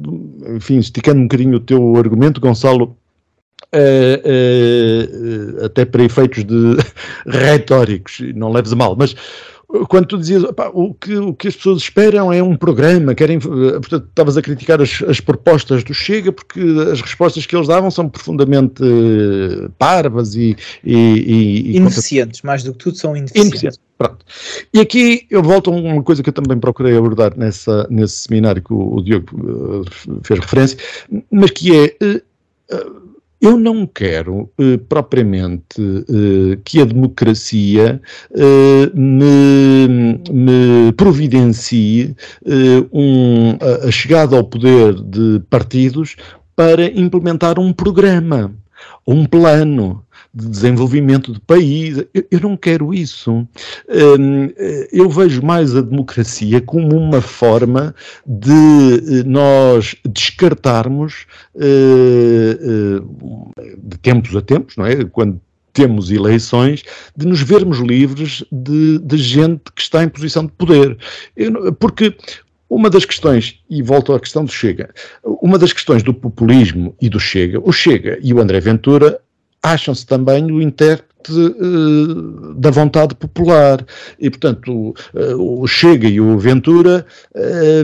enfim, 0.56 0.78
esticando 0.78 1.22
um 1.22 1.24
bocadinho 1.24 1.58
o 1.58 1.60
teu 1.60 1.96
argumento, 1.96 2.40
Gonçalo, 2.40 2.96
uh, 3.74 5.60
uh, 5.62 5.66
até 5.66 5.86
para 5.86 6.04
efeitos 6.04 6.44
de 6.44 6.78
retóricos, 7.28 8.20
não 8.36 8.52
leves 8.52 8.74
a 8.74 8.76
mal, 8.76 8.96
mas 8.96 9.16
quando 9.90 10.06
tu 10.06 10.18
dizias 10.18 10.44
opa, 10.44 10.70
o, 10.74 10.94
que, 10.94 11.16
o 11.16 11.34
que 11.34 11.48
as 11.48 11.56
pessoas 11.56 11.82
esperam 11.82 12.32
é 12.32 12.44
um 12.44 12.56
programa, 12.56 13.16
querem, 13.16 13.40
portanto, 13.40 14.06
estavas 14.08 14.38
a 14.38 14.42
criticar 14.42 14.82
as, 14.82 15.02
as, 15.08 15.20
propostas 15.20 15.84
do 15.84 15.94
Chega 15.94 16.32
porque 16.32 16.60
as 16.92 17.02
respostas 17.02 17.46
que 17.46 17.56
eles 17.56 17.68
davam 17.68 17.90
são 17.90 18.08
profundamente 18.08 18.84
uh, 18.84 19.70
parvas 19.80 20.36
e, 20.36 20.56
e, 20.84 20.96
e 20.96 21.78
ineficientes, 21.78 22.42
contra... 22.42 22.52
mais 22.52 22.64
do 22.64 22.72
que 22.74 22.78
tudo 22.78 22.98
são 22.98 23.18
ineficientes. 23.18 23.80
Pronto. 23.98 24.26
E 24.74 24.80
aqui 24.80 25.26
eu 25.30 25.42
volto 25.42 25.72
a 25.72 25.74
uma 25.74 26.04
coisa 26.04 26.22
que 26.22 26.30
eu 26.30 26.34
também 26.34 26.60
procurei 26.60 26.96
abordar 26.96 27.34
nessa, 27.38 27.88
nesse 27.90 28.28
seminário 28.28 28.62
que 28.62 28.74
o, 28.74 28.96
o 28.96 29.04
Diogo 29.04 29.26
uh, 29.34 29.86
fez 30.24 30.40
referência, 30.40 30.78
mas 31.32 31.52
que 31.52 31.76
é 31.76 31.96
uh, 32.06 33.03
eu 33.44 33.58
não 33.60 33.86
quero 33.86 34.50
eh, 34.58 34.78
propriamente 34.78 35.82
eh, 35.82 36.58
que 36.64 36.80
a 36.80 36.86
democracia 36.86 38.02
eh, 38.34 38.92
me, 38.94 40.18
me, 40.32 40.94
providencie 40.94 42.16
eh, 42.46 42.88
um, 42.94 43.58
a, 43.60 43.88
a 43.90 43.92
chegada 43.92 44.38
ao 44.38 44.46
poder 44.46 44.94
de 44.94 45.42
partidos 45.50 46.16
para 46.56 46.86
implementar 46.98 47.60
um 47.60 47.74
programa, 47.74 48.50
um 49.06 49.26
plano 49.26 50.06
de 50.34 50.50
desenvolvimento 50.50 51.32
do 51.32 51.40
país. 51.42 51.98
Eu, 52.14 52.26
eu 52.32 52.40
não 52.40 52.58
quero 52.58 52.94
isso. 52.94 53.32
Hum, 53.32 54.50
eu 54.92 55.10
vejo 55.10 55.44
mais 55.44 55.76
a 55.76 55.82
democracia 55.82 56.60
como 56.60 56.98
uma 56.98 57.22
forma 57.22 57.94
de 58.26 58.52
eh, 58.52 59.24
nós 59.26 59.96
descartarmos 60.06 61.28
eh, 61.56 62.58
eh, 62.60 63.74
de 63.78 63.98
tempos 64.00 64.36
a 64.36 64.42
tempos, 64.42 64.76
não 64.76 64.86
é? 64.86 65.04
Quando 65.06 65.40
temos 65.72 66.12
eleições, 66.12 66.84
de 67.16 67.26
nos 67.26 67.42
vermos 67.42 67.80
livres 67.80 68.44
de, 68.52 69.00
de 69.00 69.18
gente 69.18 69.72
que 69.76 69.82
está 69.82 70.04
em 70.04 70.10
posição 70.10 70.46
de 70.46 70.52
poder. 70.52 70.98
Eu, 71.36 71.74
porque 71.74 72.16
uma 72.70 72.90
das 72.90 73.06
questões, 73.06 73.60
e 73.70 73.82
volto 73.82 74.14
à 74.14 74.20
questão 74.20 74.46
do 74.46 74.52
Chega, 74.52 74.94
uma 75.24 75.58
das 75.58 75.74
questões 75.74 76.02
do 76.02 76.14
populismo 76.14 76.96
e 77.02 77.10
do 77.10 77.20
Chega, 77.20 77.60
o 77.64 77.72
Chega 77.72 78.18
e 78.22 78.34
o 78.34 78.40
André 78.40 78.60
Ventura 78.60 79.20
acham-se 79.64 80.06
também 80.06 80.52
o 80.52 80.62
intérprete 80.62 81.32
uh, 81.32 82.54
da 82.56 82.70
vontade 82.70 83.16
popular. 83.16 83.84
E, 84.20 84.30
portanto, 84.30 84.94
o, 85.14 85.64
o 85.64 85.68
Chega 85.68 86.08
e 86.08 86.20
o 86.20 86.38
Ventura 86.38 87.06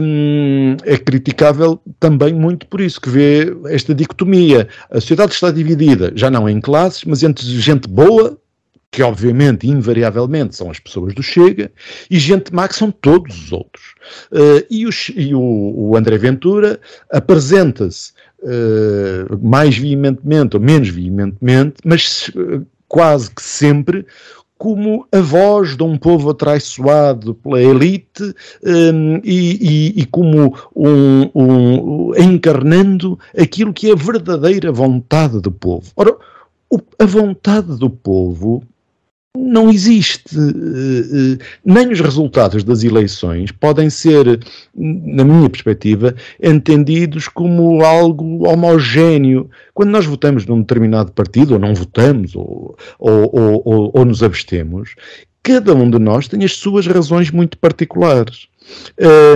um, 0.02 0.76
é 0.84 0.98
criticável 0.98 1.80
também 1.98 2.34
muito 2.34 2.66
por 2.66 2.80
isso, 2.80 3.00
que 3.00 3.08
vê 3.08 3.56
esta 3.66 3.94
dicotomia. 3.94 4.68
A 4.90 5.00
sociedade 5.00 5.32
está 5.32 5.50
dividida, 5.50 6.12
já 6.14 6.30
não 6.30 6.48
em 6.48 6.60
classes, 6.60 7.04
mas 7.04 7.22
entre 7.22 7.44
gente 7.46 7.88
boa 7.88 8.38
que 8.90 9.02
obviamente, 9.02 9.68
invariavelmente, 9.68 10.56
são 10.56 10.68
as 10.70 10.80
pessoas 10.80 11.14
do 11.14 11.22
Chega, 11.22 11.70
e 12.10 12.18
gente 12.18 12.52
má 12.52 12.66
que 12.66 12.74
são 12.74 12.90
todos 12.90 13.44
os 13.44 13.52
outros. 13.52 13.94
Uh, 14.32 14.66
e, 14.68 14.84
o, 14.86 14.90
e 15.14 15.34
o, 15.34 15.40
o, 15.40 15.96
André 15.96 16.18
Ventura 16.18 16.80
apresenta-se 17.10 18.12
uh, 18.42 19.38
mais 19.40 19.76
veementemente 19.76 20.56
ou 20.56 20.62
menos 20.62 20.88
veementemente, 20.88 21.76
mas 21.84 22.28
uh, 22.28 22.66
quase 22.88 23.30
que 23.30 23.42
sempre 23.42 24.06
como 24.60 25.06
a 25.10 25.20
voz 25.20 25.74
de 25.74 25.82
um 25.82 25.96
povo 25.96 26.28
atraiçoado 26.28 27.34
pela 27.34 27.62
elite 27.62 28.22
um, 28.62 29.16
e, 29.24 29.56
e, 29.96 30.00
e, 30.02 30.04
como 30.04 30.54
um, 30.76 31.30
um, 31.34 32.12
encarnando 32.14 33.18
aquilo 33.38 33.72
que 33.72 33.88
é 33.88 33.92
a 33.94 33.96
verdadeira 33.96 34.70
vontade 34.70 35.40
do 35.40 35.50
povo. 35.50 35.90
Ora, 35.96 36.14
a 36.98 37.06
vontade 37.06 37.74
do 37.78 37.88
povo 37.88 38.62
não 39.36 39.70
existe. 39.70 40.36
Eh, 40.36 41.38
eh, 41.38 41.44
nem 41.64 41.90
os 41.90 42.00
resultados 42.00 42.64
das 42.64 42.82
eleições 42.82 43.52
podem 43.52 43.88
ser, 43.88 44.40
na 44.74 45.24
minha 45.24 45.48
perspectiva, 45.48 46.14
entendidos 46.42 47.28
como 47.28 47.82
algo 47.84 48.48
homogéneo. 48.48 49.48
Quando 49.72 49.90
nós 49.90 50.04
votamos 50.04 50.46
num 50.46 50.60
determinado 50.60 51.12
partido, 51.12 51.54
ou 51.54 51.60
não 51.60 51.74
votamos, 51.74 52.34
ou, 52.34 52.76
ou, 52.98 53.62
ou, 53.64 53.90
ou 53.94 54.04
nos 54.04 54.22
abstemos, 54.22 54.94
cada 55.42 55.74
um 55.74 55.88
de 55.88 55.98
nós 55.98 56.26
tem 56.26 56.44
as 56.44 56.56
suas 56.56 56.86
razões 56.86 57.30
muito 57.30 57.56
particulares. 57.58 58.48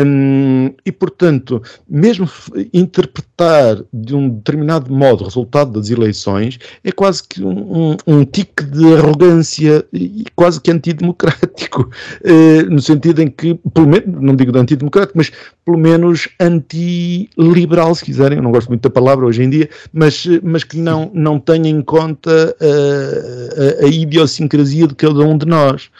Um, 0.05 0.73
e, 0.85 0.93
portanto, 0.93 1.63
mesmo 1.89 2.29
interpretar 2.73 3.83
de 3.93 4.15
um 4.15 4.29
determinado 4.29 4.93
modo 4.93 5.23
o 5.23 5.25
resultado 5.25 5.73
das 5.73 5.91
eleições 5.91 6.59
é 6.83 6.93
quase 6.93 7.23
que 7.27 7.43
um, 7.43 7.91
um, 7.91 7.97
um 8.07 8.25
tique 8.25 8.65
de 8.65 8.95
arrogância 8.95 9.85
e 9.93 10.25
quase 10.37 10.61
que 10.61 10.71
antidemocrático, 10.71 11.91
uh, 12.25 12.63
no 12.71 12.81
sentido 12.81 13.23
em 13.23 13.29
que, 13.29 13.55
pelo 13.73 13.89
menos, 13.89 14.07
não 14.07 14.37
digo 14.37 14.53
de 14.53 14.59
antidemocrático, 14.59 15.17
mas 15.17 15.33
pelo 15.65 15.79
menos 15.79 16.29
antiliberal, 16.39 17.95
se 17.95 18.05
quiserem, 18.05 18.39
eu 18.39 18.43
não 18.43 18.53
gosto 18.53 18.69
muito 18.69 18.83
da 18.83 18.91
palavra 18.91 19.25
hoje 19.25 19.43
em 19.43 19.49
dia, 19.49 19.69
mas, 19.93 20.27
mas 20.43 20.63
que 20.63 20.77
não, 20.77 21.11
não 21.15 21.41
tenha 21.41 21.71
em 21.71 21.81
conta 21.81 22.55
uh, 22.61 23.83
a, 23.83 23.87
a, 23.87 23.89
idiosincrasia 23.89 24.87
de 24.87 24.95
cada 24.95 25.21
um 25.21 25.39
de 25.39 25.47
nós. 25.47 25.91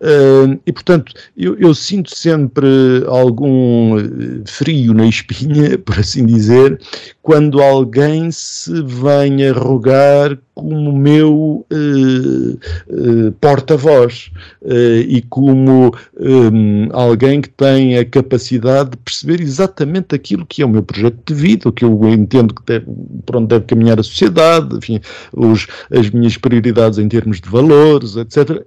Uh, 0.00 0.58
e, 0.66 0.72
portanto, 0.72 1.12
eu, 1.36 1.56
eu 1.58 1.74
sinto 1.74 2.16
sempre 2.16 2.66
algum 3.06 3.98
eh, 3.98 4.42
frio 4.46 4.94
na 4.94 5.06
espinha, 5.06 5.78
por 5.84 5.98
assim 5.98 6.24
dizer, 6.26 6.80
quando 7.22 7.62
alguém 7.62 8.30
se 8.30 8.82
vem 8.82 9.46
arrogar 9.46 10.38
como 10.60 10.92
meu 10.92 11.64
uh, 11.72 12.52
uh, 12.52 13.32
porta-voz 13.40 14.30
uh, 14.62 15.00
e 15.08 15.22
como 15.22 15.94
um, 16.18 16.88
alguém 16.92 17.40
que 17.40 17.48
tem 17.48 17.96
a 17.96 18.04
capacidade 18.04 18.90
de 18.90 18.96
perceber 18.98 19.40
exatamente 19.40 20.14
aquilo 20.14 20.44
que 20.44 20.60
é 20.60 20.66
o 20.66 20.68
meu 20.68 20.82
projeto 20.82 21.18
de 21.26 21.34
vida, 21.34 21.68
o 21.68 21.72
que 21.72 21.84
eu 21.84 22.08
entendo 22.08 22.54
que 22.54 22.62
deve, 22.66 22.86
por 23.24 23.36
onde 23.36 23.48
deve 23.48 23.64
caminhar 23.64 23.98
a 23.98 24.02
sociedade, 24.02 24.76
enfim, 24.76 25.00
os, 25.32 25.66
as 25.90 26.10
minhas 26.10 26.36
prioridades 26.36 26.98
em 26.98 27.08
termos 27.08 27.40
de 27.40 27.48
valores, 27.48 28.16
etc. 28.16 28.62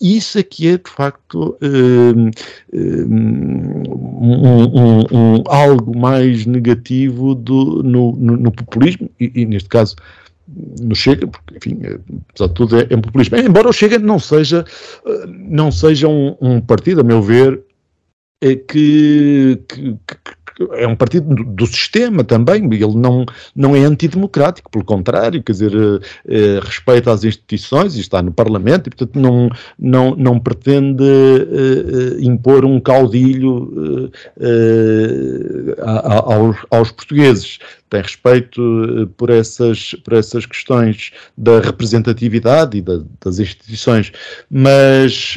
isso 0.00 0.38
aqui 0.38 0.68
é, 0.68 0.78
de 0.78 0.90
facto, 0.90 1.56
um, 1.62 2.30
um, 2.72 3.82
um, 5.12 5.44
algo 5.46 5.96
mais 5.98 6.46
negativo 6.46 7.34
do, 7.34 7.82
no, 7.82 8.12
no, 8.16 8.36
no 8.36 8.52
populismo 8.52 9.10
e, 9.20 9.30
e, 9.34 9.44
neste 9.44 9.68
caso, 9.68 9.96
no 10.48 10.94
Chega, 10.94 11.26
porque, 11.26 11.56
enfim, 11.56 11.80
é, 11.82 11.98
apesar 12.30 12.48
de 12.48 12.54
tudo, 12.54 12.78
é, 12.78 12.86
é 12.88 12.96
um 12.96 13.00
populismo. 13.00 13.36
Embora 13.36 13.68
o 13.68 13.72
Chega 13.72 13.98
não 13.98 14.18
seja, 14.18 14.64
eh, 15.04 15.26
não 15.26 15.72
seja 15.72 16.08
um, 16.08 16.36
um 16.40 16.60
partido, 16.60 17.00
a 17.00 17.04
meu 17.04 17.20
ver, 17.22 17.60
é 18.40 18.54
que, 18.54 19.60
que 19.68 19.98
é 20.72 20.86
um 20.86 20.96
partido 20.96 21.34
do, 21.34 21.44
do, 21.44 21.66
sistema 21.66 22.24
também, 22.24 22.64
ele 22.64 22.94
não, 22.94 23.24
não 23.54 23.76
é 23.76 23.80
antidemocrático, 23.80 24.70
pelo 24.70 24.84
contrário, 24.84 25.42
quer 25.42 25.52
dizer, 25.52 25.72
eh, 26.28 26.60
respeita 26.62 27.12
as 27.12 27.24
instituições 27.24 27.96
e 27.96 28.00
está 28.00 28.22
no 28.22 28.32
Parlamento 28.32 28.86
e, 28.86 28.90
portanto, 28.90 29.18
não, 29.18 29.50
não, 29.78 30.16
não 30.16 30.38
pretende 30.38 31.04
eh, 31.04 32.16
impor 32.20 32.64
um 32.64 32.80
caudilho 32.80 34.10
eh, 34.40 35.76
aos, 35.80 36.56
aos 36.70 36.90
portugueses. 36.90 37.58
Tem 37.88 38.02
respeito 38.02 38.60
eh, 38.60 39.08
por 39.16 39.30
essas, 39.30 39.94
por 40.04 40.14
essas 40.14 40.46
questões 40.46 41.12
da 41.36 41.60
representatividade 41.60 42.78
e 42.78 42.82
da, 42.82 43.00
das 43.24 43.38
instituições, 43.38 44.12
mas, 44.50 45.36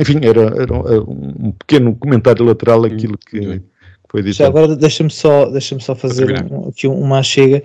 enfim, 0.00 0.20
era, 0.22 0.62
era, 0.62 1.00
um 1.02 1.52
pequeno 1.52 1.94
comentário 1.96 2.44
lateral 2.44 2.84
aquilo 2.84 3.18
que 3.18 3.60
foi 4.08 4.22
dito. 4.22 4.36
Já 4.36 4.46
agora 4.46 4.74
deixa-me 4.74 5.10
só, 5.10 5.46
deixa 5.50 5.78
só 5.80 5.94
fazer 5.94 6.42
um, 6.50 6.68
aqui 6.68 6.86
uma 6.86 7.22
chega. 7.22 7.62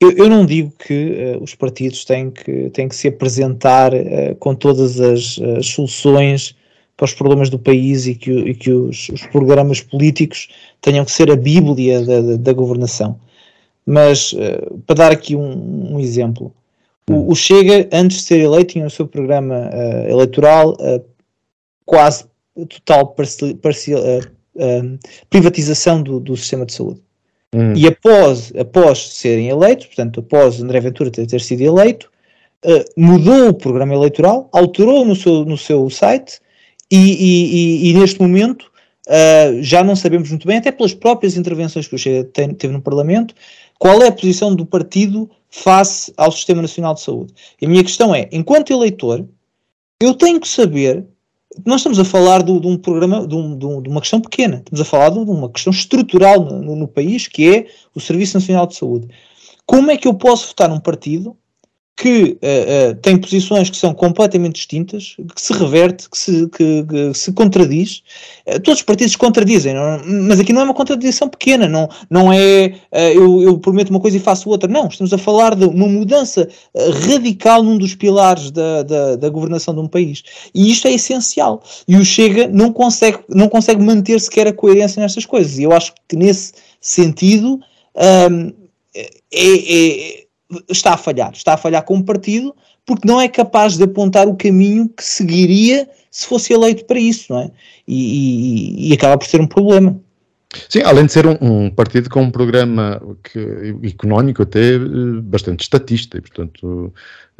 Eu, 0.00 0.12
eu, 0.12 0.28
não 0.30 0.46
digo 0.46 0.72
que 0.78 1.34
uh, 1.36 1.42
os 1.42 1.54
partidos 1.54 2.04
têm 2.04 2.30
que, 2.30 2.70
têm 2.70 2.88
que 2.88 2.96
se 2.96 3.08
apresentar 3.08 3.92
uh, 3.94 4.34
com 4.38 4.54
todas 4.54 4.98
as, 4.98 5.38
as, 5.58 5.66
soluções 5.66 6.56
para 6.96 7.04
os 7.04 7.12
problemas 7.12 7.50
do 7.50 7.58
país 7.58 8.06
e 8.06 8.14
que, 8.14 8.30
e 8.30 8.54
que 8.54 8.70
os, 8.70 9.10
os, 9.10 9.26
programas 9.26 9.80
políticos 9.82 10.48
tenham 10.80 11.04
que 11.04 11.12
ser 11.12 11.30
a 11.30 11.36
bíblia 11.36 12.04
da, 12.04 12.20
da, 12.22 12.36
da 12.36 12.52
governação. 12.52 13.20
Mas, 13.84 14.32
uh, 14.32 14.78
para 14.86 14.96
dar 14.96 15.12
aqui 15.12 15.36
um, 15.36 15.94
um 15.94 16.00
exemplo, 16.00 16.52
o, 17.08 17.12
hum. 17.12 17.28
o, 17.28 17.34
Chega, 17.34 17.86
antes 17.92 18.18
de 18.18 18.22
ser 18.22 18.40
eleito, 18.40 18.72
tinha 18.72 18.86
o 18.86 18.90
seu 18.90 19.06
programa 19.06 19.70
eleitoral 20.08 20.76
quase 21.84 22.24
total 22.54 23.08
parcial, 23.08 23.54
parcial 23.56 24.02
privatização 25.28 26.02
do, 26.02 26.20
do, 26.20 26.36
sistema 26.36 26.66
de 26.66 26.74
saúde. 26.74 27.00
Hum. 27.54 27.72
E 27.74 27.86
após, 27.86 28.52
após 28.56 28.98
serem 29.14 29.48
eleitos, 29.48 29.86
portanto, 29.86 30.20
após 30.20 30.62
André 30.62 30.80
Ventura 30.80 31.10
ter, 31.10 31.26
ter 31.26 31.40
sido 31.40 31.62
eleito, 31.62 32.10
uh, 32.64 32.84
mudou 32.96 33.48
o 33.48 33.54
programa 33.54 33.94
eleitoral, 33.94 34.48
alterou 34.52 35.04
no 35.04 35.16
seu, 35.16 35.44
no 35.44 35.58
seu 35.58 35.88
site 35.90 36.40
e, 36.90 36.96
e, 36.96 37.86
e, 37.86 37.90
e 37.90 37.94
neste 37.94 38.20
momento 38.20 38.70
uh, 39.08 39.62
já 39.62 39.82
não 39.82 39.96
sabemos 39.96 40.30
muito 40.30 40.46
bem, 40.46 40.58
até 40.58 40.70
pelas 40.70 40.94
próprias 40.94 41.36
intervenções 41.36 41.88
que 41.88 41.94
o 41.94 41.98
Chega 41.98 42.24
tem, 42.24 42.54
teve 42.54 42.72
no 42.72 42.82
Parlamento, 42.82 43.34
qual 43.78 44.02
é 44.02 44.08
a 44.08 44.12
posição 44.12 44.54
do 44.54 44.66
partido 44.66 45.28
face 45.48 46.12
ao 46.16 46.30
Sistema 46.30 46.62
Nacional 46.62 46.94
de 46.94 47.00
Saúde. 47.00 47.34
E 47.60 47.66
a 47.66 47.68
minha 47.68 47.82
questão 47.82 48.14
é, 48.14 48.28
enquanto 48.30 48.72
eleitor, 48.72 49.26
eu 50.00 50.14
tenho 50.14 50.40
que 50.40 50.48
saber 50.48 51.04
nós 51.66 51.80
estamos 51.80 51.98
a 51.98 52.04
falar 52.04 52.42
de, 52.42 52.58
de 52.58 52.66
um 52.66 52.76
programa, 52.76 53.26
de, 53.26 53.34
um, 53.34 53.58
de, 53.58 53.66
um, 53.66 53.82
de, 53.82 53.88
uma 53.88 54.00
questão 54.00 54.20
pequena, 54.20 54.58
estamos 54.58 54.80
a 54.80 54.84
falar 54.84 55.10
de 55.10 55.18
uma 55.18 55.50
questão 55.50 55.72
estrutural 55.72 56.40
no, 56.40 56.76
no, 56.76 56.88
país, 56.88 57.26
que 57.26 57.48
é 57.48 57.66
o 57.94 58.00
Serviço 58.00 58.38
Nacional 58.38 58.66
de 58.66 58.76
Saúde. 58.76 59.08
Como 59.66 59.90
é 59.90 59.96
que 59.96 60.06
eu 60.06 60.14
posso 60.14 60.48
votar 60.48 60.68
num 60.68 60.80
partido 60.80 61.36
que 62.00 62.38
uh, 62.42 62.92
uh, 62.92 62.94
tem 63.02 63.18
posições 63.18 63.68
que 63.68 63.76
são 63.76 63.92
completamente 63.92 64.54
distintas, 64.54 65.16
que 65.36 65.42
se 65.42 65.52
reverte, 65.52 66.08
que 66.08 66.16
se, 66.16 66.48
que, 66.48 66.82
que 66.82 67.12
se 67.12 67.30
contradiz. 67.30 68.02
Uh, 68.46 68.58
todos 68.58 68.80
os 68.80 68.82
partidos 68.82 69.16
contradizem, 69.16 69.74
não, 69.74 70.00
mas 70.26 70.40
aqui 70.40 70.50
não 70.50 70.62
é 70.62 70.64
uma 70.64 70.72
contradição 70.72 71.28
pequena, 71.28 71.68
não, 71.68 71.90
não 72.08 72.32
é 72.32 72.72
eu, 72.90 73.42
eu, 73.42 73.58
prometo 73.58 73.90
uma 73.90 74.00
coisa 74.00 74.16
e 74.16 74.20
faço 74.20 74.48
outra. 74.48 74.66
Não, 74.66 74.86
estamos 74.86 75.12
a 75.12 75.18
falar 75.18 75.54
de 75.54 75.66
uma 75.66 75.86
mudança 75.86 76.48
radical 77.06 77.62
num 77.62 77.76
dos 77.76 77.94
pilares 77.94 78.50
da, 78.50 78.82
da, 78.82 79.16
da, 79.16 79.28
governação 79.28 79.74
de 79.74 79.80
um 79.80 79.86
país. 79.86 80.22
E 80.54 80.70
isto 80.72 80.88
é 80.88 80.92
essencial. 80.92 81.62
E 81.86 81.96
o 81.96 82.04
Chega 82.04 82.48
não 82.48 82.72
consegue, 82.72 83.18
não 83.28 83.46
consegue 83.46 83.82
manter 83.82 84.18
sequer 84.18 84.46
a 84.46 84.52
coerência 84.54 85.02
nestas 85.02 85.26
coisas. 85.26 85.58
E 85.58 85.64
eu 85.64 85.72
acho 85.72 85.92
que 86.08 86.16
nesse 86.16 86.54
sentido. 86.80 87.60
Um, 87.94 88.52
é, 88.94 89.10
é 89.32 90.19
está 90.68 90.94
a 90.94 90.96
falhar. 90.96 91.32
Está 91.32 91.54
a 91.54 91.56
falhar 91.56 91.82
como 91.84 92.04
partido 92.04 92.54
porque 92.86 93.06
não 93.06 93.20
é 93.20 93.28
capaz 93.28 93.76
de 93.76 93.84
apontar 93.84 94.28
o 94.28 94.36
caminho 94.36 94.88
que 94.88 95.04
seguiria 95.04 95.88
se 96.10 96.26
fosse 96.26 96.52
eleito 96.52 96.84
para 96.84 96.98
isso, 96.98 97.32
não 97.32 97.40
é? 97.40 97.50
E, 97.86 98.86
e, 98.86 98.90
e 98.90 98.92
acaba 98.92 99.16
por 99.16 99.26
ser 99.26 99.40
um 99.40 99.46
problema. 99.46 99.98
Sim, 100.68 100.82
além 100.82 101.06
de 101.06 101.12
ser 101.12 101.26
um, 101.26 101.36
um, 101.40 101.70
partido 101.70 102.10
com 102.10 102.22
um 102.22 102.30
programa 102.30 103.00
que, 103.22 103.76
económico 103.84 104.42
até 104.42 104.74
eh, 104.74 104.78
bastante 105.22 105.60
estatista 105.60 106.18
e, 106.18 106.20
portanto... 106.20 106.92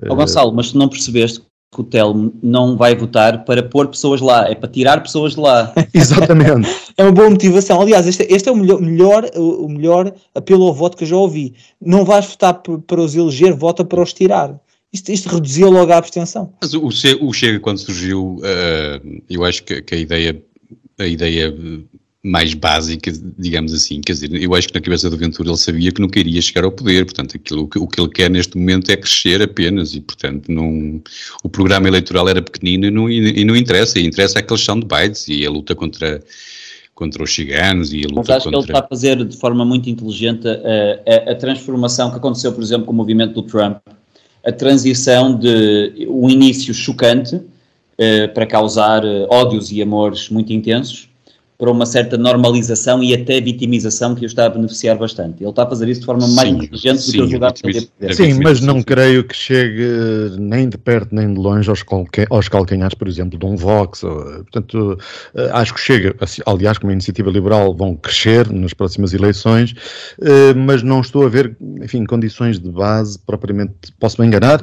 Oh, 0.08 0.14
Gonçalo, 0.14 0.52
mas 0.52 0.70
se 0.70 0.76
não 0.76 0.88
percebeste 0.88 1.42
que 1.72 1.80
o 1.80 1.84
Telmo 1.84 2.32
não 2.42 2.76
vai 2.76 2.96
votar 2.96 3.44
para 3.44 3.62
pôr 3.62 3.86
pessoas 3.86 4.20
lá, 4.20 4.50
é 4.50 4.54
para 4.56 4.68
tirar 4.68 5.00
pessoas 5.02 5.34
de 5.34 5.40
lá. 5.40 5.72
Exatamente. 5.94 6.68
é 6.98 7.02
uma 7.04 7.12
boa 7.12 7.30
motivação. 7.30 7.80
Aliás, 7.80 8.08
este, 8.08 8.26
este 8.28 8.48
é 8.48 8.52
o 8.52 8.56
melhor, 8.56 8.80
melhor, 8.80 9.30
o 9.36 9.68
melhor 9.68 10.12
apelo 10.34 10.66
ao 10.66 10.74
voto 10.74 10.96
que 10.96 11.04
eu 11.04 11.08
já 11.08 11.16
ouvi. 11.16 11.54
Não 11.80 12.04
vais 12.04 12.26
votar 12.26 12.54
para 12.54 13.00
os 13.00 13.14
eleger, 13.14 13.54
vota 13.54 13.84
para 13.84 14.02
os 14.02 14.12
tirar. 14.12 14.58
isto, 14.92 15.12
isto 15.12 15.28
reduziu 15.28 15.70
logo 15.70 15.92
a 15.92 15.98
abstenção. 15.98 16.52
Mas 16.60 16.74
o, 16.74 16.86
o 16.86 17.32
Chega, 17.32 17.60
quando 17.60 17.78
surgiu, 17.78 18.38
uh, 18.38 19.22
eu 19.28 19.44
acho 19.44 19.62
que, 19.62 19.80
que, 19.80 19.94
a 19.94 19.98
ideia, 19.98 20.42
a 20.98 21.06
ideia 21.06 21.54
mais 22.22 22.52
básica, 22.52 23.10
digamos 23.38 23.72
assim, 23.72 24.00
quer 24.02 24.12
dizer, 24.12 24.42
eu 24.42 24.54
acho 24.54 24.68
que 24.68 24.74
na 24.74 24.80
cabeça 24.80 25.08
do 25.08 25.16
Ventura 25.16 25.48
ele 25.48 25.56
sabia 25.56 25.90
que 25.90 26.02
não 26.02 26.08
queria 26.08 26.40
chegar 26.42 26.64
ao 26.64 26.70
poder, 26.70 27.06
portanto, 27.06 27.36
aquilo, 27.36 27.62
o 27.76 27.88
que 27.88 28.00
ele 28.00 28.10
quer 28.10 28.30
neste 28.30 28.58
momento 28.58 28.90
é 28.90 28.96
crescer 28.96 29.40
apenas 29.40 29.94
e, 29.94 30.00
portanto, 30.00 30.52
não, 30.52 31.02
o 31.42 31.48
programa 31.48 31.88
eleitoral 31.88 32.28
era 32.28 32.42
pequenino 32.42 32.86
e 32.86 32.90
não, 32.90 33.08
e, 33.08 33.40
e 33.40 33.44
não 33.44 33.56
interessa, 33.56 33.98
e 33.98 34.06
interessa 34.06 34.38
aqueles 34.38 34.62
soundbites 34.62 35.28
e 35.28 35.46
a 35.46 35.50
luta 35.50 35.74
contra 35.74 36.22
contra 36.94 37.22
os 37.22 37.34
ciganos 37.34 37.94
e 37.94 38.04
a 38.04 38.08
luta 38.08 38.16
Mas 38.16 38.30
acho 38.30 38.44
contra... 38.44 38.50
que 38.50 38.56
ele 38.66 38.72
está 38.72 38.84
a 38.84 38.88
fazer 38.88 39.24
de 39.24 39.34
forma 39.34 39.64
muito 39.64 39.88
inteligente 39.88 40.46
a, 40.46 41.30
a, 41.30 41.32
a 41.32 41.34
transformação 41.34 42.10
que 42.10 42.18
aconteceu, 42.18 42.52
por 42.52 42.62
exemplo, 42.62 42.84
com 42.84 42.92
o 42.92 42.94
movimento 42.94 43.32
do 43.32 43.42
Trump, 43.42 43.78
a 44.44 44.52
transição 44.52 45.34
de 45.34 46.06
um 46.10 46.28
início 46.28 46.74
chocante 46.74 47.36
uh, 47.36 48.34
para 48.34 48.44
causar 48.44 49.02
uh, 49.02 49.26
ódios 49.30 49.72
e 49.72 49.80
amores 49.80 50.28
muito 50.28 50.52
intensos 50.52 51.09
para 51.60 51.70
uma 51.70 51.84
certa 51.84 52.16
normalização 52.16 53.02
e 53.02 53.12
até 53.12 53.38
vitimização 53.38 54.14
que 54.14 54.24
o 54.24 54.26
está 54.26 54.46
a 54.46 54.48
beneficiar 54.48 54.96
bastante. 54.96 55.42
Ele 55.42 55.50
está 55.50 55.64
a 55.64 55.66
fazer 55.66 55.90
isso 55.90 56.00
de 56.00 56.06
forma 56.06 56.26
mais 56.28 56.48
inteligente 56.48 57.06
do 57.06 57.12
que 57.12 57.20
os 57.20 57.32
lugares 57.32 57.60
que 57.60 58.14
Sim, 58.14 58.40
mas 58.42 58.62
não 58.62 58.82
creio 58.82 59.22
que 59.22 59.36
chegue 59.36 59.84
nem 60.38 60.70
de 60.70 60.78
perto 60.78 61.14
nem 61.14 61.34
de 61.34 61.38
longe 61.38 61.68
aos, 61.68 61.84
aos 62.30 62.48
calcanhares, 62.48 62.94
por 62.94 63.06
exemplo, 63.06 63.38
de 63.38 63.44
um 63.44 63.56
Vox. 63.56 64.00
Portanto, 64.00 64.98
eh, 65.34 65.50
acho 65.52 65.74
que 65.74 65.80
chega, 65.80 66.14
assim, 66.18 66.40
aliás, 66.46 66.78
como 66.78 66.90
a 66.90 66.94
iniciativa 66.94 67.30
liberal 67.30 67.74
vão 67.74 67.94
crescer 67.94 68.50
nas 68.50 68.72
próximas 68.72 69.12
eleições, 69.12 69.74
eh, 70.22 70.54
mas 70.54 70.82
não 70.82 71.02
estou 71.02 71.26
a 71.26 71.28
ver, 71.28 71.54
enfim, 71.82 72.06
condições 72.06 72.58
de 72.58 72.70
base 72.70 73.18
propriamente, 73.18 73.92
posso 73.98 74.18
me 74.18 74.26
enganar, 74.26 74.62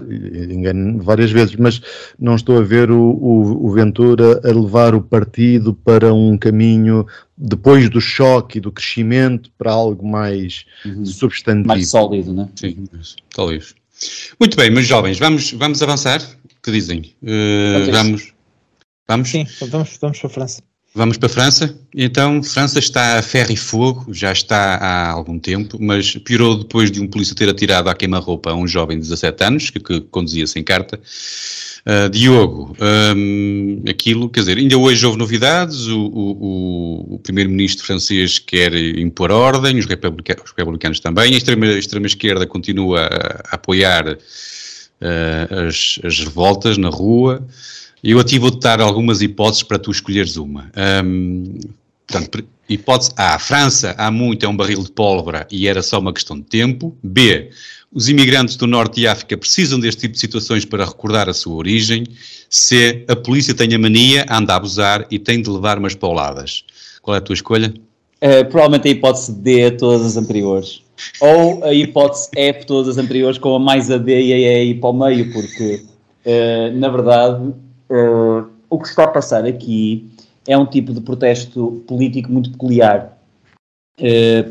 engano 0.50 1.00
várias 1.04 1.30
vezes, 1.30 1.56
mas 1.58 1.80
não 2.20 2.36
estou 2.36 2.58
a 2.58 2.62
ver 2.62 2.90
o, 2.90 3.02
o, 3.02 3.68
o 3.68 3.72
Ventura 3.72 4.42
a 4.44 4.48
levar 4.48 4.96
o 4.96 5.02
partido 5.02 5.76
para 5.76 6.12
um 6.12 6.36
caminho 6.38 6.87
caminho 6.88 7.06
depois 7.38 7.90
do 7.90 8.00
choque 8.00 8.58
e 8.58 8.62
do 8.62 8.72
crescimento 8.72 9.52
para 9.58 9.72
algo 9.72 10.08
mais 10.08 10.66
uhum. 10.86 11.06
substantivo. 11.06 11.68
Mais 11.68 11.90
sólido, 11.90 12.34
né? 12.34 12.50
Sim, 12.56 12.88
talvez. 13.34 13.76
Muito 14.40 14.56
bem, 14.56 14.70
meus 14.70 14.88
jovens, 14.88 15.20
vamos, 15.20 15.52
vamos 15.54 15.82
avançar? 15.82 16.22
O 16.22 16.62
que 16.62 16.72
dizem? 16.72 17.16
Uh, 17.22 17.92
vamos. 17.92 18.34
Vamos? 19.08 19.30
Sim, 19.30 19.46
vamos, 19.70 19.98
vamos 20.02 20.20
para 20.20 20.28
a 20.28 20.30
França. 20.30 20.62
Vamos 20.98 21.16
para 21.16 21.28
a 21.28 21.30
França? 21.30 21.78
Então, 21.96 22.42
França 22.42 22.80
está 22.80 23.20
a 23.20 23.22
ferro 23.22 23.52
e 23.52 23.56
fogo, 23.56 24.12
já 24.12 24.32
está 24.32 24.78
há 24.78 25.12
algum 25.12 25.38
tempo, 25.38 25.78
mas 25.80 26.16
piorou 26.16 26.58
depois 26.58 26.90
de 26.90 27.00
um 27.00 27.06
polícia 27.06 27.36
ter 27.36 27.48
atirado 27.48 27.88
à 27.88 27.94
queima-roupa 27.94 28.50
a 28.50 28.56
um 28.56 28.68
jovem 28.68 28.98
de 28.98 29.04
17 29.04 29.44
anos, 29.44 29.70
que, 29.70 29.80
que 29.80 30.02
conduzia 30.02 30.48
sem 30.48 30.64
carta. 30.64 31.00
Uh, 31.86 32.10
Diogo, 32.10 32.76
um, 33.16 33.84
aquilo, 33.88 34.28
quer 34.28 34.40
dizer, 34.40 34.58
ainda 34.58 34.76
hoje 34.76 35.06
houve 35.06 35.20
novidades, 35.20 35.86
o, 35.86 36.00
o, 36.00 37.14
o 37.14 37.20
primeiro-ministro 37.20 37.86
francês 37.86 38.40
quer 38.40 38.74
impor 38.74 39.32
ordem, 39.32 39.78
os 39.78 39.86
republicanos, 39.86 40.46
os 40.46 40.54
republicanos 40.58 41.00
também, 41.00 41.36
a 41.36 41.38
extrema-esquerda 41.38 42.10
extrema 42.10 42.48
continua 42.48 43.02
a, 43.02 43.52
a 43.52 43.56
apoiar 43.56 44.14
uh, 44.14 45.68
as, 45.68 46.00
as, 46.04 46.20
revoltas 46.22 46.76
na 46.76 46.90
rua, 46.90 47.46
eu 48.04 48.20
aqui 48.20 48.38
vou-te 48.38 48.60
dar 48.60 48.80
algumas 48.80 49.22
hipóteses 49.22 49.64
para 49.64 49.80
tu 49.80 49.92
escolheres 49.92 50.38
uma. 50.38 50.72
Um, 51.04 51.60
portanto, 52.06 52.44
hipótese 52.70 53.12
A, 53.18 53.38
França 53.40 53.96
há 53.98 54.12
muito 54.12 54.46
é 54.46 54.50
um 54.50 54.56
barril 54.56 54.84
de 54.84 54.92
pólvora 54.92 55.48
e 55.52 55.68
era 55.68 55.82
só 55.82 56.00
uma 56.00 56.14
questão 56.14 56.38
de 56.38 56.46
tempo. 56.46 56.96
B, 57.02 57.50
os 57.92 58.10
imigrantes 58.10 58.56
do 58.56 58.68
Norte 58.68 59.02
de 59.02 59.08
África 59.08 59.38
precisam 59.38 59.80
deste 59.80 60.02
tipo 60.02 60.14
de 60.14 60.20
situações 60.20 60.66
para 60.66 60.86
recordar 60.86 61.30
a 61.30 61.34
sua 61.34 61.56
origem. 61.56 62.06
C. 62.50 63.06
A 63.08 63.16
polícia 63.16 63.54
tem 63.54 63.74
a 63.74 63.80
mania, 63.80 64.26
anda 64.30 64.54
a 64.54 64.58
abusar 64.58 65.08
e 65.10 65.18
tem 65.18 65.42
de 65.42 65.50
levar 65.50 65.78
umas 65.78 65.96
pauladas. 65.96 66.64
Qual 67.02 67.16
é 67.16 67.18
a 67.18 67.22
tua 67.22 67.34
escolha? 67.34 67.74
Uh, 68.22 68.46
provavelmente 68.50 68.88
a 68.88 68.92
hipótese 68.92 69.32
D 69.32 69.66
a 69.66 69.72
todas 69.72 70.06
as 70.06 70.18
anteriores. 70.18 70.82
Ou 71.22 71.64
a 71.64 71.74
hipótese 71.74 72.30
E 72.36 72.54
todas 72.54 72.98
as 72.98 73.04
anteriores, 73.04 73.38
com 73.38 73.56
a 73.56 73.60
mais 73.60 73.90
a 73.90 73.98
D 73.98 74.20
e 74.20 74.34
a 74.34 74.64
E 74.64 74.76
para 74.76 74.90
o 74.90 74.94
meio, 74.94 75.32
porque, 75.32 75.84
uh, 76.26 76.78
na 76.78 76.90
verdade, 76.90 77.54
uh, 77.90 78.50
o 78.70 78.80
que 78.80 78.86
se 78.86 78.92
está 78.92 79.06
a 79.06 79.08
passar 79.08 79.46
aqui 79.46 80.10
é 80.48 80.58
um 80.58 80.66
tipo 80.66 80.94
de 80.94 81.02
protesto 81.02 81.84
político 81.88 82.32
muito 82.32 82.52
peculiar. 82.52 83.18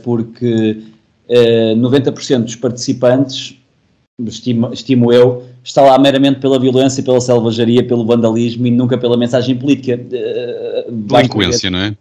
porque 0.03 0.83
uh, 1.29 1.73
eh, 1.73 1.75
90% 1.75 2.45
dos 2.45 2.57
participantes, 2.57 3.57
estimo, 4.27 4.73
estimo, 4.73 5.13
eu, 5.13 5.45
está 5.63 5.83
lá 5.83 5.99
meramente 5.99 6.41
pela 6.41 6.59
violência, 6.59 7.03
pela 7.03 7.21
selvageria, 7.21 7.87
pelo 7.87 8.07
vandalismo 8.07 8.67
e 8.67 8.71
nunca 8.71 8.97
pela 8.97 9.17
mensagem 9.17 9.57
política. 9.57 9.95
Uh, 9.97 10.93
Delinquência, 10.93 11.71
não 11.71 11.79
é? 11.79 11.97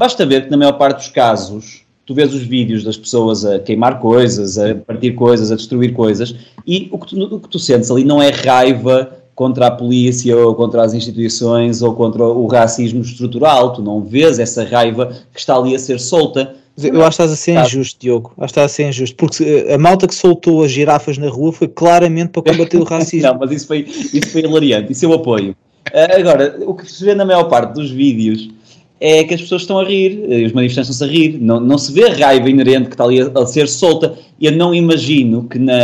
Basta 0.00 0.26
ver 0.26 0.44
que 0.44 0.50
na 0.50 0.56
maior 0.56 0.72
parte 0.72 0.98
dos 0.98 1.08
casos 1.08 1.82
tu 2.04 2.14
vês 2.14 2.34
os 2.34 2.42
vídeos 2.42 2.82
das 2.82 2.96
pessoas 2.96 3.44
a 3.44 3.60
queimar 3.60 4.00
coisas, 4.00 4.58
a 4.58 4.74
partir 4.74 5.12
coisas, 5.12 5.52
a 5.52 5.56
destruir 5.56 5.92
coisas, 5.92 6.34
e 6.66 6.88
o 6.90 6.98
que 6.98 7.06
tu, 7.06 7.36
o 7.36 7.40
que 7.40 7.48
tu 7.48 7.58
sentes 7.58 7.90
ali 7.90 8.02
não 8.04 8.20
é 8.20 8.30
raiva 8.30 9.21
contra 9.34 9.66
a 9.66 9.70
polícia 9.70 10.36
ou 10.36 10.54
contra 10.54 10.82
as 10.82 10.94
instituições 10.94 11.82
ou 11.82 11.94
contra 11.94 12.24
o 12.24 12.46
racismo 12.46 13.00
estrutural, 13.00 13.72
tu 13.72 13.82
não 13.82 14.02
vês 14.02 14.38
essa 14.38 14.64
raiva 14.64 15.06
que 15.32 15.40
está 15.40 15.56
ali 15.56 15.74
a 15.74 15.78
ser 15.78 15.98
solta, 15.98 16.54
eu 16.76 17.04
acho 17.04 17.18
que 17.18 17.22
estás 17.22 17.32
a 17.32 17.36
ser 17.36 17.60
injusto, 17.60 18.00
Diogo. 18.00 18.32
Acho 18.38 18.46
que 18.46 18.60
estás 18.60 18.72
a 18.72 18.74
ser 18.74 18.88
injusto. 18.88 19.16
Porque 19.16 19.44
eh, 19.44 19.74
a 19.74 19.78
malta 19.78 20.08
que 20.08 20.14
soltou 20.14 20.64
as 20.64 20.70
girafas 20.70 21.18
na 21.18 21.28
rua 21.28 21.52
foi 21.52 21.68
claramente 21.68 22.30
para 22.30 22.42
combater 22.42 22.78
o 22.78 22.84
racismo. 22.88 23.28
não, 23.28 23.38
mas 23.38 23.50
isso 23.50 23.66
foi, 23.66 23.80
isso 23.80 24.30
foi 24.30 24.40
hilariante. 24.40 24.92
Isso 24.92 25.04
eu 25.04 25.12
apoio. 25.12 25.54
Uh, 25.92 26.18
agora, 26.18 26.56
o 26.64 26.74
que 26.74 26.90
se 26.90 27.04
vê 27.04 27.14
na 27.14 27.24
maior 27.24 27.44
parte 27.44 27.74
dos 27.74 27.90
vídeos 27.90 28.48
é 29.00 29.24
que 29.24 29.34
as 29.34 29.42
pessoas 29.42 29.62
estão 29.62 29.78
a 29.80 29.84
rir, 29.84 30.24
eh, 30.30 30.46
os 30.46 30.52
manifestantes 30.52 30.90
estão 30.90 31.08
a 31.08 31.10
rir. 31.10 31.38
Não, 31.40 31.60
não 31.60 31.76
se 31.76 31.92
vê 31.92 32.06
a 32.06 32.14
raiva 32.14 32.48
inerente 32.48 32.88
que 32.88 32.94
está 32.94 33.04
ali 33.04 33.20
a, 33.20 33.26
a 33.38 33.46
ser 33.46 33.68
solta. 33.68 34.14
Eu 34.40 34.52
não 34.52 34.74
imagino 34.74 35.44
que, 35.44 35.58
na, 35.58 35.74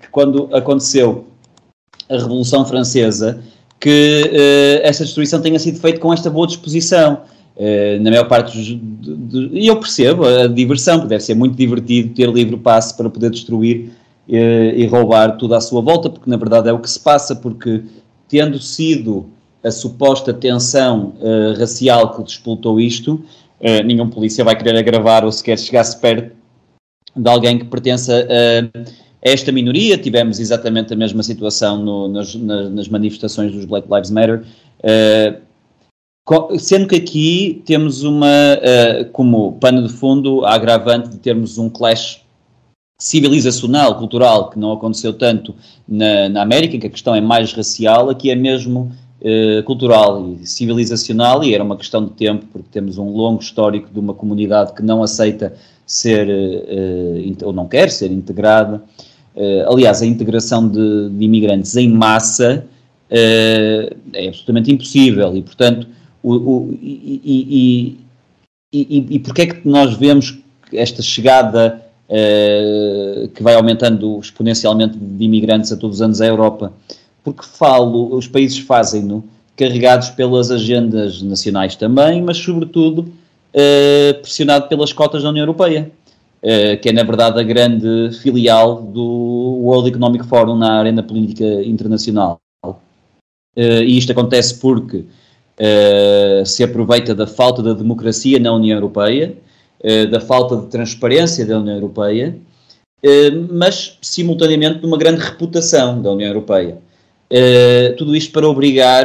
que 0.00 0.08
quando 0.10 0.48
aconteceu 0.52 1.26
a 2.08 2.16
Revolução 2.16 2.64
Francesa 2.64 3.42
que 3.84 4.30
uh, 4.32 4.86
essa 4.86 5.04
destruição 5.04 5.42
tenha 5.42 5.58
sido 5.58 5.78
feita 5.78 6.00
com 6.00 6.10
esta 6.10 6.30
boa 6.30 6.46
disposição. 6.46 7.20
Uh, 7.54 8.02
na 8.02 8.10
maior 8.10 8.26
parte 8.26 8.56
dos. 8.56 9.50
e 9.52 9.66
eu 9.68 9.76
percebo 9.76 10.24
a 10.26 10.48
diversão, 10.48 10.96
porque 10.96 11.10
deve 11.10 11.22
ser 11.22 11.34
muito 11.34 11.54
divertido 11.54 12.14
ter 12.14 12.28
livre 12.28 12.56
passe 12.56 12.96
para 12.96 13.08
poder 13.08 13.30
destruir 13.30 13.90
uh, 14.26 14.32
e 14.32 14.86
roubar 14.86 15.36
tudo 15.36 15.54
à 15.54 15.60
sua 15.60 15.82
volta, 15.82 16.08
porque 16.08 16.28
na 16.28 16.36
verdade 16.38 16.70
é 16.70 16.72
o 16.72 16.78
que 16.78 16.88
se 16.88 16.98
passa, 16.98 17.36
porque 17.36 17.82
tendo 18.26 18.58
sido 18.58 19.26
a 19.62 19.70
suposta 19.70 20.32
tensão 20.32 21.12
uh, 21.20 21.58
racial 21.58 22.14
que 22.14 22.22
despoltou 22.22 22.80
isto, 22.80 23.22
nenhum 23.86 24.10
polícia 24.10 24.44
vai 24.44 24.54
querer 24.56 24.76
agravar 24.76 25.24
ou 25.24 25.32
sequer 25.32 25.58
chegar-se 25.58 25.98
perto 25.98 26.32
de 27.16 27.30
alguém 27.30 27.58
que 27.58 27.64
pertença 27.64 28.26
a, 28.28 28.88
esta 29.24 29.50
minoria. 29.50 29.98
Tivemos 29.98 30.38
exatamente 30.38 30.92
a 30.92 30.96
mesma 30.96 31.22
situação 31.22 31.78
no, 31.78 32.08
nas, 32.08 32.34
nas, 32.34 32.88
manifestações 32.88 33.52
dos 33.52 33.64
Black 33.64 33.88
Lives 33.90 34.10
Matter. 34.10 34.44
Uh, 34.80 35.42
Sendo 36.58 36.88
que 36.88 36.96
aqui 36.96 37.62
temos 37.66 38.02
uma, 38.02 38.26
uh, 38.26 39.04
como 39.12 39.52
pano 39.60 39.86
de 39.86 39.92
fundo, 39.92 40.42
a 40.46 40.54
agravante 40.54 41.10
de 41.10 41.18
termos 41.18 41.58
um 41.58 41.68
clash 41.68 42.22
civilizacional, 42.98 43.98
cultural, 43.98 44.48
que 44.48 44.58
não 44.58 44.72
aconteceu 44.72 45.12
tanto 45.12 45.54
na, 45.86 46.30
na 46.30 46.40
América, 46.40 46.78
que 46.78 46.86
a 46.86 46.90
questão 46.90 47.14
é 47.14 47.20
mais 47.20 47.52
racial, 47.52 48.08
aqui 48.08 48.30
é 48.30 48.34
mesmo 48.34 48.90
uh, 49.20 49.62
cultural 49.64 50.26
e 50.40 50.46
civilizacional, 50.46 51.44
e 51.44 51.54
era 51.54 51.62
uma 51.62 51.76
questão 51.76 52.02
de 52.06 52.12
tempo, 52.12 52.46
porque 52.50 52.68
temos 52.72 52.96
um 52.96 53.10
longo 53.10 53.42
histórico 53.42 53.90
de 53.92 53.98
uma 53.98 54.14
comunidade 54.14 54.72
que 54.72 54.82
não 54.82 55.02
aceita 55.02 55.52
ser, 55.84 56.26
uh, 56.26 57.46
ou 57.46 57.52
não 57.52 57.68
quer 57.68 57.90
ser 57.90 58.10
integrada. 58.10 58.82
Aliás, 59.68 60.00
a 60.02 60.06
integração 60.06 60.68
de, 60.68 61.10
de 61.10 61.24
imigrantes 61.24 61.76
em 61.76 61.88
massa 61.88 62.64
é 63.10 64.28
absolutamente 64.28 64.72
impossível, 64.72 65.36
e 65.36 65.42
portanto 65.42 65.86
o, 66.22 66.34
o, 66.34 66.78
e, 66.80 67.20
e, 67.24 67.98
e, 68.72 69.06
e 69.10 69.18
porquê 69.18 69.42
é 69.42 69.46
que 69.46 69.68
nós 69.68 69.94
vemos 69.94 70.38
esta 70.72 71.02
chegada 71.02 71.80
uh, 72.08 73.28
que 73.28 73.42
vai 73.42 73.54
aumentando 73.54 74.18
exponencialmente 74.18 74.96
de 74.98 75.24
imigrantes 75.24 75.70
a 75.70 75.76
todos 75.76 75.98
os 75.98 76.02
anos 76.02 76.20
à 76.20 76.26
Europa? 76.26 76.72
Porque 77.22 77.44
falo, 77.44 78.14
os 78.14 78.26
países 78.26 78.58
fazem-no 78.58 79.24
carregados 79.56 80.10
pelas 80.10 80.50
agendas 80.50 81.22
nacionais 81.22 81.76
também, 81.76 82.20
mas 82.22 82.38
sobretudo 82.38 83.00
uh, 83.00 84.20
pressionado 84.20 84.68
pelas 84.68 84.92
cotas 84.92 85.22
da 85.22 85.28
União 85.28 85.42
Europeia, 85.42 85.90
uh, 85.90 86.03
que 86.82 86.90
é 86.90 86.92
na 86.92 87.02
verdade 87.02 87.40
a 87.40 87.42
grande 87.42 88.10
filial 88.20 88.82
do 88.82 89.60
World 89.62 89.88
Economic 89.88 90.26
Forum 90.26 90.56
na 90.56 90.78
arena 90.78 91.02
política 91.02 91.44
internacional. 91.64 92.38
Uh, 93.56 93.82
e 93.86 93.96
isto 93.96 94.12
acontece 94.12 94.58
porque 94.58 94.98
uh, 94.98 96.44
se 96.44 96.62
aproveita 96.62 97.14
da 97.14 97.26
falta 97.26 97.62
da 97.62 97.72
democracia 97.72 98.38
na 98.38 98.52
União 98.52 98.76
Europeia, 98.76 99.34
da 100.10 100.18
falta 100.18 100.56
de 100.56 100.68
transparência 100.68 101.44
da 101.44 101.58
União 101.58 101.74
Europeia 101.74 102.34
mas 103.50 103.98
simultaneamente 104.00 104.78
de 104.78 104.86
uma 104.86 104.96
grande 104.96 105.20
reputação 105.20 106.00
da 106.00 106.10
União 106.10 106.28
Europeia. 106.28 106.78
tudo 107.98 108.16
isto 108.16 108.32
para 108.32 108.48
obrigar 108.48 109.04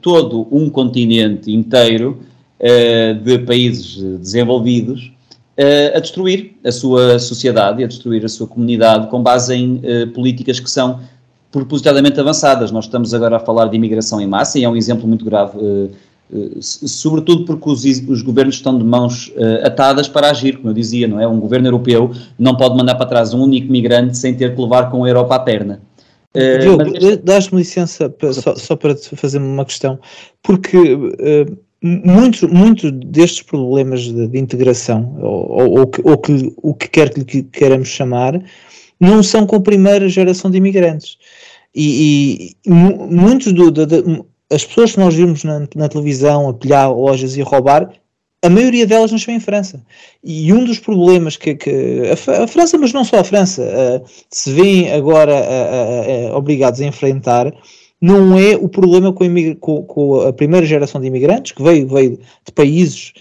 todo 0.00 0.46
um 0.52 0.70
continente 0.70 1.52
inteiro 1.52 2.20
de 3.24 3.38
países 3.40 3.96
desenvolvidos 4.20 5.10
a 5.94 5.98
destruir 6.00 6.54
a 6.62 6.70
sua 6.70 7.18
sociedade 7.18 7.80
e 7.80 7.84
a 7.84 7.88
destruir 7.88 8.24
a 8.24 8.28
sua 8.28 8.46
comunidade 8.46 9.08
com 9.08 9.22
base 9.22 9.54
em 9.54 9.80
políticas 10.12 10.60
que 10.60 10.70
são 10.70 11.00
propositadamente 11.56 12.20
avançadas. 12.20 12.70
Nós 12.70 12.84
estamos 12.84 13.14
agora 13.14 13.36
a 13.36 13.40
falar 13.40 13.66
de 13.66 13.76
imigração 13.76 14.20
em 14.20 14.26
massa 14.26 14.58
e 14.58 14.64
é 14.64 14.68
um 14.68 14.76
exemplo 14.76 15.08
muito 15.08 15.24
grave, 15.24 15.56
uh, 15.56 15.90
uh, 16.30 16.58
sobretudo 16.60 17.44
porque 17.44 17.70
os, 17.70 17.84
os, 17.84 18.22
governos 18.22 18.56
estão 18.56 18.76
de 18.76 18.84
mãos 18.84 19.28
uh, 19.28 19.66
atadas 19.66 20.08
para 20.08 20.30
agir, 20.30 20.58
como 20.58 20.70
eu 20.70 20.74
dizia, 20.74 21.08
não 21.08 21.20
é? 21.20 21.26
Um 21.26 21.40
governo 21.40 21.68
europeu 21.68 22.10
não 22.38 22.54
pode 22.56 22.76
mandar 22.76 22.96
para 22.96 23.06
trás 23.06 23.32
um 23.32 23.42
único 23.42 23.72
migrante 23.72 24.18
sem 24.18 24.34
ter 24.34 24.54
que 24.54 24.60
levar 24.60 24.90
com 24.90 25.04
a 25.04 25.08
Europa 25.08 25.36
à 25.36 25.38
perna. 25.38 25.80
Diogo, 26.60 26.82
este... 26.94 27.16
dás-me 27.16 27.58
licença 27.60 28.10
para, 28.10 28.30
só, 28.34 28.54
só, 28.56 28.76
para 28.76 28.94
fazer 28.94 29.38
uma 29.38 29.64
questão, 29.64 29.98
porque 30.42 30.78
muitos 31.86 32.42
muito 32.42 32.90
destes 32.90 33.42
problemas 33.42 34.02
de, 34.02 34.26
de 34.28 34.38
integração, 34.38 35.16
ou, 35.20 35.50
ou, 35.50 35.70
ou, 35.78 35.86
que, 35.86 36.02
ou 36.04 36.18
que, 36.18 36.52
o 36.56 36.74
que 36.74 36.88
quer 36.88 37.10
que 37.10 37.42
queiramos 37.42 37.88
chamar, 37.88 38.42
não 39.00 39.22
são 39.22 39.46
com 39.46 39.56
a 39.56 39.60
primeira 39.60 40.08
geração 40.08 40.50
de 40.50 40.58
imigrantes. 40.58 41.16
E, 41.74 42.56
e 42.64 42.70
muitos 42.70 43.52
do, 43.52 43.70
as 44.50 44.64
pessoas 44.64 44.92
que 44.92 45.00
nós 45.00 45.14
vimos 45.14 45.44
na, 45.44 45.66
na, 45.74 45.88
televisão 45.88 46.48
a 46.48 46.54
pilhar 46.54 46.90
lojas 46.92 47.36
e 47.36 47.42
a 47.42 47.44
roubar, 47.44 47.90
a 48.42 48.48
maioria 48.48 48.86
delas 48.86 49.12
nasceu 49.12 49.34
em 49.34 49.40
França. 49.40 49.82
E 50.22 50.52
um 50.52 50.64
dos 50.64 50.78
problemas 50.78 51.36
que, 51.36 51.54
que 51.54 52.02
a, 52.08 52.44
a, 52.44 52.46
França, 52.46 52.78
mas 52.78 52.92
não 52.92 53.04
só 53.04 53.18
a 53.18 53.24
França, 53.24 53.62
uh, 53.62 54.08
se 54.30 54.52
vêem 54.52 54.92
agora 54.92 55.32
uh, 55.34 56.32
uh, 56.32 56.36
obrigados 56.36 56.80
a 56.80 56.86
enfrentar, 56.86 57.52
não 58.00 58.38
é 58.38 58.56
o 58.56 58.68
problema 58.68 59.12
com 59.12 59.24
a, 59.24 59.28
com, 59.58 59.82
com 59.84 60.20
a, 60.20 60.32
primeira 60.32 60.66
geração 60.66 61.00
de 61.00 61.06
imigrantes, 61.06 61.52
que 61.52 61.62
veio, 61.62 61.88
veio 61.88 62.18
de 62.44 62.52
países 62.52 63.12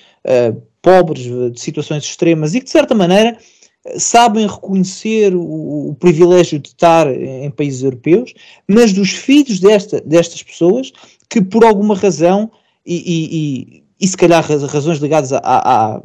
pobres, 0.81 1.23
de 1.51 1.59
situações 1.59 2.03
extremas 2.03 2.55
e 2.55 2.59
que, 2.59 2.65
de 2.65 2.71
certa 2.71 2.93
maneira, 2.95 3.37
sabem 3.97 4.47
reconhecer 4.47 5.35
o, 5.35 5.89
o, 5.89 5.95
privilégio 5.95 6.59
de 6.59 6.69
estar 6.69 7.07
em 7.07 7.49
países 7.51 7.83
europeus, 7.83 8.33
mas 8.67 8.91
dos 8.91 9.11
filhos 9.11 9.59
desta, 9.59 10.01
destas 10.01 10.41
pessoas 10.41 10.91
que 11.29 11.41
por 11.41 11.63
alguma 11.63 11.95
razão 11.95 12.51
e, 12.85 12.95
e, 12.95 13.37
e, 13.37 13.83
e 14.01 14.07
se 14.07 14.17
calhar 14.17 14.43
razões 14.43 14.99
ligadas 14.99 15.31
a, 15.33 15.37
a, 15.37 15.95
a 15.95 16.01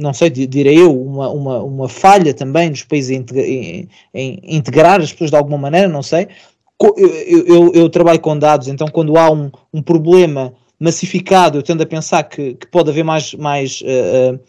não 0.00 0.14
sei, 0.14 0.30
direi 0.30 0.78
eu, 0.78 0.96
uma, 1.00 1.28
uma, 1.28 1.62
uma 1.62 1.88
falha 1.88 2.32
também 2.32 2.70
dos 2.70 2.84
países 2.84 3.10
em, 3.10 3.24
em, 3.34 3.88
em, 4.14 4.40
integrar 4.44 5.00
as 5.00 5.12
pessoas 5.12 5.30
de 5.30 5.36
alguma 5.36 5.58
maneira, 5.58 5.88
não 5.88 6.04
sei. 6.04 6.28
Eu, 6.80 7.44
eu, 7.46 7.72
eu 7.72 7.88
trabalho 7.90 8.20
com 8.20 8.38
dados, 8.38 8.68
então 8.68 8.86
quando 8.86 9.18
há 9.18 9.30
um, 9.30 9.50
um, 9.74 9.82
problema 9.82 10.54
massificado, 10.78 11.58
eu 11.58 11.62
tendo 11.62 11.82
a 11.82 11.86
pensar 11.86 12.22
que, 12.22 12.54
que 12.54 12.68
pode 12.68 12.88
haver 12.88 13.02
mais, 13.02 13.34
mais 13.34 13.80
uh, 13.80 14.34
uh, 14.34 14.40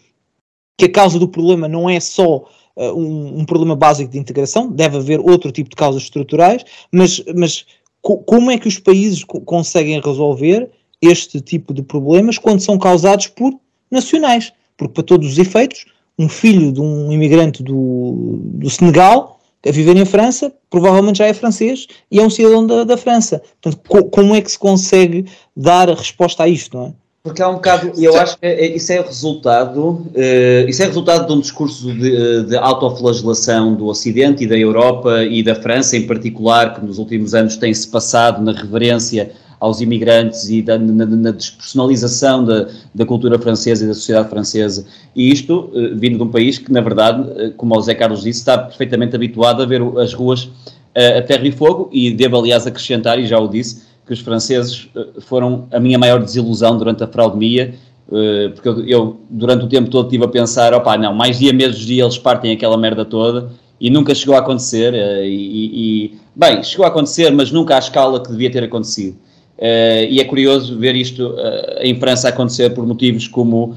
que 0.78 0.84
a 0.84 0.92
causa 0.92 1.18
do 1.18 1.26
problema 1.26 1.66
não 1.66 1.90
é 1.90 1.98
só 1.98 2.44
uh, 2.76 2.92
um, 2.94 3.40
um, 3.40 3.44
problema 3.44 3.74
básico 3.74 4.12
de 4.12 4.18
integração, 4.18 4.70
deve 4.70 4.98
haver 4.98 5.18
outro 5.18 5.50
tipo 5.50 5.68
de 5.70 5.74
causas 5.74 6.02
estruturais, 6.02 6.64
mas, 6.92 7.20
mas 7.34 7.66
co 8.00 8.18
como 8.18 8.48
é 8.50 8.58
que 8.58 8.68
os 8.68 8.78
países 8.78 9.24
co 9.24 9.40
conseguem 9.40 10.00
resolver 10.00 10.70
este 11.02 11.40
tipo 11.40 11.74
de 11.74 11.82
problemas 11.82 12.38
quando 12.38 12.60
são 12.60 12.78
causados 12.78 13.26
por 13.26 13.52
nacionais? 13.90 14.52
Porque, 14.76 14.94
para 14.94 15.02
todos 15.02 15.32
os 15.32 15.38
efeitos, 15.38 15.84
um 16.16 16.28
filho 16.28 16.70
de 16.70 16.80
um 16.80 17.10
imigrante 17.10 17.60
do, 17.62 18.38
do 18.54 18.70
Senegal 18.70 19.39
a 19.66 19.70
viver 19.70 19.96
em 19.96 20.04
França, 20.04 20.52
provavelmente 20.70 21.18
já 21.18 21.26
é 21.26 21.34
francês 21.34 21.86
e 22.10 22.18
é 22.18 22.22
um 22.22 22.30
cidadão 22.30 22.66
da, 22.66 22.84
da 22.84 22.96
França. 22.96 23.42
Portanto, 23.60 23.82
co 23.86 24.04
como 24.04 24.34
é 24.34 24.40
que 24.40 24.50
se 24.50 24.58
consegue 24.58 25.26
dar 25.56 25.90
a 25.90 25.94
resposta 25.94 26.44
a 26.44 26.48
isto, 26.48 26.76
não 26.76 26.86
é? 26.86 26.92
Porque 27.22 27.42
há 27.42 27.50
um 27.50 27.56
bocado, 27.56 27.92
eu 27.98 28.16
acho 28.18 28.38
que 28.38 28.46
é, 28.46 28.74
isso 28.74 28.90
é 28.90 29.00
resultado, 29.02 29.88
uh, 29.88 30.68
isso 30.68 30.82
é 30.82 30.86
resultado 30.86 31.26
de 31.26 31.32
um 31.34 31.40
discurso 31.40 31.92
de, 31.92 32.44
de 32.44 32.56
autoflagelação 32.56 33.74
do 33.74 33.88
Ocidente 33.88 34.44
e 34.44 34.46
da 34.46 34.56
Europa 34.56 35.22
e 35.24 35.42
da 35.42 35.54
França 35.54 35.98
em 35.98 36.06
particular, 36.06 36.74
que 36.74 36.84
nos 36.84 36.96
últimos 36.96 37.34
anos 37.34 37.58
tem-se 37.58 37.86
passado 37.88 38.42
na 38.42 38.52
reverência 38.52 39.32
aos 39.60 39.80
imigrantes 39.80 40.48
e 40.48 40.62
da, 40.62 40.78
na, 40.78 41.04
na 41.04 41.30
despersonalização 41.30 42.44
da, 42.44 42.66
da, 42.94 43.04
cultura 43.04 43.38
francesa 43.38 43.84
e 43.84 43.88
da 43.88 43.94
sociedade 43.94 44.28
francesa. 44.30 44.86
E 45.14 45.30
isto 45.30 45.70
uh, 45.74 45.96
vindo 45.96 46.16
de 46.16 46.22
um 46.22 46.28
país 46.28 46.58
que, 46.58 46.72
na 46.72 46.80
verdade, 46.80 47.20
uh, 47.20 47.52
como 47.52 47.76
o 47.76 47.80
Zé 47.80 47.94
Carlos 47.94 48.22
disse, 48.22 48.40
está 48.40 48.56
perfeitamente 48.56 49.14
habituado 49.14 49.62
a 49.62 49.66
ver 49.66 49.82
as 49.98 50.14
ruas 50.14 50.48
a 50.92 51.22
terra 51.22 51.46
e 51.46 51.52
fogo, 51.52 51.88
e 51.92 52.10
devo, 52.10 52.36
aliás, 52.36 52.66
acrescentar, 52.66 53.16
e 53.20 53.24
já 53.24 53.38
o 53.38 53.46
disse, 53.46 53.82
que 54.10 54.14
os 54.14 54.20
franceses 54.20 54.88
eh, 54.96 55.20
foram 55.20 55.68
a 55.70 55.78
minha 55.78 55.96
maior 55.96 56.20
desilusão 56.20 56.76
durante 56.76 57.04
a 57.04 57.06
fraudemia, 57.06 57.74
eh, 58.12 58.48
porque 58.48 58.68
eu, 58.68 58.84
eu, 58.84 59.20
durante 59.30 59.64
o 59.66 59.68
tempo 59.68 59.88
todo 59.88 60.06
estive 60.06 60.24
a 60.24 60.28
pensar, 60.28 60.74
opá, 60.74 60.98
não, 60.98 61.14
mais 61.14 61.38
dia 61.38 61.52
menos 61.52 61.78
dia 61.78 62.02
eles 62.02 62.18
partem 62.18 62.50
aquela 62.50 62.76
merda 62.76 63.04
toda 63.04 63.52
e 63.80 63.88
nunca 63.88 64.12
chegou 64.12 64.34
a 64.34 64.40
acontecer 64.40 64.94
eh, 64.94 65.28
e, 65.28 66.06
e, 66.06 66.18
bem, 66.34 66.60
chegou 66.64 66.84
a 66.84 66.88
acontecer, 66.88 67.30
mas 67.30 67.52
nunca 67.52 67.76
à 67.76 67.78
escala 67.78 68.20
que 68.20 68.32
devia 68.32 68.50
ter 68.50 68.64
acontecido. 68.64 69.16
E 69.60 70.20
é 70.20 70.24
curioso 70.24 70.78
ver 70.78 70.96
isto 70.96 71.34
em 71.80 71.98
França 71.98 72.28
acontecer 72.28 72.70
por 72.70 72.86
motivos 72.86 73.28
como 73.28 73.76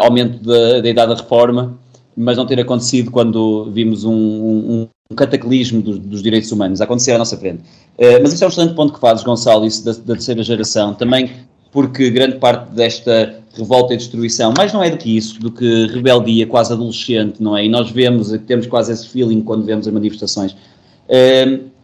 aumento 0.00 0.38
da, 0.44 0.80
da 0.80 0.88
idade 0.88 1.14
da 1.14 1.20
reforma, 1.20 1.76
mas 2.16 2.36
não 2.36 2.46
ter 2.46 2.60
acontecido 2.60 3.10
quando 3.10 3.70
vimos 3.72 4.04
um, 4.04 4.12
um, 4.12 4.88
um 5.10 5.14
cataclismo 5.14 5.82
dos, 5.82 5.98
dos, 5.98 6.22
direitos 6.22 6.50
humanos 6.52 6.80
acontecer 6.80 7.12
à 7.12 7.18
nossa 7.18 7.36
frente. 7.36 7.62
Uh, 7.98 8.22
mas 8.22 8.32
isso 8.32 8.44
é 8.44 8.46
um 8.46 8.50
excelente 8.50 8.74
ponto 8.74 8.92
que 8.92 9.00
fazes, 9.00 9.24
Gonçalo, 9.24 9.66
isso 9.66 9.84
da, 9.84 9.92
da, 9.92 10.14
terceira 10.14 10.42
geração, 10.42 10.94
também 10.94 11.30
porque 11.72 12.08
grande 12.10 12.36
parte 12.36 12.70
desta 12.70 13.40
revolta 13.56 13.94
e 13.94 13.96
destruição, 13.96 14.54
mais 14.56 14.72
não 14.72 14.82
é 14.82 14.90
do 14.90 14.96
que 14.96 15.16
isso, 15.16 15.40
do 15.40 15.50
que 15.50 15.86
rebeldia 15.86 16.46
quase 16.46 16.72
adolescente, 16.72 17.42
não 17.42 17.56
é? 17.56 17.64
E 17.64 17.68
nós 17.68 17.90
vemos, 17.90 18.32
temos 18.46 18.66
quase 18.66 18.92
esse 18.92 19.08
feeling 19.08 19.40
quando 19.40 19.64
vemos 19.64 19.86
as 19.86 19.92
manifestações. 19.92 20.52
Uh, 20.52 21.74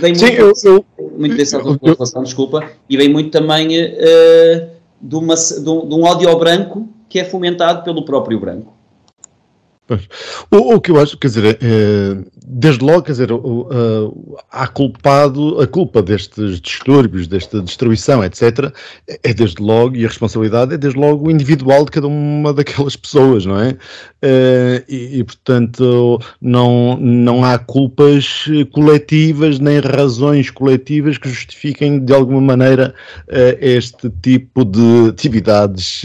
Sim, 0.00 0.26
eu, 0.36 0.52
eu, 0.64 0.84
muito 1.16 1.36
dessa 1.36 1.60
relação, 1.60 2.22
desculpa, 2.22 2.70
e 2.88 2.96
vem 2.96 3.08
muito 3.08 3.30
também 3.30 3.68
uh, 3.68 4.68
de, 5.00 5.16
uma, 5.16 5.34
de, 5.34 5.68
um, 5.68 5.88
de 5.88 5.94
um 5.94 6.02
ódio 6.04 6.38
branco 6.38 6.88
que 7.08 7.18
é 7.18 7.24
fomentado 7.24 7.82
pelo 7.84 8.04
próprio 8.04 8.38
branco. 8.40 8.72
O, 10.50 10.74
o, 10.74 10.80
que 10.80 10.90
eu 10.90 10.98
acho, 10.98 11.18
quer 11.18 11.28
dizer, 11.28 11.58
é, 11.60 12.16
desde 12.46 12.82
logo, 12.82 13.02
quer 13.02 13.12
dizer, 13.12 13.30
o, 13.30 14.38
há 14.50 14.66
culpado, 14.66 15.60
a 15.60 15.66
culpa 15.66 16.02
destes 16.02 16.58
distúrbios, 16.58 17.26
desta 17.26 17.60
destruição, 17.60 18.24
etc., 18.24 18.72
é 19.22 19.34
desde 19.34 19.62
logo, 19.62 19.94
e 19.94 20.06
a 20.06 20.08
responsabilidade 20.08 20.72
é 20.72 20.78
desde 20.78 20.98
logo 20.98 21.30
individual 21.30 21.84
de 21.84 21.90
cada 21.90 22.06
uma 22.06 22.54
daquelas 22.54 22.96
pessoas, 22.96 23.44
não 23.44 23.60
é? 23.60 23.76
Eh, 24.22 24.84
e, 24.88 25.18
e, 25.18 25.24
portanto, 25.24 26.18
não, 26.40 26.96
não 26.98 27.44
há 27.44 27.58
culpas 27.58 28.46
coletivas 28.72 29.58
nem 29.58 29.80
razões 29.80 30.50
coletivas 30.50 31.18
que 31.18 31.28
justifiquem, 31.28 32.02
de 32.02 32.14
alguma 32.14 32.40
maneira, 32.40 32.94
eh, 33.28 33.58
este 33.60 34.08
tipo 34.22 34.64
de 34.64 35.10
atividades 35.10 36.02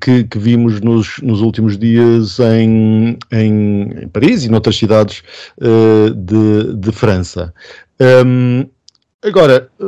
que, 0.00 0.24
que 0.24 0.38
vimos 0.38 0.80
nos, 0.80 1.18
nos 1.22 1.40
últimos 1.40 1.78
dias 1.78 2.39
em, 2.42 3.16
em 3.32 4.08
Paris 4.12 4.44
e 4.44 4.48
noutras 4.48 4.76
cidades 4.76 5.22
uh, 5.58 6.14
de, 6.14 6.74
de 6.76 6.92
França. 6.92 7.52
Um, 8.00 8.66
Agora, 9.22 9.68
eh, 9.78 9.84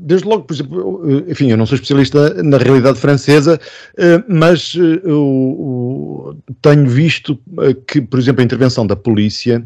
desde 0.00 0.26
logo, 0.26 0.42
por 0.42 0.52
exemplo, 0.52 1.02
eh, 1.08 1.30
enfim, 1.30 1.48
eu 1.48 1.56
não 1.56 1.64
sou 1.64 1.76
especialista 1.76 2.42
na 2.42 2.58
realidade 2.58 2.98
francesa, 2.98 3.60
mas 4.28 4.74
eu 4.74 6.36
tenho 6.60 6.88
visto 6.88 7.38
que, 7.86 8.00
por 8.00 8.18
exemplo, 8.18 8.40
a 8.40 8.44
intervenção 8.44 8.86
da 8.86 8.96
polícia, 8.96 9.64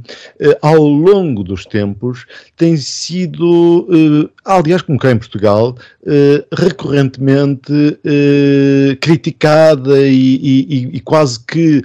ao 0.60 0.82
longo 0.82 1.42
dos 1.42 1.64
tempos, 1.64 2.26
tem 2.56 2.76
sido, 2.76 3.88
aliás, 4.44 4.82
como 4.82 4.98
cá 4.98 5.10
em 5.10 5.18
Portugal, 5.18 5.76
recorrentemente 6.52 7.98
criticada 9.00 10.06
e, 10.06 10.36
e, 10.36 10.90
e, 10.96 11.00
quase 11.00 11.40
que 11.40 11.82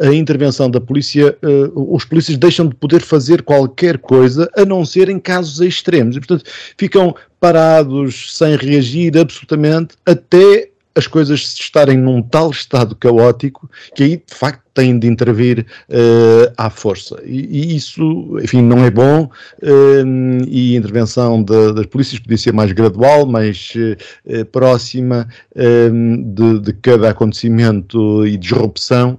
a 0.00 0.12
intervenção 0.12 0.70
da 0.70 0.80
polícia, 0.80 1.36
os 1.74 2.04
polícias 2.04 2.36
deixam 2.36 2.66
de 2.68 2.74
poder 2.74 3.02
fazer 3.02 3.42
qualquer 3.42 3.98
coisa, 3.98 4.50
a 4.56 4.64
não 4.64 4.84
ser 4.84 5.08
em 5.08 5.18
casos 5.18 5.60
extremos. 5.60 6.16
Portanto, 6.16 6.31
ficam 6.76 7.14
parados 7.40 8.36
sem 8.36 8.56
reagir 8.56 9.16
absolutamente 9.18 9.96
até 10.06 10.72
as 10.94 11.06
coisas 11.06 11.40
estarem 11.40 11.96
num 11.96 12.22
tal 12.22 12.50
estado 12.50 12.94
caótico 12.94 13.70
que 13.94 14.02
aí 14.02 14.16
de 14.16 14.34
facto 14.34 14.62
têm 14.74 14.98
de 14.98 15.06
intervir 15.06 15.66
uh, 15.90 16.52
à 16.56 16.70
força. 16.70 17.20
E, 17.24 17.72
e, 17.72 17.76
isso, 17.76 18.38
enfim, 18.42 18.62
não 18.62 18.84
é 18.84 18.90
bom 18.90 19.24
uh, 19.24 20.44
e 20.48 20.74
a 20.74 20.78
intervenção 20.78 21.42
de, 21.42 21.72
das 21.74 21.86
polícias 21.86 22.20
podia 22.20 22.38
ser 22.38 22.52
mais 22.52 22.72
gradual, 22.72 23.26
mais 23.26 23.72
uh, 23.76 24.44
próxima 24.46 25.28
de, 25.54 26.60
de, 26.60 26.72
cada 26.74 27.10
acontecimento 27.10 28.26
e 28.26 28.36
disrupção 28.36 29.18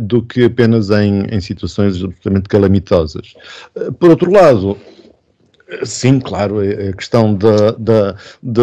do 0.00 0.22
que 0.22 0.44
apenas 0.44 0.90
em, 0.90 1.26
em 1.30 1.40
situações 1.40 1.96
absolutamente 1.96 2.48
calamitosas. 2.48 3.34
por 3.98 4.10
outro 4.10 4.30
lado, 4.30 4.78
Sim, 5.84 6.20
claro, 6.20 6.62
é, 6.62 6.86
é 6.86 6.88
a 6.90 6.92
questão 6.92 7.34
da, 7.34 7.72
da, 7.72 8.12
da, 8.40 8.62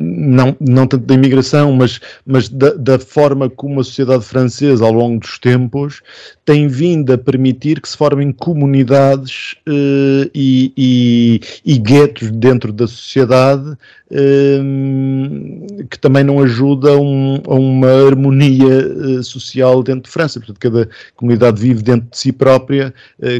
não, 0.00 0.56
não 0.58 0.86
tanto 0.86 1.06
da 1.06 1.14
imigração, 1.14 1.72
mas, 1.72 2.00
mas 2.26 2.48
da, 2.48 2.72
da, 2.72 2.98
forma 2.98 3.48
como 3.48 3.80
a 3.80 3.84
sociedade 3.84 4.24
francesa, 4.24 4.84
ao 4.84 4.90
longo 4.90 5.20
dos 5.20 5.38
tempos, 5.38 6.02
tem 6.50 6.66
vindo 6.66 7.12
a 7.12 7.16
permitir 7.16 7.80
que 7.80 7.88
se 7.88 7.96
formem 7.96 8.32
comunidades 8.32 9.54
uh, 9.68 10.28
e, 10.34 10.72
e, 10.76 11.40
e 11.64 11.78
guetos 11.78 12.28
dentro 12.32 12.72
da 12.72 12.88
sociedade 12.88 13.70
uh, 13.70 15.86
que 15.88 15.96
também 15.96 16.24
não 16.24 16.40
ajuda 16.40 16.98
um, 16.98 17.40
a 17.46 17.54
uma 17.54 18.04
harmonia 18.04 18.66
uh, 18.66 19.22
social 19.22 19.80
dentro 19.84 20.02
de 20.02 20.10
França. 20.10 20.40
Portanto, 20.40 20.58
cada 20.58 20.88
comunidade 21.14 21.60
vive 21.60 21.84
dentro 21.84 22.08
de 22.10 22.18
si 22.18 22.32
própria, 22.32 22.92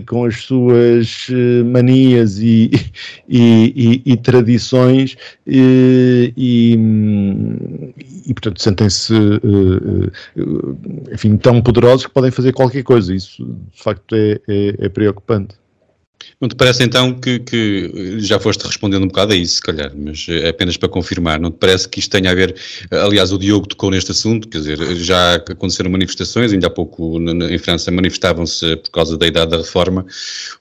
com 0.06 0.24
as 0.24 0.42
suas 0.42 1.26
manias 1.64 2.38
e 2.42 2.70
e, 3.28 4.16
tradições 4.22 5.16
e, 5.46 6.78
portanto 8.34 8.62
sentem-se 8.62 9.14
enfim 11.12 11.36
tão 11.36 11.60
poderosos 11.60 12.06
que 12.06 12.12
podem 12.12 12.30
fazer 12.30 12.52
qualquer 12.52 12.82
coisa 12.82 12.99
isso 13.08 13.44
de 13.72 13.82
facto 13.82 14.14
é, 14.14 14.40
é, 14.48 14.86
é 14.86 14.88
preocupante 14.88 15.56
não 16.40 16.48
te 16.48 16.54
parece 16.54 16.82
então 16.82 17.12
que, 17.12 17.38
que, 17.40 18.18
já 18.20 18.40
foste 18.40 18.64
respondendo 18.64 19.02
um 19.02 19.08
bocado 19.08 19.34
a 19.34 19.36
isso, 19.36 19.56
se 19.56 19.62
calhar, 19.62 19.92
mas 19.94 20.26
é 20.28 20.48
apenas 20.48 20.76
para 20.78 20.88
confirmar, 20.88 21.38
não 21.38 21.50
te 21.50 21.58
parece 21.58 21.86
que 21.86 22.00
isto 22.00 22.10
tenha 22.10 22.30
a 22.30 22.34
ver, 22.34 22.54
aliás 22.90 23.30
o 23.30 23.38
Diogo 23.38 23.66
tocou 23.66 23.90
neste 23.90 24.12
assunto, 24.12 24.48
quer 24.48 24.58
dizer, 24.58 24.78
já 24.96 25.34
aconteceram 25.34 25.90
manifestações, 25.90 26.50
ainda 26.52 26.68
há 26.68 26.70
pouco 26.70 27.18
em 27.18 27.58
França 27.58 27.90
manifestavam-se 27.90 28.76
por 28.76 28.90
causa 28.90 29.18
da 29.18 29.26
idade 29.26 29.50
da 29.50 29.58
reforma, 29.58 30.06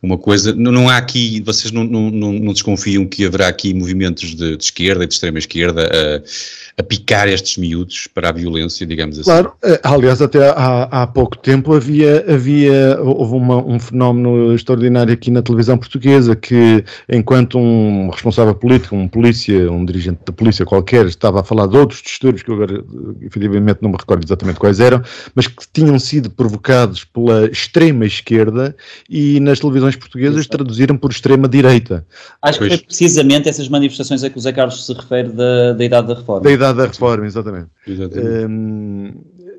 uma 0.03 0.17
coisa, 0.17 0.53
não, 0.53 0.71
não 0.71 0.89
há 0.89 0.97
aqui, 0.97 1.41
vocês 1.45 1.71
não, 1.71 1.85
não, 1.85 2.11
não, 2.11 2.51
desconfiam 2.51 3.05
que 3.07 3.25
haverá 3.25 3.47
aqui 3.47 3.73
movimentos 3.73 4.35
de, 4.35 4.57
de 4.57 4.63
esquerda 4.63 5.05
e 5.05 5.07
de 5.07 5.13
extrema 5.13 5.39
esquerda 5.39 5.85
a 5.85 6.69
a 6.79 6.83
picar 6.83 7.27
estes 7.27 7.57
miúdos 7.57 8.07
para 8.07 8.29
a 8.29 8.31
violência, 8.31 8.87
digamos 8.87 9.19
assim. 9.19 9.29
Claro, 9.29 9.51
eh, 9.61 9.79
aliás, 9.83 10.21
até 10.21 10.47
há, 10.49 10.83
há 10.83 11.07
pouco 11.07 11.37
tempo 11.37 11.73
havia, 11.73 12.23
havia 12.33 12.97
houve 13.01 13.35
uma, 13.35 13.57
um 13.57 13.77
fenómeno 13.77 14.55
extraordinário 14.55 15.13
aqui 15.13 15.29
na 15.29 15.41
televisão 15.41 15.68
portuguesa 15.77 16.35
que, 16.35 16.83
enquanto 17.07 17.57
um 17.57 18.09
responsável 18.09 18.55
político, 18.55 18.95
um 18.95 19.07
polícia, 19.07 19.71
um 19.71 19.85
dirigente 19.85 20.19
da 20.25 20.33
polícia 20.33 20.65
qualquer, 20.65 21.05
estava 21.05 21.41
a 21.41 21.43
falar 21.43 21.67
de 21.67 21.77
outros 21.77 22.01
distúrbios, 22.01 22.43
que 22.43 22.51
eu 22.51 22.55
agora 22.55 22.83
efetivamente 23.21 23.79
não 23.81 23.89
me 23.89 23.97
recordo 23.97 24.23
exatamente 24.23 24.59
quais 24.59 24.79
eram, 24.79 25.01
mas 25.35 25.47
que 25.47 25.63
tinham 25.73 25.97
sido 25.99 26.29
provocados 26.29 27.03
pela 27.03 27.45
extrema 27.49 28.05
esquerda 28.05 28.75
e 29.09 29.39
nas 29.39 29.59
televisões 29.59 29.95
portuguesas 29.95 30.41
Isso. 30.41 30.49
traduziram 30.49 30.97
por 30.97 31.11
extrema 31.11 31.47
direita. 31.47 32.05
Acho 32.41 32.59
pois. 32.59 32.71
que 32.71 32.77
foi 32.77 32.85
precisamente 32.85 33.49
essas 33.49 33.67
manifestações 33.67 34.23
a 34.23 34.29
que 34.29 34.37
o 34.37 34.41
Zé 34.41 34.51
Carlos 34.51 34.85
se 34.85 34.93
refere 34.93 35.29
da, 35.29 35.73
da 35.73 35.83
idade 35.83 36.07
da 36.07 36.13
reforma. 36.15 36.41
Da 36.41 36.51
idade 36.51 36.77
da 36.77 36.85
reforma, 36.85 37.25
exatamente. 37.25 37.67
exatamente. 37.87 38.45
Um, 38.45 39.13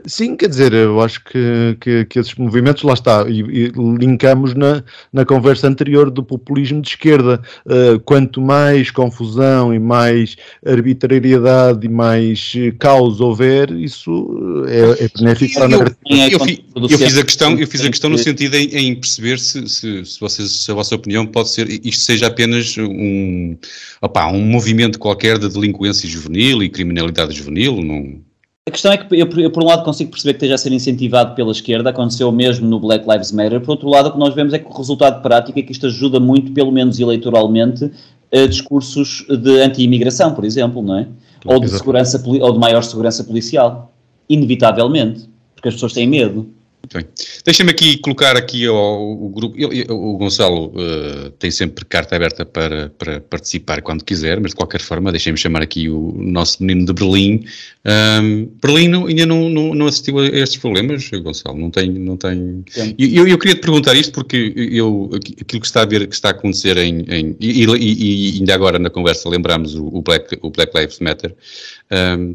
sim, 0.07 0.37
quer 0.37 0.49
dizer, 0.49 0.73
eu 0.73 1.01
acho 1.01 1.23
que, 1.25 1.77
que, 1.81 2.05
que 2.05 2.19
esses 2.19 2.35
movimentos, 2.35 2.83
lá 2.83 2.95
está, 2.95 3.25
e, 3.29 3.41
e, 3.41 3.73
linkamos 3.99 4.55
na, 4.55 4.83
na 5.13 5.25
conversa 5.25 5.69
anterior 5.69 6.11
do 6.11 6.23
populismo 6.23 6.81
de 6.81 6.89
esquerda. 6.89 7.41
Uh, 7.67 8.01
quanto 8.01 8.41
mais 8.41 8.91
confusão 8.91 9.75
e 9.75 9.79
mais 9.79 10.37
arbitrariedade 10.65 11.87
e 11.87 11.89
mais 11.89 12.55
caos 12.79 13.21
houver, 13.21 13.71
isso 13.71 14.65
é, 14.69 15.05
é 15.05 15.09
benéfico 15.17 15.55
para 15.55 15.65
a 15.65 15.69
narrativa. 15.69 15.97
Eu, 16.09 16.83
eu, 16.83 16.89
eu, 16.89 16.99
fiz 16.99 17.19
a 17.19 17.25
questão, 17.25 17.59
eu 17.59 17.67
fiz 17.67 17.85
a 17.85 17.91
questão 17.91 18.11
no 18.11 18.19
sentido 18.19 18.55
em, 18.57 18.75
em 18.77 18.95
perceber 18.95 19.39
se, 19.39 19.69
se, 19.69 20.05
se, 20.05 20.21
vocês, 20.21 20.51
se 20.51 20.71
a 20.71 20.75
vossa 20.75 20.95
opinião 20.95 21.27
pode 21.27 21.51
ser, 21.51 21.69
isto 21.69 22.05
seja 22.05 22.27
apenas 22.27 22.77
um, 22.79 23.57
opa, 24.01 24.27
um 24.29 24.43
movimento 24.43 24.99
qualquer 24.99 25.39
de 25.39 25.49
delinquência 25.49 26.09
juvenil 26.09 26.63
e 26.63 26.69
criminalidade 26.69 27.37
juvenil, 27.37 27.81
não 27.83 28.30
a 28.69 28.71
questão 28.71 28.93
é 28.93 28.99
que 28.99 29.15
eu, 29.15 29.27
eu, 29.27 29.51
por 29.51 29.63
um 29.63 29.67
lado, 29.67 29.85
consigo 29.85 30.11
perceber 30.11 30.35
que 30.35 30.37
esteja 30.39 30.55
a 30.55 30.59
ser 30.59 30.73
incentivado 30.73 31.35
pela 31.35 31.51
esquerda, 31.51 31.91
aconteceu 31.91 32.31
mesmo 32.31 32.69
no 32.69 32.79
Black 32.79 33.09
Lives 33.09 33.33
Matter. 33.33 33.61
Por 33.61 33.71
outro 33.71 33.89
lado, 33.89 34.09
o 34.09 34.13
que 34.13 34.19
nós 34.19 34.35
vemos 34.35 34.53
é 34.53 34.59
que 34.59 34.67
o 34.67 34.77
resultado 34.77 35.23
prático 35.23 35.59
é 35.59 35.63
que 35.63 35.73
isto 35.73 35.87
ajuda 35.87 36.21
muito, 36.21 36.53
pelo 36.53 36.71
menos 36.71 37.01
eleitoralmente, 37.01 37.91
a 38.33 38.47
discursos 38.47 39.27
de 39.29 39.61
anti-imigração, 39.61 40.35
por 40.35 40.45
exemplo, 40.45 40.83
não 40.83 40.99
é? 40.99 41.09
Ou 41.45 41.59
de, 41.59 41.69
segurança, 41.69 42.23
ou 42.25 42.53
de 42.53 42.59
maior 42.59 42.83
segurança 42.83 43.25
policial. 43.25 43.93
Inevitavelmente. 44.29 45.29
Porque 45.55 45.69
as 45.69 45.75
pessoas 45.75 45.93
têm 45.93 46.07
medo. 46.07 46.49
Muito 46.83 46.95
bem. 46.95 47.07
Deixa-me 47.45 47.71
aqui 47.71 47.99
colocar 47.99 48.37
aqui 48.37 48.67
o 48.67 49.31
grupo. 49.35 49.55
o 49.91 50.17
Gonçalo 50.17 50.69
uh, 50.69 51.31
tem 51.39 51.51
sempre 51.51 51.85
carta 51.85 52.17
aberta 52.17 52.45
para, 52.47 52.89
para 52.91 53.21
participar 53.21 53.83
quando 53.83 54.03
quiser, 54.03 54.41
mas 54.41 54.53
de 54.53 54.57
qualquer 54.57 54.81
forma, 54.81 55.13
deixem-me 55.13 55.39
chamar 55.39 55.63
aqui 55.63 55.89
o 55.91 56.13
nosso 56.19 56.63
menino 56.63 56.87
de 56.87 56.93
Berlim. 56.95 57.45
Um, 57.85 58.49
Berlim 58.63 59.09
ainda 59.09 59.27
não, 59.27 59.49
não, 59.51 59.75
não, 59.75 59.87
assistiu 59.87 60.19
a 60.19 60.27
estes 60.27 60.59
problemas, 60.59 61.09
Gonçalo? 61.11 61.59
Não 61.59 61.71
tem. 61.71 61.91
Não 61.91 62.17
tem... 62.17 62.65
Eu, 62.99 63.29
eu, 63.29 63.39
queria 63.39 63.55
te 63.55 63.61
perguntar 63.61 63.95
isto 63.95 64.13
porque 64.13 64.53
eu, 64.57 65.11
aquilo 65.13 65.61
que 65.61 65.67
está 65.67 65.83
a 65.83 65.87
ver, 65.87 66.07
que 66.07 66.15
está 66.15 66.29
a 66.29 66.33
acontecer 66.33 66.79
em. 66.79 67.05
em 67.09 67.37
e, 67.39 67.65
e, 67.65 68.37
e, 68.37 68.39
ainda 68.39 68.55
agora 68.55 68.79
na 68.79 68.91
conversa 68.91 69.29
lembramos 69.29 69.75
o, 69.75 69.87
o, 69.87 70.03
Black, 70.03 70.39
o 70.41 70.51
Black 70.51 70.77
Lives 70.77 70.99
Matter. 70.99 71.35
Um, 71.93 72.35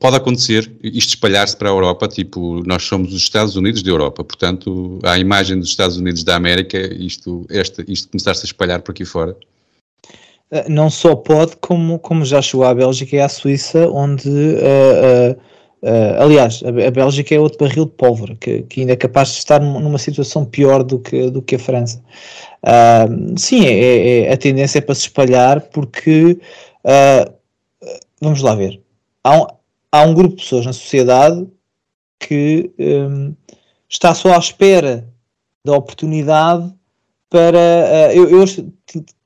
pode 0.00 0.16
acontecer 0.16 0.70
isto 0.82 1.10
espalhar-se 1.10 1.56
para 1.56 1.68
a 1.68 1.72
Europa, 1.72 2.08
tipo, 2.08 2.62
nós 2.66 2.82
somos 2.84 3.12
os 3.12 3.22
Estados 3.22 3.56
Unidos 3.56 3.82
da 3.82 3.90
Europa, 3.90 4.24
portanto, 4.24 4.98
a 5.02 5.18
imagem 5.18 5.58
dos 5.58 5.68
Estados 5.68 5.96
Unidos 5.96 6.24
da 6.24 6.36
América, 6.36 6.78
isto, 6.94 7.46
esta, 7.50 7.84
isto 7.86 8.08
começar-se 8.08 8.42
a 8.42 8.46
espalhar 8.46 8.82
por 8.82 8.92
aqui 8.92 9.04
fora. 9.04 9.36
Eh, 10.50 10.66
não 10.68 10.88
só 10.90 11.14
pode, 11.14 11.56
como, 11.56 11.98
como 11.98 12.24
já 12.24 12.40
chegou 12.40 12.64
à 12.64 12.74
Bélgica 12.74 13.16
e 13.16 13.20
à 13.20 13.28
Suíça, 13.28 13.88
onde, 13.88 14.28
uh, 14.28 15.32
uh, 15.32 15.32
uh, 15.82 16.22
aliás, 16.22 16.62
a, 16.64 16.90
Bélgica 16.90 17.34
é 17.34 17.40
outro 17.40 17.58
barril 17.58 17.86
de 17.86 17.92
pólvora, 17.92 18.36
que, 18.36 18.62
que, 18.62 18.80
ainda 18.80 18.92
é 18.92 18.96
capaz 18.96 19.30
de 19.30 19.38
estar 19.38 19.60
numa 19.60 19.98
situação 19.98 20.44
pior 20.44 20.84
do 20.84 20.98
que, 21.00 21.30
do 21.30 21.42
que 21.42 21.56
a 21.56 21.58
França. 21.58 22.00
sim, 23.36 23.66
é, 23.66 23.72
é, 23.72 24.18
é, 24.26 24.32
a 24.32 24.36
tendência 24.36 24.78
é 24.78 24.80
para 24.80 24.94
se 24.94 25.02
espalhar, 25.02 25.60
porque 25.72 26.38
vamos 28.20 28.42
lá 28.42 28.54
ver. 28.54 28.80
Há 29.22 29.36
um, 29.36 29.46
há 29.92 30.02
um 30.02 30.14
grupo 30.14 30.36
de 30.36 30.42
pessoas 30.42 30.66
na 30.66 30.72
sociedade 30.72 31.46
que 32.18 32.70
um, 32.78 33.34
está 33.88 34.14
só 34.14 34.34
à 34.34 34.38
espera 34.38 35.08
da 35.64 35.76
oportunidade 35.76 36.72
para. 37.28 37.58
Uh, 37.58 38.12
eu, 38.12 38.30
eu, 38.30 38.44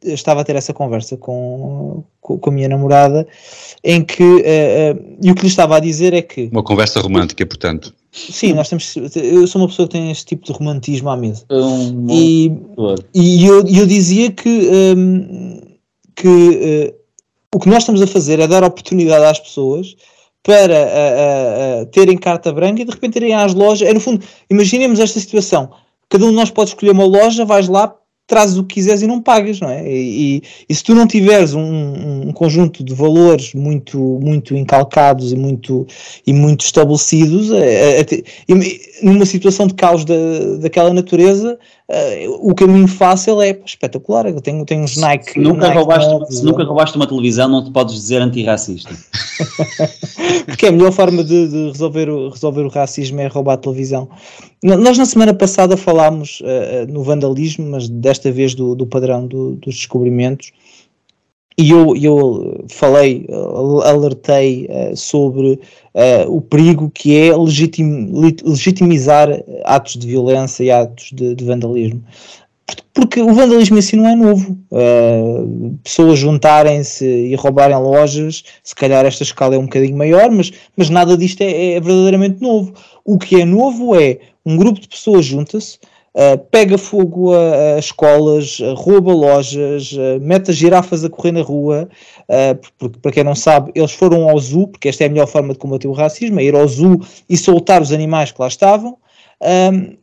estava 0.03 0.41
a 0.41 0.45
ter 0.45 0.57
essa 0.57 0.73
conversa 0.73 1.17
com, 1.17 2.03
com, 2.21 2.51
a 2.51 2.53
minha 2.53 2.69
namorada, 2.69 3.27
em 3.85 4.03
que. 4.03 4.23
Uh, 4.23 4.97
uh, 4.97 5.19
e 5.23 5.31
o 5.31 5.35
que 5.35 5.43
lhe 5.43 5.49
estava 5.49 5.77
a 5.77 5.81
dizer 5.81 6.15
é 6.15 6.23
que. 6.23 6.49
Uma 6.53 6.63
conversa 6.63 7.01
romântica, 7.01 7.45
portanto. 7.47 7.95
Sim, 8.11 8.55
nós 8.55 8.69
temos. 8.69 8.97
Eu 8.97 9.47
sou 9.47 9.63
uma 9.63 9.69
pessoa 9.69 9.87
que 9.87 9.93
tem 9.93 10.11
este 10.11 10.27
tipo 10.27 10.47
de 10.47 10.53
romantismo 10.53 11.11
à 11.11 11.17
mesa. 11.17 11.45
Um, 11.51 12.07
e, 12.11 12.53
e 13.15 13.47
eu, 13.47 13.65
eu 13.67 13.87
dizia 13.87 14.31
que. 14.33 14.69
Um, 14.97 15.61
que 16.17 17.00
o 17.55 17.59
que 17.59 17.69
nós 17.69 17.79
estamos 17.79 18.01
a 18.01 18.07
fazer 18.07 18.39
é 18.41 18.47
dar 18.47 18.63
oportunidade 18.63 19.25
às 19.25 19.39
pessoas 19.39 19.97
para 20.43 20.73
uh, 20.73 21.81
uh, 21.81 21.83
uh, 21.83 21.87
terem 21.87 22.17
carta 22.17 22.53
branca 22.53 22.81
e 22.81 22.85
de 22.85 22.91
repente 22.91 23.17
irem 23.17 23.35
às 23.35 23.53
lojas. 23.55 23.89
É 23.89 23.93
no 23.93 24.01
fundo, 24.01 24.25
imaginemos 24.49 25.01
esta 25.01 25.19
situação: 25.19 25.71
cada 26.09 26.25
um 26.25 26.31
de 26.31 26.37
nós 26.37 26.51
pode 26.51 26.71
escolher 26.71 26.93
uma 26.93 27.05
loja, 27.05 27.45
vais 27.45 27.69
lá, 27.69 27.95
trazes 28.31 28.57
o 28.57 28.63
que 28.63 28.77
quiseres 28.77 29.03
e 29.03 29.09
não 29.09 29.21
pagas, 29.21 29.59
não 29.59 29.69
é? 29.69 29.83
E, 29.85 30.41
e, 30.69 30.75
se 30.75 30.85
tu 30.85 30.95
não 30.95 31.05
tiveres 31.05 31.53
um, 31.53 32.29
um, 32.29 32.33
conjunto 32.33 32.85
de 32.85 32.95
valores 32.95 33.53
muito, 33.55 33.99
muito 34.23 34.55
encalcados 34.55 35.33
e 35.33 35.37
muito, 35.37 35.85
e 36.25 36.33
muito 36.33 36.65
estabelecidos, 36.65 37.51
é, 37.51 38.01
é, 38.01 38.07
numa 39.03 39.27
situação 39.27 39.67
de 39.67 39.75
caos 39.75 40.05
da, 40.05 40.15
daquela 40.61 40.95
natureza, 40.95 41.59
uh, 41.89 42.49
o 42.49 42.55
caminho 42.55 42.87
fácil 42.87 43.43
é 43.43 43.59
espetacular. 43.67 44.27
Eu 44.27 44.41
tenho, 44.41 44.65
tenho 44.65 44.85
uns 44.85 44.97
Nike. 44.97 45.33
Se 45.33 45.39
nunca, 45.41 45.67
Nike 45.67 45.79
roubaste, 45.79 46.11
novos, 46.11 46.39
se 46.39 46.45
nunca 46.45 46.63
roubaste 46.63 46.97
uma 46.97 47.09
televisão, 47.09 47.49
não 47.49 47.65
te 47.65 47.73
podes 47.73 47.97
dizer 47.97 48.23
antirracista. 48.23 48.95
Porque 50.47 50.67
é 50.67 50.69
a 50.69 50.73
melhor 50.73 50.93
forma 50.93 51.25
de, 51.25 51.49
de, 51.49 51.69
resolver, 51.73 52.09
o, 52.09 52.29
resolver 52.29 52.63
o 52.63 52.69
racismo 52.69 53.21
é 53.21 53.27
roubar 53.27 53.55
a 53.55 53.57
televisão. 53.59 54.09
Nós, 54.63 54.99
na 54.99 55.07
semana 55.07 55.33
passada, 55.33 55.75
falámos 55.77 56.41
uh, 56.41 56.93
no 56.93 57.03
vandalismo, 57.03 57.71
mas 57.71 57.89
desta 57.89 58.31
vez 58.31 58.55
do, 58.55 58.75
do 58.75 58.87
padrão 58.87 59.27
do, 59.27 59.53
dos 59.57 59.75
descobrimentos. 59.75 60.53
e 61.57 61.71
eu, 61.71 61.97
eu 61.97 62.65
falei, 62.69 63.27
alertei 63.85 64.69
uh, 64.69 64.95
sobre 64.95 65.59
uh, 65.95 66.29
o 66.29 66.43
perigo 66.43 66.91
que 66.91 67.17
é 67.17 67.35
legitim, 67.35 68.11
legitimizar 68.45 69.31
atos 69.65 69.97
de 69.97 70.07
violência 70.07 70.63
e 70.63 70.71
atos 70.71 71.11
de, 71.11 71.35
de 71.35 71.45
vandalismo. 71.45 72.03
Porque 72.93 73.21
o 73.23 73.33
vandalismo 73.33 73.79
em 73.79 73.83
si 73.83 73.97
não 73.97 74.09
é 74.09 74.17
novo. 74.17 74.59
Uh, 74.71 75.79
pessoas 75.83 76.19
juntarem-se 76.19 77.05
e 77.07 77.35
roubarem 77.35 77.77
lojas, 77.79 78.43
se 78.63 78.75
calhar 78.75 79.07
esta 79.07 79.23
escala 79.23 79.55
é 79.55 79.59
um 79.59 79.65
bocadinho 79.65 79.97
maior, 79.97 80.31
mas, 80.31 80.53
mas 80.77 80.91
nada 80.91 81.17
disto 81.17 81.41
é, 81.41 81.75
é 81.75 81.81
verdadeiramente 81.81 82.43
novo. 82.43 82.75
O 83.05 83.19
que 83.19 83.41
é 83.41 83.45
novo 83.45 83.95
é 83.99 84.19
um 84.45 84.57
grupo 84.57 84.81
de 84.81 84.89
pessoas 84.89 85.25
junta-se, 85.25 85.79
Uh, 86.13 86.37
pega 86.51 86.77
fogo 86.77 87.33
a, 87.33 87.77
a 87.77 87.79
escolas, 87.79 88.59
uh, 88.59 88.75
rouba 88.75 89.13
lojas, 89.13 89.93
uh, 89.93 90.21
mete 90.21 90.51
as 90.51 90.57
girafas 90.57 91.05
a 91.05 91.09
correr 91.09 91.31
na 91.31 91.41
rua, 91.41 91.89
porque, 92.79 92.99
para 92.99 93.13
quem 93.13 93.23
não 93.23 93.37
sabe, 93.37 93.71
eles 93.77 93.93
foram 93.93 94.29
ao 94.29 94.37
zoo, 94.39 94.67
porque 94.67 94.89
esta 94.89 95.05
é 95.05 95.07
a 95.07 95.11
melhor 95.11 95.29
forma 95.29 95.53
de 95.53 95.61
combater 95.61 95.87
o 95.87 95.93
racismo, 95.93 96.41
é 96.41 96.45
ir 96.45 96.55
ao 96.57 96.67
zoo 96.67 97.01
e 97.29 97.37
soltar 97.37 97.81
os 97.81 97.93
animais 97.93 98.33
que 98.33 98.41
lá 98.41 98.49
estavam. 98.49 98.97
Um, 99.41 99.97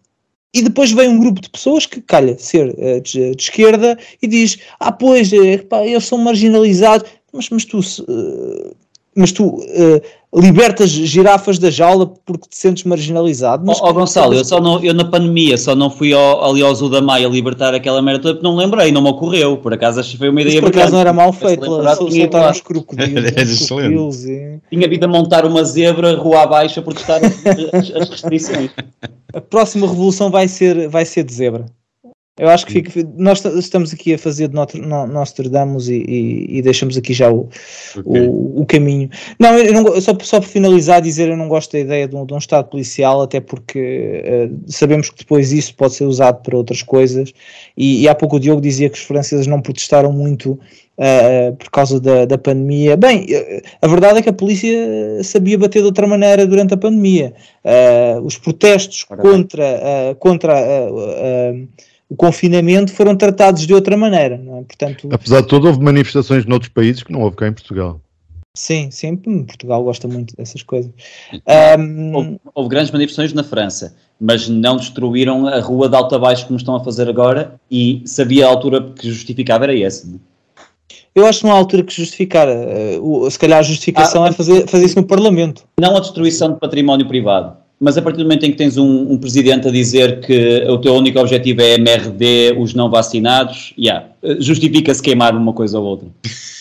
e 0.54 0.62
depois 0.62 0.92
vem 0.92 1.10
um 1.10 1.20
grupo 1.20 1.42
de 1.42 1.50
pessoas 1.50 1.86
que 1.86 2.02
calha 2.02 2.38
ser 2.40 2.74
de, 3.02 3.36
de, 3.36 3.44
esquerda 3.44 3.98
e 4.22 4.28
diz: 4.28 4.60
Ah, 4.80 4.92
pois, 4.92 5.30
pá, 5.70 5.86
eles 5.86 6.06
são 6.06 6.18
marginalizados, 6.18 7.10
mas, 7.34 7.50
mas 7.50 7.66
tu 7.66 7.80
mas 9.18 9.32
tu 9.32 9.48
uh, 9.48 10.02
libertas 10.40 10.92
girafas 10.92 11.58
da 11.58 11.72
jaula 11.72 12.06
porque 12.24 12.48
te 12.48 12.56
sentes 12.56 12.84
marginalizado. 12.84 13.66
Mas 13.66 13.82
oh, 13.82 13.88
oh 13.88 13.94
Gonçalo, 13.94 14.36
eu, 14.36 14.46
só 14.46 14.62
não, 14.62 14.80
eu 14.84 14.94
na 14.94 15.06
pandemia 15.06 15.58
só 15.58 15.76
não 15.76 15.90
fui 15.90 16.14
ao, 16.14 16.46
ali 16.46 16.62
ao 16.62 16.74
Zoo 16.76 16.88
da 16.88 17.02
Maia 17.02 17.28
libertar 17.28 17.74
aquela 17.74 18.00
merda 18.00 18.22
toda 18.22 18.36
porque 18.36 18.48
não 18.48 18.56
lembrei, 18.56 18.92
não 18.92 19.02
me 19.02 19.10
ocorreu. 19.10 19.58
Por 19.58 19.74
acaso 19.74 20.00
acho 20.00 20.12
que 20.12 20.18
foi 20.18 20.30
uma 20.30 20.42
ideia 20.42 20.62
Por 20.62 20.70
acaso 20.70 20.94
não 20.94 21.00
era 21.00 21.12
mal 21.12 21.34
feito, 21.34 21.66
soltar 21.66 22.52
uns 22.52 22.62
crocodilos. 22.62 24.26
e... 24.26 24.60
Tinha 24.70 24.86
havido 24.86 25.06
a 25.06 25.10
montar 25.10 25.46
uma 25.46 25.64
zebra 25.64 26.16
rua 26.16 26.44
abaixo 26.44 26.80
a 26.80 26.84
protestar 26.84 27.20
as, 27.74 27.92
as 27.96 28.10
restrições. 28.10 28.70
A 29.34 29.42
próxima 29.42 29.88
revolução 29.88 30.30
vai 30.30 30.48
ser, 30.48 30.88
vai 30.88 31.06
ser 31.06 31.24
de 31.24 31.34
zebra. 31.34 31.66
Eu 32.38 32.50
acho 32.50 32.68
que 32.68 32.72
fica, 32.72 32.92
nós 33.16 33.44
estamos 33.44 33.92
aqui 33.92 34.14
a 34.14 34.18
fazer 34.18 34.48
de 34.48 34.56
Nostradamus 34.56 35.90
e, 35.90 35.96
e, 36.08 36.58
e 36.58 36.62
deixamos 36.62 36.96
aqui 36.96 37.12
já 37.12 37.32
o, 37.32 37.50
okay. 37.96 38.28
o, 38.28 38.62
o, 38.62 38.66
caminho. 38.66 39.10
Não, 39.40 39.58
eu 39.58 39.74
não, 39.74 40.00
só, 40.00 40.16
só 40.22 40.40
por 40.40 40.48
finalizar, 40.48 41.02
dizer 41.02 41.30
eu 41.30 41.38
não 41.38 41.48
gosto 41.48 41.72
da 41.72 41.80
ideia 41.80 42.08
de 42.08 42.16
um, 42.16 42.28
de 42.28 42.34
um 42.36 42.38
Estado 42.38 42.70
policial, 42.70 43.24
até 43.24 43.40
porque 43.40 44.24
uh, 44.24 44.72
sabemos 44.72 45.10
que 45.10 45.18
depois 45.18 45.52
isso 45.52 45.74
pode 45.74 45.96
ser 45.96 46.06
usado 46.06 46.44
para 46.44 46.56
outras 46.56 46.84
coisas. 46.84 47.34
E, 47.76 48.04
e 48.04 48.08
há 48.08 48.14
pouco 48.14 48.36
o 48.36 48.40
Diogo 48.40 48.62
dizia 48.62 48.88
que 48.88 49.00
os 49.00 49.04
franceses 49.04 49.48
não 49.48 49.60
protestaram 49.60 50.12
muito 50.12 50.60
Uh, 51.00 51.56
por 51.58 51.70
causa 51.70 52.00
da, 52.00 52.26
da 52.26 52.40
pandemia. 52.40 52.98
Bem, 52.98 53.28
a 53.80 53.88
verdade 53.88 54.18
é 54.18 54.22
que 54.24 54.30
a 54.30 54.34
polícia 54.34 54.76
sabia 55.24 55.56
bater 55.56 55.78
de 55.78 55.86
outra 55.86 56.08
maneira 56.08 56.48
durante 56.48 56.74
a 56.74 56.78
pandemia. 56.78 57.36
Uh, 57.64 58.20
os 58.26 58.36
protestos 58.36 59.04
contra, 59.04 59.64
uh, 59.64 60.16
contra 60.16 60.56
o 62.10 62.16
confinamento 62.16 62.94
foram 62.94 63.16
tratados 63.16 63.66
de 63.66 63.74
outra 63.74 63.98
maneira. 63.98 64.38
Não 64.38 64.60
é? 64.60 64.64
Portanto, 64.64 65.10
Apesar 65.12 65.42
de 65.42 65.48
tudo, 65.48 65.68
houve 65.68 65.82
manifestações 65.82 66.46
noutros 66.46 66.72
países 66.72 67.04
que 67.04 67.12
não 67.12 67.22
houve 67.22 67.36
cá 67.36 67.48
em 67.48 67.54
Portugal. 67.54 68.00
Sim, 68.56 68.90
sempre. 68.90 69.44
Portugal 69.44 69.84
gosta 69.84 70.08
muito 70.08 70.36
dessas 70.36 70.64
coisas. 70.64 70.92
Um, 71.78 72.16
houve, 72.16 72.40
houve, 72.56 72.70
grandes 72.70 72.92
manifestações 72.92 73.34
na 73.34 73.44
França, 73.44 73.96
mas 74.20 74.50
não 74.50 74.78
destruíram 74.78 75.48
a 75.48 75.60
rua 75.60 75.88
de 75.88 75.96
alto 75.96 76.16
a 76.16 76.20
baixo 76.20 76.48
como 76.48 76.58
estão 76.58 76.76
a 76.76 76.84
fazer 76.84 77.08
agora 77.08 77.60
e 77.70 78.02
sabia 78.06 78.48
a 78.48 78.50
altura 78.50 78.82
que 78.82 79.08
justificava 79.08 79.66
era 79.66 79.78
essa. 79.78 80.08
É? 80.08 80.38
Eu 81.14 81.26
acho 81.28 81.42
que 81.42 81.46
não 81.46 81.54
há 81.54 81.58
altura 81.58 81.84
que 81.84 81.94
justificar. 81.94 82.48
Uh, 82.48 83.30
se 83.30 83.38
calhar 83.38 83.60
a 83.60 83.64
justificação 83.64 84.24
ah, 84.24 84.30
é 84.30 84.32
fazer, 84.32 84.68
fazer 84.68 84.86
isso 84.86 85.00
no 85.00 85.06
Parlamento. 85.06 85.64
Não 85.80 85.96
a 85.96 86.00
destruição 86.00 86.54
de 86.54 86.60
património 86.60 87.08
privado 87.08 87.58
mas 87.80 87.98
a 87.98 88.02
partir 88.02 88.18
do 88.18 88.24
momento 88.24 88.46
em 88.46 88.52
que 88.52 88.58
tens 88.58 88.78
um, 88.78 89.12
um, 89.12 89.18
presidente 89.18 89.68
a 89.68 89.72
dizer 89.72 90.20
que 90.22 90.66
o 90.68 90.78
teu 90.80 90.96
único 90.96 91.20
objetivo 91.20 91.62
é 91.62 91.76
MRD, 91.76 92.56
os 92.58 92.74
não 92.74 92.90
vacinados, 92.90 93.74
yeah, 93.78 94.08
justifica-se 94.40 95.02
queimar 95.02 95.36
uma 95.36 95.54
coisa 95.54 95.80
ou 95.80 95.86
outra. 95.86 96.08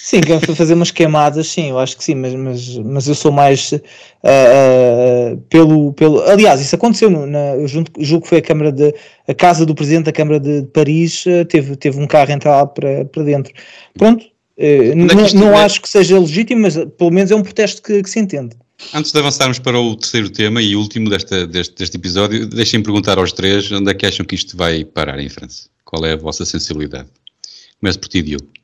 Sim, 0.06 0.20
fazer 0.54 0.74
umas 0.74 0.92
queimadas, 0.92 1.48
sim, 1.48 1.70
eu 1.70 1.80
acho 1.80 1.96
que 1.96 2.04
sim, 2.04 2.14
mas, 2.14 2.32
mas, 2.32 2.78
mas 2.78 3.08
eu 3.08 3.14
sou 3.16 3.32
mais 3.32 3.72
uh, 3.72 3.76
uh, 3.76 5.36
pelo, 5.48 5.92
pelo. 5.94 6.22
Aliás, 6.22 6.60
isso 6.60 6.76
aconteceu, 6.76 7.10
na, 7.10 7.56
eu 7.56 7.66
julgo, 7.66 7.90
julgo 7.98 8.22
que 8.22 8.28
foi 8.28 8.38
a 8.38 8.42
Câmara 8.42 8.70
de. 8.70 8.94
A 9.26 9.34
casa 9.34 9.66
do 9.66 9.74
Presidente 9.74 10.04
da 10.04 10.12
Câmara 10.12 10.38
de, 10.38 10.62
Paris 10.72 11.26
uh, 11.26 11.44
teve, 11.46 11.74
teve 11.74 11.98
um 11.98 12.06
carro 12.06 12.30
entrar 12.30 12.58
lá 12.58 12.66
para, 12.66 13.04
para 13.06 13.24
dentro. 13.24 13.52
Pronto, 13.94 14.24
é 14.56 14.94
não, 14.94 15.06
não 15.34 15.56
acho 15.58 15.82
que 15.82 15.88
seja 15.88 16.20
legítimo, 16.20 16.62
mas 16.62 16.76
pelo 16.96 17.10
menos 17.10 17.32
é 17.32 17.34
um 17.34 17.42
protesto 17.42 17.82
que, 17.82 18.00
que 18.00 18.08
se 18.08 18.20
entende. 18.20 18.54
Antes 18.93 19.11
de 19.11 19.18
avançarmos 19.18 19.59
para 19.59 19.79
o 19.81 19.97
terceiro 19.97 20.31
tema 20.31 20.61
e 20.61 20.77
último 20.77 21.09
desta, 21.09 21.47
deste, 21.47 21.74
deste 21.74 21.97
episódio, 21.97 22.47
deixem-me 22.47 22.85
perguntar 22.85 23.18
aos 23.18 23.33
três 23.33 23.70
onde 23.72 23.91
é 23.91 23.95
que 23.95 24.07
acham 24.07 24.24
que 24.24 24.35
isto 24.35 24.57
vai 24.57 24.85
parar 24.85 25.18
em 25.18 25.29
França? 25.29 25.68
Qual 25.85 26.05
é 26.05 26.12
a 26.12 26.16
vossa 26.16 26.45
sensibilidade? 26.45 27.09
Começo 27.81 27.99
por 27.99 28.09
ti, 28.09 28.22
Diogo. 28.22 28.55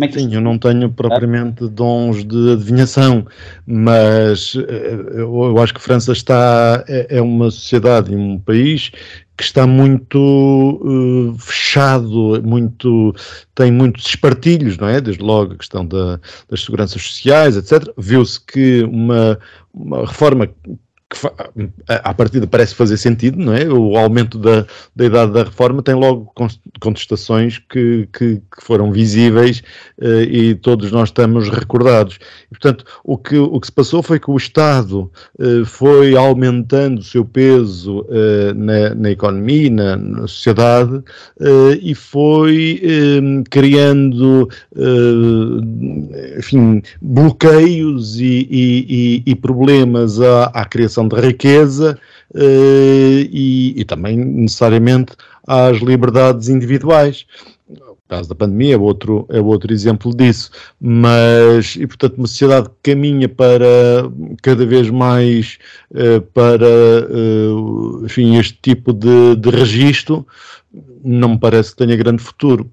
É 0.00 0.10
Sim, 0.10 0.34
eu 0.34 0.40
não 0.40 0.58
tenho 0.58 0.90
propriamente 0.90 1.68
dons 1.68 2.24
de 2.24 2.54
adivinhação, 2.54 3.24
mas 3.64 4.56
eh, 4.56 5.20
eu 5.20 5.56
acho 5.62 5.72
que 5.72 5.80
França 5.80 6.10
está 6.10 6.84
é, 6.88 7.18
é 7.18 7.22
uma 7.22 7.48
sociedade 7.48 8.12
e 8.12 8.16
um 8.16 8.40
país 8.40 8.90
que 9.36 9.44
está 9.44 9.68
muito 9.68 10.18
uh, 10.18 11.38
fechado, 11.38 12.42
muito, 12.42 13.14
tem 13.54 13.70
muitos 13.70 14.04
espartilhos, 14.06 14.76
não 14.78 14.88
é? 14.88 15.00
Desde 15.00 15.22
logo 15.22 15.52
a 15.52 15.58
questão 15.58 15.86
da, 15.86 16.18
das 16.48 16.64
seguranças 16.64 17.00
sociais, 17.00 17.56
etc. 17.56 17.88
Viu-se 17.96 18.40
que 18.44 18.82
uma, 18.82 19.38
uma 19.72 20.00
reforma 20.00 20.50
que 21.08 21.18
à 21.88 22.14
partida 22.14 22.46
parece 22.46 22.74
fazer 22.74 22.96
sentido, 22.96 23.38
não 23.38 23.54
é? 23.54 23.66
O 23.68 23.96
aumento 23.96 24.38
da, 24.38 24.66
da 24.94 25.04
idade 25.04 25.32
da 25.32 25.44
reforma 25.44 25.82
tem 25.82 25.94
logo 25.94 26.32
contestações 26.80 27.58
que, 27.58 28.08
que, 28.12 28.36
que 28.36 28.62
foram 28.64 28.90
visíveis 28.90 29.62
uh, 30.00 30.22
e 30.22 30.54
todos 30.54 30.90
nós 30.90 31.10
estamos 31.10 31.48
recordados. 31.48 32.18
E, 32.46 32.58
portanto, 32.58 32.84
o 33.04 33.16
que, 33.16 33.36
o 33.36 33.60
que 33.60 33.66
se 33.66 33.72
passou 33.72 34.02
foi 34.02 34.18
que 34.18 34.30
o 34.30 34.36
Estado 34.36 35.10
uh, 35.38 35.64
foi 35.64 36.16
aumentando 36.16 36.98
o 36.98 37.04
seu 37.04 37.24
peso 37.24 38.00
uh, 38.00 38.54
na, 38.54 38.94
na, 38.94 39.10
economia, 39.10 39.70
na, 39.70 39.96
na 39.96 40.26
sociedade 40.26 41.02
e 41.80 41.94
foi 41.94 42.82
criando, 43.50 44.48
enfim, 46.38 46.82
bloqueios 47.00 48.18
e, 48.18 48.46
e, 48.50 49.22
e 49.26 49.34
problemas 49.34 50.20
à, 50.20 50.44
à 50.46 50.64
criação 50.64 51.03
de 51.08 51.16
riqueza 51.20 51.98
uh, 52.34 53.28
e, 53.30 53.74
e, 53.76 53.84
também 53.84 54.16
necessariamente 54.16 55.14
às 55.46 55.78
liberdades 55.78 56.48
individuais. 56.48 57.26
Caso 58.06 58.28
da 58.28 58.34
pandemia 58.34 58.74
é 58.74 58.78
outro, 58.78 59.26
é 59.30 59.40
outro 59.40 59.72
exemplo 59.72 60.14
disso, 60.14 60.50
mas, 60.78 61.74
e 61.74 61.86
portanto, 61.86 62.18
uma 62.18 62.26
sociedade 62.26 62.68
que 62.68 62.92
caminha 62.92 63.28
para 63.28 64.10
cada 64.42 64.66
vez 64.66 64.90
mais 64.90 65.58
uh, 65.90 66.20
para, 66.20 66.66
uh, 67.10 68.04
enfim, 68.04 68.36
este 68.36 68.58
tipo 68.60 68.92
de, 68.92 69.36
de 69.36 69.48
registro, 69.48 70.26
não 71.02 71.30
me 71.30 71.38
parece 71.38 71.70
que 71.70 71.78
tenha 71.78 71.96
grande 71.96 72.22
futuro. 72.22 72.70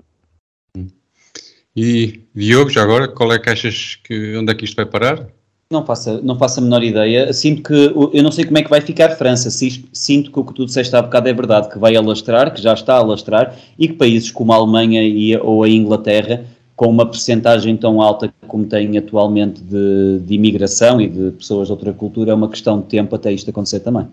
E 1.76 2.22
Diogo, 2.36 2.70
já 2.70 2.84
agora, 2.84 3.08
qual 3.08 3.32
é 3.32 3.40
que 3.40 3.50
achas 3.50 3.98
que 4.04 4.36
onde 4.36 4.52
é 4.52 4.56
que 4.56 4.66
isto 4.66 4.76
vai 4.76 4.86
parar? 4.86 5.28
Não 5.72 5.86
faço, 5.86 6.22
não 6.22 6.38
faço 6.38 6.60
a 6.60 6.64
menor 6.64 6.84
ideia. 6.84 7.32
Sinto 7.32 7.64
que, 7.64 7.94
eu 8.14 8.22
não 8.22 8.32
sei 8.32 8.44
como 8.44 8.58
é 8.58 8.62
que 8.62 8.70
vai 8.70 8.82
ficar 8.82 9.10
França. 9.16 9.50
Sinto 9.50 10.32
que 10.32 10.40
o 10.40 10.44
que 10.44 10.54
tu 10.54 10.66
disseste 10.66 10.94
há 10.96 11.02
bocado 11.02 11.30
é 11.30 11.34
verdade, 11.34 11.70
que 11.70 11.80
vai 11.80 11.96
alastrar, 11.96 12.54
que 12.54 12.62
já 12.62 12.74
está 12.74 12.96
a 12.96 12.98
alastrar, 12.98 13.56
e 13.80 13.88
que 13.88 13.94
países 13.94 14.30
como 14.30 14.52
a 14.52 14.58
Alemanha 14.58 15.02
e, 15.02 15.36
ou 15.38 15.64
a 15.64 15.70
Inglaterra, 15.70 16.46
com 16.76 16.88
uma 16.88 17.06
percentagem 17.06 17.78
tão 17.78 18.02
alta 18.02 18.34
como 18.48 18.66
tem 18.66 18.98
atualmente 18.98 19.62
de, 19.62 20.20
de 20.20 20.34
imigração 20.34 21.00
e 21.00 21.08
de 21.08 21.32
pessoas 21.32 21.68
de 21.68 21.72
outra 21.72 21.94
cultura, 21.94 22.32
é 22.32 22.34
uma 22.34 22.50
questão 22.50 22.82
de 22.82 22.88
tempo 22.88 23.16
até 23.16 23.32
isto 23.32 23.50
acontecer 23.50 23.80
também. 23.80 24.08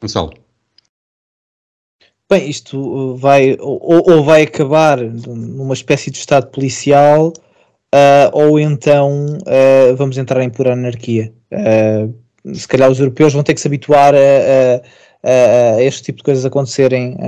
Gonçalo. 0.00 0.32
Bem, 2.30 2.48
isto 2.48 3.16
vai, 3.16 3.56
ou, 3.58 4.08
ou 4.08 4.22
vai 4.22 4.42
acabar 4.42 5.00
numa 5.00 5.74
espécie 5.74 6.12
de 6.12 6.18
Estado 6.18 6.46
policial 6.46 7.32
uh, 7.94 8.30
ou 8.32 8.58
então 8.58 9.26
uh, 9.38 9.96
vamos 9.96 10.18
entrar 10.18 10.42
em 10.42 10.50
pura 10.50 10.72
anarquia. 10.72 11.32
Uh, 11.52 12.14
se 12.54 12.66
calhar 12.66 12.90
os 12.90 12.98
europeus 12.98 13.32
vão 13.32 13.42
ter 13.42 13.54
que 13.54 13.60
se 13.60 13.68
habituar 13.68 14.14
a, 14.14 14.18
a, 15.22 15.76
a 15.76 15.82
este 15.82 16.04
tipo 16.04 16.18
de 16.18 16.24
coisas 16.24 16.46
acontecerem 16.46 17.18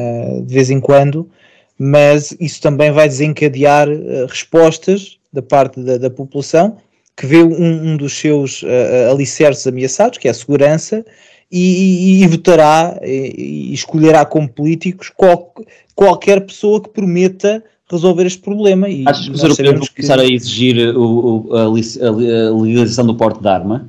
de 0.46 0.54
vez 0.54 0.70
em 0.70 0.80
quando, 0.80 1.28
mas 1.78 2.34
isso 2.40 2.62
também 2.62 2.90
vai 2.90 3.08
desencadear 3.08 3.88
respostas 4.26 5.18
da 5.30 5.42
parte 5.42 5.82
da, 5.82 5.98
da, 5.98 6.08
população 6.08 6.78
que 7.14 7.26
vê 7.26 7.42
um, 7.42 7.92
um 7.92 7.96
dos 7.98 8.14
seus 8.18 8.64
alicerces 9.10 9.66
ameaçados, 9.66 10.16
que 10.16 10.28
é 10.28 10.30
a 10.30 10.34
segurança, 10.34 11.04
e, 11.50 12.20
e, 12.20 12.22
e 12.22 12.26
votará 12.26 12.98
e, 13.02 13.34
e, 13.70 13.74
escolherá 13.74 14.24
como 14.24 14.48
políticos 14.48 15.12
qual, 15.14 15.52
qualquer 15.94 16.40
pessoa 16.40 16.82
que 16.82 16.88
prometa 16.88 17.62
resolver 17.92 18.26
este 18.26 18.40
problema. 18.40 18.88
E 18.88 19.04
Achas 19.06 19.28
que 19.28 19.34
os 19.34 19.42
europeus 19.42 19.78
vão 19.78 19.88
começar 19.94 20.18
a 20.18 20.24
exigir 20.24 20.96
o, 20.96 21.48
o, 21.48 21.56
a, 21.56 21.68
legalização 21.68 23.06
do 23.06 23.14
porte 23.14 23.40
de 23.40 23.48
arma? 23.48 23.88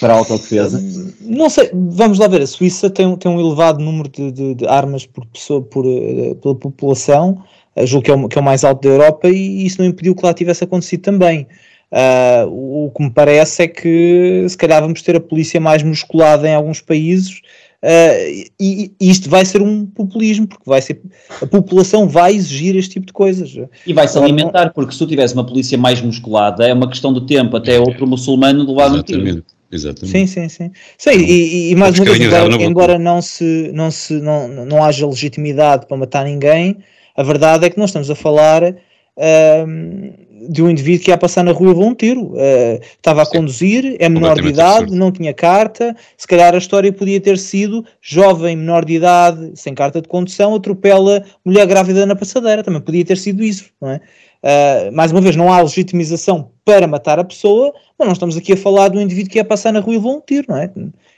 para 0.00 0.12
a 0.12 0.16
autodefesa? 0.16 0.82
Não 1.20 1.48
sei, 1.48 1.70
vamos 1.72 2.18
lá 2.18 2.26
ver. 2.26 2.42
A 2.42 2.46
Suíça 2.46 2.90
tem, 2.90 3.14
tem 3.16 3.30
um 3.30 3.40
elevado 3.40 3.82
número 3.82 4.08
de, 4.08 4.32
de, 4.32 4.54
de 4.54 4.66
armas 4.66 5.06
por 5.06 5.24
pessoa, 5.26 5.62
por, 5.62 5.86
uh, 5.86 6.34
pela 6.36 6.54
população, 6.54 7.42
uh, 7.76 7.86
julgo 7.86 8.04
que 8.04 8.10
é, 8.10 8.14
o, 8.14 8.28
que 8.28 8.38
é 8.38 8.40
o 8.40 8.44
mais 8.44 8.64
alto 8.64 8.82
da 8.82 8.94
Europa, 8.94 9.28
e 9.28 9.64
isso 9.64 9.80
não 9.80 9.88
impediu 9.88 10.14
que 10.14 10.24
lá 10.24 10.34
tivesse 10.34 10.64
acontecido 10.64 11.02
também. 11.02 11.46
Uh, 11.92 12.86
o 12.86 12.90
que 12.90 13.04
me 13.04 13.10
parece 13.10 13.62
é 13.62 13.68
que 13.68 14.46
se 14.48 14.56
calhar 14.56 14.82
vamos 14.82 15.00
ter 15.00 15.14
a 15.14 15.20
polícia 15.20 15.60
mais 15.60 15.82
musculada 15.82 16.48
em 16.48 16.54
alguns 16.54 16.80
países. 16.80 17.40
Uh, 17.84 18.48
e, 18.58 18.92
e, 18.98 19.10
isto 19.10 19.28
vai 19.28 19.44
ser 19.44 19.60
um 19.60 19.84
populismo, 19.84 20.46
porque 20.46 20.62
vai 20.64 20.80
ser, 20.80 21.02
a 21.42 21.46
população 21.46 22.08
vai 22.08 22.34
exigir 22.34 22.74
este 22.76 22.92
tipo 22.92 23.06
de 23.06 23.12
coisas. 23.12 23.54
E 23.86 23.92
vai 23.92 24.08
se 24.08 24.16
alimentar, 24.16 24.72
porque 24.72 24.92
se 24.92 24.98
tu 24.98 25.06
tivesse 25.06 25.34
uma 25.34 25.44
polícia 25.44 25.76
mais 25.76 26.00
musculada, 26.00 26.66
é 26.66 26.72
uma 26.72 26.88
questão 26.88 27.12
de 27.12 27.26
tempo 27.26 27.54
até 27.58 27.78
outro 27.78 28.06
muçulmano 28.06 28.66
levar 28.66 28.90
um 28.90 29.02
tiro. 29.02 29.44
Exatamente. 29.70 30.10
Sim, 30.10 30.26
sim, 30.26 30.48
sim. 30.48 30.70
sim 30.96 31.10
e, 31.10 31.72
e, 31.72 31.74
mais 31.74 31.98
uma 31.98 32.06
vez, 32.06 32.20
embora, 32.20 32.62
embora 32.62 32.98
não, 32.98 33.20
se, 33.20 33.70
não, 33.74 33.90
se, 33.90 34.14
não, 34.14 34.48
não 34.48 34.82
haja 34.82 35.06
legitimidade 35.06 35.86
para 35.86 35.96
matar 35.96 36.24
ninguém, 36.24 36.78
a 37.14 37.22
verdade 37.22 37.66
é 37.66 37.70
que 37.70 37.78
nós 37.78 37.90
estamos 37.90 38.08
a 38.08 38.14
falar 38.14 38.62
uh, 38.62 40.23
de 40.48 40.62
um 40.62 40.70
indivíduo 40.70 41.04
que 41.04 41.10
ia 41.10 41.18
passar 41.18 41.42
na 41.42 41.52
rua 41.52 41.66
e 41.66 41.68
levou 41.68 41.88
um 41.88 41.94
tiro. 41.94 42.32
Uh, 42.32 42.80
estava 42.96 43.22
a 43.22 43.24
Sim. 43.24 43.38
conduzir, 43.38 43.96
é 43.98 44.08
menor 44.08 44.40
de 44.40 44.48
idade, 44.48 44.84
absurdo. 44.84 44.96
não 44.96 45.12
tinha 45.12 45.32
carta. 45.32 45.96
Se 46.16 46.26
calhar 46.26 46.54
a 46.54 46.58
história 46.58 46.92
podia 46.92 47.20
ter 47.20 47.38
sido 47.38 47.84
jovem, 48.00 48.56
menor 48.56 48.84
de 48.84 48.94
idade, 48.94 49.52
sem 49.54 49.74
carta 49.74 50.00
de 50.00 50.08
condução, 50.08 50.54
atropela 50.54 51.24
mulher 51.44 51.66
grávida 51.66 52.06
na 52.06 52.16
passadeira. 52.16 52.62
Também 52.62 52.80
podia 52.80 53.04
ter 53.04 53.16
sido 53.16 53.42
isso, 53.42 53.66
não 53.80 53.90
é? 53.90 54.00
Uh, 54.44 54.92
mais 54.92 55.10
uma 55.10 55.22
vez, 55.22 55.36
não 55.36 55.52
há 55.52 55.60
legitimização 55.62 56.50
para 56.64 56.86
matar 56.86 57.18
a 57.18 57.24
pessoa, 57.24 57.72
mas 57.98 58.06
não 58.06 58.12
estamos 58.12 58.36
aqui 58.36 58.52
a 58.52 58.56
falar 58.56 58.88
de 58.88 58.98
um 58.98 59.00
indivíduo 59.00 59.30
que 59.30 59.38
ia 59.38 59.44
passar 59.44 59.72
na 59.72 59.80
rua 59.80 59.94
e 59.94 59.96
levou 59.96 60.16
um 60.16 60.20
tiro, 60.20 60.46
não 60.48 60.58
é? 60.58 60.70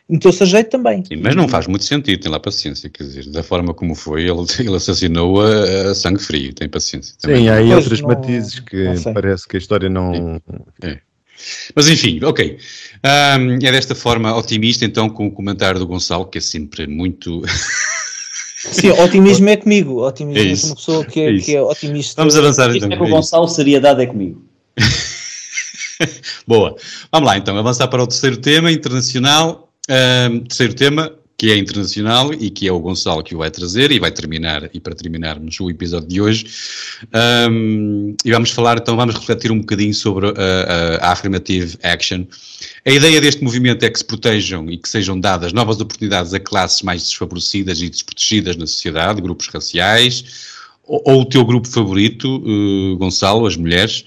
Meteu-se 0.09 0.43
a 0.43 0.47
jeito 0.47 0.71
também. 0.71 1.05
Sim, 1.05 1.17
mas 1.17 1.35
não 1.35 1.49
faz 1.49 1.67
muito 1.67 1.85
sentido, 1.85 2.21
tem 2.21 2.31
lá 2.31 2.39
paciência, 2.39 2.89
quer 2.89 3.03
dizer, 3.03 3.27
da 3.27 3.43
forma 3.43 3.75
como 3.75 3.95
foi, 3.95 4.23
ele, 4.23 4.47
ele 4.61 4.77
assassinou 4.77 5.41
a, 5.41 5.91
a 5.91 5.95
sangue 5.95 6.23
frio, 6.23 6.55
tem 6.55 6.69
paciência. 6.69 7.15
Também. 7.21 7.43
Sim, 7.43 7.49
há 7.49 7.55
aí 7.55 7.75
outros 7.75 8.01
não, 8.01 8.09
matizes 8.09 8.61
que 8.61 8.87
parece 9.13 9.49
que 9.49 9.57
a 9.57 9.59
história 9.59 9.89
não. 9.89 10.41
É. 10.83 10.99
Mas 11.75 11.89
enfim, 11.89 12.21
ok. 12.25 12.59
Um, 13.05 13.55
é 13.55 13.73
desta 13.73 13.95
forma 13.95 14.35
otimista, 14.37 14.85
então, 14.85 15.09
com 15.09 15.27
o 15.27 15.31
comentário 15.31 15.79
do 15.79 15.87
Gonçalo, 15.87 16.27
que 16.27 16.39
é 16.39 16.41
sempre 16.41 16.87
muito. 16.87 17.43
Sim, 18.57 18.91
otimismo 18.91 19.49
é 19.49 19.57
comigo. 19.57 20.07
Otimismo 20.07 20.41
é, 20.41 20.53
é 20.53 20.67
uma 20.67 20.77
pessoa 20.77 21.05
que 21.05 21.21
é, 21.21 21.37
é 21.37 21.39
que 21.39 21.55
é 21.55 21.63
otimista. 21.63 22.21
Vamos 22.21 22.37
avançar 22.37 22.75
então. 22.75 22.91
É 22.91 22.97
com 22.97 23.05
o 23.05 23.09
Gonçalo, 23.09 23.47
seriedade 23.49 24.03
é 24.03 24.07
comigo. 24.07 24.43
Boa. 26.47 26.77
Vamos 27.13 27.27
lá 27.27 27.37
então, 27.37 27.57
avançar 27.57 27.89
para 27.89 28.03
o 28.03 28.07
terceiro 28.07 28.37
tema 28.37 28.71
internacional. 28.73 29.66
Um, 29.89 30.41
terceiro 30.41 30.75
tema, 30.75 31.13
que 31.39 31.51
é 31.53 31.57
internacional 31.57 32.33
e 32.33 32.51
que 32.51 32.67
é 32.67 32.73
o 32.73 32.81
Gonçalo 32.81 33.23
que 33.23 33.35
o 33.35 33.39
vai 33.39 33.51
trazer 33.51 33.93
e 33.93 33.99
vai 33.99 34.11
terminar, 34.11 34.71
e 34.73 34.81
para 34.81 34.95
terminarmos 34.95 35.61
o 35.61 35.69
episódio 35.71 36.09
de 36.09 36.21
hoje, 36.21 36.47
um, 37.51 38.17
e 38.25 38.31
vamos 38.31 38.51
falar, 38.51 38.79
então 38.79 38.97
vamos 38.97 39.15
refletir 39.15 39.53
um 39.53 39.61
bocadinho 39.61 39.93
sobre 39.95 40.29
a, 40.29 40.31
a, 40.31 41.09
a 41.09 41.13
Affirmative 41.13 41.77
Action. 41.83 42.25
A 42.87 42.91
ideia 42.91 43.21
deste 43.21 43.45
movimento 43.45 43.85
é 43.85 43.91
que 43.91 43.99
se 43.99 44.05
protejam 44.05 44.71
e 44.71 44.79
que 44.79 44.89
sejam 44.89 45.21
dadas 45.21 45.53
novas 45.53 45.79
oportunidades 45.79 46.33
a 46.33 46.41
classes 46.41 46.83
mais 46.83 47.03
desfavorecidas 47.03 47.81
e 47.81 47.91
desprotegidas 47.91 48.57
na 48.57 48.67
sociedade, 48.67 49.21
grupos 49.21 49.49
raciais, 49.49 50.25
ou, 50.85 51.03
ou 51.05 51.21
o 51.21 51.25
teu 51.25 51.45
grupo 51.45 51.69
favorito, 51.69 52.43
uh, 52.45 52.97
Gonçalo, 52.97 53.47
as 53.47 53.57
mulheres. 53.57 54.05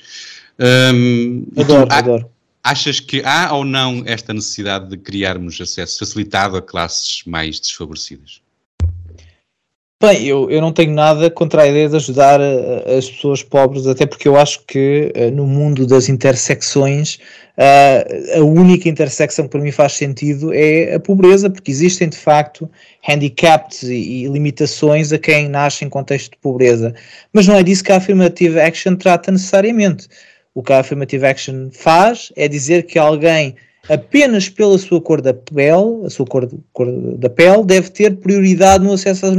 Um, 0.60 1.46
adoro, 1.56 1.88
tu, 1.88 1.94
adoro. 1.94 2.39
Achas 2.64 3.00
que 3.00 3.22
há 3.24 3.54
ou 3.54 3.64
não 3.64 4.04
esta 4.06 4.34
necessidade 4.34 4.90
de 4.90 4.98
criarmos 4.98 5.60
acesso 5.62 6.00
facilitado 6.00 6.58
a 6.58 6.62
classes 6.62 7.24
mais 7.26 7.60
desfavorecidas? 7.60 8.42
Bem, 10.02 10.26
eu, 10.26 10.50
eu 10.50 10.62
não 10.62 10.72
tenho 10.72 10.94
nada 10.94 11.30
contra 11.30 11.64
a 11.64 11.68
ideia 11.68 11.90
de 11.90 11.98
ajudar 11.98 12.40
eh, 12.40 12.98
as 12.98 13.10
pessoas 13.10 13.44
pobres, 13.44 13.86
até 13.86 14.06
porque 14.06 14.30
eu 14.30 14.38
acho 14.38 14.62
que 14.66 15.12
uh, 15.14 15.30
no 15.36 15.46
mundo 15.46 15.86
das 15.86 16.08
intersecções 16.08 17.20
uh, 17.58 18.40
a 18.40 18.42
única 18.42 18.88
intersecção 18.88 19.44
que 19.44 19.52
para 19.52 19.60
mim 19.60 19.74
faz 19.74 19.94
sentido 19.94 20.54
é 20.54 20.96
a 20.96 21.02
pobreza, 21.02 21.50
porque 21.50 21.70
existem 21.70 22.08
de 22.08 22.16
facto 22.16 22.70
handicaps 23.10 23.84
e 23.84 24.26
limitações 24.28 25.12
a 25.12 25.18
quem 25.18 25.50
nasce 25.50 25.84
em 25.84 25.90
contexto 25.90 26.32
de 26.32 26.38
pobreza. 26.38 26.96
Mas 27.34 27.46
não 27.46 27.56
é 27.56 27.62
disso 27.62 27.84
que 27.84 27.92
a 27.92 27.98
Affirmative 27.98 28.58
Action 28.58 28.96
trata 28.96 29.34
necessariamente. 29.34 30.08
O 30.60 30.62
que 30.62 30.74
a 30.74 30.80
Affirmative 30.80 31.26
Action 31.26 31.70
faz 31.72 32.34
é 32.36 32.46
dizer 32.46 32.84
que 32.84 33.00
alguém 33.00 33.56
apenas 33.88 34.50
pela 34.50 34.78
sua 34.78 35.00
cor 35.00 35.22
da 35.22 35.34
pele, 35.34 36.06
a 36.06 36.10
sua 36.10 36.26
cor, 36.26 36.50
cor 36.74 36.86
da 37.18 37.30
pele, 37.30 37.64
deve 37.64 37.90
ter 37.90 38.18
prioridade 38.18 38.84
no 38.84 38.92
acesso 38.92 39.26
às, 39.26 39.34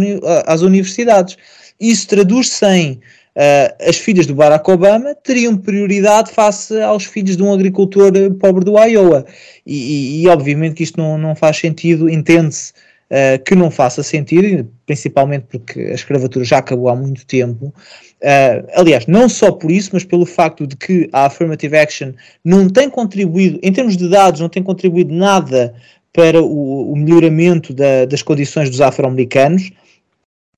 às 0.47 0.63
universidades. 0.63 1.37
Isso 1.79 2.09
traduz-se 2.09 2.65
em 2.65 2.93
uh, 2.93 3.87
as 3.87 3.99
filhas 3.99 4.25
do 4.25 4.35
Barack 4.35 4.71
Obama 4.71 5.15
teriam 5.15 5.59
prioridade 5.59 6.33
face 6.33 6.81
aos 6.81 7.05
filhos 7.05 7.37
de 7.37 7.43
um 7.43 7.53
agricultor 7.53 8.13
pobre 8.41 8.65
do 8.65 8.79
Iowa. 8.79 9.27
E, 9.67 9.77
e, 9.77 10.23
e 10.23 10.29
obviamente 10.29 10.77
que 10.77 10.85
isto 10.85 10.99
não, 10.99 11.19
não 11.19 11.37
faz 11.37 11.59
sentido, 11.59 12.09
entende-se 12.09 12.73
uh, 13.11 13.45
que 13.45 13.55
não 13.55 13.71
faça 13.71 14.03
sentido, 14.03 14.67
principalmente 14.87 15.45
porque 15.51 15.81
a 15.81 15.93
escravatura 15.93 16.47
já 16.47 16.57
acabou 16.57 16.89
há 16.89 16.97
muito 16.97 17.27
tempo. 17.27 17.75
Uh, 18.23 18.69
aliás, 18.75 19.07
não 19.07 19.29
só 19.29 19.51
por 19.51 19.71
isso, 19.71 19.91
mas 19.95 20.05
pelo 20.05 20.27
facto 20.27 20.67
de 20.67 20.77
que 20.77 21.09
a 21.13 21.25
Affirmative 21.25 21.77
Action 21.77 22.13
não 22.45 22.69
tem 22.69 22.91
contribuído, 22.91 23.59
em 23.63 23.73
termos 23.73 23.97
de 23.97 24.09
dados, 24.09 24.41
não 24.41 24.49
tem 24.49 24.63
contribuído 24.63 25.15
nada 25.15 25.75
para 26.13 26.43
o, 26.43 26.93
o 26.93 26.97
melhoramento 26.97 27.73
da, 27.73 28.05
das 28.05 28.23
condições 28.23 28.69
dos 28.69 28.81
afro-americanos. 28.81 29.71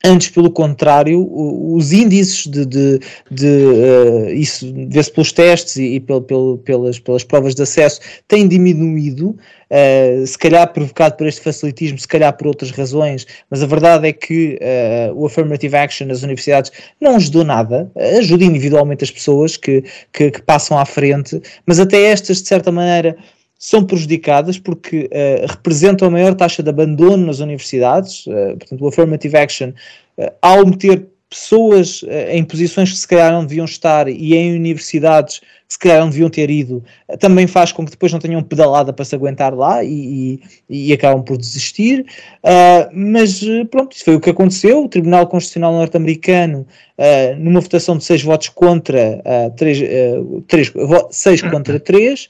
Antes, 0.04 0.30
pelo 0.30 0.50
contrário, 0.50 1.28
os 1.32 1.92
índices 1.92 2.48
de, 2.48 2.66
de, 2.66 2.98
de 3.30 3.46
uh, 3.46 4.30
isso 4.30 4.72
vê-se 4.88 5.12
pelos 5.12 5.30
testes 5.30 5.76
e, 5.76 5.94
e 5.94 6.00
pel, 6.00 6.20
pel, 6.20 6.58
pelas, 6.64 6.98
pelas 6.98 7.22
provas 7.22 7.54
de 7.54 7.62
acesso, 7.62 8.00
têm 8.26 8.48
diminuído, 8.48 9.28
uh, 9.30 10.26
se 10.26 10.36
calhar 10.36 10.72
provocado 10.72 11.16
por 11.16 11.28
este 11.28 11.40
facilitismo, 11.40 12.00
se 12.00 12.08
calhar 12.08 12.36
por 12.36 12.48
outras 12.48 12.72
razões, 12.72 13.28
mas 13.48 13.62
a 13.62 13.66
verdade 13.66 14.08
é 14.08 14.12
que 14.12 14.58
uh, 14.60 15.14
o 15.14 15.26
Affirmative 15.26 15.76
Action 15.76 16.08
nas 16.08 16.24
universidades 16.24 16.72
não 17.00 17.14
ajudou 17.14 17.44
nada, 17.44 17.88
ajuda 18.18 18.42
individualmente 18.42 19.04
as 19.04 19.10
pessoas 19.10 19.56
que, 19.56 19.84
que, 20.12 20.32
que 20.32 20.42
passam 20.42 20.76
à 20.76 20.84
frente, 20.84 21.40
mas 21.64 21.78
até 21.78 22.06
estas, 22.06 22.42
de 22.42 22.48
certa 22.48 22.72
maneira, 22.72 23.16
são 23.62 23.84
prejudicadas 23.84 24.58
porque 24.58 25.08
uh, 25.08 25.46
representam 25.48 26.08
a 26.08 26.10
maior 26.10 26.34
taxa 26.34 26.64
de 26.64 26.68
abandono 26.68 27.26
nas 27.26 27.38
universidades. 27.38 28.26
Uh, 28.26 28.56
portanto, 28.58 28.80
o 28.82 28.88
Affirmative 28.88 29.36
Action, 29.36 29.68
uh, 30.18 30.32
ao 30.42 30.66
meter 30.66 31.06
pessoas 31.30 32.04
em 32.28 32.44
posições 32.44 32.90
que 32.90 32.98
se 32.98 33.08
calhar 33.08 33.32
não 33.32 33.46
deviam 33.46 33.64
estar 33.64 34.06
e 34.06 34.34
em 34.34 34.54
universidades 34.54 35.38
que 35.38 35.46
se 35.72 35.78
calhar 35.78 36.00
não 36.00 36.10
deviam 36.10 36.28
ter 36.28 36.50
ido, 36.50 36.84
também 37.18 37.46
faz 37.46 37.72
com 37.72 37.86
que 37.86 37.92
depois 37.92 38.12
não 38.12 38.18
tenham 38.18 38.42
pedalada 38.42 38.92
para 38.92 39.02
se 39.02 39.14
aguentar 39.14 39.54
lá 39.54 39.82
e, 39.82 40.38
e, 40.68 40.88
e 40.88 40.92
acabam 40.92 41.22
por 41.22 41.38
desistir. 41.38 42.04
mas 42.92 43.40
pronto, 43.70 43.96
isso 43.96 44.04
foi 44.04 44.16
o 44.16 44.20
que 44.20 44.28
aconteceu. 44.28 44.84
O 44.84 44.88
Tribunal 44.90 45.26
Constitucional 45.26 45.72
norte-americano, 45.72 46.66
numa 47.38 47.62
votação 47.62 47.96
de 47.96 48.04
seis 48.04 48.22
votos 48.22 48.50
contra, 48.50 49.22
três, 49.56 49.78
três, 50.46 50.70
seis 51.10 51.40
contra 51.40 51.80
três, 51.80 52.28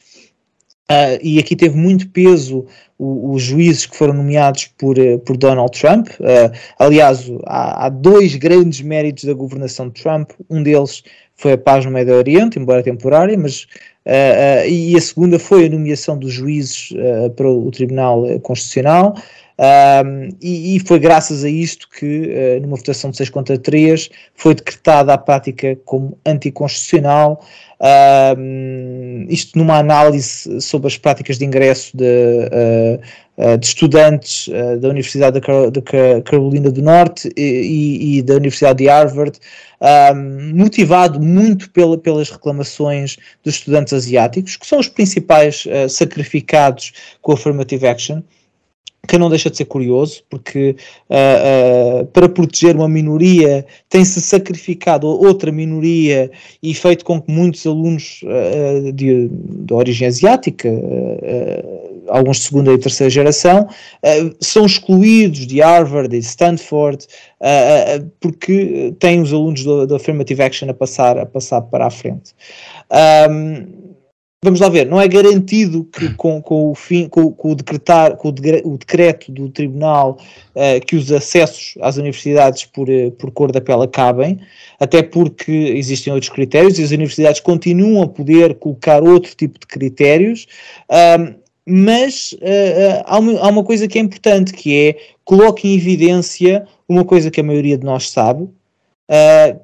Uh, 0.91 1.17
e 1.23 1.39
aqui 1.39 1.57
teve 1.57 1.77
muito 1.77 2.09
peso 2.09 2.67
os 2.99 3.43
juízes 3.43 3.87
que 3.87 3.97
foram 3.97 4.15
nomeados 4.15 4.67
por, 4.79 4.99
uh, 4.99 5.19
por 5.21 5.37
Donald 5.37 5.79
Trump. 5.79 6.09
Uh, 6.21 6.53
aliás, 6.79 7.31
há, 7.47 7.87
há, 7.87 7.89
dois 7.89 8.35
grandes 8.37 8.81
méritos 8.83 9.25
da 9.25 9.33
governação 9.33 9.89
de 9.89 10.03
Trump. 10.03 10.33
Um 10.51 10.63
deles 10.63 11.03
foi 11.37 11.53
a 11.53 11.59
paz 11.59 11.85
no 11.85 11.91
Médio 11.91 12.15
Oriente, 12.15 12.59
embora 12.59 12.83
temporária, 12.83 13.37
mas 13.39 13.67
e 14.69 14.97
a 14.97 15.01
segunda 15.01 15.39
foi 15.39 15.67
a 15.67 15.71
nomeação 15.71 16.19
dos 16.19 16.33
juízes 16.33 16.93
para 17.37 17.49
o, 17.49 17.71
Tribunal 17.71 18.25
Constitucional. 18.41 19.15
E, 20.41 20.77
e, 20.77 20.81
foi 20.81 20.99
graças 20.99 21.45
a 21.45 21.49
isto 21.49 21.89
que, 21.89 22.59
numa 22.61 22.77
votação 22.77 23.11
de 23.11 23.17
6 23.17 23.31
contra 23.31 23.57
3, 23.57 24.11
foi 24.35 24.57
decretada 24.57 25.15
a 25.15 25.19
prática 25.19 25.79
como 25.85 26.19
anticonstitucional. 26.27 27.45
Uh, 27.83 29.27
isto 29.29 29.59
numa 29.59 29.77
análise 29.79 30.61
sobre 30.61 30.87
as 30.87 30.97
práticas 30.97 31.37
de 31.37 31.45
ingresso 31.45 31.97
de, 31.97 32.05
uh, 32.07 33.59
de 33.59 33.67
estudantes 33.67 34.47
uh, 34.47 34.79
da 34.79 34.89
Universidade 34.89 35.41
da, 35.41 36.23
Carolina 36.23 36.71
do 36.71 36.81
Norte 36.81 37.29
e, 37.37 38.19
e, 38.19 38.23
da 38.23 38.35
Universidade 38.35 38.79
de 38.79 38.89
Harvard, 38.89 39.37
motivado 40.55 41.21
muito 41.21 41.69
pela, 41.71 41.99
pelas 41.99 42.31
reclamações 42.31 43.17
dos 43.43 43.57
estudantes 43.57 43.93
asiáticos, 43.93 44.57
que 44.57 44.65
são 44.65 44.79
os 44.79 44.87
principais 44.87 45.65
sacrificados 45.89 46.93
com 47.21 47.33
a 47.33 47.35
Affirmative 47.35 47.89
Action. 47.89 48.23
Que 49.07 49.19
não 49.19 49.29
deixa 49.29 49.51
de 49.51 49.57
ser 49.57 49.65
curioso, 49.65 50.23
porque 50.31 50.77
uh, 51.11 52.03
uh, 52.03 52.07
para 52.07 52.29
proteger 52.29 52.77
uma 52.77 52.89
minoria 52.89 53.67
tem-se 53.89 54.21
sacrificado 54.21 55.09
outra 55.09 55.51
minoria 55.51 56.31
e 56.63 56.73
feito 56.73 57.05
com 57.05 57.21
que 57.21 57.31
muitos 57.31 57.67
alunos 57.67 58.21
uh, 58.23 58.93
de, 58.93 59.29
de, 59.29 59.75
origem 59.75 60.07
asiática, 60.07 60.69
alguns 62.09 62.39
de 62.39 62.45
segunda 62.45 62.73
e 62.73 62.79
terceira 62.79 63.11
geração, 63.11 63.69
são 64.41 64.67
excluídos 64.67 65.47
de 65.47 65.61
Harvard 65.61 66.15
e 66.15 66.19
Stanford 66.19 67.07
porque 68.21 68.95
têm 68.99 69.21
os 69.21 69.33
alunos 69.33 69.65
da 69.87 69.97
Affirmative 69.97 70.43
Action 70.43 70.71
a 70.71 70.75
passar, 70.75 71.19
a 71.19 71.27
passar 71.27 71.63
para 71.63 71.87
a 71.87 71.91
frente. 71.91 72.35
Um, 73.31 73.82
vamos 74.45 74.59
lá 74.59 74.69
ver, 74.69 74.87
não 74.87 75.01
é 75.01 75.07
garantido 75.07 75.85
que 75.85 76.13
com, 76.15 76.43
com 76.43 76.71
o 76.71 76.75
fim, 76.75 77.09
com, 77.09 77.31
com 77.33 77.53
o 77.53 77.55
decretar, 77.55 78.17
com 78.17 78.29
o, 78.29 78.33
o, 78.65 78.77
decreto 78.77 79.31
do 79.31 79.49
tribunal 79.49 80.19
uh, 80.57 80.85
que 80.85 80.97
os 80.97 81.13
acessos 81.13 81.75
às 81.81 81.97
universidades 81.97 82.65
por, 82.65 82.89
uh, 82.91 83.13
por 83.13 83.31
cor 83.31 83.53
da 83.53 83.61
pele 83.61 83.85
acabem, 83.85 84.41
até 84.81 85.01
porque 85.01 85.53
existem 85.53 86.13
outros 86.13 86.31
critérios 86.31 86.77
e 86.79 86.83
as 86.83 86.91
universidades 86.91 87.41
continuam 87.41 88.03
a 88.03 88.09
poder 88.09 88.57
colocar 88.57 89.01
outro 89.01 89.33
tipo 89.37 89.61
de 89.61 89.67
critérios. 89.67 90.49
Uh, 90.91 91.41
mas 91.65 92.33
uh, 92.33 93.05
há, 93.07 93.19
uma, 93.21 93.39
há, 93.39 93.49
uma, 93.49 93.63
coisa 93.63 93.87
que 93.87 93.97
é 93.97 94.03
importante, 94.03 94.53
que 94.53 94.75
é 94.77 94.97
coloque 95.25 95.69
em 95.69 95.77
evidência 95.77 96.67
uma 96.89 97.05
coisa 97.05 97.31
que 97.31 97.41
a 97.41 97.45
maioria 97.45 97.79
de 97.79 97.85
nós 97.85 98.11
sabe, 98.11 98.43
uh, 98.43 99.61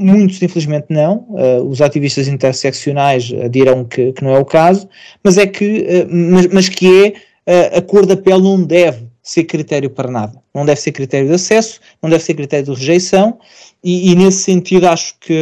Muitos, 0.00 0.40
infelizmente, 0.40 0.86
não. 0.90 1.26
Uh, 1.30 1.68
os 1.68 1.80
ativistas 1.80 2.28
interseccionais 2.28 3.30
uh, 3.30 3.48
dirão 3.48 3.84
que, 3.84 4.12
que, 4.12 4.22
não 4.22 4.36
é 4.36 4.38
o 4.38 4.44
caso, 4.44 4.88
mas 5.24 5.36
é 5.38 5.46
que, 5.46 5.80
uh, 5.80 6.08
mas, 6.08 6.46
mas, 6.48 6.68
que 6.68 6.86
é 7.04 7.28
a 7.74 7.80
cor 7.80 8.04
da 8.04 8.14
pele 8.14 8.42
não 8.42 8.62
deve 8.62 9.08
ser 9.22 9.44
critério 9.44 9.88
para 9.90 10.10
nada. 10.10 10.38
Não 10.54 10.64
deve 10.64 10.80
ser 10.80 10.92
critério 10.92 11.28
de 11.28 11.34
acesso, 11.34 11.80
não 12.02 12.10
deve 12.10 12.22
ser 12.22 12.34
critério 12.34 12.66
de 12.66 12.78
rejeição, 12.78 13.38
e, 13.82 14.10
e 14.10 14.14
nesse 14.14 14.42
sentido 14.42 14.86
acho 14.86 15.14
que, 15.18 15.34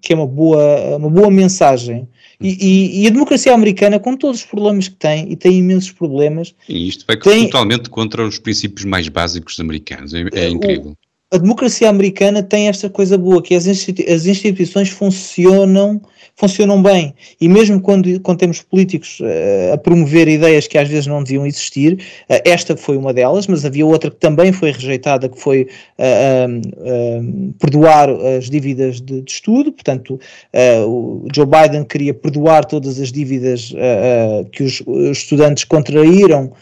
que 0.00 0.12
é 0.12 0.16
uma 0.16 0.26
boa, 0.26 0.96
uma 0.96 1.08
boa 1.08 1.30
mensagem. 1.30 2.08
E, 2.40 2.48
e, 2.48 3.02
e, 3.02 3.06
a 3.06 3.10
democracia 3.10 3.52
americana, 3.52 3.98
com 3.98 4.16
todos 4.16 4.40
os 4.40 4.46
problemas 4.46 4.88
que 4.88 4.96
tem, 4.96 5.30
e 5.30 5.36
tem 5.36 5.58
imensos 5.58 5.92
problemas. 5.92 6.54
E 6.68 6.88
isto 6.88 7.04
vai 7.06 7.16
tem, 7.16 7.44
totalmente 7.44 7.90
contra 7.90 8.26
os 8.26 8.38
princípios 8.38 8.84
mais 8.84 9.08
básicos 9.08 9.60
americanos. 9.60 10.14
É, 10.14 10.24
é 10.32 10.48
incrível. 10.48 10.92
O, 10.92 11.09
a 11.32 11.38
democracia 11.38 11.88
americana 11.88 12.42
tem 12.42 12.68
esta 12.68 12.90
coisa 12.90 13.16
boa, 13.16 13.40
que 13.40 13.54
as, 13.54 13.66
institui 13.66 14.04
as 14.12 14.26
instituições 14.26 14.88
funcionam, 14.88 16.00
funcionam 16.34 16.82
bem. 16.82 17.14
E 17.40 17.48
mesmo 17.48 17.80
quando, 17.80 18.18
quando 18.20 18.38
temos 18.38 18.60
políticos 18.62 19.20
uh, 19.20 19.74
a 19.74 19.78
promover 19.78 20.26
ideias 20.26 20.66
que 20.66 20.76
às 20.76 20.88
vezes 20.88 21.06
não 21.06 21.22
deviam 21.22 21.46
existir, 21.46 21.94
uh, 22.28 22.42
esta 22.44 22.76
foi 22.76 22.96
uma 22.96 23.14
delas, 23.14 23.46
mas 23.46 23.64
havia 23.64 23.86
outra 23.86 24.10
que 24.10 24.16
também 24.16 24.50
foi 24.50 24.72
rejeitada, 24.72 25.28
que 25.28 25.38
foi 25.38 25.68
uh, 25.98 27.52
perdoar 27.60 28.10
as 28.10 28.50
dívidas 28.50 29.00
de, 29.00 29.22
de 29.22 29.30
estudo. 29.30 29.70
Portanto, 29.70 30.18
o 30.86 31.28
Joe 31.32 31.46
Biden 31.46 31.84
queria 31.84 32.12
perdoar 32.12 32.64
todas 32.64 32.98
as 32.98 33.12
dívidas 33.12 33.72
que 34.52 34.62
os, 34.62 34.82
os, 34.86 35.18
estudantes 35.18 35.64
contraíram 35.64 36.52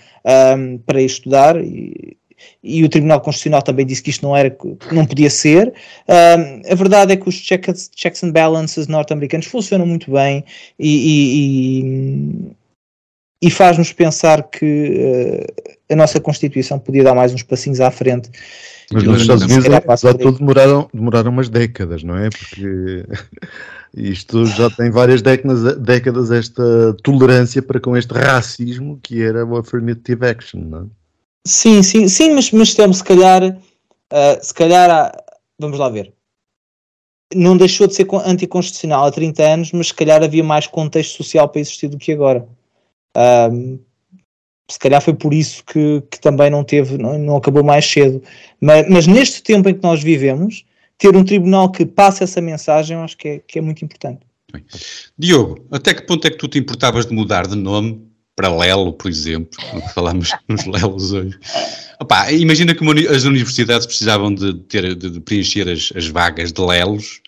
para 0.86 1.00
estudar. 1.00 1.56
E, 1.62 2.18
e 2.62 2.84
o 2.84 2.88
Tribunal 2.88 3.20
Constitucional 3.20 3.62
também 3.62 3.86
disse 3.86 4.02
que 4.02 4.10
isto 4.10 4.22
não 4.22 4.36
era, 4.36 4.56
não 4.92 5.06
podia 5.06 5.30
ser. 5.30 5.72
a 6.08 6.74
verdade 6.74 7.12
é 7.12 7.16
que 7.16 7.28
os 7.28 7.34
checks, 7.34 7.90
checks 7.94 8.22
and 8.22 8.32
balances 8.32 8.86
norte-americanos 8.86 9.46
funcionam 9.46 9.86
muito 9.86 10.10
bem 10.10 10.44
e, 10.78 11.82
e, 13.42 13.46
e 13.46 13.50
faz-nos 13.50 13.92
pensar 13.92 14.42
que 14.42 14.66
uh, 14.66 15.92
a 15.92 15.96
nossa 15.96 16.20
Constituição 16.20 16.78
podia 16.78 17.04
dar 17.04 17.14
mais 17.14 17.32
uns 17.32 17.42
passinhos 17.42 17.80
à 17.80 17.90
frente. 17.90 18.30
Mas 18.92 19.04
nos 19.04 19.20
Estados 19.20 19.44
Unidos, 19.44 19.66
apesar 19.66 20.12
de 20.12 20.18
tudo, 20.18 20.38
demoraram, 20.38 20.88
demoraram 20.92 21.30
umas 21.30 21.48
décadas, 21.48 22.02
não 22.02 22.16
é? 22.16 22.30
Porque 22.30 23.04
isto 23.94 24.46
já 24.46 24.70
tem 24.70 24.90
várias 24.90 25.20
décadas, 25.20 25.76
décadas 25.78 26.30
esta 26.30 26.94
tolerância 27.02 27.60
para 27.60 27.78
com 27.78 27.96
este 27.96 28.12
racismo 28.14 28.98
que 29.02 29.22
era 29.22 29.44
o 29.44 29.56
affirmative 29.56 30.26
action, 30.26 30.60
não 30.60 30.78
é? 30.82 30.97
Sim, 31.48 31.82
sim, 31.82 32.06
sim, 32.08 32.34
mas, 32.34 32.50
mas 32.52 32.74
temos 32.74 32.98
se 32.98 33.04
calhar, 33.04 33.42
uh, 33.42 34.38
se 34.44 34.52
calhar, 34.52 35.16
vamos 35.58 35.78
lá 35.78 35.88
ver. 35.88 36.12
Não 37.34 37.56
deixou 37.56 37.86
de 37.86 37.94
ser 37.94 38.06
anticonstitucional 38.26 39.06
há 39.06 39.10
30 39.10 39.42
anos, 39.42 39.72
mas 39.72 39.88
se 39.88 39.94
calhar 39.94 40.22
havia 40.22 40.44
mais 40.44 40.66
contexto 40.66 41.16
social 41.16 41.48
para 41.48 41.62
existir 41.62 41.88
do 41.88 41.96
que 41.96 42.12
agora. 42.12 42.46
Uh, 43.16 43.78
se 44.70 44.78
calhar 44.78 45.00
foi 45.00 45.14
por 45.14 45.32
isso 45.32 45.64
que, 45.64 46.02
que 46.10 46.20
também 46.20 46.50
não 46.50 46.62
teve, 46.62 46.98
não, 46.98 47.18
não 47.18 47.36
acabou 47.36 47.64
mais 47.64 47.86
cedo. 47.86 48.22
Mas, 48.60 48.86
mas, 48.90 49.06
neste 49.06 49.42
tempo 49.42 49.70
em 49.70 49.74
que 49.74 49.82
nós 49.82 50.02
vivemos, 50.02 50.66
ter 50.98 51.16
um 51.16 51.24
tribunal 51.24 51.72
que 51.72 51.86
passe 51.86 52.22
essa 52.22 52.42
mensagem, 52.42 52.98
acho 52.98 53.16
que 53.16 53.28
é, 53.28 53.38
que 53.38 53.58
é 53.58 53.62
muito 53.62 53.82
importante. 53.82 54.20
Diogo, 55.18 55.66
até 55.70 55.94
que 55.94 56.02
ponto 56.02 56.26
é 56.26 56.30
que 56.30 56.36
tu 56.36 56.46
te 56.46 56.58
importavas 56.58 57.06
de 57.06 57.14
mudar 57.14 57.46
de 57.46 57.56
nome 57.56 58.07
para 58.38 58.56
Lelo, 58.56 58.92
por 58.92 59.10
exemplo, 59.10 59.50
falamos 59.92 60.30
nos 60.48 60.64
Lelos 60.64 61.12
hoje. 61.12 61.36
Opa, 62.00 62.30
imagina 62.30 62.72
que 62.72 62.84
as 63.08 63.24
universidades 63.24 63.84
precisavam 63.84 64.32
de, 64.32 64.54
ter, 64.54 64.94
de 64.94 65.18
preencher 65.18 65.68
as, 65.68 65.92
as, 65.96 66.06
vagas 66.06 66.52
de 66.52 66.62
Lelos, 66.62 67.20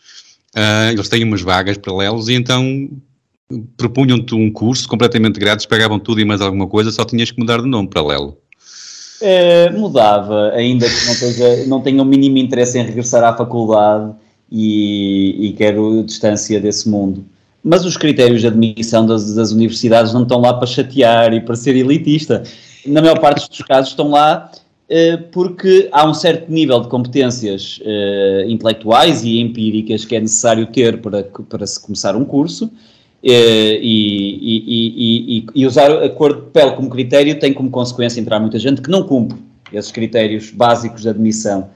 uh, 0.55 0.93
eles 0.93 1.09
têm 1.09 1.25
umas 1.25 1.43
vagas 1.43 1.77
para 1.79 1.93
Lelos 1.93 2.29
e 2.29 2.35
então 2.35 2.89
propunham-te 3.77 4.37
um 4.37 4.53
curso 4.53 4.89
completamente 4.89 5.41
grátis, 5.41 5.67
pagavam 5.67 5.99
tudo 5.99 6.21
e 6.21 6.25
mais 6.25 6.41
alguma 6.41 6.69
coisa, 6.69 6.93
só 6.93 7.05
tinhas 7.05 7.33
que 7.33 7.41
mudar 7.41 7.61
de 7.61 7.67
nome 7.67 7.89
para 7.89 8.07
Lelo. 8.07 8.39
É, 9.21 9.69
mudava, 9.73 10.53
ainda 10.53 10.89
que 10.89 11.07
não, 11.07 11.15
tenha, 11.17 11.67
não 11.67 11.81
tenha 11.81 12.03
o 12.03 12.07
mínimo 12.07 12.39
interesse 12.39 12.79
em 12.79 12.85
regressar 12.85 13.25
à 13.25 13.37
faculdade 13.37 14.13
e, 14.49 15.49
e 15.49 15.53
quero 15.55 16.05
distância 16.05 16.61
desse 16.61 16.89
mundo. 16.89 17.25
Mas 17.63 17.85
os 17.85 17.97
critérios 17.97 18.41
de 18.41 18.47
admissão 18.47 19.05
das, 19.05 19.35
das, 19.35 19.53
universidades 19.53 20.13
não 20.13 20.23
estão 20.23 20.41
lá 20.41 20.55
para 20.55 20.67
chatear 20.67 21.33
e 21.35 21.41
para 21.41 21.55
ser 21.55 21.77
elitista. 21.77 22.43
Na 22.87 23.03
maior 23.03 23.19
parte 23.19 23.49
dos 23.49 23.61
casos 23.61 23.91
estão 23.91 24.11
lá 24.11 24.51
eh, 24.93 25.17
porque 25.31 25.89
há 25.93 26.05
um 26.05 26.13
certo 26.13 26.51
nível 26.51 26.81
de 26.81 26.89
competências 26.89 27.79
eh, 27.85 28.45
intelectuais 28.49 29.23
e 29.23 29.39
empíricas 29.39 30.05
que 30.05 30.17
é 30.17 30.21
necessário 30.21 30.67
ter 30.67 31.01
para, 31.01 31.23
para 31.23 31.65
se 31.65 31.79
começar 31.81 32.17
um 32.17 32.25
curso. 32.25 32.69
Eh, 33.23 33.79
e, 33.81 34.39
e, 34.43 35.37
e, 35.39 35.47
e, 35.55 35.67
usar 35.67 35.93
a 35.93 36.09
cor 36.09 36.35
de 36.35 36.43
pele 36.51 36.73
como 36.73 36.91
critério 36.91 37.39
tem 37.39 37.53
como 37.55 37.71
consequência 37.71 38.21
entrar 38.21 38.41
muita 38.41 38.59
gente 38.59 38.83
que 38.83 38.91
não 38.91 39.05
cumpre 39.05 39.39
esses 39.73 39.93
critérios 39.93 40.51
básicos 40.51 41.03
de 41.03 41.09
admissão. 41.09 41.71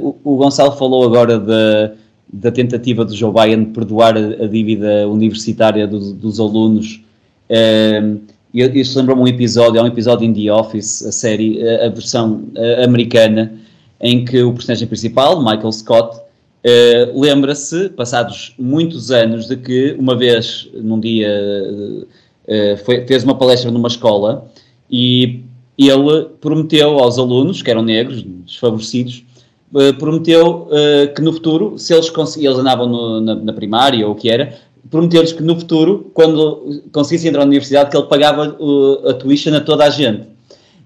o, 0.00 0.16
o 0.24 0.36
Gonçalo 0.36 0.72
falou 0.72 1.04
agora 1.04 1.38
da 1.38 1.92
da 2.32 2.50
tentativa 2.50 3.04
de 3.04 3.16
Joe 3.16 3.32
Biden 3.32 3.64
de 3.64 3.70
perdoar 3.70 4.16
a, 4.16 4.46
dívida 4.46 5.08
universitária 5.08 5.86
do, 5.86 6.12
dos 6.14 6.38
alunos. 6.38 7.02
Uh, 7.48 8.20
isso 8.52 8.98
lembra-me 8.98 9.22
um 9.22 9.28
episódio, 9.28 9.80
há 9.80 9.84
um 9.84 9.86
episódio 9.86 10.24
em 10.26 10.32
The 10.32 10.52
Office, 10.52 11.04
a 11.04 11.12
série, 11.12 11.62
a, 11.80 11.88
versão 11.88 12.44
americana, 12.82 13.52
em 14.00 14.24
que 14.24 14.42
o 14.42 14.52
personagem 14.52 14.86
principal, 14.86 15.42
Michael 15.42 15.72
Scott, 15.72 16.16
uh, 16.18 17.20
lembra-se, 17.20 17.88
passados 17.90 18.54
muitos 18.58 19.10
anos, 19.10 19.46
de 19.46 19.56
que 19.56 19.96
uma 19.98 20.16
vez, 20.16 20.68
num 20.74 20.98
dia, 20.98 21.28
uh, 21.28 22.76
foi, 22.84 23.06
fez 23.06 23.24
uma 23.24 23.36
palestra 23.36 23.70
numa 23.70 23.88
escola 23.88 24.50
e 24.90 25.42
ele 25.78 26.26
prometeu 26.40 26.98
aos 26.98 27.18
alunos, 27.18 27.62
que 27.62 27.70
eram 27.70 27.82
negros, 27.82 28.24
desfavorecidos, 28.44 29.24
eh, 29.74 29.92
prometeu 29.92 30.68
uh, 30.70 31.14
que 31.14 31.20
no 31.20 31.30
futuro, 31.30 31.78
se 31.78 31.92
eles 31.92 32.08
conseguissem, 32.08 32.46
eles 32.46 32.58
andavam 32.58 32.88
no, 32.88 33.20
na, 33.20 33.34
na, 33.34 33.52
primária 33.52 34.06
ou 34.06 34.12
o 34.12 34.14
que 34.14 34.30
era, 34.30 34.54
prometeu-lhes 34.90 35.32
que 35.32 35.42
no 35.42 35.58
futuro, 35.58 36.10
quando 36.14 36.82
conseguissem 36.90 37.28
entrar 37.28 37.40
na 37.40 37.48
universidade, 37.48 37.90
que 37.90 37.96
ele 37.96 38.06
pagava 38.06 38.56
uh, 38.58 39.08
a 39.10 39.14
tuition 39.14 39.54
a 39.54 39.60
toda 39.60 39.84
a 39.84 39.90
gente. 39.90 40.22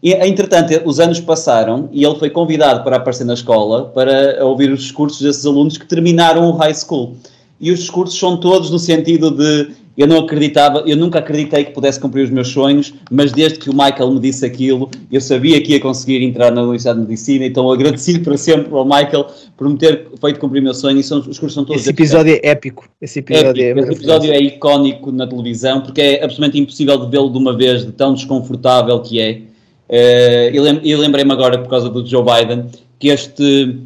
E, 0.02 0.12
entretanto, 0.14 0.82
os 0.84 0.98
anos 0.98 1.20
passaram 1.20 1.88
e 1.92 2.04
ele 2.04 2.16
foi 2.16 2.28
convidado 2.28 2.82
para 2.82 2.96
aparecer 2.96 3.24
na 3.24 3.34
escola 3.34 3.84
para 3.84 4.44
ouvir 4.44 4.72
os 4.72 4.80
discursos 4.80 5.20
desses 5.22 5.46
alunos 5.46 5.78
que 5.78 5.86
terminaram 5.86 6.50
o 6.50 6.56
high 6.56 6.74
school. 6.74 7.16
E 7.60 7.70
os 7.70 7.78
discursos 7.78 8.18
são 8.18 8.36
todos 8.36 8.68
no 8.68 8.80
sentido 8.80 9.30
de 9.30 9.70
eu 9.97 10.06
não 10.06 10.20
acreditava, 10.20 10.82
eu 10.86 10.97
nunca 10.97 11.19
acreditei 11.19 11.64
que 11.64 11.73
pudesse 11.73 12.01
cumprir 12.01 12.24
os 12.24 12.31
meus 12.31 12.48
sonhos, 12.48 12.94
mas 13.10 13.31
desde 13.31 13.59
que 13.59 13.69
o 13.69 13.73
Michael 13.73 14.10
me 14.10 14.20
disse 14.20 14.44
aquilo, 14.44 14.90
eu 15.10 15.20
sabia 15.20 15.60
que 15.60 15.73
ia 15.73 15.81
conseguir 15.81 16.23
entrar 16.23 16.51
na 16.51 16.62
Universidade 16.62 17.01
de 17.01 17.06
Medicina, 17.06 17.44
então 17.44 17.70
agradeci 17.70 18.19
para 18.19 18.36
sempre 18.39 18.73
ao 18.73 18.85
Michael 18.85 19.27
por 19.56 19.69
me 19.69 19.77
ter 19.77 20.09
feito 20.19 20.40
cumprir 20.40 20.60
o 20.60 20.62
meu 20.62 20.74
sonho 20.74 20.98
e 20.98 21.02
são, 21.02 21.19
os 21.19 21.39
cursos 21.39 21.52
são 21.52 21.64
todos... 21.64 21.82
Esse 21.82 21.90
episódio 21.90 22.35
é 22.35 22.48
épico. 22.48 22.89
Esse 23.01 23.19
episódio, 23.19 23.62
épico. 23.62 23.78
É 23.78 23.82
Esse 23.82 23.93
episódio 23.93 24.32
é 24.32 24.39
icónico 24.40 25.12
na 25.12 25.27
televisão 25.27 25.82
porque 25.82 26.01
é 26.01 26.24
absolutamente 26.24 26.59
impossível 26.59 26.97
de 26.98 27.10
vê-lo 27.10 27.31
de 27.31 27.39
uma 27.39 27.55
vez, 27.55 27.85
de 27.85 27.93
tão 27.93 28.14
desconfortável 28.14 28.98
que 29.01 29.20
é. 29.20 29.43
Uh, 29.90 30.82
e 30.82 30.97
lembrei-me 30.97 31.32
agora, 31.32 31.59
por 31.59 31.69
causa 31.69 31.90
do 31.90 32.05
Joe 32.06 32.24
Biden, 32.24 32.66
que 32.98 33.09
este... 33.09 33.78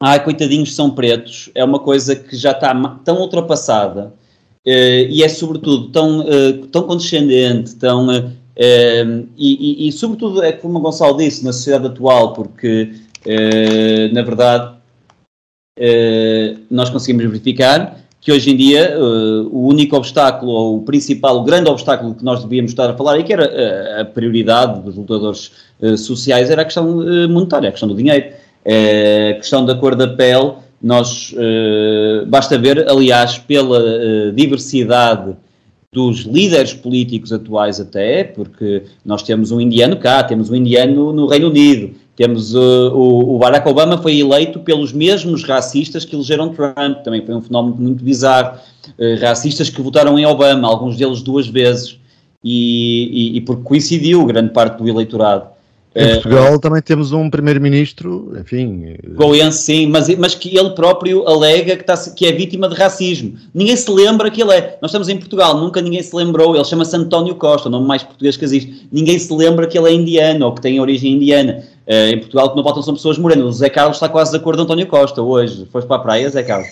Ai, 0.00 0.22
coitadinhos 0.22 0.74
são 0.74 0.90
pretos, 0.90 1.50
é 1.54 1.64
uma 1.64 1.78
coisa 1.78 2.16
que 2.16 2.36
já 2.36 2.50
está 2.50 2.74
tão 3.04 3.20
ultrapassada 3.20 4.12
e 4.66 5.22
é 5.22 5.28
sobretudo 5.28 5.88
tão, 5.88 6.20
uh, 6.20 6.66
tão 6.68 6.84
condescendente, 6.84 7.76
tão, 7.76 8.08
uh, 8.08 8.32
e, 8.56 9.26
e, 9.36 9.88
e, 9.88 9.92
sobretudo, 9.92 10.42
é 10.42 10.52
como 10.52 10.78
o 10.78 10.80
Gonçalo 10.80 11.18
disse, 11.18 11.44
na 11.44 11.52
sociedade 11.52 11.88
atual, 11.88 12.32
porque, 12.32 12.92
na 14.12 14.22
verdade, 14.22 14.74
nós 16.70 16.88
conseguimos 16.88 17.24
verificar 17.24 17.98
que 18.20 18.32
hoje 18.32 18.52
em 18.52 18.56
dia 18.56 18.98
o 18.98 19.66
único 19.66 19.96
obstáculo, 19.96 20.50
ou 20.52 20.78
o 20.78 20.82
principal, 20.82 21.38
o 21.38 21.44
grande 21.44 21.68
obstáculo 21.68 22.14
que 22.14 22.24
nós 22.24 22.42
devíamos 22.42 22.70
estar 22.70 22.88
a 22.88 22.96
falar, 22.96 23.18
e 23.18 23.24
que 23.24 23.32
era 23.34 24.00
a 24.00 24.04
prioridade 24.04 24.80
dos 24.80 24.96
lutadores 24.96 25.52
sociais, 25.98 26.48
era 26.48 26.62
a 26.62 26.64
questão 26.64 27.04
monetária, 27.28 27.68
a 27.68 27.72
questão 27.72 27.88
do 27.88 27.94
dinheiro, 27.94 28.32
a 28.64 29.34
questão 29.34 29.66
da 29.66 29.74
cor 29.74 29.94
da 29.94 30.08
pele. 30.08 30.63
Nós, 30.86 31.34
basta 32.28 32.58
ver, 32.58 32.86
aliás, 32.90 33.38
pela 33.38 34.30
diversidade 34.32 35.34
dos 35.90 36.22
líderes 36.22 36.74
políticos 36.74 37.32
atuais 37.32 37.80
até, 37.80 38.22
porque 38.22 38.82
nós 39.02 39.22
temos 39.22 39.50
um 39.50 39.60
indiano 39.60 39.96
cá, 39.96 40.22
temos 40.22 40.50
um 40.50 40.54
indiano 40.54 41.10
no 41.12 41.26
Reino 41.26 41.48
Unido, 41.48 41.94
temos 42.16 42.54
uh, 42.54 42.92
o, 42.92 43.34
o, 43.34 43.38
Barack 43.38 43.68
Obama 43.68 43.98
foi 43.98 44.18
eleito 44.18 44.60
pelos 44.60 44.92
mesmos 44.92 45.42
racistas 45.42 46.04
que 46.04 46.14
elegeram 46.14 46.50
Trump, 46.50 46.98
também 47.02 47.24
foi 47.24 47.34
um 47.34 47.40
fenómeno 47.40 47.76
muito 47.76 48.04
bizarro. 48.04 48.58
Uh, 48.98 49.20
racistas 49.20 49.68
que 49.68 49.82
votaram 49.82 50.16
em 50.18 50.24
Obama, 50.24 50.68
alguns 50.68 50.96
deles 50.96 51.22
duas 51.22 51.48
vezes, 51.48 51.98
e, 52.42 53.32
e, 53.34 53.36
e 53.36 53.40
porque 53.40 53.62
coincidiu 53.62 54.24
grande 54.26 54.50
parte 54.50 54.78
do 54.78 54.88
eleitorado. 54.88 55.53
Em 55.96 56.14
Portugal 56.14 56.54
uh, 56.54 56.58
também 56.58 56.82
temos 56.82 57.12
um 57.12 57.30
primeiro-ministro, 57.30 58.32
enfim. 58.40 58.96
Goiense, 59.14 59.58
sim, 59.58 59.86
mas, 59.86 60.08
mas 60.16 60.34
que 60.34 60.56
ele 60.56 60.70
próprio 60.70 61.26
alega 61.28 61.76
que, 61.76 61.82
está, 61.88 61.96
que 62.10 62.26
é 62.26 62.32
vítima 62.32 62.68
de 62.68 62.74
racismo. 62.74 63.34
Ninguém 63.54 63.76
se 63.76 63.88
lembra 63.88 64.28
que 64.28 64.42
ele 64.42 64.52
é. 64.52 64.76
Nós 64.82 64.90
estamos 64.90 65.08
em 65.08 65.16
Portugal, 65.16 65.56
nunca 65.56 65.80
ninguém 65.80 66.02
se 66.02 66.14
lembrou. 66.16 66.56
Ele 66.56 66.64
chama-se 66.64 66.96
António 66.96 67.36
Costa, 67.36 67.68
o 67.68 67.70
nome 67.70 67.86
mais 67.86 68.02
português 68.02 68.36
que 68.36 68.44
existe. 68.44 68.88
Ninguém 68.90 69.16
se 69.20 69.32
lembra 69.32 69.68
que 69.68 69.78
ele 69.78 69.88
é 69.88 69.92
indiano 69.92 70.46
ou 70.46 70.52
que 70.52 70.60
tem 70.60 70.80
origem 70.80 71.12
indiana. 71.12 71.62
Uh, 71.86 72.10
em 72.12 72.18
Portugal, 72.18 72.50
que 72.50 72.56
não 72.56 72.64
faltam 72.64 72.82
são 72.82 72.94
pessoas 72.94 73.16
morenas. 73.16 73.44
O 73.44 73.52
Zé 73.52 73.70
Carlos 73.70 73.96
está 73.96 74.08
quase 74.08 74.32
de 74.32 74.38
acordo 74.38 74.58
com 74.58 74.64
António 74.64 74.88
Costa 74.88 75.22
hoje. 75.22 75.64
Foste 75.70 75.86
para 75.86 75.96
a 75.96 76.00
praia, 76.00 76.28
Zé 76.28 76.42
Carlos? 76.42 76.68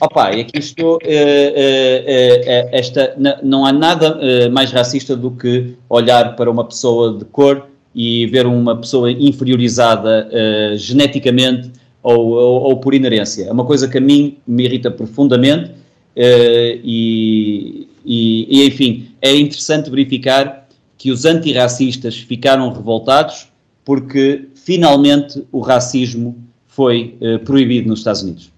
Opa, 0.00 0.32
e 0.32 0.40
aqui 0.40 0.58
estou. 0.58 0.96
Uh, 0.96 0.96
uh, 0.96 2.68
esta, 2.72 3.14
não 3.40 3.64
há 3.64 3.72
nada 3.72 4.18
mais 4.50 4.72
racista 4.72 5.14
do 5.14 5.30
que 5.30 5.76
olhar 5.88 6.34
para 6.34 6.50
uma 6.50 6.64
pessoa 6.64 7.16
de 7.16 7.24
cor 7.26 7.70
e 7.94 8.26
ver 8.26 8.46
uma 8.46 8.76
pessoa 8.76 9.10
inferiorizada 9.10 10.28
uh, 10.28 10.76
geneticamente 10.76 11.70
ou, 12.02 12.30
ou, 12.30 12.62
ou, 12.62 12.76
por 12.78 12.94
inerência. 12.94 13.44
É 13.44 13.52
uma 13.52 13.64
coisa 13.64 13.88
que 13.88 13.98
a 13.98 14.00
mim 14.00 14.38
me 14.46 14.64
irrita 14.64 14.90
profundamente 14.90 15.70
uh, 15.70 16.80
e, 16.82 17.86
e, 18.04 18.60
e, 18.60 18.66
enfim, 18.66 19.08
é 19.20 19.34
interessante 19.34 19.90
verificar 19.90 20.68
que 20.96 21.10
os 21.10 21.24
antirracistas 21.24 22.16
ficaram 22.16 22.72
revoltados 22.72 23.48
porque 23.84 24.46
finalmente 24.54 25.44
o 25.52 25.60
racismo 25.60 26.36
foi 26.66 27.16
uh, 27.20 27.38
proibido 27.40 27.88
nos 27.88 28.00
Estados 28.00 28.22
Unidos. 28.22 28.50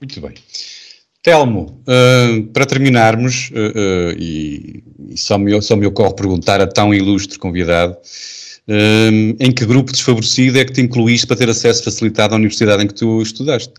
Muito 0.00 0.20
bem. 0.20 0.34
Telmo, 1.26 1.82
uh, 1.82 2.46
para 2.52 2.64
terminarmos, 2.64 3.50
uh, 3.50 3.54
uh, 3.54 4.12
e, 4.16 4.84
e, 5.08 5.18
só, 5.18 5.36
me, 5.36 5.60
só 5.60 5.74
me 5.74 5.84
ocorre 5.84 6.14
perguntar 6.14 6.60
a 6.60 6.68
tão 6.68 6.94
ilustre 6.94 7.36
convidado, 7.36 7.96
em 8.68 9.52
que 9.52 9.64
grupo 9.64 9.92
desfavorecido 9.92 10.58
é 10.58 10.64
que 10.64 10.72
te 10.72 10.80
incluíste 10.80 11.26
para 11.26 11.36
ter 11.36 11.48
acesso 11.48 11.84
facilitado 11.84 12.34
à 12.34 12.36
universidade 12.36 12.82
em 12.82 12.86
que 12.86 12.94
tu 12.94 13.22
estudaste? 13.22 13.72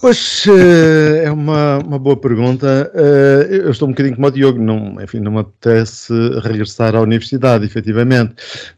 Pois 0.00 0.46
uh, 0.46 1.16
é 1.22 1.30
uma, 1.30 1.78
uma 1.78 1.98
boa 1.98 2.16
pergunta. 2.16 2.90
Uh, 2.94 3.52
eu 3.52 3.70
estou 3.70 3.88
um 3.88 3.90
bocadinho 3.90 4.14
como 4.16 4.26
o 4.26 4.30
Diogo, 4.30 4.62
não, 4.62 5.00
enfim, 5.02 5.20
não 5.20 5.32
me 5.32 5.40
apetece 5.40 6.12
regressar 6.42 6.94
à 6.96 7.00
universidade, 7.00 7.64
efetivamente. 7.64 8.34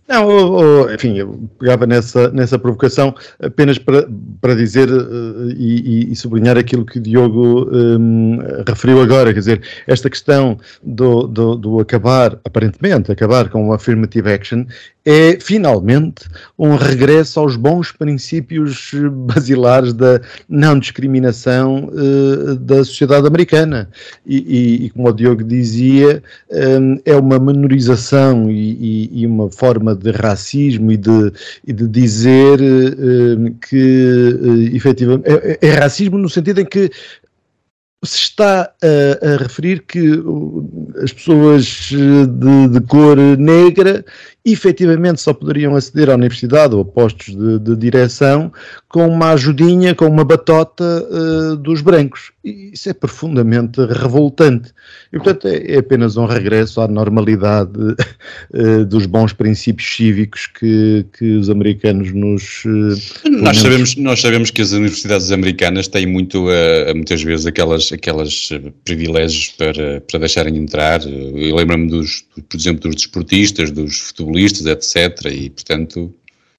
Não, 0.08 0.92
enfim, 0.92 1.18
eu 1.18 1.48
pegava 1.58 1.86
nessa, 1.86 2.30
nessa 2.30 2.58
provocação 2.58 3.14
apenas 3.40 3.78
para, 3.78 4.08
para 4.40 4.54
dizer 4.54 4.88
e, 5.56 6.12
e, 6.12 6.16
sublinhar 6.16 6.56
aquilo 6.56 6.86
que 6.86 6.98
o 6.98 7.02
Diogo 7.02 7.68
um, 7.72 8.38
referiu 8.66 9.02
agora, 9.02 9.32
quer 9.32 9.40
dizer, 9.40 9.62
esta 9.86 10.08
questão 10.08 10.58
do, 10.80 11.26
do, 11.26 11.56
do 11.56 11.80
acabar, 11.80 12.38
aparentemente, 12.44 13.10
acabar 13.10 13.48
com 13.48 13.68
o 13.68 13.72
affirmative 13.72 14.32
action 14.32 14.64
é 15.06 15.38
finalmente 15.40 16.24
um 16.58 16.74
regresso 16.74 17.38
aos 17.38 17.54
bons 17.54 17.92
princípios 17.92 18.90
basilares 19.32 19.92
da 19.92 20.20
não 20.48 20.76
discriminação 20.76 21.88
uh, 21.92 22.56
da 22.56 22.84
sociedade 22.84 23.24
americana. 23.24 23.88
E, 24.26 24.36
e, 24.36 24.86
e, 24.86 24.90
como 24.90 25.08
o 25.08 25.12
Diogo 25.12 25.44
dizia, 25.44 26.20
um, 26.50 26.98
é 27.04 27.14
uma 27.14 27.38
menorização 27.38 28.50
e, 28.50 29.08
e, 29.12 29.24
uma 29.26 29.48
forma 29.48 29.94
de 29.94 30.10
racismo 30.10 30.90
e 30.90 30.96
de, 30.96 31.32
de 31.64 31.86
dizer 31.86 32.58
uh, 32.60 33.54
que 33.68 34.36
uh, 34.42 34.76
efetivamente 34.76 35.28
é, 35.28 35.58
é 35.60 35.70
racismo 35.70 36.18
no 36.18 36.28
sentido 36.28 36.60
em 36.60 36.66
que 36.66 36.90
se 38.04 38.18
está 38.18 38.70
a, 38.82 39.26
a, 39.26 39.36
referir 39.38 39.82
que 39.82 40.22
as 41.02 41.12
pessoas 41.12 41.64
de, 41.64 42.68
de, 42.68 42.80
cor 42.86 43.16
negra 43.16 44.04
efetivamente 44.52 45.20
só 45.20 45.34
poderiam 45.34 45.74
aceder 45.74 46.08
à 46.08 46.14
universidade 46.14 46.72
ou 46.72 46.82
a 46.82 46.84
postos 46.84 47.34
de, 47.34 47.58
de 47.58 47.76
direção 47.76 48.52
com 48.88 49.08
uma 49.08 49.32
ajudinha, 49.32 49.92
com 49.92 50.06
uma 50.06 50.24
batota 50.24 50.84
uh, 51.10 51.56
dos 51.56 51.80
brancos. 51.80 52.30
E 52.44 52.70
isso 52.72 52.88
é 52.88 52.94
profundamente 52.94 53.84
revoltante. 53.84 54.70
E, 55.12 55.18
portanto, 55.18 55.48
é, 55.48 55.74
é 55.74 55.78
apenas 55.78 56.16
um 56.16 56.26
regresso 56.26 56.80
à 56.80 56.86
normalidade 56.86 57.72
uh, 58.54 58.84
dos 58.86 59.04
bons 59.06 59.32
princípios 59.32 59.96
cívicos 59.96 60.46
que, 60.46 61.04
que 61.18 61.32
os 61.32 61.50
americanos 61.50 62.12
nos. 62.12 62.64
Uh, 62.64 63.28
nós, 63.28 63.58
sabemos, 63.58 63.96
nós 63.96 64.20
sabemos 64.20 64.50
que 64.52 64.62
as 64.62 64.70
universidades 64.70 65.32
americanas 65.32 65.88
têm 65.88 66.06
muito, 66.06 66.46
muitas 66.94 67.20
vezes, 67.20 67.46
aquelas, 67.46 67.90
aquelas 67.92 68.50
privilégios 68.84 69.48
para, 69.58 70.00
para 70.02 70.20
deixarem 70.20 70.56
entrar. 70.56 71.00
Eu 71.04 71.56
lembro-me, 71.56 71.88
dos, 71.90 72.24
por 72.48 72.56
exemplo, 72.56 72.82
dos 72.82 72.94
desportistas, 72.94 73.72
dos 73.72 73.98
futebolistas 73.98 74.35
futebolistas, 74.36 74.66
etc. 74.66 75.32
E, 75.32 75.50
portanto... 75.50 76.14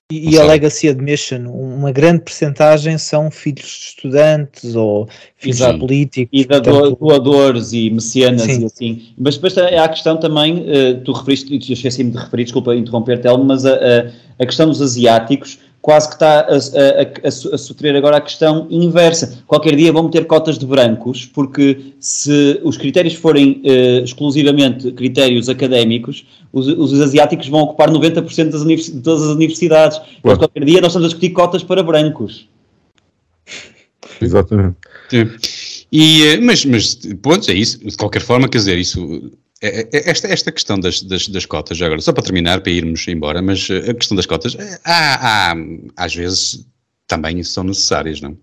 E, 0.09 0.31
e 0.31 0.39
a 0.39 0.45
Legacy 0.45 0.87
Admission, 0.87 1.49
uma 1.49 1.91
grande 1.91 2.21
percentagem 2.21 2.97
são 2.97 3.29
filhos 3.29 3.65
de 3.65 3.85
estudantes 3.89 4.73
ou 4.73 5.09
filhos 5.35 5.57
de 5.57 5.79
políticos. 5.79 6.29
E 6.31 6.45
portanto... 6.45 6.97
doadores 6.97 7.73
e 7.73 7.89
mecenas 7.89 8.43
Sim. 8.43 8.61
e 8.61 8.65
assim. 8.65 9.05
Mas 9.17 9.35
depois 9.35 9.57
há 9.57 9.83
a 9.83 9.89
questão 9.89 10.17
também, 10.17 10.59
uh, 10.61 11.01
tu 11.03 11.11
referiste, 11.11 11.53
eu 11.53 11.59
esqueci-me 11.59 12.11
de 12.11 12.17
referir, 12.17 12.45
desculpa 12.45 12.73
interromper, 12.73 13.19
Telmo, 13.19 13.43
mas 13.43 13.65
a, 13.65 13.73
a, 13.73 14.11
a 14.39 14.45
questão 14.45 14.69
dos 14.69 14.81
asiáticos 14.81 15.59
quase 15.87 16.09
que 16.09 16.15
está 16.15 16.41
a, 16.41 16.55
a, 16.55 17.01
a, 17.23 17.27
a 17.27 17.57
sofrer 17.57 17.95
agora 17.95 18.17
a 18.17 18.21
questão 18.21 18.67
inversa. 18.69 19.41
Qualquer 19.47 19.73
dia 19.73 19.89
vão 19.89 20.09
ter 20.09 20.25
cotas 20.25 20.57
de 20.57 20.65
brancos, 20.65 21.25
porque 21.27 21.93
se 21.97 22.59
os 22.61 22.75
critérios 22.75 23.13
forem 23.13 23.61
uh, 23.63 24.03
exclusivamente 24.03 24.91
critérios 24.91 25.47
académicos, 25.47 26.27
os, 26.51 26.67
os, 26.67 26.99
asiáticos 26.99 27.47
vão 27.47 27.61
ocupar 27.61 27.89
90% 27.89 28.49
das 28.49 28.65
de 28.65 28.99
todas 28.99 29.23
as 29.23 29.29
universidades. 29.29 30.01
Mas 30.21 30.37
qualquer 30.37 30.65
dia 30.65 30.81
nós 30.81 30.89
estamos 30.89 31.05
a 31.05 31.07
discutir 31.07 31.29
cotas 31.29 31.63
para 31.63 31.81
brancos. 31.81 32.49
Exatamente. 34.21 34.75
Sim. 35.09 35.29
E, 35.89 36.23
eh, 36.23 36.41
mas, 36.41 36.65
mas, 36.65 36.95
ponto, 37.21 37.49
é 37.49 37.53
isso. 37.53 37.79
De 37.79 37.95
qualquer 37.95 38.21
forma, 38.21 38.49
quer 38.49 38.57
dizer, 38.57 38.77
isso 38.77 39.31
esta, 39.61 40.27
esta 40.27 40.51
questão 40.51 40.79
das, 40.79 41.01
das, 41.01 41.27
das, 41.27 41.45
cotas, 41.45 41.81
agora, 41.81 41.99
só 41.99 42.13
para 42.13 42.23
terminar, 42.23 42.61
para 42.61 42.71
irmos 42.71 43.07
embora, 43.07 43.41
mas 43.41 43.67
eh, 43.69 43.89
a 43.89 43.93
questão 43.93 44.15
das 44.15 44.25
cotas, 44.25 44.55
eh, 44.55 44.79
há, 44.83 45.51
há 45.51 45.55
às 45.95 46.13
vezes 46.13 46.67
também 47.07 47.41
são 47.43 47.63
necessárias, 47.63 48.21
não? 48.21 48.37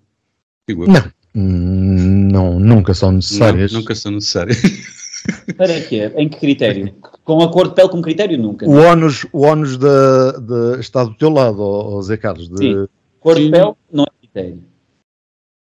Não, 0.86 1.12
não, 1.35 2.59
nunca 2.59 2.95
são 2.95 3.12
necessárias. 3.12 3.73
Não, 3.73 3.81
nunca 3.81 3.95
são 3.95 4.12
necessárias. 4.12 4.61
Para 5.57 5.81
quê? 5.81 6.12
Em 6.16 6.28
que 6.28 6.39
critério? 6.39 6.95
Com 7.24 7.43
a 7.43 7.51
cor 7.51 7.69
de 7.69 7.74
pele 7.74 7.89
como 7.89 8.03
critério? 8.03 8.39
Nunca. 8.39 8.66
O 8.66 8.77
ónus, 8.77 9.27
o 9.32 9.43
ónus 9.43 9.78
de, 9.78 9.86
de, 9.86 10.81
está 10.81 11.05
do 11.05 11.15
teu 11.15 11.31
lado, 11.31 11.61
oh, 11.61 12.03
Zé 12.03 12.16
Carlos. 12.16 12.49
De... 12.49 12.59
Sim. 12.59 12.89
Cor 13.20 13.36
de 13.36 13.51
pele 13.51 13.73
não 13.91 14.05
é 14.05 14.11
critério. 14.20 14.62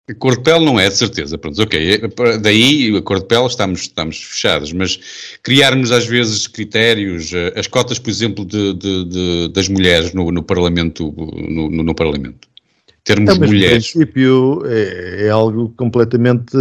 A 0.10 0.16
cor 0.16 0.38
de 0.38 0.44
pele 0.44 0.64
não 0.64 0.80
é, 0.80 0.88
de 0.88 0.96
certeza. 0.96 1.38
Pronto, 1.38 1.62
ok. 1.62 1.96
É, 1.96 2.38
daí, 2.38 2.96
a 2.96 3.02
cor 3.02 3.20
de 3.20 3.26
pele, 3.26 3.46
estamos, 3.46 3.82
estamos 3.82 4.24
fechados. 4.24 4.72
Mas 4.72 4.98
criarmos, 5.44 5.92
às 5.92 6.06
vezes, 6.06 6.48
critérios, 6.48 7.34
eh, 7.34 7.54
as 7.58 7.68
cotas, 7.68 8.00
por 8.00 8.10
exemplo, 8.10 8.46
de, 8.46 8.74
de, 8.74 9.04
de 9.04 9.48
das 9.50 9.68
mulheres 9.68 10.14
no, 10.14 10.32
no 10.32 10.42
Parlamento. 10.42 11.14
No, 11.18 11.70
no, 11.70 11.84
no 11.84 11.94
Parlamento. 11.94 12.48
Termos 13.04 13.36
é, 13.36 13.40
mulheres. 13.40 13.94
No 13.96 14.02
princípio, 14.02 14.64
é, 14.66 15.26
é 15.26 15.30
algo 15.30 15.74
completamente. 15.76 16.56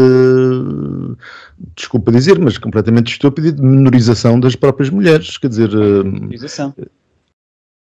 Desculpa 1.76 2.10
dizer, 2.10 2.40
mas 2.40 2.58
completamente 2.58 3.12
estúpido 3.12 3.52
de 3.52 3.62
menorização 3.62 4.40
das 4.40 4.56
próprias 4.56 4.90
mulheres. 4.90 5.38
Quer 5.38 5.48
dizer. 5.50 5.70
Eh, 5.72 6.02
menorização. 6.02 6.74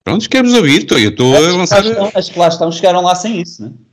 Pronto, 0.03 0.30
queremos 0.30 0.53
ouvir. 0.53 0.86
Eu 0.91 1.10
estou 1.10 1.34
a 1.38 1.40
lançar. 1.40 1.84
As 2.14 2.30
que 2.30 2.38
lá 2.38 2.49
estão 2.49 2.69
chegaram 2.69 3.02
lá 3.02 3.15
sem 3.15 3.40
isso, 3.40 3.61
não 3.61 3.69
é? 3.69 3.88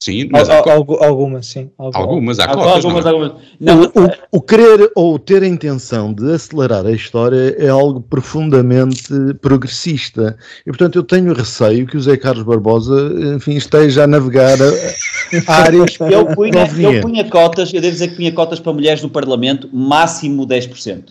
Sim, 0.00 0.28
mas 0.30 0.48
há, 0.48 0.58
algumas, 0.58 1.46
sim. 1.46 1.72
Algumas, 1.76 2.38
há 2.38 2.46
cotas, 2.46 2.84
algumas, 2.84 3.04
não. 3.04 3.10
É? 3.10 3.14
algumas. 3.14 3.42
Não, 3.58 3.82
o, 3.82 3.86
o, 3.86 4.38
o, 4.38 4.40
querer 4.40 4.92
ou 4.94 5.18
ter 5.18 5.42
a 5.42 5.46
intenção 5.46 6.14
de 6.14 6.32
acelerar 6.32 6.86
a 6.86 6.92
história 6.92 7.56
é 7.58 7.68
algo 7.68 8.00
profundamente 8.00 9.12
progressista. 9.40 10.38
E, 10.64 10.70
portanto, 10.70 10.96
eu 10.96 11.02
tenho 11.02 11.32
receio 11.32 11.84
que 11.84 11.96
o 11.96 12.00
Zé 12.00 12.16
Carlos 12.16 12.44
Barbosa, 12.44 13.12
enfim, 13.34 13.56
esteja 13.56 14.04
a 14.04 14.06
navegar 14.06 14.56
a, 14.62 15.52
a 15.52 15.56
áreas 15.62 15.98
eu 16.00 16.26
punha, 16.26 16.68
eu 16.80 17.00
punha 17.00 17.24
cotas, 17.28 17.74
eu 17.74 17.80
devo 17.80 17.92
dizer 17.92 18.08
que 18.08 18.16
punha 18.16 18.30
cotas 18.30 18.60
para 18.60 18.72
mulheres 18.72 19.02
no 19.02 19.10
Parlamento, 19.10 19.68
máximo 19.72 20.46
10%. 20.46 21.06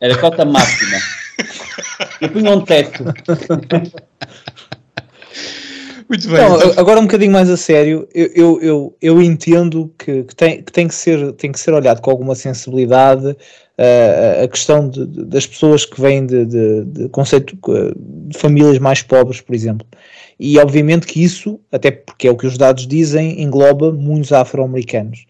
Era 0.00 0.16
cota 0.16 0.46
máxima. 0.46 0.96
eu 2.18 2.30
punha 2.30 2.50
um 2.50 2.62
teto. 2.62 3.04
Muito 6.12 6.28
bem. 6.28 6.44
Então, 6.44 6.74
agora 6.76 7.00
um 7.00 7.04
bocadinho 7.04 7.32
mais 7.32 7.48
a 7.48 7.56
sério, 7.56 8.06
eu, 8.14 8.30
eu, 8.34 8.60
eu, 8.60 8.96
eu 9.00 9.22
entendo 9.22 9.90
que, 9.98 10.24
que, 10.24 10.36
tem, 10.36 10.62
que, 10.62 10.70
tem 10.70 10.86
que 10.86 10.94
ser, 10.94 11.32
tem 11.32 11.50
que 11.50 11.58
ser 11.58 11.72
olhado 11.72 12.02
com 12.02 12.10
alguma 12.10 12.34
sensibilidade 12.34 13.28
uh, 13.28 14.44
a 14.44 14.46
questão 14.46 14.90
de, 14.90 15.06
de, 15.06 15.24
das 15.24 15.46
pessoas 15.46 15.86
que 15.86 15.98
vêm 15.98 16.26
de, 16.26 16.44
de, 16.44 16.84
de 16.84 17.08
conceito 17.08 17.56
de 18.28 18.36
famílias 18.36 18.78
mais 18.78 19.00
pobres, 19.00 19.40
por 19.40 19.54
exemplo. 19.54 19.86
E 20.38 20.58
obviamente 20.58 21.06
que 21.06 21.24
isso, 21.24 21.58
até 21.72 21.90
porque 21.90 22.28
é 22.28 22.30
o 22.30 22.36
que 22.36 22.46
os 22.46 22.58
dados 22.58 22.86
dizem, 22.86 23.40
engloba 23.40 23.90
muitos 23.90 24.34
afro-americanos. 24.34 25.24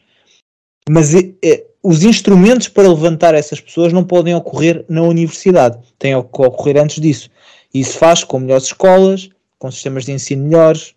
Mas 0.90 1.14
é, 1.14 1.64
os 1.80 2.02
instrumentos 2.02 2.66
para 2.66 2.88
levantar 2.88 3.36
essas 3.36 3.60
pessoas 3.60 3.92
não 3.92 4.02
podem 4.02 4.34
ocorrer 4.34 4.84
na 4.88 5.02
universidade, 5.02 5.78
têm 5.96 6.20
que 6.20 6.42
ocorrer 6.42 6.76
antes 6.76 7.00
disso. 7.00 7.30
Isso 7.72 7.96
faz 7.98 8.24
com 8.24 8.40
melhores 8.40 8.64
escolas, 8.64 9.30
com 9.62 9.70
sistemas 9.70 10.04
de 10.04 10.10
ensino 10.10 10.42
melhores, 10.42 10.92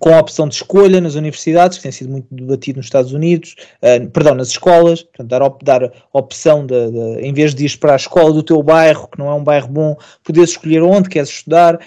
com 0.00 0.12
a 0.12 0.18
opção 0.18 0.48
de 0.48 0.56
escolha 0.56 1.00
nas 1.00 1.14
universidades, 1.14 1.78
que 1.78 1.84
tem 1.84 1.92
sido 1.92 2.10
muito 2.10 2.26
debatido 2.32 2.78
nos 2.78 2.86
Estados 2.86 3.12
Unidos, 3.12 3.54
uh, 3.80 4.10
perdão, 4.10 4.34
nas 4.34 4.48
escolas, 4.48 5.04
portanto, 5.04 5.28
dar, 5.28 5.40
op, 5.40 5.64
dar 5.64 5.92
opção 6.12 6.66
de, 6.66 6.90
de, 6.90 7.20
em 7.20 7.32
vez 7.32 7.54
de 7.54 7.64
ir 7.64 7.78
para 7.78 7.92
a 7.92 7.96
escola 7.96 8.32
do 8.32 8.42
teu 8.42 8.60
bairro, 8.60 9.06
que 9.06 9.20
não 9.20 9.30
é 9.30 9.34
um 9.34 9.44
bairro 9.44 9.68
bom, 9.68 9.96
poderes 10.24 10.50
escolher 10.50 10.82
onde 10.82 11.08
queres 11.08 11.28
estudar. 11.28 11.78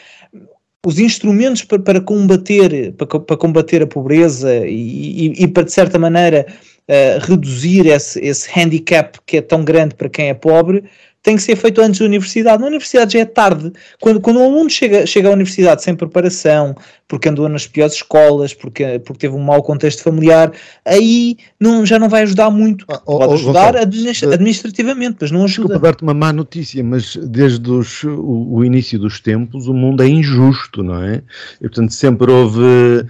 Os 0.88 1.00
instrumentos 1.00 1.66
para, 1.66 1.80
para 1.80 2.00
combater, 2.00 2.94
para, 2.94 3.20
para, 3.20 3.36
combater 3.36 3.84
a 3.84 3.88
pobreza 3.88 4.66
e, 4.66 5.28
e, 5.28 5.44
e 5.44 5.48
para, 5.50 5.64
de 5.64 5.74
certa 5.74 6.00
maneira, 6.00 6.46
uh, 6.48 7.26
reduzir 7.26 7.88
esse, 7.88 8.18
esse 8.22 8.50
handicap 8.58 9.20
que 9.26 9.36
é 9.36 9.42
tão 9.42 9.66
grande 9.66 9.96
para 9.96 10.08
quem 10.08 10.30
é 10.30 10.34
pobre, 10.34 10.86
tem 11.22 11.36
que 11.36 11.42
ser 11.42 11.56
feito 11.56 11.82
antes 11.82 12.00
da 12.00 12.06
universidade. 12.06 12.62
Na 12.62 12.68
universidade 12.68 13.14
já 13.14 13.20
é 13.20 13.26
tarde. 13.26 13.72
Quando, 14.00 14.22
quando 14.22 14.40
um 14.40 14.44
aluno 14.44 14.70
chega, 14.70 15.06
chega 15.06 15.30
à 15.30 15.32
universidade 15.32 15.84
sem 15.84 15.96
preparação, 15.96 16.76
porque 17.10 17.28
andou 17.28 17.50
nas 17.50 17.66
piores 17.66 17.96
escolas, 17.96 18.54
porque, 18.54 19.00
porque 19.00 19.22
teve 19.22 19.36
um 19.36 19.44
mau 19.44 19.64
contexto 19.64 20.04
familiar, 20.04 20.52
aí 20.86 21.38
não, 21.60 21.84
já 21.84 21.98
não 21.98 22.08
vai 22.08 22.22
ajudar 22.22 22.52
muito. 22.52 22.86
Ah, 22.88 23.02
oh, 23.04 23.18
Pode 23.18 23.32
oh, 23.32 23.36
ajudar 23.36 23.76
oh, 23.76 24.32
administrativamente, 24.32 25.18
mas 25.20 25.32
não 25.32 25.44
ajuda. 25.44 25.70
Desculpa 25.70 25.88
dar-te 25.88 26.04
uma 26.04 26.14
má 26.14 26.32
notícia, 26.32 26.84
mas 26.84 27.16
desde 27.16 27.70
os, 27.70 28.04
o, 28.04 28.48
o, 28.52 28.64
início 28.64 29.00
dos 29.00 29.20
tempos 29.20 29.68
o 29.68 29.74
mundo 29.74 30.04
é 30.04 30.08
injusto, 30.08 30.84
não 30.84 31.04
é? 31.04 31.24
E, 31.60 31.68
portanto, 31.68 31.94
sempre 31.96 32.32
houve, 32.32 33.06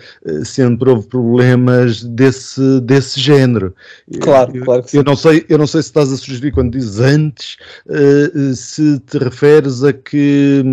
sempre 0.46 0.90
houve 0.90 1.06
problemas 1.08 2.02
desse, 2.02 2.80
desse 2.80 3.20
género. 3.20 3.76
Claro, 4.22 4.56
eu, 4.56 4.64
claro 4.64 4.84
que 4.84 4.92
sim. 4.92 4.98
Eu 4.98 5.04
não, 5.04 5.18
sei, 5.18 5.46
eu 5.50 5.58
não 5.58 5.68
sei 5.68 5.82
se 5.82 5.90
estás 5.90 6.10
a 6.14 6.16
sugerir 6.16 6.54
quando 6.54 6.72
dizes 6.72 7.00
antes, 7.00 7.58
uh, 7.88 8.56
se 8.56 8.98
te 9.00 9.18
referes 9.18 9.84
a 9.84 9.92
que 9.92 10.64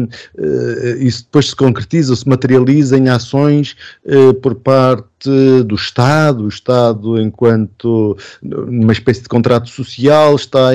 isso 1.01 1.25
depois 1.25 1.49
se 1.49 1.57
concretiza 1.57 2.15
se 2.15 2.29
materializa 2.29 2.97
em 2.97 3.09
ações 3.17 3.77
eh, 4.05 4.33
por 4.35 4.55
parte 4.55 5.07
do 5.25 5.75
Estado, 5.75 6.45
o 6.45 6.49
Estado, 6.49 7.21
enquanto 7.21 8.17
numa 8.43 8.93
espécie 8.93 9.23
de 9.23 9.29
contrato 9.29 9.69
social, 9.69 10.37
está 10.37 10.71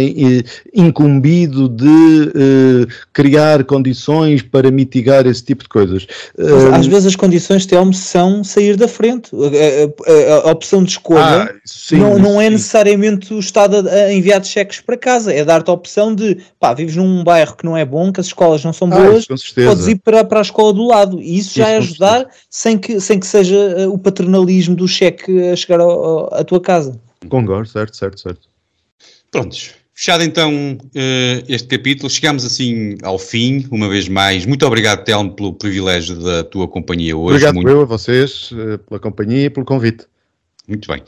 incumbido 0.73 1.69
de 1.69 1.85
uh, 1.85 2.87
criar 3.13 3.63
condições 3.63 4.41
para 4.41 4.71
mitigar 4.71 5.27
esse 5.27 5.43
tipo 5.43 5.63
de 5.63 5.69
coisas. 5.69 6.03
Uh, 6.37 6.73
às 6.73 6.87
vezes 6.87 7.07
as 7.07 7.15
condições, 7.15 7.65
Telmo, 7.65 7.93
são 7.93 8.43
sair 8.43 8.75
da 8.75 8.87
frente. 8.87 9.29
A, 9.35 10.47
a, 10.47 10.49
a 10.49 10.51
opção 10.51 10.83
de 10.83 10.91
escolha 10.91 11.43
ah, 11.43 11.53
sim, 11.63 11.97
não, 11.97 12.17
não 12.17 12.41
é 12.41 12.49
necessariamente 12.49 13.33
o 13.33 13.39
Estado 13.39 13.87
a, 13.87 14.11
enviar 14.11 14.43
cheques 14.43 14.81
para 14.81 14.97
casa, 14.97 15.31
é 15.31 15.45
dar-te 15.45 15.69
a 15.69 15.73
opção 15.73 16.15
de 16.15 16.37
pá, 16.59 16.73
vives 16.73 16.95
num 16.95 17.23
bairro 17.23 17.55
que 17.55 17.65
não 17.65 17.77
é 17.77 17.85
bom, 17.85 18.11
que 18.11 18.19
as 18.19 18.27
escolas 18.27 18.63
não 18.63 18.73
são 18.73 18.89
ah, 18.91 18.95
boas, 18.95 19.25
podes 19.25 19.87
ir 19.87 20.01
para, 20.03 20.23
para 20.23 20.39
a 20.39 20.41
escola 20.41 20.73
do 20.73 20.87
lado. 20.87 21.21
E 21.21 21.37
isso 21.37 21.55
já 21.55 21.65
isso 21.65 21.73
é 21.73 21.77
ajudar 21.77 22.27
sem 22.49 22.77
que, 22.77 22.99
sem 22.99 23.19
que 23.19 23.27
seja 23.27 23.55
eh, 23.55 23.87
o 23.87 23.97
paternalismo 23.97 24.30
do 24.75 24.87
cheque 24.87 25.49
a 25.49 25.55
chegar 25.55 25.79
ao, 25.79 26.33
à 26.33 26.43
tua 26.43 26.61
casa. 26.61 26.99
Concordo, 27.29 27.67
certo, 27.67 27.95
certo, 27.95 28.19
certo. 28.19 28.49
Prontos. 29.31 29.71
Fechado 29.93 30.23
então 30.23 30.51
uh, 30.79 31.45
este 31.47 31.67
capítulo, 31.67 32.09
chegamos 32.09 32.43
assim 32.43 32.97
ao 33.03 33.19
fim, 33.19 33.67
uma 33.69 33.87
vez 33.87 34.07
mais. 34.07 34.45
Muito 34.45 34.65
obrigado, 34.65 35.03
Telmo, 35.03 35.31
pelo 35.31 35.53
privilégio 35.53 36.15
da 36.15 36.43
tua 36.43 36.67
companhia 36.67 37.15
hoje. 37.15 37.35
Obrigado 37.35 37.55
Muito... 37.55 37.69
eu 37.69 37.81
a 37.81 37.85
vocês 37.85 38.51
uh, 38.51 38.79
pela 38.79 38.99
companhia 38.99 39.45
e 39.45 39.49
pelo 39.49 39.65
convite. 39.65 40.05
Muito 40.67 40.87
bem. 40.87 41.01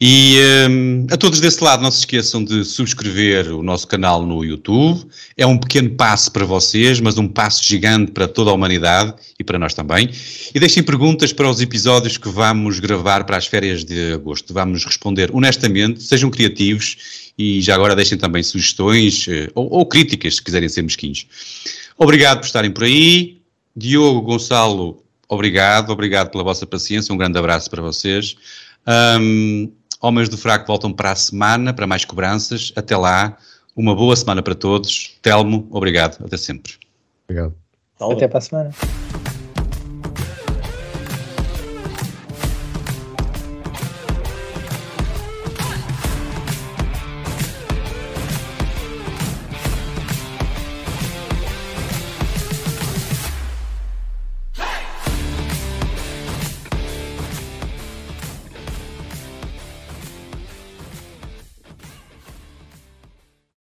E 0.00 0.38
um, 0.70 1.06
a 1.10 1.16
todos 1.16 1.40
desse 1.40 1.62
lado, 1.62 1.82
não 1.82 1.90
se 1.90 1.98
esqueçam 1.98 2.44
de 2.44 2.64
subscrever 2.64 3.52
o 3.52 3.62
nosso 3.62 3.86
canal 3.86 4.24
no 4.24 4.44
YouTube. 4.44 5.04
É 5.36 5.44
um 5.44 5.58
pequeno 5.58 5.90
passo 5.90 6.30
para 6.30 6.44
vocês, 6.44 7.00
mas 7.00 7.18
um 7.18 7.26
passo 7.26 7.64
gigante 7.64 8.12
para 8.12 8.28
toda 8.28 8.50
a 8.50 8.54
humanidade 8.54 9.14
e 9.38 9.42
para 9.42 9.58
nós 9.58 9.74
também. 9.74 10.10
E 10.54 10.60
deixem 10.60 10.82
perguntas 10.82 11.32
para 11.32 11.50
os 11.50 11.60
episódios 11.60 12.16
que 12.16 12.28
vamos 12.28 12.78
gravar 12.78 13.24
para 13.24 13.36
as 13.36 13.46
férias 13.46 13.84
de 13.84 14.12
agosto. 14.12 14.54
Vamos 14.54 14.84
responder 14.84 15.30
honestamente, 15.32 16.02
sejam 16.02 16.30
criativos 16.30 17.30
e 17.36 17.60
já 17.60 17.74
agora 17.74 17.96
deixem 17.96 18.16
também 18.16 18.44
sugestões 18.44 19.26
eh, 19.28 19.48
ou, 19.54 19.68
ou 19.70 19.86
críticas, 19.86 20.36
se 20.36 20.42
quiserem 20.42 20.68
ser 20.68 20.82
mesquinhos. 20.82 21.26
Obrigado 21.98 22.38
por 22.38 22.46
estarem 22.46 22.70
por 22.70 22.84
aí. 22.84 23.38
Diogo, 23.76 24.22
Gonçalo, 24.22 25.02
obrigado. 25.28 25.90
Obrigado 25.90 26.30
pela 26.30 26.44
vossa 26.44 26.64
paciência. 26.64 27.12
Um 27.12 27.18
grande 27.18 27.38
abraço 27.38 27.68
para 27.68 27.82
vocês. 27.82 28.36
Um, 28.86 29.72
Homens 30.00 30.30
do 30.30 30.38
Fraco 30.38 30.66
voltam 30.66 30.92
para 30.92 31.12
a 31.12 31.16
semana, 31.16 31.74
para 31.74 31.86
mais 31.86 32.04
cobranças. 32.04 32.72
Até 32.74 32.96
lá, 32.96 33.36
uma 33.76 33.94
boa 33.94 34.16
semana 34.16 34.42
para 34.42 34.54
todos. 34.54 35.18
Telmo, 35.20 35.68
obrigado. 35.70 36.24
Até 36.24 36.38
sempre. 36.38 36.72
Obrigado. 37.28 37.54
Até 38.00 38.26
para 38.26 38.38
a 38.38 38.40
semana. 38.40 38.70